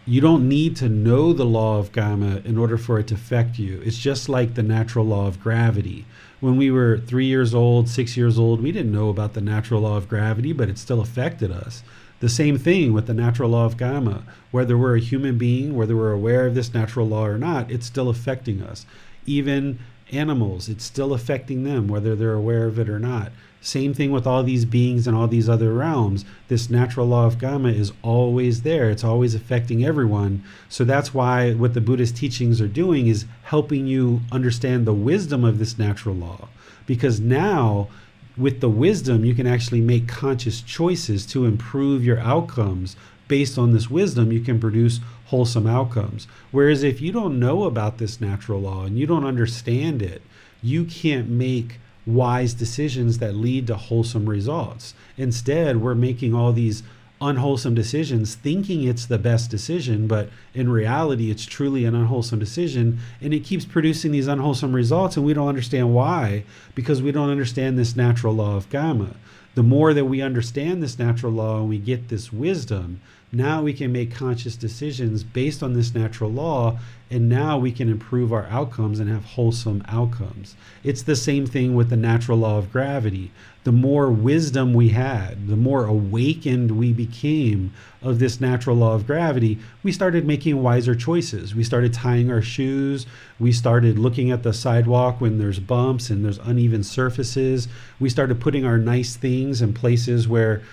you 0.05 0.19
don't 0.19 0.49
need 0.49 0.75
to 0.77 0.89
know 0.89 1.31
the 1.31 1.45
law 1.45 1.77
of 1.77 1.91
karma 1.91 2.41
in 2.43 2.57
order 2.57 2.77
for 2.77 2.99
it 2.99 3.07
to 3.07 3.13
affect 3.13 3.59
you. 3.59 3.81
It's 3.85 3.97
just 3.97 4.27
like 4.27 4.55
the 4.55 4.63
natural 4.63 5.05
law 5.05 5.27
of 5.27 5.39
gravity. 5.39 6.05
When 6.39 6.57
we 6.57 6.71
were 6.71 6.97
three 6.97 7.27
years 7.27 7.53
old, 7.53 7.87
six 7.87 8.17
years 8.17 8.39
old, 8.39 8.63
we 8.63 8.71
didn't 8.71 8.91
know 8.91 9.09
about 9.09 9.33
the 9.33 9.41
natural 9.41 9.81
law 9.81 9.97
of 9.97 10.09
gravity, 10.09 10.53
but 10.53 10.69
it 10.69 10.79
still 10.79 11.01
affected 11.01 11.51
us. 11.51 11.83
The 12.19 12.29
same 12.29 12.57
thing 12.57 12.93
with 12.93 13.05
the 13.05 13.13
natural 13.13 13.51
law 13.51 13.65
of 13.65 13.77
karma. 13.77 14.23
Whether 14.49 14.77
we're 14.77 14.95
a 14.95 15.01
human 15.01 15.37
being, 15.37 15.75
whether 15.75 15.95
we're 15.95 16.11
aware 16.11 16.47
of 16.47 16.55
this 16.55 16.73
natural 16.73 17.07
law 17.07 17.25
or 17.25 17.37
not, 17.37 17.69
it's 17.71 17.85
still 17.85 18.09
affecting 18.09 18.61
us. 18.61 18.87
Even 19.27 19.79
animals, 20.11 20.67
it's 20.67 20.83
still 20.83 21.13
affecting 21.13 21.63
them, 21.63 21.87
whether 21.87 22.15
they're 22.15 22.33
aware 22.33 22.65
of 22.65 22.79
it 22.79 22.89
or 22.89 22.99
not. 22.99 23.31
Same 23.63 23.93
thing 23.93 24.11
with 24.11 24.25
all 24.25 24.41
these 24.41 24.65
beings 24.65 25.05
and 25.05 25.15
all 25.15 25.27
these 25.27 25.47
other 25.47 25.71
realms. 25.71 26.25
This 26.47 26.71
natural 26.71 27.05
law 27.05 27.27
of 27.27 27.38
karma 27.38 27.69
is 27.69 27.93
always 28.01 28.63
there. 28.63 28.89
It's 28.89 29.03
always 29.03 29.35
affecting 29.35 29.85
everyone. 29.85 30.43
So 30.67 30.83
that's 30.83 31.13
why 31.13 31.53
what 31.53 31.75
the 31.75 31.81
Buddhist 31.81 32.17
teachings 32.17 32.59
are 32.59 32.67
doing 32.67 33.05
is 33.05 33.25
helping 33.43 33.85
you 33.85 34.21
understand 34.31 34.88
the 34.88 34.93
wisdom 34.93 35.43
of 35.43 35.59
this 35.59 35.77
natural 35.77 36.15
law. 36.15 36.49
Because 36.88 37.19
now, 37.19 37.88
with 38.35 38.61
the 38.61 38.69
wisdom, 38.69 39.23
you 39.23 39.35
can 39.35 39.45
actually 39.45 39.81
make 39.81 40.07
conscious 40.07 40.61
choices 40.61 41.27
to 41.27 41.45
improve 41.45 42.03
your 42.03 42.19
outcomes. 42.19 42.95
Based 43.27 43.59
on 43.59 43.73
this 43.73 43.91
wisdom, 43.91 44.31
you 44.31 44.41
can 44.41 44.59
produce 44.59 45.01
wholesome 45.25 45.67
outcomes. 45.67 46.27
Whereas 46.49 46.81
if 46.81 46.99
you 46.99 47.11
don't 47.11 47.39
know 47.39 47.65
about 47.65 47.99
this 47.99 48.19
natural 48.19 48.61
law 48.61 48.85
and 48.85 48.97
you 48.97 49.05
don't 49.05 49.23
understand 49.23 50.01
it, 50.01 50.23
you 50.63 50.83
can't 50.83 51.29
make 51.29 51.79
wise 52.05 52.53
decisions 52.53 53.19
that 53.19 53.35
lead 53.35 53.67
to 53.67 53.75
wholesome 53.75 54.29
results. 54.29 54.93
Instead, 55.17 55.77
we're 55.81 55.95
making 55.95 56.33
all 56.33 56.51
these 56.51 56.83
unwholesome 57.21 57.75
decisions 57.75 58.33
thinking 58.33 58.83
it's 58.83 59.05
the 59.05 59.19
best 59.19 59.51
decision, 59.51 60.07
but 60.07 60.29
in 60.55 60.71
reality, 60.71 61.29
it's 61.29 61.45
truly 61.45 61.85
an 61.85 61.93
unwholesome 61.93 62.39
decision. 62.39 62.99
And 63.21 63.33
it 63.33 63.43
keeps 63.43 63.63
producing 63.63 64.11
these 64.11 64.27
unwholesome 64.27 64.73
results, 64.73 65.15
and 65.15 65.25
we 65.25 65.33
don't 65.33 65.47
understand 65.47 65.93
why 65.93 66.43
because 66.73 67.01
we 67.01 67.11
don't 67.11 67.29
understand 67.29 67.77
this 67.77 67.95
natural 67.95 68.33
law 68.33 68.57
of 68.57 68.69
karma. 68.69 69.15
The 69.53 69.63
more 69.63 69.93
that 69.93 70.05
we 70.05 70.21
understand 70.21 70.81
this 70.81 70.97
natural 70.97 71.33
law 71.33 71.59
and 71.59 71.69
we 71.69 71.77
get 71.77 72.07
this 72.07 72.33
wisdom, 72.33 73.01
now 73.31 73.61
we 73.61 73.73
can 73.73 73.93
make 73.93 74.13
conscious 74.13 74.57
decisions 74.57 75.23
based 75.23 75.63
on 75.63 75.73
this 75.73 75.93
natural 75.93 76.29
law, 76.29 76.77
and 77.09 77.29
now 77.29 77.57
we 77.57 77.71
can 77.71 77.87
improve 77.89 78.33
our 78.33 78.45
outcomes 78.47 78.99
and 78.99 79.09
have 79.09 79.23
wholesome 79.23 79.83
outcomes. 79.87 80.55
It's 80.83 81.03
the 81.03 81.15
same 81.15 81.45
thing 81.45 81.73
with 81.73 81.89
the 81.89 81.95
natural 81.95 82.39
law 82.39 82.57
of 82.57 82.71
gravity. 82.73 83.31
The 83.63 83.71
more 83.71 84.09
wisdom 84.11 84.73
we 84.73 84.89
had, 84.89 85.47
the 85.47 85.55
more 85.55 85.85
awakened 85.85 86.71
we 86.71 86.91
became 86.91 87.71
of 88.01 88.19
this 88.19 88.41
natural 88.41 88.75
law 88.75 88.95
of 88.95 89.07
gravity, 89.07 89.59
we 89.81 89.91
started 89.91 90.25
making 90.25 90.61
wiser 90.61 90.95
choices. 90.95 91.55
We 91.55 91.63
started 91.63 91.93
tying 91.93 92.31
our 92.31 92.41
shoes. 92.41 93.05
We 93.39 93.51
started 93.53 93.97
looking 93.97 94.31
at 94.31 94.43
the 94.43 94.53
sidewalk 94.53 95.21
when 95.21 95.37
there's 95.37 95.59
bumps 95.59 96.09
and 96.09 96.25
there's 96.25 96.39
uneven 96.39 96.83
surfaces. 96.83 97.69
We 97.99 98.09
started 98.09 98.41
putting 98.41 98.65
our 98.65 98.77
nice 98.77 99.15
things 99.15 99.61
in 99.61 99.73
places 99.73 100.27
where 100.27 100.63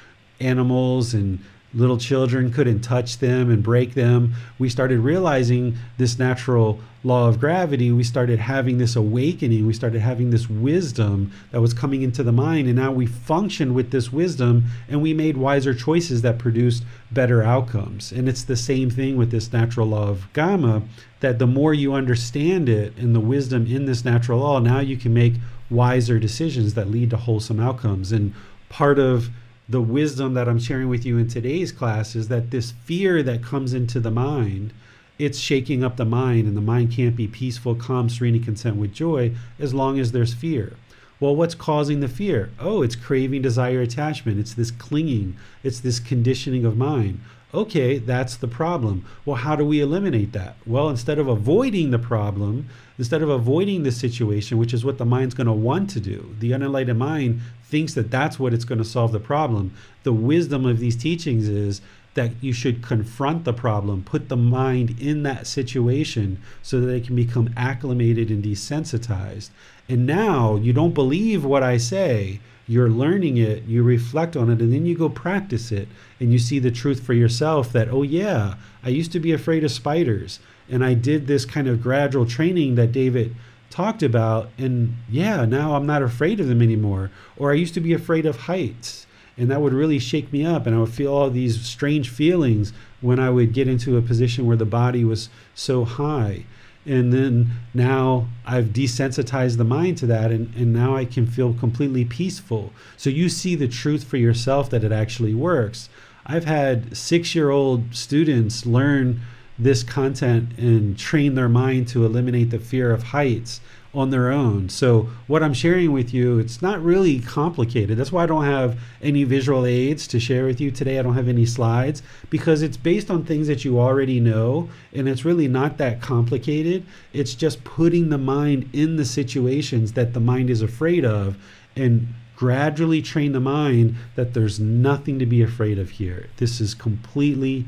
animals 0.40 1.14
and 1.14 1.40
little 1.74 1.98
children 1.98 2.50
couldn't 2.50 2.80
touch 2.80 3.18
them 3.18 3.50
and 3.50 3.62
break 3.62 3.94
them. 3.94 4.34
We 4.58 4.68
started 4.68 5.00
realizing 5.00 5.76
this 5.98 6.18
natural 6.18 6.80
law 7.04 7.28
of 7.28 7.38
gravity. 7.38 7.92
We 7.92 8.02
started 8.02 8.38
having 8.38 8.78
this 8.78 8.96
awakening. 8.96 9.66
We 9.66 9.72
started 9.72 10.00
having 10.00 10.30
this 10.30 10.48
wisdom 10.48 11.30
that 11.52 11.60
was 11.60 11.74
coming 11.74 12.02
into 12.02 12.22
the 12.22 12.32
mind. 12.32 12.66
And 12.68 12.76
now 12.76 12.90
we 12.90 13.06
functioned 13.06 13.74
with 13.74 13.90
this 13.90 14.12
wisdom 14.12 14.64
and 14.88 15.02
we 15.02 15.12
made 15.14 15.36
wiser 15.36 15.74
choices 15.74 16.22
that 16.22 16.38
produced 16.38 16.84
better 17.10 17.42
outcomes. 17.42 18.12
And 18.12 18.28
it's 18.28 18.42
the 18.42 18.56
same 18.56 18.90
thing 18.90 19.16
with 19.16 19.30
this 19.30 19.52
natural 19.52 19.88
law 19.88 20.08
of 20.08 20.32
karma 20.32 20.82
that 21.20 21.38
the 21.38 21.46
more 21.46 21.74
you 21.74 21.92
understand 21.92 22.68
it 22.68 22.96
and 22.96 23.14
the 23.14 23.20
wisdom 23.20 23.66
in 23.66 23.84
this 23.84 24.04
natural 24.04 24.40
law, 24.40 24.58
now 24.58 24.80
you 24.80 24.96
can 24.96 25.12
make 25.12 25.34
wiser 25.70 26.18
decisions 26.18 26.74
that 26.74 26.90
lead 26.90 27.10
to 27.10 27.16
wholesome 27.16 27.60
outcomes. 27.60 28.10
And 28.10 28.32
part 28.68 28.98
of 28.98 29.28
the 29.68 29.80
wisdom 29.82 30.34
that 30.34 30.48
I'm 30.48 30.58
sharing 30.58 30.88
with 30.88 31.04
you 31.04 31.18
in 31.18 31.28
today's 31.28 31.72
class 31.72 32.16
is 32.16 32.28
that 32.28 32.50
this 32.50 32.70
fear 32.70 33.22
that 33.22 33.42
comes 33.42 33.74
into 33.74 34.00
the 34.00 34.10
mind, 34.10 34.72
it's 35.18 35.38
shaking 35.38 35.84
up 35.84 35.96
the 35.96 36.04
mind, 36.04 36.46
and 36.46 36.56
the 36.56 36.62
mind 36.62 36.92
can't 36.92 37.16
be 37.16 37.26
peaceful, 37.26 37.74
calm, 37.74 38.08
serene, 38.08 38.36
and 38.36 38.44
content 38.44 38.76
with 38.76 38.94
joy 38.94 39.32
as 39.58 39.74
long 39.74 39.98
as 39.98 40.12
there's 40.12 40.32
fear. 40.32 40.74
Well, 41.20 41.36
what's 41.36 41.54
causing 41.54 42.00
the 42.00 42.08
fear? 42.08 42.50
Oh, 42.60 42.82
it's 42.82 42.94
craving, 42.94 43.42
desire, 43.42 43.82
attachment. 43.82 44.38
It's 44.38 44.54
this 44.54 44.70
clinging, 44.70 45.36
it's 45.62 45.80
this 45.80 45.98
conditioning 45.98 46.64
of 46.64 46.76
mind. 46.76 47.20
Okay, 47.52 47.98
that's 47.98 48.36
the 48.36 48.46
problem. 48.46 49.06
Well, 49.24 49.36
how 49.36 49.56
do 49.56 49.64
we 49.64 49.80
eliminate 49.80 50.32
that? 50.32 50.56
Well, 50.66 50.90
instead 50.90 51.18
of 51.18 51.28
avoiding 51.28 51.90
the 51.90 51.98
problem, 51.98 52.68
instead 52.98 53.22
of 53.22 53.30
avoiding 53.30 53.82
the 53.82 53.92
situation, 53.92 54.58
which 54.58 54.74
is 54.74 54.84
what 54.84 54.98
the 54.98 55.06
mind's 55.06 55.34
going 55.34 55.46
to 55.46 55.52
want 55.52 55.88
to 55.90 56.00
do, 56.00 56.36
the 56.38 56.52
unenlightened 56.52 56.98
mind 56.98 57.40
thinks 57.68 57.94
that 57.94 58.10
that's 58.10 58.38
what 58.38 58.54
it's 58.54 58.64
going 58.64 58.78
to 58.78 58.84
solve 58.84 59.12
the 59.12 59.20
problem. 59.20 59.74
The 60.02 60.12
wisdom 60.12 60.64
of 60.64 60.78
these 60.78 60.96
teachings 60.96 61.48
is 61.48 61.80
that 62.14 62.32
you 62.40 62.52
should 62.52 62.82
confront 62.82 63.44
the 63.44 63.52
problem, 63.52 64.02
put 64.02 64.28
the 64.28 64.36
mind 64.36 64.96
in 64.98 65.22
that 65.22 65.46
situation 65.46 66.40
so 66.62 66.80
that 66.80 66.92
it 66.92 67.04
can 67.04 67.14
become 67.14 67.52
acclimated 67.56 68.30
and 68.30 68.42
desensitized. 68.42 69.50
And 69.88 70.06
now 70.06 70.56
you 70.56 70.72
don't 70.72 70.94
believe 70.94 71.44
what 71.44 71.62
I 71.62 71.76
say, 71.76 72.40
you're 72.66 72.90
learning 72.90 73.36
it, 73.36 73.64
you 73.64 73.82
reflect 73.82 74.36
on 74.36 74.50
it, 74.50 74.60
and 74.60 74.72
then 74.72 74.84
you 74.84 74.96
go 74.96 75.08
practice 75.08 75.70
it, 75.70 75.88
and 76.18 76.32
you 76.32 76.38
see 76.38 76.58
the 76.58 76.70
truth 76.70 77.00
for 77.00 77.14
yourself 77.14 77.72
that, 77.72 77.88
oh, 77.88 78.02
yeah, 78.02 78.54
I 78.82 78.88
used 78.88 79.12
to 79.12 79.20
be 79.20 79.32
afraid 79.32 79.64
of 79.64 79.70
spiders, 79.70 80.40
and 80.68 80.84
I 80.84 80.94
did 80.94 81.26
this 81.26 81.44
kind 81.44 81.68
of 81.68 81.82
gradual 81.82 82.26
training 82.26 82.74
that 82.74 82.92
David 82.92 83.34
talked 83.70 84.02
about 84.02 84.48
and 84.56 84.96
yeah 85.10 85.44
now 85.44 85.74
i'm 85.74 85.86
not 85.86 86.02
afraid 86.02 86.40
of 86.40 86.48
them 86.48 86.62
anymore. 86.62 87.10
Or 87.36 87.50
i 87.50 87.54
used 87.54 87.74
to 87.74 87.80
be 87.80 87.92
afraid 87.92 88.26
of 88.26 88.36
heights 88.42 89.06
and 89.36 89.50
that 89.50 89.60
would 89.60 89.72
really 89.72 89.98
shake 89.98 90.32
me 90.32 90.44
up 90.44 90.66
and 90.66 90.74
i 90.74 90.78
would 90.78 90.92
feel 90.92 91.12
all 91.12 91.30
these 91.30 91.60
strange 91.60 92.08
feelings 92.08 92.72
when 93.00 93.18
i 93.18 93.30
would 93.30 93.52
get 93.52 93.68
into 93.68 93.96
a 93.96 94.02
position 94.02 94.46
where 94.46 94.56
the 94.56 94.64
body 94.64 95.04
was 95.04 95.28
so 95.54 95.84
high. 95.84 96.44
And 96.86 97.12
then 97.12 97.50
now 97.74 98.28
i've 98.46 98.66
desensitized 98.66 99.58
the 99.58 99.64
mind 99.64 99.98
to 99.98 100.06
that 100.06 100.30
and, 100.30 100.54
and 100.54 100.72
now 100.72 100.96
i 100.96 101.04
can 101.04 101.26
feel 101.26 101.52
completely 101.52 102.04
peaceful. 102.04 102.72
So 102.96 103.10
you 103.10 103.28
see 103.28 103.54
the 103.54 103.68
truth 103.68 104.04
for 104.04 104.16
yourself 104.16 104.70
that 104.70 104.84
it 104.84 104.92
actually 104.92 105.34
works. 105.34 105.88
I've 106.24 106.44
had 106.44 106.96
six 106.96 107.34
year 107.34 107.50
old 107.50 107.94
students 107.94 108.66
learn 108.66 109.20
this 109.58 109.82
content 109.82 110.56
and 110.58 110.98
train 110.98 111.34
their 111.34 111.48
mind 111.48 111.88
to 111.88 112.04
eliminate 112.04 112.50
the 112.50 112.58
fear 112.58 112.92
of 112.92 113.02
heights 113.04 113.60
on 113.94 114.10
their 114.10 114.30
own. 114.30 114.68
So 114.68 115.08
what 115.26 115.42
I'm 115.42 115.54
sharing 115.54 115.92
with 115.92 116.12
you, 116.12 116.38
it's 116.38 116.60
not 116.60 116.82
really 116.82 117.20
complicated. 117.20 117.96
That's 117.96 118.12
why 118.12 118.24
I 118.24 118.26
don't 118.26 118.44
have 118.44 118.78
any 119.02 119.24
visual 119.24 119.64
aids 119.64 120.06
to 120.08 120.20
share 120.20 120.44
with 120.44 120.60
you 120.60 120.70
today. 120.70 120.98
I 120.98 121.02
don't 121.02 121.14
have 121.14 121.28
any 121.28 121.46
slides 121.46 122.02
because 122.28 122.62
it's 122.62 122.76
based 122.76 123.10
on 123.10 123.24
things 123.24 123.46
that 123.48 123.64
you 123.64 123.80
already 123.80 124.20
know 124.20 124.68
and 124.92 125.08
it's 125.08 125.24
really 125.24 125.48
not 125.48 125.78
that 125.78 126.02
complicated. 126.02 126.84
It's 127.12 127.34
just 127.34 127.64
putting 127.64 128.10
the 128.10 128.18
mind 128.18 128.68
in 128.72 128.96
the 128.96 129.06
situations 129.06 129.94
that 129.94 130.12
the 130.12 130.20
mind 130.20 130.50
is 130.50 130.62
afraid 130.62 131.04
of 131.04 131.36
and 131.74 132.08
gradually 132.36 133.02
train 133.02 133.32
the 133.32 133.40
mind 133.40 133.96
that 134.14 134.34
there's 134.34 134.60
nothing 134.60 135.18
to 135.18 135.26
be 135.26 135.42
afraid 135.42 135.78
of 135.78 135.90
here. 135.90 136.28
This 136.36 136.60
is 136.60 136.72
completely 136.72 137.64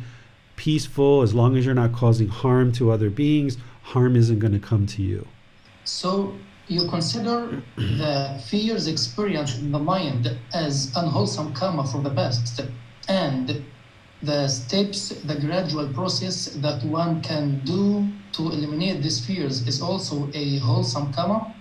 peaceful 0.60 1.22
as 1.22 1.32
long 1.32 1.56
as 1.56 1.64
you're 1.64 1.74
not 1.74 1.90
causing 1.90 2.28
harm 2.28 2.70
to 2.70 2.90
other 2.90 3.08
beings 3.08 3.56
harm 3.82 4.14
isn't 4.14 4.40
going 4.40 4.52
to 4.52 4.58
come 4.58 4.84
to 4.86 5.00
you. 5.00 5.26
So 5.84 6.34
you 6.68 6.86
consider 6.86 7.62
the 7.76 8.38
fears 8.46 8.86
experienced 8.86 9.58
in 9.58 9.72
the 9.72 9.78
mind 9.78 10.36
as 10.52 10.92
unwholesome 10.94 11.54
karma 11.54 11.84
for 11.86 12.02
the 12.02 12.10
past 12.10 12.60
and 13.08 13.64
the 14.22 14.48
steps 14.48 15.08
the 15.30 15.36
gradual 15.40 15.88
process 15.94 16.36
that 16.64 16.84
one 16.84 17.22
can 17.22 17.60
do 17.64 18.06
to 18.32 18.42
eliminate 18.52 19.02
these 19.02 19.24
fears 19.26 19.66
is 19.66 19.80
also 19.80 20.28
a 20.34 20.58
wholesome 20.58 21.10
karma? 21.14 21.54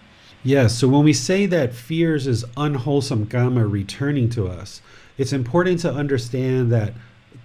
Yes, 0.44 0.78
so 0.78 0.90
when 0.90 1.06
we 1.06 1.14
say 1.14 1.46
that 1.46 1.74
fears 1.74 2.28
is 2.28 2.44
unwholesome 2.58 3.28
karma 3.28 3.66
returning 3.66 4.30
to 4.32 4.50
us, 4.50 4.82
it's 5.18 5.32
important 5.32 5.80
to 5.82 5.92
understand 5.92 6.70
that 6.74 6.94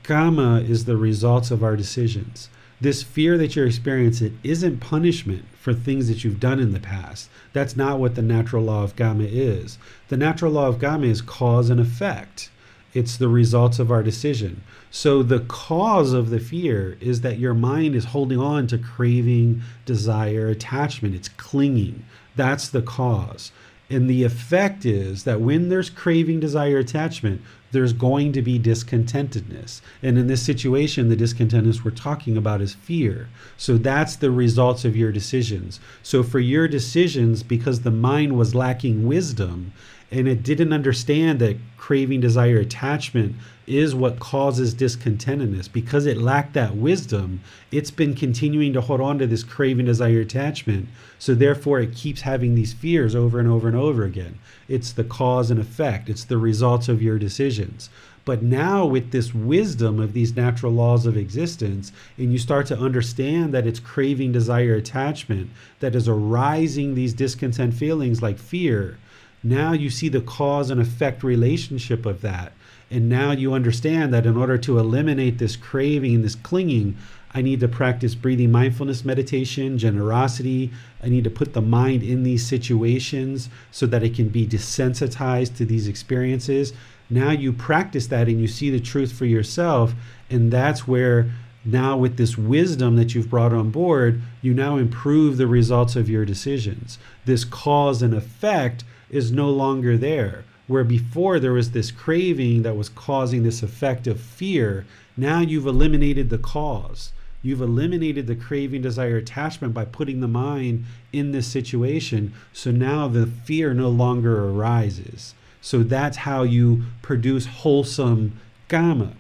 Karma 0.05 0.61
is 0.61 0.85
the 0.85 0.99
results 0.99 1.51
of 1.51 1.65
our 1.65 1.77
decisions. 1.77 2.51
This 2.79 3.03
fear 3.03 3.39
that 3.39 3.57
you're 3.57 3.67
experiencing 3.67 4.39
isn't 4.45 4.81
punishment 4.81 5.47
for 5.59 5.73
things 5.73 6.09
that 6.09 6.23
you've 6.23 6.39
done 6.39 6.61
in 6.61 6.75
the 6.75 6.79
past. 6.79 7.31
That's 7.55 7.75
not 7.75 7.99
what 7.99 8.15
the 8.15 8.21
natural 8.21 8.65
law 8.65 8.85
of 8.85 8.97
karma 8.97 9.25
is. 9.25 9.79
The 10.09 10.19
natural 10.19 10.53
law 10.53 10.69
of 10.69 10.79
karma 10.79 11.07
is 11.07 11.23
cause 11.23 11.71
and 11.71 11.81
effect. 11.81 12.51
It's 12.93 13.17
the 13.17 13.29
results 13.29 13.79
of 13.79 13.91
our 13.91 14.03
decision. 14.03 14.63
So 14.91 15.23
the 15.23 15.41
cause 15.41 16.13
of 16.13 16.29
the 16.29 16.39
fear 16.39 16.99
is 17.01 17.23
that 17.23 17.39
your 17.39 17.55
mind 17.55 17.95
is 17.95 18.05
holding 18.07 18.39
on 18.39 18.67
to 18.67 18.77
craving, 18.77 19.63
desire, 19.87 20.49
attachment. 20.49 21.15
It's 21.15 21.31
clinging. 21.31 22.05
That's 22.37 22.69
the 22.69 22.83
cause. 22.83 23.53
And 23.89 24.09
the 24.09 24.23
effect 24.25 24.85
is 24.85 25.25
that 25.25 25.41
when 25.41 25.71
there's 25.71 25.89
craving, 25.89 26.41
desire, 26.41 26.79
attachment, 26.79 27.41
there's 27.75 27.93
going 27.93 28.33
to 28.33 28.41
be 28.41 28.59
discontentedness. 28.59 29.83
And 30.03 30.17
in 30.17 30.27
this 30.27 30.43
situation, 30.43 31.11
the 31.11 31.17
discontentedness 31.17 31.85
we're 31.85 31.91
talking 31.91 32.39
about 32.39 32.63
is 32.63 32.73
fear. 32.73 33.29
So 33.59 33.77
that's 33.77 34.17
the 34.17 34.31
results 34.31 34.87
of 34.87 34.97
your 34.97 35.13
decisions. 35.13 35.79
So 36.03 36.23
for 36.23 36.41
your 36.41 36.67
decisions, 36.67 37.43
because 37.43 37.83
the 37.83 37.91
mind 37.91 38.39
was 38.39 38.55
lacking 38.55 39.07
wisdom, 39.07 39.75
and 40.15 40.29
it 40.29 40.45
didn't 40.45 40.73
understand 40.73 41.41
that 41.41 41.57
craving, 41.77 42.21
desire, 42.21 42.59
attachment 42.59 43.35
is 43.67 43.95
what 43.95 44.21
causes 44.21 44.75
discontentedness. 44.75 45.71
Because 45.73 46.07
it 46.07 46.19
lacked 46.19 46.55
that 46.55 46.77
wisdom, 46.77 47.41
it's 47.73 47.91
been 47.91 48.15
continuing 48.15 48.73
to 48.75 48.81
hold 48.81 49.01
on 49.01 49.19
to 49.19 49.27
this 49.27 49.43
craving, 49.43 49.87
desire, 49.87 50.21
attachment. 50.21 50.89
So 51.19 51.35
therefore, 51.35 51.81
it 51.81 51.95
keeps 51.95 52.21
having 52.21 52.55
these 52.55 52.73
fears 52.73 53.15
over 53.15 53.41
and 53.41 53.49
over 53.49 53.67
and 53.67 53.77
over 53.77 54.05
again. 54.05 54.39
It's 54.69 54.93
the 54.93 55.05
cause 55.05 55.51
and 55.51 55.59
effect, 55.59 56.09
it's 56.09 56.25
the 56.25 56.39
results 56.39 56.89
of 56.89 57.03
your 57.03 57.19
decisions. 57.19 57.91
But 58.25 58.43
now, 58.43 58.87
with 58.87 59.11
this 59.11 59.35
wisdom 59.35 60.01
of 60.01 60.15
these 60.15 60.35
natural 60.35 60.73
laws 60.73 61.05
of 61.05 61.17
existence, 61.17 61.93
and 62.17 62.33
you 62.33 62.39
start 62.39 62.67
to 62.69 62.79
understand 62.79 63.53
that 63.53 63.67
it's 63.67 63.81
craving, 63.81 64.33
desire, 64.33 64.77
attachment 64.77 65.51
that 65.81 65.95
is 65.95 66.09
arising 66.09 66.95
these 66.95 67.13
discontent 67.13 67.75
feelings 67.75 68.23
like 68.23 68.39
fear, 68.39 68.97
now 69.45 69.73
you 69.73 69.91
see 69.91 70.09
the 70.09 70.23
cause 70.23 70.71
and 70.71 70.81
effect 70.81 71.23
relationship 71.23 72.07
of 72.07 72.23
that. 72.23 72.55
And 72.91 73.09
now 73.09 73.33
you 73.33 73.53
understand 73.53 74.13
that 74.15 74.25
in 74.25 74.37
order 74.37 74.57
to 74.59 74.79
eliminate 74.79 75.37
this 75.37 75.55
craving 75.55 76.15
and 76.15 76.25
this 76.25 76.35
clinging, 76.35 76.97
I 77.35 77.43
need 77.43 77.61
to 77.61 77.69
practice 77.69 78.15
breathing 78.15 78.53
mindfulness 78.53 79.05
meditation, 79.05 79.77
generosity. 79.77 80.71
I 81.03 81.09
need 81.09 81.25
to 81.25 81.31
put 81.31 81.53
the 81.53 81.61
mind 81.61 82.03
in 82.03 82.23
these 82.23 82.47
situations 82.47 83.51
so 83.71 83.87
that 83.87 84.03
it 84.03 84.15
can 84.15 84.29
be 84.29 84.47
desensitized 84.47 85.57
to 85.57 85.67
these 85.67 85.89
experiences. 85.89 86.73
Now 87.11 87.31
you 87.31 87.53
practice 87.53 88.07
that 88.07 88.29
and 88.29 88.41
you 88.41 88.47
see 88.47 88.71
the 88.71 88.81
truth 88.81 89.13
for 89.13 89.27
yourself. 89.27 89.95
And 90.31 90.51
that's 90.51 90.89
where 90.89 91.31
now 91.67 91.97
with 91.97 92.17
this 92.17 92.39
wisdom 92.39 92.97
that 92.97 93.15
you've 93.15 93.31
brought 93.31 93.53
on 93.53 93.71
board, 93.71 94.23
you 94.41 94.55
now 94.55 94.77
improve 94.77 95.37
the 95.37 95.47
results 95.47 95.97
of 95.97 96.09
your 96.09 96.25
decisions. 96.25 96.99
This 97.25 97.45
cause 97.45 98.01
and 98.01 98.15
effect 98.15 98.85
is 99.15 99.31
no 99.31 99.51
longer 99.51 99.97
there. 99.97 100.45
Where 100.67 100.85
before 100.85 101.39
there 101.39 101.53
was 101.53 101.71
this 101.71 101.91
craving 101.91 102.63
that 102.63 102.77
was 102.77 102.89
causing 102.89 103.43
this 103.43 103.63
effect 103.63 104.07
of 104.07 104.21
fear, 104.21 104.87
now 105.17 105.41
you've 105.41 105.67
eliminated 105.67 106.31
the 106.31 106.39
cause. 106.39 107.13
You've 107.43 107.61
eliminated 107.61 108.27
the 108.27 108.35
craving, 108.35 108.81
desire, 108.81 109.19
attachment 109.19 109.75
by 109.75 109.85
putting 109.85 110.21
the 110.21 110.29
mind 110.29 110.87
in 111.13 111.33
this 111.33 111.47
situation. 111.47 112.33
So 112.55 112.71
now 112.71 113.07
the 113.07 113.27
fear 113.27 113.75
no 113.75 113.91
longer 113.91 114.49
arises. 114.49 115.35
So 115.61 115.83
that's 115.83 116.17
how 116.19 116.43
you 116.43 116.85
produce 117.03 117.47
wholesome 117.47 118.41
karma. 118.69 119.13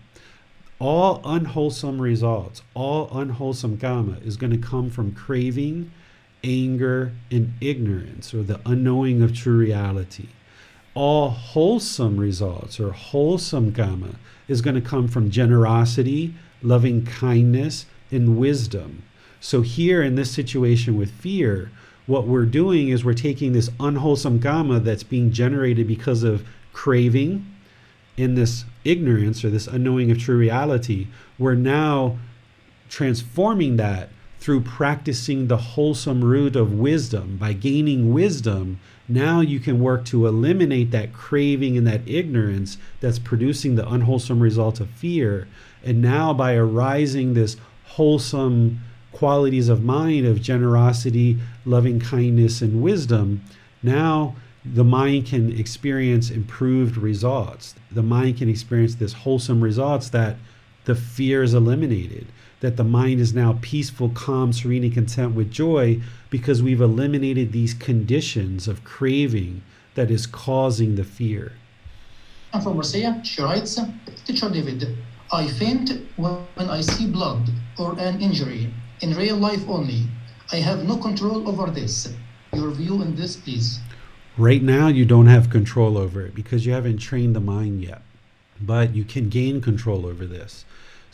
All 0.79 1.21
unwholesome 1.25 2.01
results, 2.01 2.62
all 2.73 3.09
unwholesome 3.16 3.79
karma 3.79 4.19
is 4.25 4.39
going 4.39 4.53
to 4.53 4.59
come 4.59 4.91
from 4.91 5.12
craving, 5.12 5.91
anger, 6.45 7.12
and 7.31 7.55
ignorance, 7.61 8.33
or 8.33 8.43
the 8.43 8.61
unknowing 8.66 9.23
of 9.23 9.35
true 9.35 9.59
reality. 9.59 10.29
All 10.95 11.31
wholesome 11.31 12.19
results, 12.19 12.79
or 12.79 12.93
wholesome 12.93 13.73
karma, 13.73 14.16
is 14.47 14.61
going 14.61 14.77
to 14.77 14.81
come 14.81 15.09
from 15.09 15.31
generosity, 15.31 16.35
loving 16.62 17.05
kindness, 17.05 17.87
and 18.12 18.39
wisdom. 18.39 19.03
So, 19.41 19.62
here 19.62 20.03
in 20.03 20.15
this 20.15 20.31
situation 20.31 20.97
with 20.97 21.11
fear, 21.11 21.73
what 22.07 22.27
we're 22.27 22.47
doing 22.47 22.89
is 22.91 23.05
we're 23.05 23.15
taking 23.15 23.53
this 23.53 23.71
unwholesome 23.81 24.41
karma 24.41 24.79
that's 24.79 25.03
being 25.03 25.33
generated 25.33 25.89
because 25.89 26.23
of 26.23 26.47
craving 26.73 27.47
in 28.16 28.35
this 28.35 28.65
ignorance 28.85 29.45
or 29.45 29.51
this 29.51 29.66
unknowing 29.66 30.11
of 30.11 30.19
true 30.19 30.37
reality. 30.37 31.09
We're 31.39 31.55
now 31.55 32.19
transforming 32.89 33.77
that 33.79 34.11
through 34.45 34.61
practicing 34.61 35.47
the 35.47 35.57
wholesome 35.57 36.23
root 36.23 36.55
of 36.55 36.71
wisdom. 36.71 37.39
By 37.39 37.55
gaining 37.55 38.12
wisdom, 38.12 38.79
now 39.09 39.41
you 39.41 39.59
can 39.59 39.81
work 39.81 40.05
to 40.07 40.27
eliminate 40.27 40.91
that 40.91 41.15
craving 41.15 41.79
and 41.79 41.87
that 41.87 42.07
ignorance 42.07 42.77
that's 43.01 43.19
producing 43.19 43.75
the 43.75 43.89
unwholesome 43.89 44.41
result 44.41 44.81
of 44.81 44.91
fear. 44.91 45.49
And 45.83 46.03
now, 46.03 46.35
by 46.35 46.57
arising 46.57 47.33
this 47.33 47.57
wholesome 47.87 48.81
qualities 49.12 49.71
of 49.71 49.83
mind 49.83 50.27
of 50.27 50.43
generosity, 50.43 51.39
loving 51.65 51.99
kindness, 51.99 52.61
and 52.61 52.83
wisdom, 52.83 53.43
now 53.83 54.37
the 54.62 54.85
mind 54.85 55.25
can 55.25 55.59
experience 55.59 56.31
improved 56.31 56.99
results. 56.99 57.77
The 57.91 58.03
mind 58.03 58.37
can 58.37 58.51
experience 58.51 58.97
this 58.97 59.15
wholesome 59.15 59.65
results 59.65 60.11
that 60.11 60.37
the 60.85 60.95
fear 60.95 61.43
is 61.43 61.55
eliminated, 61.55 62.27
that 62.65 62.78
the 62.78 62.82
mind 62.85 63.20
is 63.20 63.35
now 63.35 63.59
peaceful, 63.61 64.09
calm, 64.09 64.51
serene, 64.51 64.85
and 64.85 64.95
content 64.95 65.35
with 65.35 65.51
joy 65.51 66.01
because 66.31 66.62
we've 66.62 66.81
eliminated 66.81 67.53
these 67.53 67.74
conditions 67.74 68.66
of 68.66 68.82
craving 68.85 69.61
that 69.97 70.11
is 70.11 70.27
causing 70.27 70.97
the 70.97 71.05
fear. 71.05 71.53
And 72.55 72.62
from 72.62 72.77
Marcia, 72.77 73.20
she 73.23 73.43
writes, 73.43 73.78
Teacher 74.24 74.49
David, 74.49 74.97
I 75.31 75.47
faint 75.47 75.93
when 76.16 76.47
I 76.57 76.81
see 76.81 77.07
blood 77.07 77.51
or 77.78 77.99
an 77.99 78.23
injury 78.23 78.73
in 79.03 79.15
real 79.15 79.36
life 79.36 79.69
only. 79.69 80.07
I 80.51 80.57
have 80.57 80.89
no 80.89 80.97
control 80.97 81.47
over 81.47 81.70
this. 81.70 82.15
Your 82.55 82.70
view 82.70 82.95
on 82.95 83.15
this, 83.15 83.36
please. 83.36 83.78
Right 84.39 84.62
now, 84.62 84.89
you 84.89 85.05
don't 85.05 85.27
have 85.27 85.51
control 85.51 85.99
over 85.99 86.24
it 86.24 86.35
because 86.35 86.65
you 86.65 86.73
haven't 86.73 86.97
trained 86.97 87.36
the 87.36 87.41
mind 87.41 87.82
yet, 87.82 88.01
but 88.59 88.95
you 88.95 89.05
can 89.05 89.28
gain 89.28 89.61
control 89.61 90.07
over 90.07 90.24
this. 90.24 90.65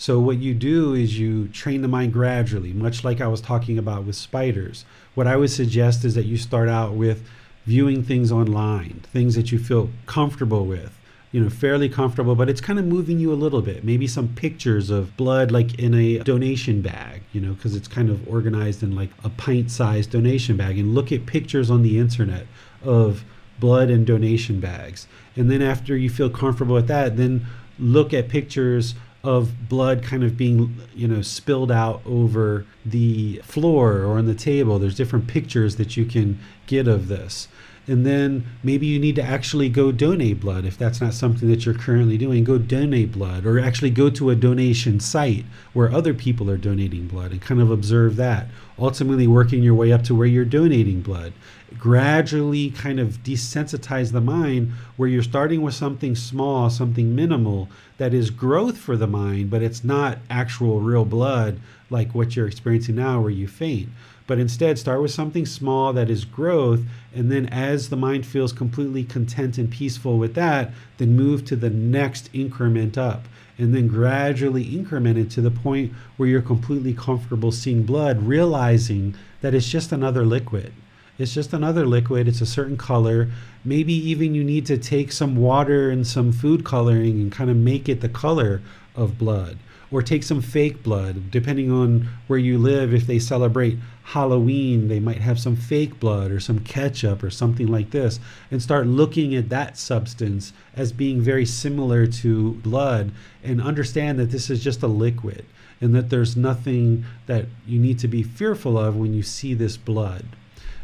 So, 0.00 0.18
what 0.18 0.38
you 0.38 0.54
do 0.54 0.94
is 0.94 1.18
you 1.18 1.48
train 1.48 1.82
the 1.82 1.86
mind 1.86 2.14
gradually, 2.14 2.72
much 2.72 3.04
like 3.04 3.20
I 3.20 3.26
was 3.26 3.42
talking 3.42 3.76
about 3.76 4.04
with 4.04 4.16
spiders. 4.16 4.86
What 5.14 5.26
I 5.26 5.36
would 5.36 5.50
suggest 5.50 6.06
is 6.06 6.14
that 6.14 6.24
you 6.24 6.38
start 6.38 6.70
out 6.70 6.94
with 6.94 7.22
viewing 7.66 8.02
things 8.02 8.32
online, 8.32 9.02
things 9.12 9.34
that 9.34 9.52
you 9.52 9.58
feel 9.58 9.90
comfortable 10.06 10.64
with 10.64 10.96
you 11.32 11.40
know, 11.40 11.50
fairly 11.50 11.88
comfortable, 11.88 12.34
but 12.34 12.48
it's 12.48 12.62
kind 12.62 12.78
of 12.78 12.84
moving 12.86 13.18
you 13.20 13.30
a 13.30 13.34
little 13.34 13.60
bit. 13.60 13.84
Maybe 13.84 14.06
some 14.06 14.28
pictures 14.28 14.88
of 14.88 15.16
blood, 15.18 15.52
like 15.52 15.78
in 15.78 15.94
a 15.94 16.18
donation 16.20 16.80
bag, 16.80 17.20
you 17.32 17.40
know, 17.40 17.52
because 17.52 17.76
it's 17.76 17.86
kind 17.86 18.08
of 18.08 18.26
organized 18.26 18.82
in 18.82 18.96
like 18.96 19.10
a 19.22 19.28
pint 19.28 19.70
sized 19.70 20.10
donation 20.10 20.56
bag. 20.56 20.78
And 20.78 20.94
look 20.94 21.12
at 21.12 21.26
pictures 21.26 21.70
on 21.70 21.82
the 21.82 21.98
internet 21.98 22.46
of 22.82 23.22
blood 23.60 23.90
and 23.90 24.06
donation 24.06 24.60
bags. 24.60 25.06
And 25.36 25.50
then 25.50 25.60
after 25.60 25.94
you 25.94 26.08
feel 26.08 26.30
comfortable 26.30 26.74
with 26.74 26.88
that, 26.88 27.18
then 27.18 27.46
look 27.78 28.12
at 28.12 28.28
pictures 28.28 28.94
of 29.22 29.68
blood 29.68 30.02
kind 30.02 30.24
of 30.24 30.36
being 30.36 30.78
you 30.94 31.06
know 31.06 31.20
spilled 31.20 31.70
out 31.70 32.00
over 32.06 32.64
the 32.84 33.36
floor 33.44 33.98
or 33.98 34.18
on 34.18 34.26
the 34.26 34.34
table. 34.34 34.78
There's 34.78 34.96
different 34.96 35.26
pictures 35.26 35.76
that 35.76 35.96
you 35.96 36.04
can 36.04 36.38
get 36.66 36.88
of 36.88 37.08
this. 37.08 37.48
And 37.86 38.06
then 38.06 38.44
maybe 38.62 38.86
you 38.86 39.00
need 39.00 39.16
to 39.16 39.22
actually 39.22 39.68
go 39.68 39.90
donate 39.90 40.38
blood 40.38 40.64
if 40.64 40.78
that's 40.78 41.00
not 41.00 41.12
something 41.12 41.48
that 41.48 41.66
you're 41.66 41.74
currently 41.74 42.16
doing. 42.16 42.44
Go 42.44 42.56
donate 42.56 43.10
blood 43.10 43.44
or 43.44 43.58
actually 43.58 43.90
go 43.90 44.10
to 44.10 44.30
a 44.30 44.36
donation 44.36 45.00
site 45.00 45.44
where 45.72 45.92
other 45.92 46.14
people 46.14 46.48
are 46.50 46.56
donating 46.56 47.08
blood 47.08 47.32
and 47.32 47.40
kind 47.40 47.60
of 47.60 47.70
observe 47.70 48.16
that. 48.16 48.46
Ultimately 48.78 49.26
working 49.26 49.62
your 49.62 49.74
way 49.74 49.92
up 49.92 50.04
to 50.04 50.14
where 50.14 50.28
you're 50.28 50.44
donating 50.44 51.00
blood 51.00 51.32
gradually 51.78 52.70
kind 52.70 52.98
of 52.98 53.22
desensitize 53.22 54.12
the 54.12 54.20
mind 54.20 54.72
where 54.96 55.08
you're 55.08 55.22
starting 55.22 55.62
with 55.62 55.74
something 55.74 56.14
small 56.14 56.68
something 56.68 57.14
minimal 57.14 57.68
that 57.98 58.12
is 58.12 58.30
growth 58.30 58.76
for 58.76 58.96
the 58.96 59.06
mind 59.06 59.48
but 59.50 59.62
it's 59.62 59.84
not 59.84 60.18
actual 60.28 60.80
real 60.80 61.04
blood 61.04 61.58
like 61.88 62.14
what 62.14 62.34
you're 62.34 62.46
experiencing 62.46 62.96
now 62.96 63.20
where 63.20 63.30
you 63.30 63.46
faint 63.46 63.88
but 64.30 64.38
instead 64.38 64.78
start 64.78 65.02
with 65.02 65.10
something 65.10 65.44
small 65.44 65.92
that 65.92 66.08
is 66.08 66.24
growth. 66.24 66.84
And 67.12 67.32
then 67.32 67.46
as 67.46 67.88
the 67.88 67.96
mind 67.96 68.24
feels 68.24 68.52
completely 68.52 69.02
content 69.02 69.58
and 69.58 69.68
peaceful 69.68 70.18
with 70.18 70.34
that, 70.34 70.70
then 70.98 71.16
move 71.16 71.44
to 71.46 71.56
the 71.56 71.68
next 71.68 72.30
increment 72.32 72.96
up. 72.96 73.24
And 73.58 73.74
then 73.74 73.88
gradually 73.88 74.62
increment 74.62 75.18
it 75.18 75.30
to 75.30 75.40
the 75.40 75.50
point 75.50 75.92
where 76.16 76.28
you're 76.28 76.42
completely 76.42 76.94
comfortable 76.94 77.50
seeing 77.50 77.82
blood, 77.82 78.22
realizing 78.22 79.16
that 79.40 79.52
it's 79.52 79.68
just 79.68 79.90
another 79.90 80.24
liquid. 80.24 80.72
It's 81.20 81.34
just 81.34 81.52
another 81.52 81.84
liquid. 81.84 82.26
It's 82.26 82.40
a 82.40 82.46
certain 82.46 82.78
color. 82.78 83.28
Maybe 83.62 83.92
even 83.92 84.34
you 84.34 84.42
need 84.42 84.64
to 84.66 84.78
take 84.78 85.12
some 85.12 85.36
water 85.36 85.90
and 85.90 86.06
some 86.06 86.32
food 86.32 86.64
coloring 86.64 87.20
and 87.20 87.30
kind 87.30 87.50
of 87.50 87.56
make 87.58 87.90
it 87.90 88.00
the 88.00 88.08
color 88.08 88.62
of 88.96 89.18
blood 89.18 89.58
or 89.90 90.00
take 90.00 90.22
some 90.22 90.40
fake 90.40 90.82
blood. 90.82 91.30
Depending 91.30 91.70
on 91.70 92.08
where 92.26 92.38
you 92.38 92.56
live, 92.56 92.94
if 92.94 93.06
they 93.06 93.18
celebrate 93.18 93.76
Halloween, 94.04 94.88
they 94.88 94.98
might 94.98 95.20
have 95.20 95.38
some 95.38 95.56
fake 95.56 96.00
blood 96.00 96.30
or 96.30 96.40
some 96.40 96.60
ketchup 96.60 97.22
or 97.22 97.30
something 97.30 97.66
like 97.66 97.90
this, 97.90 98.18
and 98.50 98.62
start 98.62 98.86
looking 98.86 99.34
at 99.34 99.50
that 99.50 99.76
substance 99.76 100.54
as 100.74 100.90
being 100.90 101.20
very 101.20 101.44
similar 101.44 102.06
to 102.06 102.52
blood 102.54 103.10
and 103.44 103.60
understand 103.60 104.18
that 104.18 104.30
this 104.30 104.48
is 104.48 104.64
just 104.64 104.82
a 104.82 104.86
liquid 104.86 105.44
and 105.82 105.94
that 105.94 106.08
there's 106.08 106.36
nothing 106.36 107.04
that 107.26 107.44
you 107.66 107.78
need 107.78 107.98
to 107.98 108.08
be 108.08 108.22
fearful 108.22 108.78
of 108.78 108.96
when 108.96 109.12
you 109.12 109.22
see 109.22 109.52
this 109.52 109.76
blood. 109.76 110.24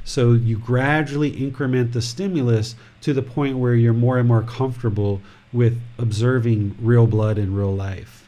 So 0.06 0.32
you 0.32 0.56
gradually 0.56 1.30
increment 1.30 1.92
the 1.92 2.00
stimulus 2.00 2.76
to 3.02 3.12
the 3.12 3.22
point 3.22 3.58
where 3.58 3.74
you're 3.74 3.92
more 3.92 4.18
and 4.18 4.26
more 4.26 4.42
comfortable 4.42 5.20
with 5.52 5.78
observing 5.98 6.76
real 6.80 7.06
blood 7.06 7.36
in 7.36 7.54
real 7.54 7.74
life 7.74 8.26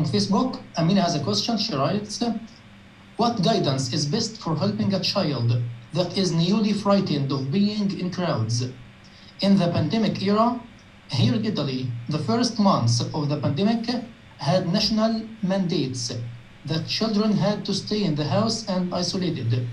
on 0.00 0.06
Facebook, 0.06 0.62
Amina 0.78 1.02
has 1.02 1.14
a 1.14 1.22
question. 1.22 1.58
She 1.58 1.74
writes, 1.74 2.22
What 3.16 3.42
guidance 3.42 3.92
is 3.92 4.06
best 4.06 4.40
for 4.40 4.56
helping 4.56 4.94
a 4.94 5.00
child 5.00 5.60
that 5.92 6.16
is 6.16 6.32
newly 6.32 6.72
frightened 6.72 7.30
of 7.30 7.52
being 7.52 7.90
in 8.00 8.10
crowds? 8.10 8.62
In 9.42 9.58
the 9.58 9.68
pandemic 9.68 10.22
era, 10.22 10.58
here 11.10 11.34
in 11.34 11.44
Italy, 11.44 11.92
the 12.08 12.18
first 12.20 12.58
months 12.58 13.00
of 13.00 13.28
the 13.28 13.38
pandemic 13.38 13.84
had 14.38 14.72
national 14.72 15.22
mandates 15.42 16.12
that 16.64 16.86
children 16.86 17.32
had 17.32 17.66
to 17.66 17.74
stay 17.74 18.02
in 18.02 18.14
the 18.14 18.24
house 18.24 18.66
and 18.68 18.94
isolated. 18.94 19.68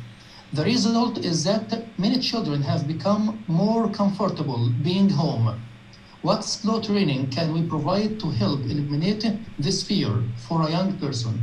The 0.54 0.64
result 0.64 1.18
is 1.26 1.44
that 1.44 1.88
many 2.00 2.20
children 2.20 2.62
have 2.62 2.88
become 2.88 3.44
more 3.48 3.90
comfortable 3.90 4.72
being 4.82 5.10
home. 5.10 5.60
What 6.22 6.46
slow 6.46 6.82
training 6.82 7.32
can 7.32 7.54
we 7.54 7.64
provide 7.64 8.20
to 8.22 8.30
help 8.30 8.62
eliminate 8.62 9.26
this 9.60 9.84
fear 9.84 10.24
for 10.48 10.62
a 10.62 10.72
young 10.72 10.98
person? 11.00 11.38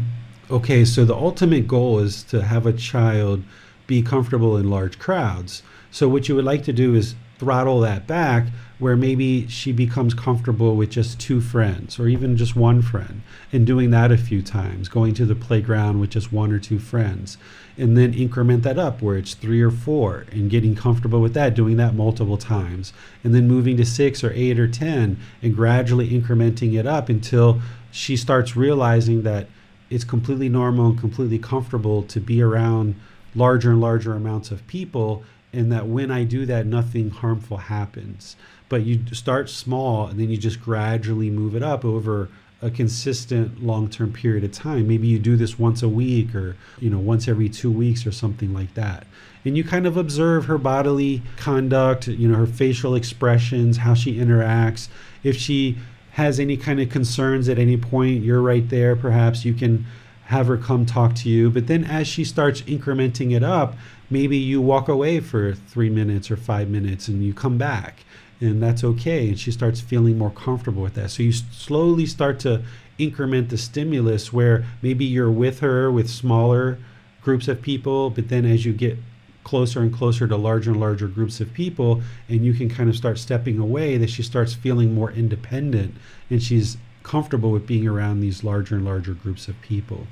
Okay, 0.51 0.85
so 0.86 1.05
the 1.05 1.14
ultimate 1.14 1.68
goal 1.68 1.98
is 1.98 2.22
to 2.24 2.43
have 2.43 2.66
a 2.66 2.72
child 2.72 3.44
be 3.86 4.02
comfortable 4.02 4.56
in 4.56 4.70
large 4.70 4.98
crowds. 4.98 5.62
So, 5.90 6.09
what 6.09 6.28
you 6.28 6.35
would 6.35 6.44
like 6.44 6.64
to 6.64 6.72
do 6.72 6.94
is 6.94 7.14
throttle 7.39 7.81
that 7.81 8.06
back 8.06 8.47
where 8.78 8.97
maybe 8.97 9.47
she 9.48 9.72
becomes 9.72 10.14
comfortable 10.14 10.76
with 10.76 10.90
just 10.90 11.20
two 11.20 11.40
friends 11.40 11.98
or 11.98 12.09
even 12.09 12.36
just 12.36 12.56
one 12.56 12.82
friend 12.82 13.22
and 13.52 13.66
doing 13.66 13.90
that 13.90 14.10
a 14.10 14.18
few 14.18 14.43
times, 14.43 14.89
going 14.89 15.14
to 15.14 15.26
the 15.26 15.35
playground 15.35 16.01
with 16.01 16.10
just 16.10 16.32
one 16.32 16.52
or 16.52 16.59
two 16.59 16.78
friends, 16.78 17.39
and 17.76 17.96
then 17.96 18.14
increment 18.14 18.62
that 18.62 18.78
up 18.78 19.02
where 19.02 19.16
it's 19.16 19.34
three 19.34 19.60
or 19.60 19.70
four 19.70 20.26
and 20.30 20.51
getting 20.51 20.74
comfortable 20.74 21.20
with 21.20 21.34
that, 21.34 21.55
doing 21.55 21.76
that 21.76 21.94
multiple 21.94 22.36
times, 22.36 22.92
and 23.22 23.34
then 23.34 23.48
moving 23.48 23.76
to 23.76 23.84
six 23.84 24.22
or 24.22 24.32
eight 24.32 24.59
or 24.59 24.68
10 24.68 25.18
and 25.42 25.56
gradually 25.56 26.09
incrementing 26.09 26.78
it 26.78 26.86
up 26.86 27.09
until 27.09 27.60
she 27.90 28.16
starts 28.16 28.55
realizing 28.55 29.22
that 29.22 29.48
it's 29.90 30.05
completely 30.05 30.48
normal 30.48 30.86
and 30.86 30.98
completely 30.98 31.38
comfortable 31.38 32.02
to 32.05 32.20
be 32.20 32.40
around 32.40 32.94
larger 33.34 33.72
and 33.72 33.80
larger 33.80 34.14
amounts 34.14 34.51
of 34.51 34.66
people 34.66 35.24
and 35.52 35.70
that 35.70 35.86
when 35.86 36.10
I 36.10 36.24
do 36.24 36.46
that, 36.46 36.66
nothing 36.66 37.10
harmful 37.10 37.56
happens. 37.56 38.34
But 38.68 38.82
you 38.82 39.02
start 39.12 39.48
small 39.48 40.09
and 40.09 40.18
then 40.18 40.30
you 40.30 40.36
just 40.36 40.60
gradually 40.60 41.30
move 41.30 41.55
it 41.55 41.62
up 41.62 41.84
over 41.84 42.28
a 42.65 42.70
consistent 42.70 43.62
long-term 43.62 44.12
period 44.12 44.43
of 44.43 44.51
time. 44.51 44.89
Maybe 44.89 45.07
you 45.07 45.19
do 45.19 45.36
this 45.36 45.59
once 45.59 45.82
a 45.82 45.89
week 45.89 46.35
or, 46.35 46.57
you 46.81 46.89
know, 46.89 46.99
once 46.99 47.28
every 47.28 47.51
2 47.51 47.70
weeks 47.70 48.07
or 48.07 48.12
something 48.12 48.55
like 48.55 48.73
that. 48.73 49.07
And 49.45 49.55
you 49.55 49.62
kind 49.62 49.86
of 49.86 49.99
observe 49.99 50.47
her 50.47 50.57
bodily 50.57 51.23
conduct, 51.36 52.09
you 52.09 52.27
know, 52.27 52.36
her 52.36 52.47
facial 52.47 52.95
expressions, 52.95 53.77
how 53.77 53.93
she 53.93 54.16
interacts. 54.16 54.89
If 55.23 55.36
she 55.36 55.77
has 56.12 56.41
any 56.41 56.57
kind 56.57 56.81
of 56.81 56.89
concerns 56.89 57.51
at 57.51 57.59
any 57.59 57.77
point, 57.77 58.23
you're 58.23 58.41
right 58.41 58.66
there. 58.70 58.97
Perhaps 58.97 59.45
you 59.45 59.53
can 59.53 59.85
have 60.24 60.47
her 60.47 60.57
come 60.57 60.86
talk 60.86 61.15
to 61.16 61.28
you. 61.28 61.51
But 61.51 61.66
then 61.66 61.85
as 61.85 62.09
she 62.09 62.24
starts 62.24 62.62
incrementing 62.62 63.36
it 63.36 63.43
up, 63.43 63.77
maybe 64.09 64.39
you 64.39 64.62
walk 64.62 64.89
away 64.89 65.20
for 65.20 65.53
three 65.53 65.91
minutes 65.91 66.31
or 66.31 66.36
five 66.39 66.70
minutes 66.70 67.09
and 67.09 67.23
you 67.23 67.35
come 67.35 67.59
back 67.59 68.05
and 68.45 68.62
that's 68.62 68.85
okay 68.85 69.29
and 69.29 69.39
she 69.39 69.51
starts 69.51 69.81
feeling 69.81 70.19
more 70.19 70.31
comfortable 70.31 70.83
with 70.83 70.95
that. 70.95 71.11
So 71.11 71.23
you 71.23 71.33
slowly 71.33 72.07
start 72.07 72.39
to 72.41 72.62
increment 72.99 73.49
the 73.49 73.59
stimulus 73.59 74.33
where 74.33 74.65
maybe 74.83 75.05
you're 75.05 75.31
with 75.31 75.61
her 75.61 75.91
with 75.91 76.09
smaller 76.09 76.79
groups 77.23 77.49
of 77.49 77.61
people 77.62 78.11
but 78.11 78.29
then 78.29 78.45
as 78.45 78.65
you 78.65 78.73
get 78.73 78.97
closer 79.43 79.81
and 79.81 79.93
closer 79.93 80.27
to 80.27 80.37
larger 80.37 80.71
and 80.71 80.81
larger 80.81 81.07
groups 81.07 81.41
of 81.41 81.53
people 81.53 82.03
and 82.29 82.45
you 82.45 82.55
can 82.55 82.69
kind 82.69 82.89
of 82.89 82.97
start 82.97 83.19
stepping 83.19 83.59
away 83.59 83.99
that 83.99 84.11
she 84.11 84.23
starts 84.23 84.55
feeling 84.55 84.95
more 84.95 85.11
independent 85.12 85.95
and 86.31 86.43
she's 86.43 86.77
comfortable 87.03 87.53
with 87.53 87.66
being 87.66 87.87
around 87.87 88.21
these 88.21 88.43
larger 88.43 88.75
and 88.75 88.85
larger 88.85 89.12
groups 89.12 89.47
of 89.47 89.61
people. 89.61 90.07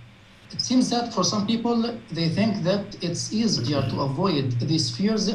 It 0.52 0.60
seems 0.60 0.90
that 0.90 1.14
for 1.14 1.24
some 1.24 1.46
people, 1.46 1.98
they 2.10 2.28
think 2.28 2.62
that 2.62 3.02
it's 3.02 3.32
easier 3.32 3.80
to 3.80 4.00
avoid 4.02 4.60
these 4.60 4.94
fears 4.94 5.30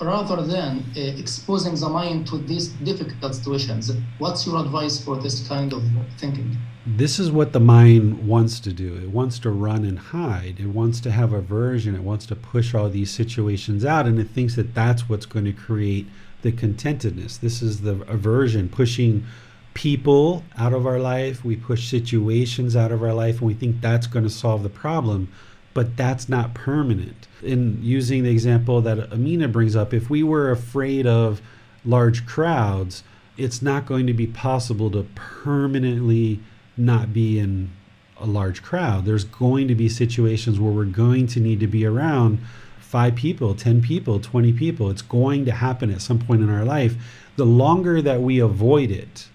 rather 0.00 0.42
than 0.42 0.84
uh, 0.96 1.00
exposing 1.00 1.74
the 1.74 1.88
mind 1.88 2.26
to 2.28 2.38
these 2.38 2.68
difficult 2.68 3.34
situations. 3.34 3.92
What's 4.18 4.46
your 4.46 4.60
advice 4.60 5.02
for 5.02 5.16
this 5.16 5.46
kind 5.46 5.72
of 5.72 5.82
thinking? 6.18 6.56
This 6.86 7.18
is 7.18 7.30
what 7.30 7.52
the 7.52 7.60
mind 7.60 8.26
wants 8.26 8.58
to 8.60 8.72
do. 8.72 8.96
It 8.96 9.10
wants 9.10 9.38
to 9.40 9.50
run 9.50 9.84
and 9.84 9.98
hide. 9.98 10.56
It 10.58 10.68
wants 10.68 11.00
to 11.00 11.10
have 11.10 11.32
aversion. 11.32 11.94
It 11.94 12.02
wants 12.02 12.24
to 12.26 12.36
push 12.36 12.74
all 12.74 12.88
these 12.88 13.10
situations 13.10 13.84
out, 13.84 14.06
and 14.06 14.18
it 14.18 14.30
thinks 14.30 14.56
that 14.56 14.74
that's 14.74 15.08
what's 15.08 15.26
going 15.26 15.44
to 15.44 15.52
create 15.52 16.06
the 16.42 16.52
contentedness. 16.52 17.38
This 17.38 17.60
is 17.60 17.82
the 17.82 18.00
aversion 18.08 18.68
pushing 18.70 19.26
people 19.74 20.42
out 20.58 20.72
of 20.72 20.86
our 20.86 20.98
life, 20.98 21.44
we 21.44 21.56
push 21.56 21.88
situations 21.88 22.74
out 22.74 22.92
of 22.92 23.02
our 23.02 23.14
life, 23.14 23.38
and 23.38 23.46
we 23.46 23.54
think 23.54 23.80
that's 23.80 24.06
going 24.06 24.24
to 24.24 24.30
solve 24.30 24.62
the 24.62 24.68
problem. 24.68 25.32
But 25.72 25.96
that's 25.96 26.28
not 26.28 26.54
permanent. 26.54 27.28
In 27.42 27.78
using 27.82 28.24
the 28.24 28.30
example 28.30 28.80
that 28.82 29.12
Amina 29.12 29.48
brings 29.48 29.76
up, 29.76 29.94
if 29.94 30.10
we 30.10 30.22
were 30.22 30.50
afraid 30.50 31.06
of 31.06 31.40
large 31.84 32.26
crowds, 32.26 33.02
it's 33.36 33.62
not 33.62 33.86
going 33.86 34.06
to 34.06 34.12
be 34.12 34.26
possible 34.26 34.90
to 34.90 35.06
permanently 35.14 36.40
not 36.76 37.12
be 37.12 37.38
in 37.38 37.70
a 38.18 38.26
large 38.26 38.62
crowd. 38.62 39.04
There's 39.04 39.24
going 39.24 39.68
to 39.68 39.74
be 39.74 39.88
situations 39.88 40.60
where 40.60 40.72
we're 40.72 40.84
going 40.84 41.26
to 41.28 41.40
need 41.40 41.60
to 41.60 41.66
be 41.66 41.86
around 41.86 42.40
five 42.78 43.14
people, 43.14 43.54
10 43.54 43.82
people, 43.82 44.20
20 44.20 44.52
people. 44.52 44.90
It's 44.90 45.02
going 45.02 45.44
to 45.44 45.52
happen 45.52 45.90
at 45.90 46.02
some 46.02 46.18
point 46.18 46.42
in 46.42 46.50
our 46.50 46.64
life. 46.64 46.96
The 47.36 47.46
longer 47.46 48.02
that 48.02 48.20
we 48.20 48.40
avoid 48.40 48.90
it, 48.90 49.28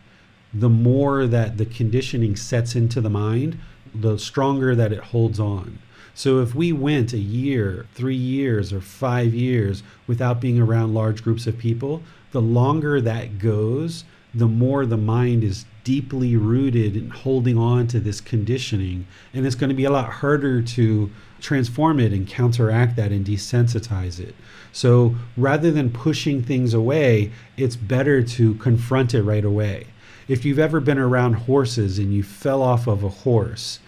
the 0.53 0.69
more 0.69 1.25
that 1.25 1.57
the 1.57 1.65
conditioning 1.65 2.35
sets 2.35 2.75
into 2.75 3.01
the 3.01 3.09
mind, 3.09 3.57
the 3.93 4.17
stronger 4.17 4.75
that 4.75 4.91
it 4.91 4.99
holds 4.99 5.39
on. 5.39 5.79
So 6.15 6.39
if 6.39 6.55
we 6.55 6.71
went 6.71 7.11
a 7.11 7.19
year, 7.19 7.85
three 7.93 8.15
years, 8.15 8.71
or 8.71 8.79
five 8.79 9.33
years 9.33 9.83
without 10.07 10.39
being 10.39 10.59
around 10.59 10.93
large 10.93 11.21
groups 11.21 11.45
of 11.45 11.57
people, 11.57 12.01
the 12.31 12.41
longer 12.41 13.01
that 13.01 13.37
goes, 13.37 14.05
the 14.33 14.47
more 14.47 14.85
the 14.85 14.97
mind 14.97 15.43
is 15.43 15.65
deeply 15.83 16.37
rooted 16.37 16.95
in 16.95 17.09
holding 17.09 17.57
on 17.57 17.87
to 17.87 17.99
this 17.99 18.21
conditioning. 18.21 19.05
And 19.33 19.45
it's 19.45 19.55
going 19.55 19.69
to 19.69 19.75
be 19.75 19.83
a 19.83 19.91
lot 19.91 20.09
harder 20.09 20.61
to 20.61 21.11
transform 21.41 21.99
it 21.99 22.13
and 22.13 22.25
counteract 22.25 22.95
that 22.95 23.11
and 23.11 23.25
desensitize 23.25 24.19
it. 24.19 24.35
So 24.71 25.15
rather 25.35 25.69
than 25.69 25.91
pushing 25.91 26.41
things 26.41 26.73
away, 26.73 27.31
it's 27.57 27.75
better 27.75 28.23
to 28.23 28.55
confront 28.55 29.13
it 29.13 29.21
right 29.21 29.45
away 29.45 29.87
if 30.27 30.43
you've 30.43 30.59
ever 30.59 30.79
been 30.79 30.97
around 30.97 31.33
horses 31.33 31.99
and 31.99 32.13
you 32.13 32.23
fell 32.23 32.61
off 32.61 32.87
of 32.87 33.03
a 33.03 33.09
horse, 33.09 33.79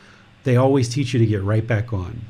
they 0.48 0.56
always 0.56 0.88
teach 0.88 1.12
you 1.12 1.20
to 1.20 1.26
get 1.26 1.44
right 1.44 1.68
back 1.68 1.92
on. 1.92 2.22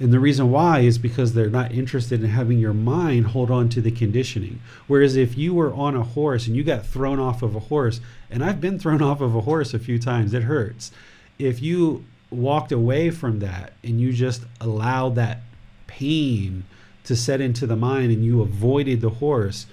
And 0.00 0.10
the 0.10 0.18
reason 0.18 0.50
why 0.50 0.80
is 0.80 0.96
because 0.96 1.34
they're 1.34 1.50
not 1.50 1.70
interested 1.70 2.24
in 2.24 2.30
having 2.30 2.58
your 2.58 2.72
mind 2.72 3.26
hold 3.26 3.50
on 3.50 3.68
to 3.70 3.82
the 3.82 3.90
conditioning. 3.90 4.62
Whereas 4.86 5.16
if 5.16 5.36
you 5.36 5.52
were 5.52 5.74
on 5.74 5.94
a 5.94 6.02
horse 6.02 6.46
and 6.46 6.56
you 6.56 6.64
got 6.64 6.86
thrown 6.86 7.18
off 7.18 7.42
of 7.42 7.54
a 7.54 7.60
horse, 7.60 8.00
and 8.30 8.42
I've 8.42 8.58
been 8.58 8.78
thrown 8.78 9.02
off 9.10 9.20
of 9.20 9.36
a 9.36 9.42
horse 9.42 9.74
a 9.74 9.78
few 9.78 9.98
times, 9.98 10.32
it 10.32 10.44
hurts. 10.44 10.92
If 11.38 11.60
you 11.60 12.06
walked 12.30 12.72
away 12.72 13.10
from 13.10 13.40
that 13.40 13.74
and 13.84 14.00
you 14.00 14.14
just 14.14 14.44
allowed 14.58 15.14
that 15.16 15.42
pain 15.86 16.64
to 17.04 17.14
set 17.14 17.42
into 17.42 17.66
the 17.66 17.76
mind 17.76 18.12
and 18.12 18.24
you 18.24 18.40
avoided 18.40 19.02
the 19.02 19.10
horse, 19.10 19.66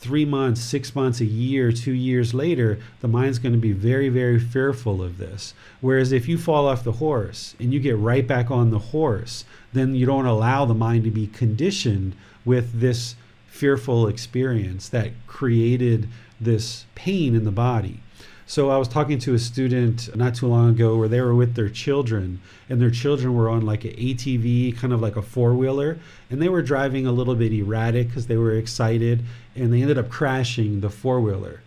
three 0.00 0.24
months, 0.24 0.60
six 0.60 0.94
months, 0.94 1.20
a 1.20 1.24
year, 1.24 1.72
two 1.72 1.92
years 1.92 2.32
later, 2.32 2.78
the 3.00 3.08
mind's 3.08 3.38
going 3.38 3.52
to 3.52 3.58
be 3.58 3.72
very, 3.72 4.08
very 4.08 4.38
fearful 4.38 5.02
of 5.02 5.18
this. 5.18 5.54
Whereas 5.80 6.12
if 6.12 6.28
you 6.28 6.38
fall 6.38 6.68
off 6.68 6.84
the 6.84 6.92
horse 6.92 7.56
and 7.58 7.72
you 7.72 7.80
get 7.80 7.96
right 7.96 8.26
back 8.26 8.50
on 8.50 8.70
the 8.70 8.78
horse, 8.78 9.44
then 9.72 9.94
you 9.94 10.06
don't 10.06 10.26
allow 10.26 10.64
the 10.64 10.74
mind 10.74 11.04
to 11.04 11.10
be 11.10 11.26
conditioned 11.26 12.14
with 12.44 12.80
this 12.80 13.16
fearful 13.48 14.06
experience 14.06 14.88
that 14.88 15.10
created 15.26 16.08
this 16.40 16.84
pain 16.94 17.34
in 17.34 17.44
the 17.44 17.50
body. 17.50 18.00
So 18.48 18.70
I 18.70 18.78
was 18.78 18.88
talking 18.88 19.18
to 19.18 19.34
a 19.34 19.38
student 19.38 20.16
not 20.16 20.34
too 20.34 20.46
long 20.46 20.70
ago 20.70 20.96
where 20.96 21.06
they 21.06 21.20
were 21.20 21.34
with 21.34 21.54
their 21.54 21.68
children, 21.68 22.40
and 22.70 22.80
their 22.80 22.90
children 22.90 23.34
were 23.34 23.50
on 23.50 23.66
like 23.66 23.84
an 23.84 23.90
ATV, 23.90 24.74
kind 24.74 24.94
of 24.94 25.02
like 25.02 25.16
a 25.16 25.22
four 25.22 25.52
wheeler, 25.52 25.98
and 26.30 26.40
they 26.40 26.48
were 26.48 26.62
driving 26.62 27.06
a 27.06 27.12
little 27.12 27.34
bit 27.34 27.52
erratic 27.52 28.08
because 28.08 28.26
they 28.26 28.38
were 28.38 28.54
excited, 28.54 29.22
and 29.54 29.70
they 29.70 29.82
ended 29.82 29.98
up 29.98 30.08
crashing 30.08 30.80
the 30.80 30.88
four 30.88 31.20
wheeler. 31.20 31.60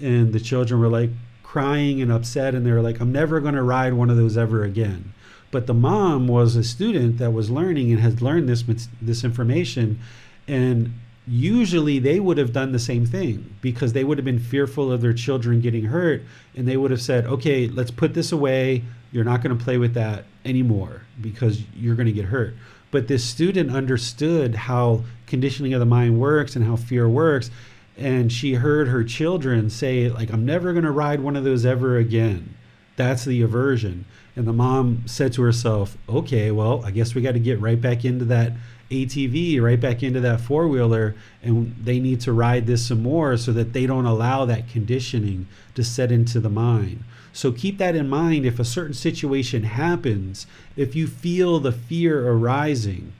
And 0.00 0.32
the 0.32 0.38
children 0.38 0.78
were 0.78 0.86
like 0.86 1.10
crying 1.42 2.00
and 2.00 2.12
upset, 2.12 2.54
and 2.54 2.64
they 2.64 2.70
were 2.70 2.82
like, 2.82 3.00
I'm 3.00 3.10
never 3.10 3.40
going 3.40 3.56
to 3.56 3.62
ride 3.64 3.94
one 3.94 4.08
of 4.08 4.16
those 4.16 4.38
ever 4.38 4.62
again. 4.62 5.14
But 5.50 5.66
the 5.66 5.74
mom 5.74 6.28
was 6.28 6.54
a 6.54 6.62
student 6.62 7.18
that 7.18 7.32
was 7.32 7.50
learning 7.50 7.90
and 7.90 8.00
had 8.00 8.22
learned 8.22 8.48
this 8.48 8.62
this 9.02 9.24
information, 9.24 9.98
and 10.46 10.92
usually 11.28 11.98
they 11.98 12.18
would 12.18 12.38
have 12.38 12.52
done 12.52 12.72
the 12.72 12.78
same 12.78 13.04
thing 13.04 13.54
because 13.60 13.92
they 13.92 14.02
would 14.02 14.16
have 14.16 14.24
been 14.24 14.38
fearful 14.38 14.90
of 14.90 15.02
their 15.02 15.12
children 15.12 15.60
getting 15.60 15.84
hurt 15.84 16.22
and 16.56 16.66
they 16.66 16.76
would 16.76 16.90
have 16.90 17.02
said 17.02 17.26
okay 17.26 17.68
let's 17.68 17.90
put 17.90 18.14
this 18.14 18.32
away. 18.32 18.82
You're 19.12 19.24
not 19.24 19.42
going 19.42 19.56
to 19.56 19.62
play 19.62 19.78
with 19.78 19.94
that 19.94 20.24
anymore 20.44 21.02
because 21.20 21.62
you're 21.74 21.94
going 21.94 22.06
to 22.06 22.12
get 22.12 22.26
hurt. 22.26 22.54
But 22.90 23.08
this 23.08 23.24
student 23.24 23.70
understood 23.70 24.54
how 24.54 25.04
conditioning 25.26 25.74
of 25.74 25.80
the 25.80 25.86
mind 25.86 26.18
works 26.18 26.56
and 26.56 26.64
how 26.64 26.76
fear 26.76 27.08
works 27.08 27.50
and 27.96 28.32
she 28.32 28.54
heard 28.54 28.88
her 28.88 29.02
children 29.04 29.68
say 29.68 30.08
like 30.08 30.32
i'm 30.32 30.46
never 30.46 30.72
going 30.72 30.84
to 30.84 30.90
ride 30.90 31.20
one 31.20 31.36
of 31.36 31.44
those 31.44 31.66
ever 31.66 31.98
again. 31.98 32.54
That's 32.96 33.24
the 33.24 33.42
aversion. 33.42 34.06
And 34.34 34.46
the 34.46 34.52
mom 34.52 35.02
said 35.06 35.32
to 35.34 35.42
herself 35.42 35.98
okay 36.08 36.50
well 36.50 36.82
i 36.84 36.90
guess 36.90 37.14
we 37.14 37.22
got 37.22 37.32
to 37.32 37.40
get 37.40 37.60
right 37.60 37.80
back 37.80 38.04
into 38.04 38.24
that 38.26 38.52
ATV 38.90 39.60
right 39.60 39.80
back 39.80 40.02
into 40.02 40.20
that 40.20 40.40
four 40.40 40.66
wheeler 40.66 41.14
and 41.42 41.74
they 41.82 42.00
need 42.00 42.20
to 42.22 42.32
ride 42.32 42.66
this 42.66 42.86
some 42.86 43.02
more 43.02 43.36
so 43.36 43.52
that 43.52 43.72
they 43.72 43.86
don't 43.86 44.06
allow 44.06 44.44
that 44.44 44.68
conditioning 44.68 45.46
to 45.74 45.84
set 45.84 46.10
into 46.10 46.40
the 46.40 46.48
mind. 46.48 47.04
So 47.32 47.52
keep 47.52 47.78
that 47.78 47.94
in 47.94 48.08
mind 48.08 48.46
if 48.46 48.58
a 48.58 48.64
certain 48.64 48.94
situation 48.94 49.64
happens, 49.64 50.46
if 50.76 50.96
you 50.96 51.06
feel 51.06 51.60
the 51.60 51.72
fear 51.72 52.28
arising, 52.28 53.12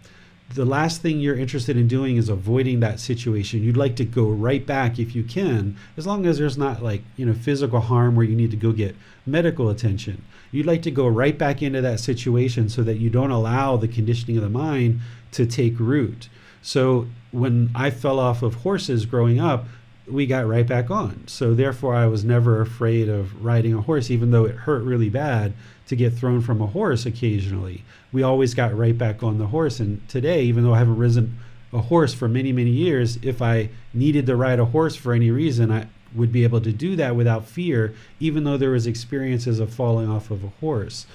the 0.54 0.64
last 0.64 1.02
thing 1.02 1.20
you're 1.20 1.36
interested 1.36 1.76
in 1.76 1.86
doing 1.86 2.16
is 2.16 2.30
avoiding 2.30 2.80
that 2.80 3.00
situation. 3.00 3.62
You'd 3.62 3.76
like 3.76 3.96
to 3.96 4.04
go 4.04 4.28
right 4.28 4.64
back 4.64 4.98
if 4.98 5.14
you 5.14 5.22
can, 5.22 5.76
as 5.96 6.06
long 6.06 6.24
as 6.24 6.38
there's 6.38 6.56
not 6.56 6.82
like, 6.82 7.02
you 7.16 7.26
know, 7.26 7.34
physical 7.34 7.80
harm 7.80 8.16
where 8.16 8.24
you 8.24 8.34
need 8.34 8.50
to 8.52 8.56
go 8.56 8.72
get 8.72 8.96
medical 9.26 9.68
attention. 9.68 10.24
You'd 10.50 10.66
like 10.66 10.82
to 10.82 10.90
go 10.90 11.06
right 11.06 11.36
back 11.36 11.60
into 11.60 11.82
that 11.82 12.00
situation 12.00 12.70
so 12.70 12.82
that 12.82 12.96
you 12.96 13.10
don't 13.10 13.30
allow 13.30 13.76
the 13.76 13.88
conditioning 13.88 14.38
of 14.38 14.42
the 14.42 14.48
mind 14.48 15.00
to 15.32 15.46
take 15.46 15.78
root. 15.78 16.28
So 16.62 17.06
when 17.30 17.70
I 17.74 17.90
fell 17.90 18.18
off 18.18 18.42
of 18.42 18.56
horses 18.56 19.06
growing 19.06 19.40
up, 19.40 19.66
we 20.06 20.26
got 20.26 20.46
right 20.46 20.66
back 20.66 20.90
on. 20.90 21.26
So 21.26 21.54
therefore, 21.54 21.94
I 21.94 22.06
was 22.06 22.24
never 22.24 22.60
afraid 22.60 23.08
of 23.08 23.44
riding 23.44 23.74
a 23.74 23.82
horse, 23.82 24.10
even 24.10 24.30
though 24.30 24.44
it 24.44 24.54
hurt 24.54 24.82
really 24.82 25.10
bad 25.10 25.52
to 25.86 25.96
get 25.96 26.14
thrown 26.14 26.40
from 26.40 26.60
a 26.60 26.66
horse 26.66 27.06
occasionally. 27.06 27.84
We 28.12 28.22
always 28.22 28.54
got 28.54 28.76
right 28.76 28.96
back 28.96 29.22
on 29.22 29.38
the 29.38 29.46
horse. 29.46 29.80
And 29.80 30.06
today, 30.08 30.42
even 30.44 30.64
though 30.64 30.74
I 30.74 30.78
haven't 30.78 30.96
risen 30.96 31.38
a 31.72 31.82
horse 31.82 32.14
for 32.14 32.28
many, 32.28 32.52
many 32.52 32.70
years, 32.70 33.18
if 33.22 33.42
I 33.42 33.68
needed 33.92 34.26
to 34.26 34.36
ride 34.36 34.58
a 34.58 34.64
horse 34.64 34.96
for 34.96 35.12
any 35.12 35.30
reason, 35.30 35.70
I 35.70 35.88
would 36.14 36.32
be 36.32 36.44
able 36.44 36.62
to 36.62 36.72
do 36.72 36.96
that 36.96 37.16
without 37.16 37.44
fear, 37.44 37.94
even 38.18 38.44
though 38.44 38.56
there 38.56 38.70
was 38.70 38.86
experiences 38.86 39.60
of 39.60 39.72
falling 39.72 40.08
off 40.08 40.30
of 40.30 40.42
a 40.42 40.48
horse. 40.60 41.06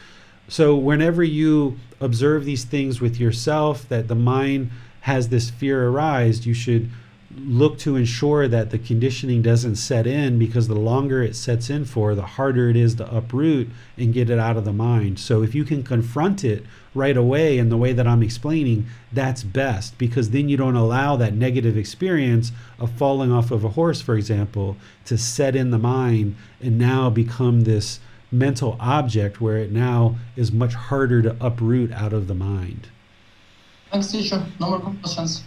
So 0.48 0.76
whenever 0.76 1.24
you 1.24 1.80
observe 2.00 2.46
these 2.46 2.66
things 2.66 3.00
with 3.00 3.20
yourself, 3.20 3.88
that 3.90 4.08
the 4.08 4.16
mind 4.16 4.72
has 5.02 5.30
this 5.30 5.50
fear 5.50 5.90
arise, 5.90 6.46
you 6.46 6.54
should 6.54 6.90
look 7.38 7.78
to 7.80 7.96
ensure 7.96 8.48
that 8.48 8.70
the 8.70 8.78
conditioning 8.78 9.42
doesn't 9.42 9.76
set 9.76 10.06
in 10.06 10.38
because 10.38 10.68
the 10.68 10.76
longer 10.76 11.24
it 11.24 11.36
sets 11.36 11.70
in 11.70 11.86
for, 11.86 12.14
the 12.14 12.22
harder 12.22 12.70
it 12.70 12.76
is 12.76 12.96
to 12.96 13.16
uproot 13.16 13.70
and 13.98 14.14
get 14.14 14.30
it 14.30 14.40
out 14.40 14.58
of 14.58 14.66
the 14.66 14.74
mind. 14.74 15.20
So 15.20 15.42
if 15.42 15.56
you 15.56 15.64
can 15.64 15.84
confront 15.84 16.44
it 16.44 16.64
right 16.94 17.18
away 17.18 17.58
in 17.58 17.70
the 17.70 17.78
way 17.78 17.94
that 17.94 18.08
I'm 18.08 18.22
explaining, 18.22 18.86
that's 19.12 19.44
best 19.44 19.98
because 19.98 20.30
then 20.30 20.48
you 20.48 20.58
don't 20.58 20.76
allow 20.76 21.16
that 21.16 21.34
negative 21.34 21.78
experience 21.78 22.52
of 22.80 22.92
falling 22.92 23.32
off 23.32 23.52
of 23.52 23.64
a 23.64 23.70
horse, 23.70 24.02
for 24.02 24.16
example, 24.16 24.78
to 25.06 25.18
set 25.18 25.56
in 25.56 25.72
the 25.72 25.80
mind 25.80 26.36
and 26.62 26.78
now 26.78 27.10
become 27.10 27.62
this 27.62 28.00
mental 28.34 28.76
object 28.80 29.40
where 29.40 29.58
it 29.58 29.72
now 29.72 30.16
is 30.36 30.52
much 30.52 30.74
harder 30.74 31.22
to 31.22 31.38
uproot 31.40 31.92
out 31.92 32.14
of 32.14 32.28
the 32.28 32.34
mind. 32.34 32.88
Thanks, 33.92 34.12
teacher. 34.12 34.46
No 34.60 34.72
more 34.72 34.80
questions. 34.80 35.44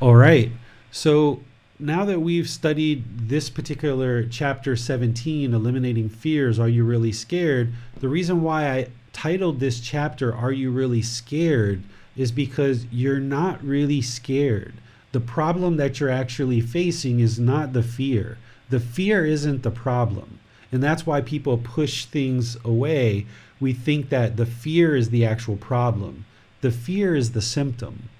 All 0.00 0.16
right. 0.16 0.50
So 0.90 1.40
now 1.78 2.04
that 2.04 2.20
we've 2.20 2.48
studied 2.48 3.28
this 3.28 3.48
particular 3.48 4.24
chapter 4.24 4.76
17, 4.76 5.54
Eliminating 5.54 6.08
Fears, 6.08 6.58
Are 6.58 6.68
You 6.68 6.84
Really 6.84 7.12
Scared? 7.12 7.72
The 8.00 8.08
reason 8.08 8.42
why 8.42 8.70
I 8.70 8.88
titled 9.12 9.60
this 9.60 9.80
chapter, 9.80 10.34
Are 10.34 10.52
You 10.52 10.70
Really 10.70 11.02
Scared? 11.02 11.82
is 12.16 12.32
because 12.32 12.86
you're 12.90 13.20
not 13.20 13.62
really 13.62 14.00
scared. 14.00 14.72
The 15.12 15.20
problem 15.20 15.76
that 15.76 16.00
you're 16.00 16.10
actually 16.10 16.60
facing 16.60 17.20
is 17.20 17.38
not 17.38 17.72
the 17.72 17.82
fear. 17.82 18.38
The 18.70 18.80
fear 18.80 19.24
isn't 19.24 19.62
the 19.62 19.70
problem. 19.70 20.40
And 20.76 20.82
that's 20.82 21.06
why 21.06 21.22
people 21.22 21.56
push 21.56 22.04
things 22.04 22.58
away. 22.62 23.24
We 23.58 23.72
think 23.72 24.10
that 24.10 24.36
the 24.36 24.44
fear 24.44 24.94
is 24.94 25.08
the 25.08 25.24
actual 25.24 25.56
problem. 25.56 26.26
The 26.60 26.70
fear 26.70 27.16
is 27.16 27.32
the 27.32 27.40
symptom. 27.40 28.10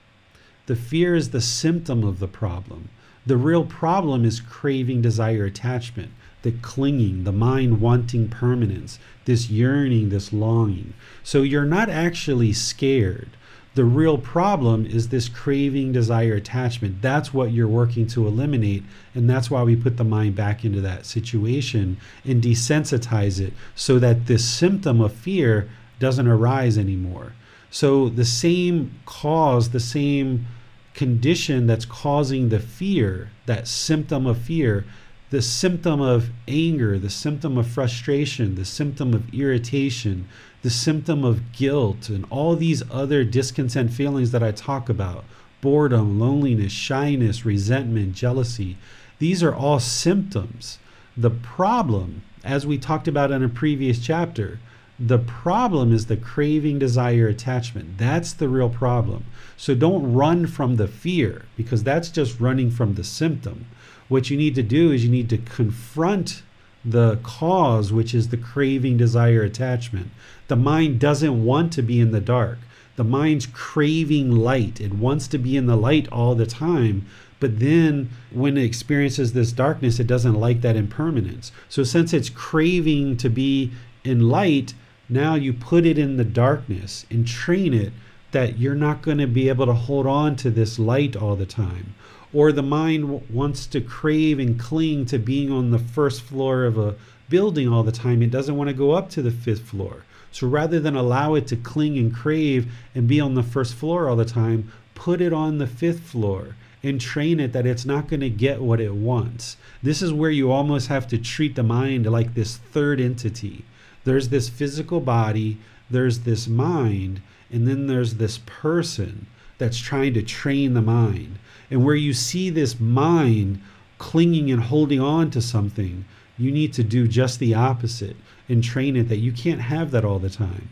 The 0.65 0.75
fear 0.75 1.15
is 1.15 1.33
the 1.33 1.43
symptom 1.43 2.03
of 2.03 2.19
the 2.19 2.27
problem. 2.27 2.89
The 3.27 3.37
real 3.37 3.67
problem 3.67 4.25
is 4.25 4.41
craving, 4.41 5.03
desire, 5.03 5.45
attachment, 5.45 6.13
the 6.41 6.53
clinging, 6.53 7.25
the 7.25 7.31
mind 7.31 7.83
wanting 7.83 8.29
permanence, 8.29 8.99
this 9.27 9.51
yearning, 9.51 10.09
this 10.09 10.33
longing. 10.33 10.95
So 11.23 11.43
you're 11.43 11.67
not 11.67 11.91
actually 11.91 12.55
scared. 12.55 13.36
The 13.77 13.85
real 13.85 14.17
problem 14.17 14.87
is 14.87 15.11
this 15.11 15.29
craving, 15.29 15.93
desire, 15.93 16.33
attachment. 16.33 17.03
That's 17.03 17.35
what 17.35 17.53
you're 17.53 17.69
working 17.69 18.07
to 18.09 18.27
eliminate. 18.27 18.83
And 19.15 19.29
that's 19.29 19.51
why 19.51 19.63
we 19.65 19.77
put 19.77 19.99
the 19.99 20.05
mind 20.05 20.35
back 20.35 20.65
into 20.65 20.81
that 20.81 21.05
situation 21.05 21.99
and 22.25 22.43
desensitize 22.43 23.39
it 23.39 23.53
so 23.75 23.99
that 23.99 24.29
this 24.29 24.49
symptom 24.49 25.03
of 25.03 25.13
fear 25.13 25.69
doesn't 25.99 26.27
arise 26.27 26.79
anymore. 26.79 27.35
So 27.71 28.09
the 28.09 28.25
same 28.25 28.99
cause, 29.05 29.69
the 29.69 29.79
same 29.81 30.47
condition 30.95 31.67
that's 31.67 31.85
causing 31.85 32.49
the 32.49 32.61
fear, 32.61 33.31
that 33.45 33.69
symptom 33.69 34.27
of 34.27 34.39
fear, 34.39 34.87
the 35.29 35.43
symptom 35.43 36.01
of 36.01 36.31
anger, 36.49 36.99
the 36.99 37.11
symptom 37.11 37.59
of 37.59 37.67
frustration, 37.67 38.55
the 38.55 38.65
symptom 38.65 39.13
of 39.13 39.35
irritation, 39.35 40.29
the 40.63 40.71
symptom 40.71 41.25
of 41.25 41.53
guilt, 41.53 42.09
and 42.09 42.27
all 42.31 42.57
these 42.57 42.83
other 42.91 43.25
discontent 43.25 43.93
feelings 43.93 44.31
that 44.33 44.43
I 44.43 44.53
talk 44.53 44.89
about 44.89 45.25
boredom, 45.63 46.21
loneliness, 46.21 46.71
shyness, 46.71 47.45
resentment, 47.45 48.15
jealousy 48.15 48.77
these 49.19 49.43
are 49.43 49.55
all 49.55 49.81
symptoms. 49.81 50.79
The 51.17 51.31
problem, 51.31 52.23
as 52.45 52.67
we 52.67 52.77
talked 52.77 53.09
about 53.09 53.31
in 53.31 53.43
a 53.43 53.49
previous 53.49 53.99
chapter, 53.99 54.59
the 54.99 55.19
problem 55.19 55.93
is 55.93 56.07
the 56.07 56.17
craving, 56.17 56.79
desire, 56.79 57.29
attachment. 57.29 57.99
That's 57.99 58.33
the 58.33 58.49
real 58.49 58.69
problem. 58.69 59.25
So 59.57 59.75
don't 59.75 60.13
run 60.13 60.47
from 60.47 60.77
the 60.77 60.89
fear 60.89 61.45
because 61.57 61.83
that's 61.83 62.11
just 62.11 62.41
running 62.41 62.71
from 62.71 62.95
the 62.95 63.05
symptom. 63.05 63.67
What 64.09 64.31
you 64.31 64.37
need 64.37 64.55
to 64.55 64.63
do 64.63 64.93
is 64.93 65.05
you 65.05 65.11
need 65.11 65.31
to 65.31 65.39
confront 65.39 66.43
the 66.85 67.19
cause, 67.23 67.93
which 67.93 68.15
is 68.15 68.29
the 68.29 68.37
craving, 68.37 68.97
desire, 68.97 69.43
attachment. 69.43 70.11
The 70.49 70.57
mind 70.57 71.01
doesn't 71.01 71.45
want 71.45 71.73
to 71.73 71.83
be 71.83 72.01
in 72.01 72.13
the 72.13 72.21
dark. 72.21 72.59
The 72.97 73.05
mind's 73.05 73.47
craving 73.47 74.31
light. 74.31 74.81
It 74.81 74.95
wants 74.95 75.27
to 75.29 75.39
be 75.39 75.57
in 75.57 75.67
the 75.67 75.77
light 75.77 76.09
all 76.13 76.35
the 76.35 76.47
time. 76.47 77.07
But 77.41 77.59
then 77.59 78.11
when 78.31 78.57
it 78.57 78.65
experiences 78.65 79.33
this 79.33 79.53
darkness, 79.53 80.01
it 80.01 80.07
doesn't 80.07 80.41
like 80.41 80.63
that 80.63 80.77
impermanence. 80.77 81.53
So, 81.69 81.83
since 81.83 82.15
it's 82.15 82.31
craving 82.31 83.19
to 83.19 83.29
be 83.29 83.73
in 84.05 84.29
light, 84.29 84.73
now 85.09 85.35
you 85.35 85.53
put 85.53 85.85
it 85.85 85.99
in 85.99 86.17
the 86.17 86.25
darkness 86.25 87.05
and 87.11 87.27
train 87.27 87.75
it 87.75 87.93
that 88.33 88.59
you're 88.59 88.75
not 88.75 89.03
going 89.03 89.19
to 89.19 89.27
be 89.27 89.49
able 89.49 89.67
to 89.67 89.75
hold 89.75 90.07
on 90.07 90.37
to 90.37 90.51
this 90.51 90.79
light 90.79 91.17
all 91.17 91.37
the 91.37 91.47
time. 91.47 91.95
Or 92.33 92.53
the 92.53 92.63
mind 92.63 93.31
wants 93.31 93.67
to 93.67 93.81
crave 93.81 94.39
and 94.39 94.59
cling 94.59 95.07
to 95.07 95.19
being 95.19 95.51
on 95.51 95.71
the 95.71 95.79
first 95.79 96.23
floor 96.23 96.65
of 96.65 96.79
a 96.79 96.95
building 97.29 97.69
all 97.69 97.83
the 97.83 97.93
time. 97.93 98.23
It 98.23 98.31
doesn't 98.31 98.57
want 98.57 98.69
to 98.69 98.75
go 98.75 98.93
up 98.93 99.11
to 99.11 99.23
the 99.23 99.31
fifth 99.31 99.63
floor. 99.63 100.05
So 100.37 100.47
rather 100.47 100.79
than 100.79 100.95
allow 100.95 101.33
it 101.33 101.47
to 101.47 101.57
cling 101.57 101.97
and 101.97 102.15
crave 102.15 102.71
and 102.95 103.09
be 103.09 103.23
on 103.23 103.37
the 103.37 103.43
first 103.43 103.73
floor 103.73 104.07
all 104.07 104.17
the 104.17 104.27
time, 104.27 104.71
put 104.95 105.23
it 105.23 105.33
on 105.33 105.57
the 105.57 105.67
fifth 105.67 106.01
floor 106.01 106.57
and 106.83 107.01
train 107.01 107.41
it 107.41 107.55
that 107.55 107.65
it's 107.65 107.87
not 107.87 108.07
going 108.07 108.21
to 108.21 108.29
get 108.29 108.61
what 108.61 108.79
it 108.79 108.93
wants. 108.93 109.57
This 109.83 110.03
is 110.03 110.13
where 110.13 110.31
you 110.31 110.53
almost 110.53 110.89
have 110.89 111.09
to 111.09 111.17
treat 111.17 111.55
the 111.55 111.63
mind 111.63 112.05
like 112.05 112.35
this 112.35 112.59
third 112.59 113.01
entity 113.01 113.65
there's 114.05 114.29
this 114.29 114.51
physical 114.51 115.01
body, 115.01 115.57
there's 115.89 116.21
this 116.21 116.47
mind, 116.47 117.23
and 117.51 117.67
then 117.67 117.87
there's 117.87 118.17
this 118.17 118.39
person 118.45 119.29
that's 119.57 119.79
trying 119.79 120.13
to 120.15 120.23
train 120.23 120.75
the 120.75 120.83
mind. 120.83 121.39
And 121.71 121.83
where 121.83 121.95
you 121.95 122.13
see 122.13 122.51
this 122.51 122.79
mind 122.79 123.63
clinging 123.97 124.51
and 124.51 124.65
holding 124.65 125.01
on 125.01 125.31
to 125.31 125.41
something, 125.41 126.05
you 126.37 126.53
need 126.53 126.75
to 126.75 126.85
do 126.85 127.09
just 127.09 127.39
the 127.39 127.55
opposite 127.55 128.17
and 128.49 128.63
train 128.63 128.97
it 128.97 129.09
that 129.09 129.19
you 129.19 129.33
can't 129.33 129.61
have 129.61 129.91
that 129.91 130.05
all 130.05 130.19
the 130.19 130.31
time. 130.31 130.69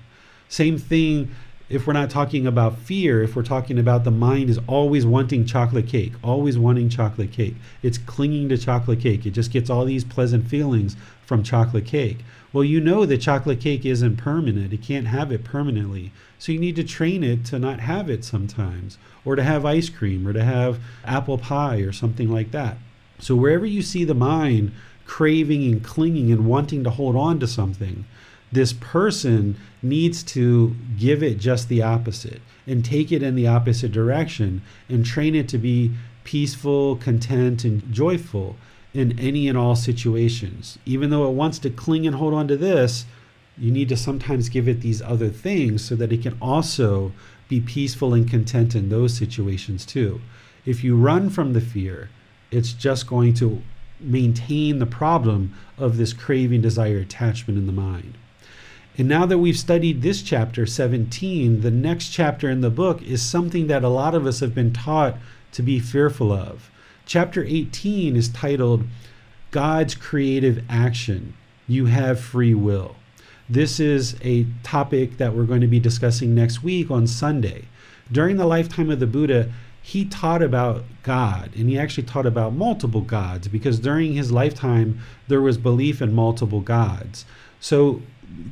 Same 0.49 0.79
thing 0.79 1.31
if 1.69 1.87
we're 1.87 1.95
not 1.95 2.11
talking 2.11 2.47
about 2.47 2.79
fear, 2.79 3.23
if 3.23 3.35
we're 3.35 3.43
talking 3.43 3.79
about 3.79 4.05
the 4.05 4.11
mind 4.11 4.51
is 4.51 4.61
always 4.67 5.07
wanting 5.07 5.47
chocolate 5.47 5.89
cake, 5.89 6.13
always 6.23 6.59
wanting 6.59 6.89
chocolate 6.91 7.33
cake. 7.33 7.55
It's 7.83 7.97
clinging 7.97 8.51
to 8.51 8.59
chocolate 8.59 9.01
cake. 9.01 9.25
It 9.25 9.31
just 9.31 9.51
gets 9.51 9.71
all 9.71 9.85
these 9.85 10.05
pleasant 10.05 10.47
feelings 10.47 10.95
from 11.25 11.43
chocolate 11.43 11.87
cake. 11.87 12.19
Well, 12.53 12.65
you 12.65 12.81
know 12.81 13.07
that 13.07 13.23
chocolate 13.23 13.61
cake 13.61 13.85
isn't 13.87 14.19
permanent. 14.19 14.73
It 14.73 14.83
can't 14.83 15.07
have 15.07 15.33
it 15.33 15.43
permanently. 15.43 16.13
So 16.39 16.53
you 16.53 16.61
need 16.61 16.77
to 16.77 16.85
train 16.85 17.25
it 17.25 17.45
to 17.47 17.59
not 17.59 17.81
have 17.81 18.11
it 18.11 18.25
sometimes, 18.25 18.99
or 19.25 19.35
to 19.35 19.43
have 19.43 19.65
ice 19.65 19.89
cream, 19.89 20.29
or 20.29 20.35
to 20.35 20.45
have 20.45 20.79
apple 21.05 21.39
pie, 21.39 21.79
or 21.79 21.93
something 21.93 22.29
like 22.29 22.51
that. 22.51 22.77
So 23.19 23.35
wherever 23.35 23.65
you 23.65 23.81
see 23.81 24.05
the 24.05 24.15
mind 24.15 24.73
craving 25.07 25.71
and 25.71 25.85
clinging 25.85 26.31
and 26.33 26.47
wanting 26.47 26.85
to 26.85 26.91
hold 26.91 27.17
on 27.17 27.39
to 27.41 27.47
something, 27.47 28.05
this 28.53 28.73
person 28.73 29.57
needs 29.83 30.23
to 30.23 30.75
give 30.99 31.23
it 31.23 31.39
just 31.39 31.69
the 31.69 31.83
opposite 31.83 32.41
and 32.67 32.85
take 32.85 33.11
it 33.11 33.23
in 33.23 33.35
the 33.35 33.47
opposite 33.47 33.93
direction 33.93 34.63
and 34.89 35.05
train 35.05 35.35
it 35.35 35.49
to 35.49 35.59
be 35.59 35.93
peaceful, 36.23 36.97
content, 36.97 37.65
and 37.65 37.93
joyful 37.93 38.57
in 38.95 39.19
any 39.19 39.49
and 39.49 39.59
all 39.59 39.75
situations. 39.77 40.79
Even 40.87 41.11
though 41.11 41.29
it 41.29 41.35
wants 41.35 41.59
to 41.59 41.71
cling 41.71 42.07
and 42.07 42.17
hold 42.17 42.33
on 42.33 42.49
to 42.49 42.57
this, 42.57 43.05
you 43.59 43.71
need 43.71 43.89
to 43.89 43.97
sometimes 43.97 44.49
give 44.49 44.69
it 44.69 44.81
these 44.81 45.03
other 45.03 45.29
things 45.29 45.85
so 45.85 45.95
that 45.97 46.13
it 46.13 46.23
can 46.23 46.37
also 46.41 47.13
be 47.49 47.61
peaceful 47.61 48.15
and 48.15 48.31
content 48.31 48.75
in 48.75 48.89
those 48.89 49.15
situations 49.15 49.85
too. 49.85 50.21
If 50.65 50.83
you 50.83 50.97
run 50.97 51.29
from 51.29 51.53
the 51.53 51.61
fear, 51.61 52.09
it's 52.51 52.73
just 52.73 53.07
going 53.07 53.35
to 53.35 53.63
maintain 54.01 54.79
the 54.79 54.87
problem 54.87 55.55
of 55.79 55.97
this 55.97 56.13
craving, 56.13 56.63
desire, 56.63 56.99
attachment 56.99 57.59
in 57.59 57.67
the 57.67 57.73
mind. 57.73 58.15
And 58.97 59.09
now 59.09 59.27
that 59.27 59.39
we've 59.39 59.59
studied 59.59 60.03
this 60.03 60.23
chapter 60.23 60.67
17, 60.67 61.63
the 61.63 61.71
next 61.71 62.11
chapter 62.11 62.49
in 62.49 62.61
the 62.61 62.71
book 62.71 63.03
is 63.03 63.23
something 63.23 63.67
that 63.67 63.83
a 63.83 63.89
lot 63.89 64.15
of 64.15 64.25
us 64.27 64.41
have 64.41 64.55
been 64.55 64.73
taught 64.73 65.17
to 65.53 65.63
be 65.63 65.81
fearful 65.81 66.33
of. 66.33 66.71
Chapter 67.07 67.45
18 67.45 68.15
is 68.15 68.29
titled 68.29 68.85
God's 69.51 69.95
Creative 69.95 70.63
Action. 70.69 71.35
You 71.67 71.87
have 71.87 72.21
free 72.21 72.55
will. 72.55 72.97
This 73.49 73.79
is 73.79 74.17
a 74.23 74.47
topic 74.63 75.19
that 75.19 75.35
we're 75.35 75.45
going 75.45 75.61
to 75.61 75.67
be 75.67 75.81
discussing 75.81 76.35
next 76.35 76.63
week 76.63 76.91
on 76.91 77.07
Sunday. 77.07 77.65
During 78.11 78.37
the 78.37 78.47
lifetime 78.47 78.91
of 78.91 79.01
the 79.01 79.07
Buddha, 79.07 79.53
he 79.87 80.07
taught 80.07 80.41
about 80.41 80.83
God 81.03 81.51
and 81.55 81.69
he 81.69 81.79
actually 81.79 82.05
taught 82.05 82.25
about 82.25 82.55
multiple 82.55 83.03
gods 83.03 83.49
because 83.49 83.79
during 83.79 84.15
his 84.15 84.33
lifetime 84.33 84.99
there 85.29 85.43
was 85.43 85.59
belief 85.59 86.01
in 86.01 86.15
multiple 86.15 86.63
gods. 86.63 87.27
So 87.61 88.01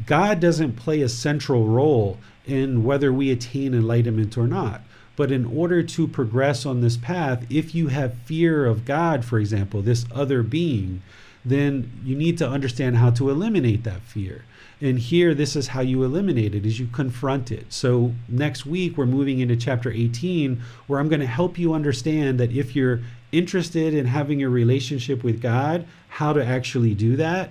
God 0.04 0.40
doesn't 0.40 0.76
play 0.76 1.00
a 1.00 1.08
central 1.08 1.64
role 1.64 2.18
in 2.44 2.84
whether 2.84 3.10
we 3.10 3.30
attain 3.30 3.72
enlightenment 3.72 4.36
or 4.36 4.46
not. 4.46 4.82
But 5.16 5.32
in 5.32 5.46
order 5.46 5.82
to 5.82 6.06
progress 6.06 6.66
on 6.66 6.82
this 6.82 6.98
path, 6.98 7.46
if 7.48 7.74
you 7.74 7.88
have 7.88 8.18
fear 8.26 8.66
of 8.66 8.84
God, 8.84 9.24
for 9.24 9.38
example, 9.38 9.80
this 9.80 10.04
other 10.14 10.42
being, 10.42 11.00
then 11.46 11.90
you 12.04 12.14
need 12.14 12.36
to 12.38 12.48
understand 12.48 12.98
how 12.98 13.08
to 13.12 13.30
eliminate 13.30 13.84
that 13.84 14.02
fear. 14.02 14.44
And 14.82 14.98
here, 14.98 15.32
this 15.32 15.54
is 15.54 15.68
how 15.68 15.80
you 15.80 16.02
eliminate 16.02 16.54
it: 16.54 16.66
is 16.66 16.80
you 16.80 16.88
confront 16.88 17.52
it. 17.52 17.72
So 17.72 18.12
next 18.28 18.66
week, 18.66 18.98
we're 18.98 19.06
moving 19.06 19.38
into 19.38 19.54
chapter 19.54 19.92
18, 19.92 20.60
where 20.88 20.98
I'm 20.98 21.08
going 21.08 21.20
to 21.20 21.26
help 21.26 21.56
you 21.56 21.72
understand 21.72 22.40
that 22.40 22.50
if 22.50 22.74
you're 22.74 23.00
interested 23.30 23.94
in 23.94 24.06
having 24.06 24.42
a 24.42 24.48
relationship 24.48 25.22
with 25.22 25.40
God, 25.40 25.86
how 26.08 26.32
to 26.32 26.44
actually 26.44 26.94
do 26.94 27.16
that. 27.16 27.50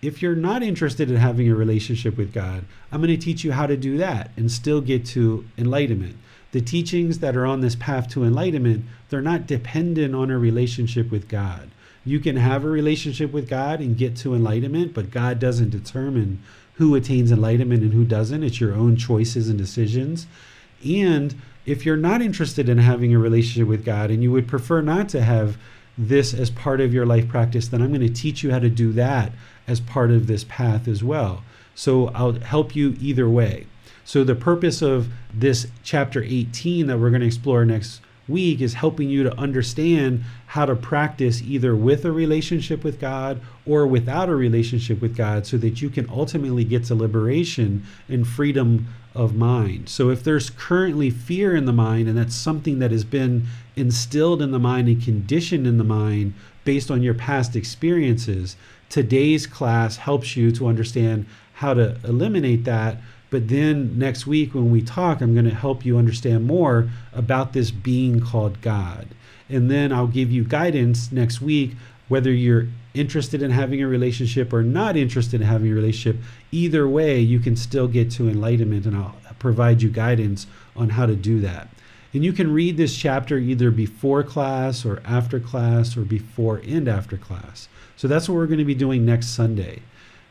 If 0.00 0.22
you're 0.22 0.36
not 0.36 0.62
interested 0.62 1.10
in 1.10 1.16
having 1.16 1.50
a 1.50 1.56
relationship 1.56 2.16
with 2.16 2.32
God, 2.32 2.64
I'm 2.92 3.00
going 3.00 3.10
to 3.10 3.16
teach 3.16 3.42
you 3.42 3.50
how 3.50 3.66
to 3.66 3.76
do 3.76 3.98
that 3.98 4.30
and 4.36 4.50
still 4.50 4.80
get 4.80 5.04
to 5.06 5.44
enlightenment. 5.58 6.16
The 6.52 6.60
teachings 6.60 7.18
that 7.18 7.36
are 7.36 7.44
on 7.44 7.60
this 7.60 7.74
path 7.74 8.08
to 8.10 8.22
enlightenment, 8.22 8.84
they're 9.10 9.20
not 9.20 9.48
dependent 9.48 10.14
on 10.14 10.30
a 10.30 10.38
relationship 10.38 11.10
with 11.10 11.28
God. 11.28 11.70
You 12.04 12.20
can 12.20 12.36
have 12.36 12.64
a 12.64 12.68
relationship 12.68 13.32
with 13.32 13.50
God 13.50 13.80
and 13.80 13.98
get 13.98 14.16
to 14.18 14.34
enlightenment, 14.34 14.94
but 14.94 15.10
God 15.10 15.38
doesn't 15.40 15.70
determine 15.70 16.42
who 16.78 16.94
attains 16.94 17.32
enlightenment 17.32 17.82
and 17.82 17.92
who 17.92 18.04
doesn't. 18.04 18.44
It's 18.44 18.60
your 18.60 18.72
own 18.72 18.96
choices 18.96 19.48
and 19.48 19.58
decisions. 19.58 20.28
And 20.84 21.34
if 21.66 21.84
you're 21.84 21.96
not 21.96 22.22
interested 22.22 22.68
in 22.68 22.78
having 22.78 23.12
a 23.12 23.18
relationship 23.18 23.68
with 23.68 23.84
God 23.84 24.10
and 24.10 24.22
you 24.22 24.30
would 24.30 24.46
prefer 24.46 24.80
not 24.80 25.08
to 25.10 25.22
have 25.22 25.58
this 25.98 26.32
as 26.32 26.50
part 26.50 26.80
of 26.80 26.94
your 26.94 27.04
life 27.04 27.28
practice, 27.28 27.66
then 27.66 27.82
I'm 27.82 27.92
going 27.92 28.00
to 28.00 28.08
teach 28.08 28.44
you 28.44 28.52
how 28.52 28.60
to 28.60 28.70
do 28.70 28.92
that 28.92 29.32
as 29.66 29.80
part 29.80 30.12
of 30.12 30.28
this 30.28 30.44
path 30.44 30.86
as 30.86 31.02
well. 31.02 31.42
So 31.74 32.08
I'll 32.14 32.34
help 32.34 32.76
you 32.76 32.96
either 33.00 33.28
way. 33.28 33.66
So 34.04 34.22
the 34.22 34.36
purpose 34.36 34.80
of 34.80 35.08
this 35.34 35.66
chapter 35.82 36.22
18 36.22 36.86
that 36.86 36.98
we're 36.98 37.10
going 37.10 37.22
to 37.22 37.26
explore 37.26 37.64
next 37.64 38.00
week 38.28 38.60
is 38.60 38.74
helping 38.74 39.08
you 39.08 39.22
to 39.22 39.38
understand 39.38 40.24
how 40.46 40.66
to 40.66 40.76
practice 40.76 41.42
either 41.42 41.74
with 41.74 42.04
a 42.04 42.12
relationship 42.12 42.84
with 42.84 43.00
God 43.00 43.40
or 43.66 43.86
without 43.86 44.28
a 44.28 44.34
relationship 44.34 45.00
with 45.00 45.16
God 45.16 45.46
so 45.46 45.56
that 45.58 45.80
you 45.80 45.90
can 45.90 46.08
ultimately 46.10 46.64
get 46.64 46.84
to 46.84 46.94
liberation 46.94 47.84
and 48.08 48.26
freedom 48.26 48.88
of 49.14 49.34
mind. 49.34 49.88
So 49.88 50.10
if 50.10 50.22
there's 50.22 50.50
currently 50.50 51.10
fear 51.10 51.56
in 51.56 51.64
the 51.64 51.72
mind 51.72 52.08
and 52.08 52.16
that's 52.16 52.34
something 52.34 52.78
that 52.78 52.90
has 52.90 53.04
been 53.04 53.46
instilled 53.76 54.42
in 54.42 54.52
the 54.52 54.58
mind 54.58 54.88
and 54.88 55.02
conditioned 55.02 55.66
in 55.66 55.78
the 55.78 55.84
mind 55.84 56.34
based 56.64 56.90
on 56.90 57.02
your 57.02 57.14
past 57.14 57.56
experiences, 57.56 58.56
today's 58.88 59.46
class 59.46 59.96
helps 59.96 60.36
you 60.36 60.52
to 60.52 60.66
understand 60.66 61.26
how 61.54 61.74
to 61.74 61.96
eliminate 62.04 62.64
that 62.64 62.98
but 63.30 63.48
then 63.48 63.98
next 63.98 64.26
week, 64.26 64.54
when 64.54 64.70
we 64.70 64.82
talk, 64.82 65.20
I'm 65.20 65.34
going 65.34 65.44
to 65.48 65.54
help 65.54 65.84
you 65.84 65.98
understand 65.98 66.46
more 66.46 66.90
about 67.12 67.52
this 67.52 67.70
being 67.70 68.20
called 68.20 68.60
God. 68.62 69.08
And 69.48 69.70
then 69.70 69.92
I'll 69.92 70.06
give 70.06 70.30
you 70.30 70.44
guidance 70.44 71.12
next 71.12 71.40
week 71.40 71.72
whether 72.08 72.32
you're 72.32 72.68
interested 72.94 73.42
in 73.42 73.50
having 73.50 73.82
a 73.82 73.86
relationship 73.86 74.52
or 74.52 74.62
not 74.62 74.96
interested 74.96 75.40
in 75.40 75.46
having 75.46 75.70
a 75.70 75.74
relationship. 75.74 76.22
Either 76.50 76.88
way, 76.88 77.20
you 77.20 77.38
can 77.38 77.54
still 77.54 77.86
get 77.86 78.10
to 78.12 78.28
enlightenment, 78.28 78.86
and 78.86 78.96
I'll 78.96 79.16
provide 79.38 79.82
you 79.82 79.90
guidance 79.90 80.46
on 80.74 80.90
how 80.90 81.06
to 81.06 81.14
do 81.14 81.40
that. 81.40 81.68
And 82.14 82.24
you 82.24 82.32
can 82.32 82.52
read 82.52 82.78
this 82.78 82.96
chapter 82.96 83.36
either 83.36 83.70
before 83.70 84.22
class 84.22 84.86
or 84.86 85.02
after 85.04 85.38
class 85.38 85.96
or 85.96 86.02
before 86.02 86.56
and 86.66 86.88
after 86.88 87.18
class. 87.18 87.68
So 87.96 88.08
that's 88.08 88.28
what 88.28 88.36
we're 88.36 88.46
going 88.46 88.58
to 88.58 88.64
be 88.64 88.74
doing 88.74 89.04
next 89.04 89.28
Sunday. 89.28 89.82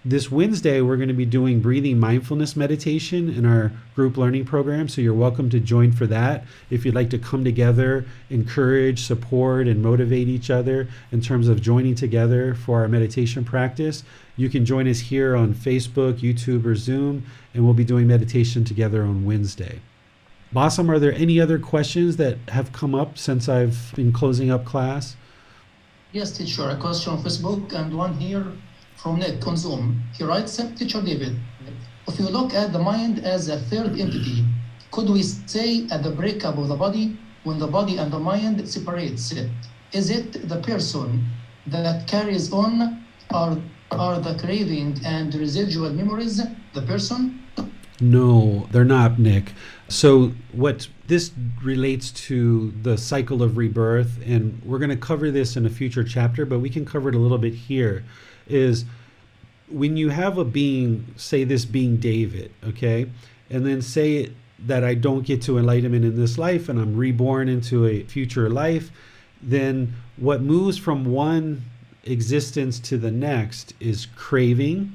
This 0.05 0.31
Wednesday, 0.31 0.79
we're 0.79 0.95
going 0.95 1.07
to 1.07 1.13
be 1.13 1.25
doing 1.25 1.59
breathing 1.59 1.99
mindfulness 1.99 2.55
meditation 2.55 3.29
in 3.29 3.45
our 3.45 3.71
group 3.95 4.15
learning 4.15 4.45
program. 4.45 4.87
So 4.87 5.01
you're 5.01 5.13
welcome 5.13 5.49
to 5.49 5.59
join 5.59 5.91
for 5.91 6.05
that. 6.05 6.45
If 6.69 6.85
you'd 6.85 6.93
like 6.93 7.09
to 7.09 7.17
come 7.17 7.43
together, 7.43 8.05
encourage, 8.29 9.03
support, 9.03 9.67
and 9.67 9.81
motivate 9.81 10.27
each 10.27 10.51
other 10.51 10.87
in 11.11 11.21
terms 11.21 11.47
of 11.47 11.61
joining 11.61 11.95
together 11.95 12.53
for 12.53 12.81
our 12.81 12.87
meditation 12.87 13.43
practice, 13.43 14.03
you 14.37 14.49
can 14.49 14.65
join 14.65 14.87
us 14.87 14.99
here 14.99 15.35
on 15.35 15.55
Facebook, 15.55 16.19
YouTube, 16.19 16.63
or 16.65 16.75
Zoom, 16.75 17.25
and 17.55 17.65
we'll 17.65 17.73
be 17.73 17.83
doing 17.83 18.05
meditation 18.05 18.63
together 18.63 19.01
on 19.01 19.25
Wednesday. 19.25 19.81
Bassam, 20.53 20.91
are 20.91 20.99
there 20.99 21.13
any 21.13 21.41
other 21.41 21.57
questions 21.57 22.17
that 22.17 22.37
have 22.49 22.71
come 22.71 22.93
up 22.93 23.17
since 23.17 23.49
I've 23.49 23.93
been 23.95 24.13
closing 24.13 24.51
up 24.51 24.63
class? 24.63 25.17
Yes, 26.11 26.37
teacher. 26.37 26.69
A 26.69 26.77
question 26.77 27.13
on 27.13 27.23
Facebook 27.23 27.73
and 27.73 27.97
one 27.97 28.13
here 28.13 28.45
from 28.97 29.21
on 29.21 29.57
Zoom. 29.57 30.03
He 30.17 30.23
writes, 30.23 30.57
Teacher 30.75 31.01
David, 31.01 31.37
if 32.07 32.19
you 32.19 32.27
look 32.27 32.53
at 32.53 32.73
the 32.73 32.79
mind 32.79 33.19
as 33.25 33.47
a 33.47 33.59
third 33.59 33.99
entity, 33.99 34.43
could 34.91 35.09
we 35.09 35.21
say 35.23 35.87
at 35.91 36.03
the 36.03 36.11
breakup 36.11 36.57
of 36.57 36.67
the 36.67 36.75
body, 36.75 37.17
when 37.43 37.59
the 37.59 37.67
body 37.67 37.97
and 37.97 38.11
the 38.11 38.19
mind 38.19 38.67
separates 38.67 39.33
is 39.93 40.09
it 40.09 40.49
the 40.49 40.59
person 40.61 41.25
that 41.67 42.07
carries 42.07 42.51
on 42.51 43.05
or 43.33 43.61
are 43.91 44.19
the 44.19 44.37
craving 44.37 44.99
and 45.05 45.33
residual 45.35 45.89
memories 45.91 46.41
the 46.73 46.81
person? 46.81 47.41
No, 47.99 48.67
they're 48.71 48.83
not, 48.83 49.17
Nick. 49.17 49.53
So 49.87 50.33
what 50.51 50.87
this 51.07 51.31
relates 51.63 52.11
to 52.27 52.71
the 52.83 52.97
cycle 52.97 53.41
of 53.41 53.57
rebirth, 53.57 54.19
and 54.25 54.61
we're 54.63 54.77
going 54.77 54.89
to 54.89 54.97
cover 54.97 55.31
this 55.31 55.55
in 55.55 55.65
a 55.65 55.69
future 55.69 56.03
chapter, 56.03 56.45
but 56.45 56.59
we 56.59 56.69
can 56.69 56.85
cover 56.85 57.09
it 57.09 57.15
a 57.15 57.19
little 57.19 57.37
bit 57.37 57.53
here 57.53 58.03
is 58.49 58.85
when 59.69 59.97
you 59.97 60.09
have 60.09 60.37
a 60.37 60.45
being, 60.45 61.05
say 61.15 61.43
this 61.43 61.65
being 61.65 61.97
David, 61.97 62.51
okay, 62.63 63.07
and 63.49 63.65
then 63.65 63.81
say 63.81 64.31
that 64.59 64.83
I 64.83 64.93
don't 64.95 65.25
get 65.25 65.41
to 65.43 65.57
enlightenment 65.57 66.05
in 66.05 66.15
this 66.15 66.37
life 66.37 66.69
and 66.69 66.79
I'm 66.79 66.95
reborn 66.95 67.49
into 67.49 67.85
a 67.85 68.03
future 68.03 68.49
life, 68.49 68.91
then 69.41 69.93
what 70.15 70.41
moves 70.41 70.77
from 70.77 71.05
one 71.05 71.63
existence 72.03 72.79
to 72.79 72.97
the 72.97 73.11
next 73.11 73.73
is 73.79 74.07
craving 74.15 74.91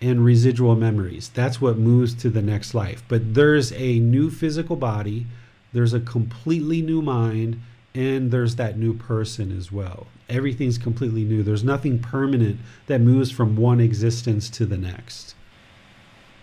and 0.00 0.24
residual 0.24 0.76
memories. 0.76 1.30
That's 1.34 1.60
what 1.60 1.76
moves 1.76 2.14
to 2.14 2.30
the 2.30 2.42
next 2.42 2.74
life. 2.74 3.02
But 3.08 3.34
there's 3.34 3.72
a 3.72 3.98
new 3.98 4.30
physical 4.30 4.76
body, 4.76 5.26
there's 5.72 5.94
a 5.94 6.00
completely 6.00 6.82
new 6.82 7.02
mind, 7.02 7.60
and 7.94 8.30
there's 8.30 8.56
that 8.56 8.78
new 8.78 8.94
person 8.94 9.56
as 9.56 9.70
well. 9.70 10.06
Everything's 10.28 10.78
completely 10.78 11.24
new. 11.24 11.42
There's 11.42 11.64
nothing 11.64 11.98
permanent 11.98 12.58
that 12.86 13.00
moves 13.00 13.30
from 13.30 13.56
one 13.56 13.80
existence 13.80 14.48
to 14.50 14.64
the 14.64 14.78
next. 14.78 15.34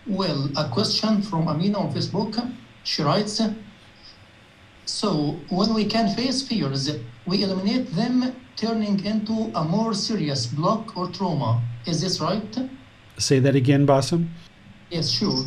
Well, 0.06 0.50
a 0.56 0.68
question 0.68 1.22
from 1.22 1.48
Amina 1.48 1.78
on 1.78 1.94
Facebook. 1.94 2.34
She 2.84 3.02
writes 3.02 3.40
So, 4.84 5.36
when 5.48 5.74
we 5.74 5.84
can 5.84 6.14
face 6.14 6.42
fears, 6.42 6.90
we 7.26 7.42
eliminate 7.42 7.94
them, 7.94 8.34
turning 8.56 9.04
into 9.04 9.50
a 9.54 9.64
more 9.64 9.94
serious 9.94 10.46
block 10.46 10.96
or 10.96 11.08
trauma. 11.08 11.62
Is 11.86 12.00
this 12.00 12.20
right? 12.20 12.56
Say 13.18 13.38
that 13.40 13.54
again, 13.54 13.86
Bassam. 13.86 14.28
Yes, 14.90 15.10
sure. 15.10 15.44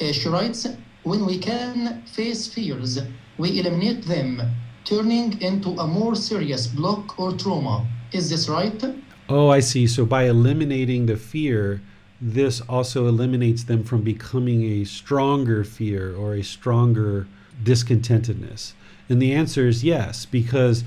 Uh, 0.00 0.12
she 0.12 0.28
writes 0.28 0.66
When 1.02 1.26
we 1.26 1.38
can 1.38 2.02
face 2.06 2.46
fears, 2.46 3.00
we 3.36 3.58
eliminate 3.60 4.04
them, 4.06 4.42
turning 4.88 5.38
into 5.42 5.68
a 5.78 5.86
more 5.86 6.14
serious 6.14 6.66
block 6.66 7.18
or 7.18 7.32
trauma. 7.32 7.86
Is 8.10 8.30
this 8.30 8.48
right? 8.48 8.82
Oh, 9.28 9.50
I 9.50 9.60
see. 9.60 9.86
So 9.86 10.06
by 10.06 10.24
eliminating 10.24 11.04
the 11.04 11.18
fear, 11.18 11.82
this 12.22 12.62
also 12.62 13.06
eliminates 13.06 13.64
them 13.64 13.84
from 13.84 14.00
becoming 14.00 14.64
a 14.64 14.84
stronger 14.84 15.62
fear 15.62 16.16
or 16.16 16.34
a 16.34 16.42
stronger 16.42 17.28
discontentedness. 17.62 18.72
And 19.10 19.20
the 19.20 19.34
answer 19.34 19.68
is 19.68 19.84
yes, 19.84 20.24
because 20.24 20.84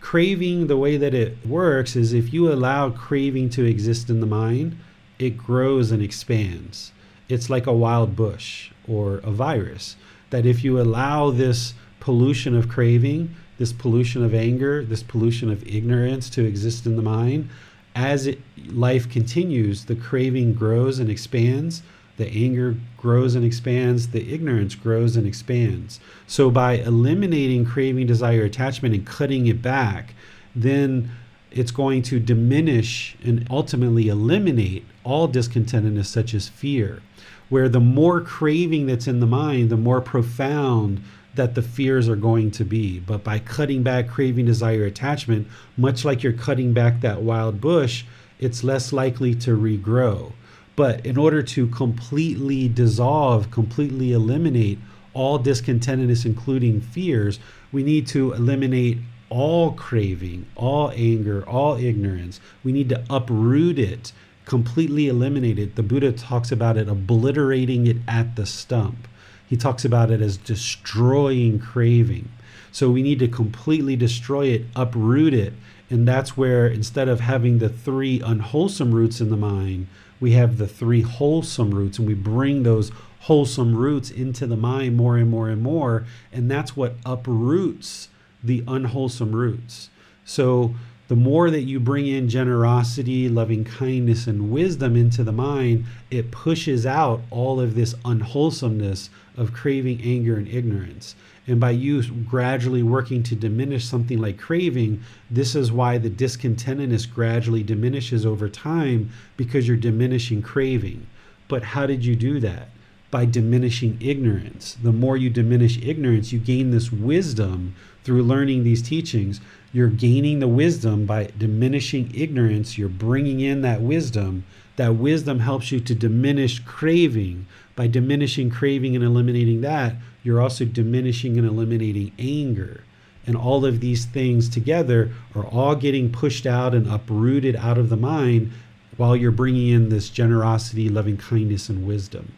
craving, 0.00 0.66
the 0.66 0.76
way 0.76 0.98
that 0.98 1.14
it 1.14 1.38
works 1.46 1.96
is 1.96 2.12
if 2.12 2.34
you 2.34 2.52
allow 2.52 2.90
craving 2.90 3.48
to 3.50 3.64
exist 3.64 4.10
in 4.10 4.20
the 4.20 4.26
mind, 4.26 4.76
it 5.18 5.38
grows 5.38 5.90
and 5.90 6.02
expands. 6.02 6.92
It's 7.30 7.48
like 7.48 7.66
a 7.66 7.72
wild 7.72 8.14
bush 8.14 8.70
or 8.86 9.18
a 9.18 9.30
virus. 9.30 9.96
that 10.30 10.44
if 10.44 10.62
you 10.62 10.78
allow 10.78 11.30
this 11.30 11.72
pollution 12.08 12.56
of 12.56 12.70
craving, 12.70 13.36
this 13.58 13.70
pollution 13.70 14.24
of 14.24 14.32
anger, 14.32 14.82
this 14.82 15.02
pollution 15.02 15.50
of 15.50 15.62
ignorance 15.68 16.30
to 16.30 16.42
exist 16.42 16.86
in 16.86 16.96
the 16.96 17.02
mind, 17.02 17.46
as 17.94 18.26
it, 18.26 18.38
life 18.68 19.10
continues, 19.10 19.84
the 19.84 19.94
craving 19.94 20.54
grows 20.54 20.98
and 20.98 21.10
expands, 21.10 21.82
the 22.16 22.26
anger 22.28 22.76
grows 22.96 23.34
and 23.34 23.44
expands, 23.44 24.08
the 24.08 24.32
ignorance 24.32 24.74
grows 24.74 25.16
and 25.16 25.26
expands. 25.26 26.00
So, 26.26 26.50
by 26.50 26.78
eliminating 26.78 27.66
craving, 27.66 28.06
desire, 28.06 28.44
attachment, 28.44 28.94
and 28.94 29.06
cutting 29.06 29.46
it 29.46 29.60
back, 29.60 30.14
then 30.56 31.10
it's 31.50 31.70
going 31.70 32.00
to 32.04 32.18
diminish 32.18 33.18
and 33.22 33.46
ultimately 33.50 34.08
eliminate 34.08 34.86
all 35.04 35.28
discontentedness, 35.28 36.06
such 36.06 36.32
as 36.32 36.48
fear. 36.48 37.02
Where 37.50 37.68
the 37.68 37.80
more 37.80 38.22
craving 38.22 38.86
that's 38.86 39.06
in 39.06 39.20
the 39.20 39.26
mind, 39.26 39.68
the 39.68 39.76
more 39.76 40.00
profound 40.00 41.02
that 41.38 41.54
the 41.54 41.62
fears 41.62 42.08
are 42.08 42.16
going 42.16 42.50
to 42.50 42.64
be. 42.64 42.98
But 42.98 43.24
by 43.24 43.38
cutting 43.38 43.82
back 43.82 44.08
craving, 44.08 44.46
desire, 44.46 44.84
attachment, 44.84 45.46
much 45.76 46.04
like 46.04 46.22
you're 46.22 46.32
cutting 46.32 46.74
back 46.74 47.00
that 47.00 47.22
wild 47.22 47.60
bush, 47.60 48.04
it's 48.38 48.64
less 48.64 48.92
likely 48.92 49.34
to 49.36 49.56
regrow. 49.56 50.32
But 50.76 51.06
in 51.06 51.16
order 51.16 51.42
to 51.42 51.66
completely 51.68 52.68
dissolve, 52.68 53.50
completely 53.50 54.12
eliminate 54.12 54.78
all 55.14 55.38
discontentedness, 55.38 56.26
including 56.26 56.80
fears, 56.80 57.38
we 57.72 57.82
need 57.82 58.06
to 58.08 58.32
eliminate 58.32 58.98
all 59.30 59.72
craving, 59.72 60.46
all 60.56 60.90
anger, 60.94 61.48
all 61.48 61.76
ignorance. 61.76 62.40
We 62.64 62.72
need 62.72 62.88
to 62.88 63.04
uproot 63.10 63.78
it, 63.78 64.12
completely 64.44 65.08
eliminate 65.08 65.58
it. 65.58 65.76
The 65.76 65.82
Buddha 65.82 66.12
talks 66.12 66.50
about 66.50 66.76
it 66.76 66.88
obliterating 66.88 67.86
it 67.86 67.98
at 68.08 68.36
the 68.36 68.46
stump. 68.46 69.06
He 69.48 69.56
talks 69.56 69.84
about 69.84 70.10
it 70.10 70.20
as 70.20 70.36
destroying 70.36 71.58
craving. 71.58 72.28
So 72.70 72.90
we 72.90 73.02
need 73.02 73.18
to 73.20 73.28
completely 73.28 73.96
destroy 73.96 74.46
it, 74.46 74.66
uproot 74.76 75.32
it. 75.34 75.54
And 75.90 76.06
that's 76.06 76.36
where 76.36 76.66
instead 76.66 77.08
of 77.08 77.20
having 77.20 77.58
the 77.58 77.68
three 77.68 78.20
unwholesome 78.20 78.94
roots 78.94 79.20
in 79.20 79.30
the 79.30 79.36
mind, 79.36 79.86
we 80.20 80.32
have 80.32 80.58
the 80.58 80.68
three 80.68 81.00
wholesome 81.00 81.70
roots 81.70 81.98
and 81.98 82.06
we 82.06 82.14
bring 82.14 82.62
those 82.62 82.92
wholesome 83.20 83.74
roots 83.74 84.10
into 84.10 84.46
the 84.46 84.56
mind 84.56 84.96
more 84.96 85.16
and 85.16 85.30
more 85.30 85.48
and 85.48 85.62
more. 85.62 86.06
And 86.32 86.50
that's 86.50 86.76
what 86.76 86.96
uproots 87.06 88.08
the 88.42 88.62
unwholesome 88.66 89.34
roots. 89.34 89.88
So 90.24 90.74
the 91.08 91.16
more 91.16 91.50
that 91.50 91.62
you 91.62 91.80
bring 91.80 92.06
in 92.06 92.28
generosity, 92.28 93.30
loving 93.30 93.64
kindness, 93.64 94.26
and 94.26 94.50
wisdom 94.50 94.94
into 94.94 95.24
the 95.24 95.32
mind, 95.32 95.86
it 96.10 96.30
pushes 96.30 96.84
out 96.84 97.22
all 97.30 97.60
of 97.60 97.74
this 97.74 97.94
unwholesomeness 98.04 99.08
of 99.38 99.54
craving, 99.54 100.02
anger, 100.02 100.36
and 100.36 100.48
ignorance. 100.48 101.14
And 101.46 101.58
by 101.58 101.70
you 101.70 102.02
gradually 102.02 102.82
working 102.82 103.22
to 103.22 103.34
diminish 103.34 103.86
something 103.86 104.18
like 104.18 104.36
craving, 104.36 105.00
this 105.30 105.54
is 105.54 105.72
why 105.72 105.96
the 105.96 106.10
discontentedness 106.10 107.10
gradually 107.10 107.62
diminishes 107.62 108.26
over 108.26 108.50
time 108.50 109.10
because 109.38 109.66
you're 109.66 109.78
diminishing 109.78 110.42
craving. 110.42 111.06
But 111.48 111.62
how 111.62 111.86
did 111.86 112.04
you 112.04 112.16
do 112.16 112.40
that? 112.40 112.68
By 113.10 113.24
diminishing 113.24 113.96
ignorance. 114.00 114.76
The 114.82 114.92
more 114.92 115.16
you 115.16 115.30
diminish 115.30 115.78
ignorance, 115.78 116.32
you 116.32 116.38
gain 116.38 116.70
this 116.70 116.92
wisdom 116.92 117.74
through 118.04 118.24
learning 118.24 118.64
these 118.64 118.82
teachings. 118.82 119.40
You're 119.72 119.88
gaining 119.88 120.40
the 120.40 120.48
wisdom 120.48 121.06
by 121.06 121.30
diminishing 121.38 122.12
ignorance. 122.14 122.76
You're 122.76 122.90
bringing 122.90 123.40
in 123.40 123.62
that 123.62 123.80
wisdom. 123.80 124.44
That 124.76 124.96
wisdom 124.96 125.40
helps 125.40 125.72
you 125.72 125.80
to 125.80 125.94
diminish 125.94 126.60
craving. 126.60 127.46
By 127.78 127.86
diminishing 127.86 128.50
craving 128.50 128.96
and 128.96 129.04
eliminating 129.04 129.60
that, 129.60 129.94
you're 130.24 130.40
also 130.40 130.64
diminishing 130.64 131.38
and 131.38 131.46
eliminating 131.46 132.10
anger. 132.18 132.82
And 133.24 133.36
all 133.36 133.64
of 133.64 133.78
these 133.78 134.04
things 134.04 134.48
together 134.48 135.12
are 135.36 135.46
all 135.46 135.76
getting 135.76 136.10
pushed 136.10 136.44
out 136.44 136.74
and 136.74 136.88
uprooted 136.88 137.54
out 137.54 137.78
of 137.78 137.88
the 137.88 137.96
mind 137.96 138.50
while 138.96 139.14
you're 139.14 139.30
bringing 139.30 139.68
in 139.68 139.90
this 139.90 140.10
generosity, 140.10 140.88
loving 140.88 141.18
kindness, 141.18 141.68
and 141.68 141.86
wisdom. 141.86 142.32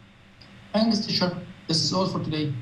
Thanks, 0.73 1.07
teacher. 1.07 1.35
This 1.67 1.83
is 1.83 1.91
all 1.91 2.07
for 2.07 2.23
today. 2.23 2.53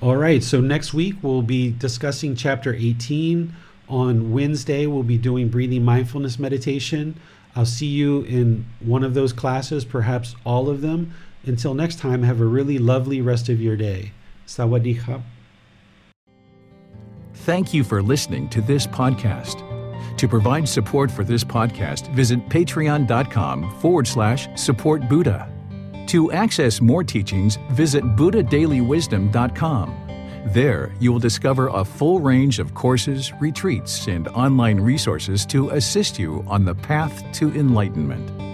All 0.00 0.16
right. 0.16 0.42
So 0.42 0.60
next 0.60 0.92
week 0.92 1.14
we'll 1.22 1.42
be 1.42 1.70
discussing 1.70 2.34
chapter 2.34 2.74
18. 2.74 3.54
On 3.88 4.32
Wednesday, 4.32 4.86
we'll 4.88 5.04
be 5.04 5.18
doing 5.18 5.50
breathing 5.50 5.84
mindfulness 5.84 6.40
meditation. 6.40 7.14
I'll 7.54 7.64
see 7.64 7.86
you 7.86 8.22
in 8.22 8.66
one 8.80 9.04
of 9.04 9.14
those 9.14 9.32
classes, 9.32 9.84
perhaps 9.84 10.34
all 10.44 10.68
of 10.68 10.80
them. 10.80 11.14
Until 11.46 11.74
next 11.74 11.98
time, 11.98 12.22
have 12.22 12.40
a 12.40 12.46
really 12.46 12.78
lovely 12.78 13.20
rest 13.20 13.48
of 13.48 13.60
your 13.60 13.76
day. 13.76 14.12
Sawadee 14.46 15.22
Thank 17.34 17.74
you 17.74 17.84
for 17.84 18.02
listening 18.02 18.48
to 18.50 18.60
this 18.62 18.86
podcast. 18.86 19.62
To 20.16 20.28
provide 20.28 20.68
support 20.68 21.10
for 21.10 21.24
this 21.24 21.44
podcast, 21.44 22.10
visit 22.14 22.38
patreon.com 22.48 23.80
forward 23.80 24.06
slash 24.06 24.48
support 24.54 25.08
Buddha. 25.08 25.50
To 26.08 26.32
access 26.32 26.80
more 26.80 27.02
teachings, 27.02 27.58
visit 27.72 28.04
BuddhaDailyWisdom.com. 28.04 30.00
There, 30.46 30.92
you 31.00 31.10
will 31.10 31.18
discover 31.18 31.68
a 31.68 31.84
full 31.84 32.20
range 32.20 32.58
of 32.58 32.74
courses, 32.74 33.32
retreats, 33.40 34.06
and 34.08 34.28
online 34.28 34.78
resources 34.78 35.46
to 35.46 35.70
assist 35.70 36.18
you 36.18 36.44
on 36.46 36.64
the 36.64 36.74
path 36.74 37.24
to 37.32 37.48
enlightenment. 37.54 38.53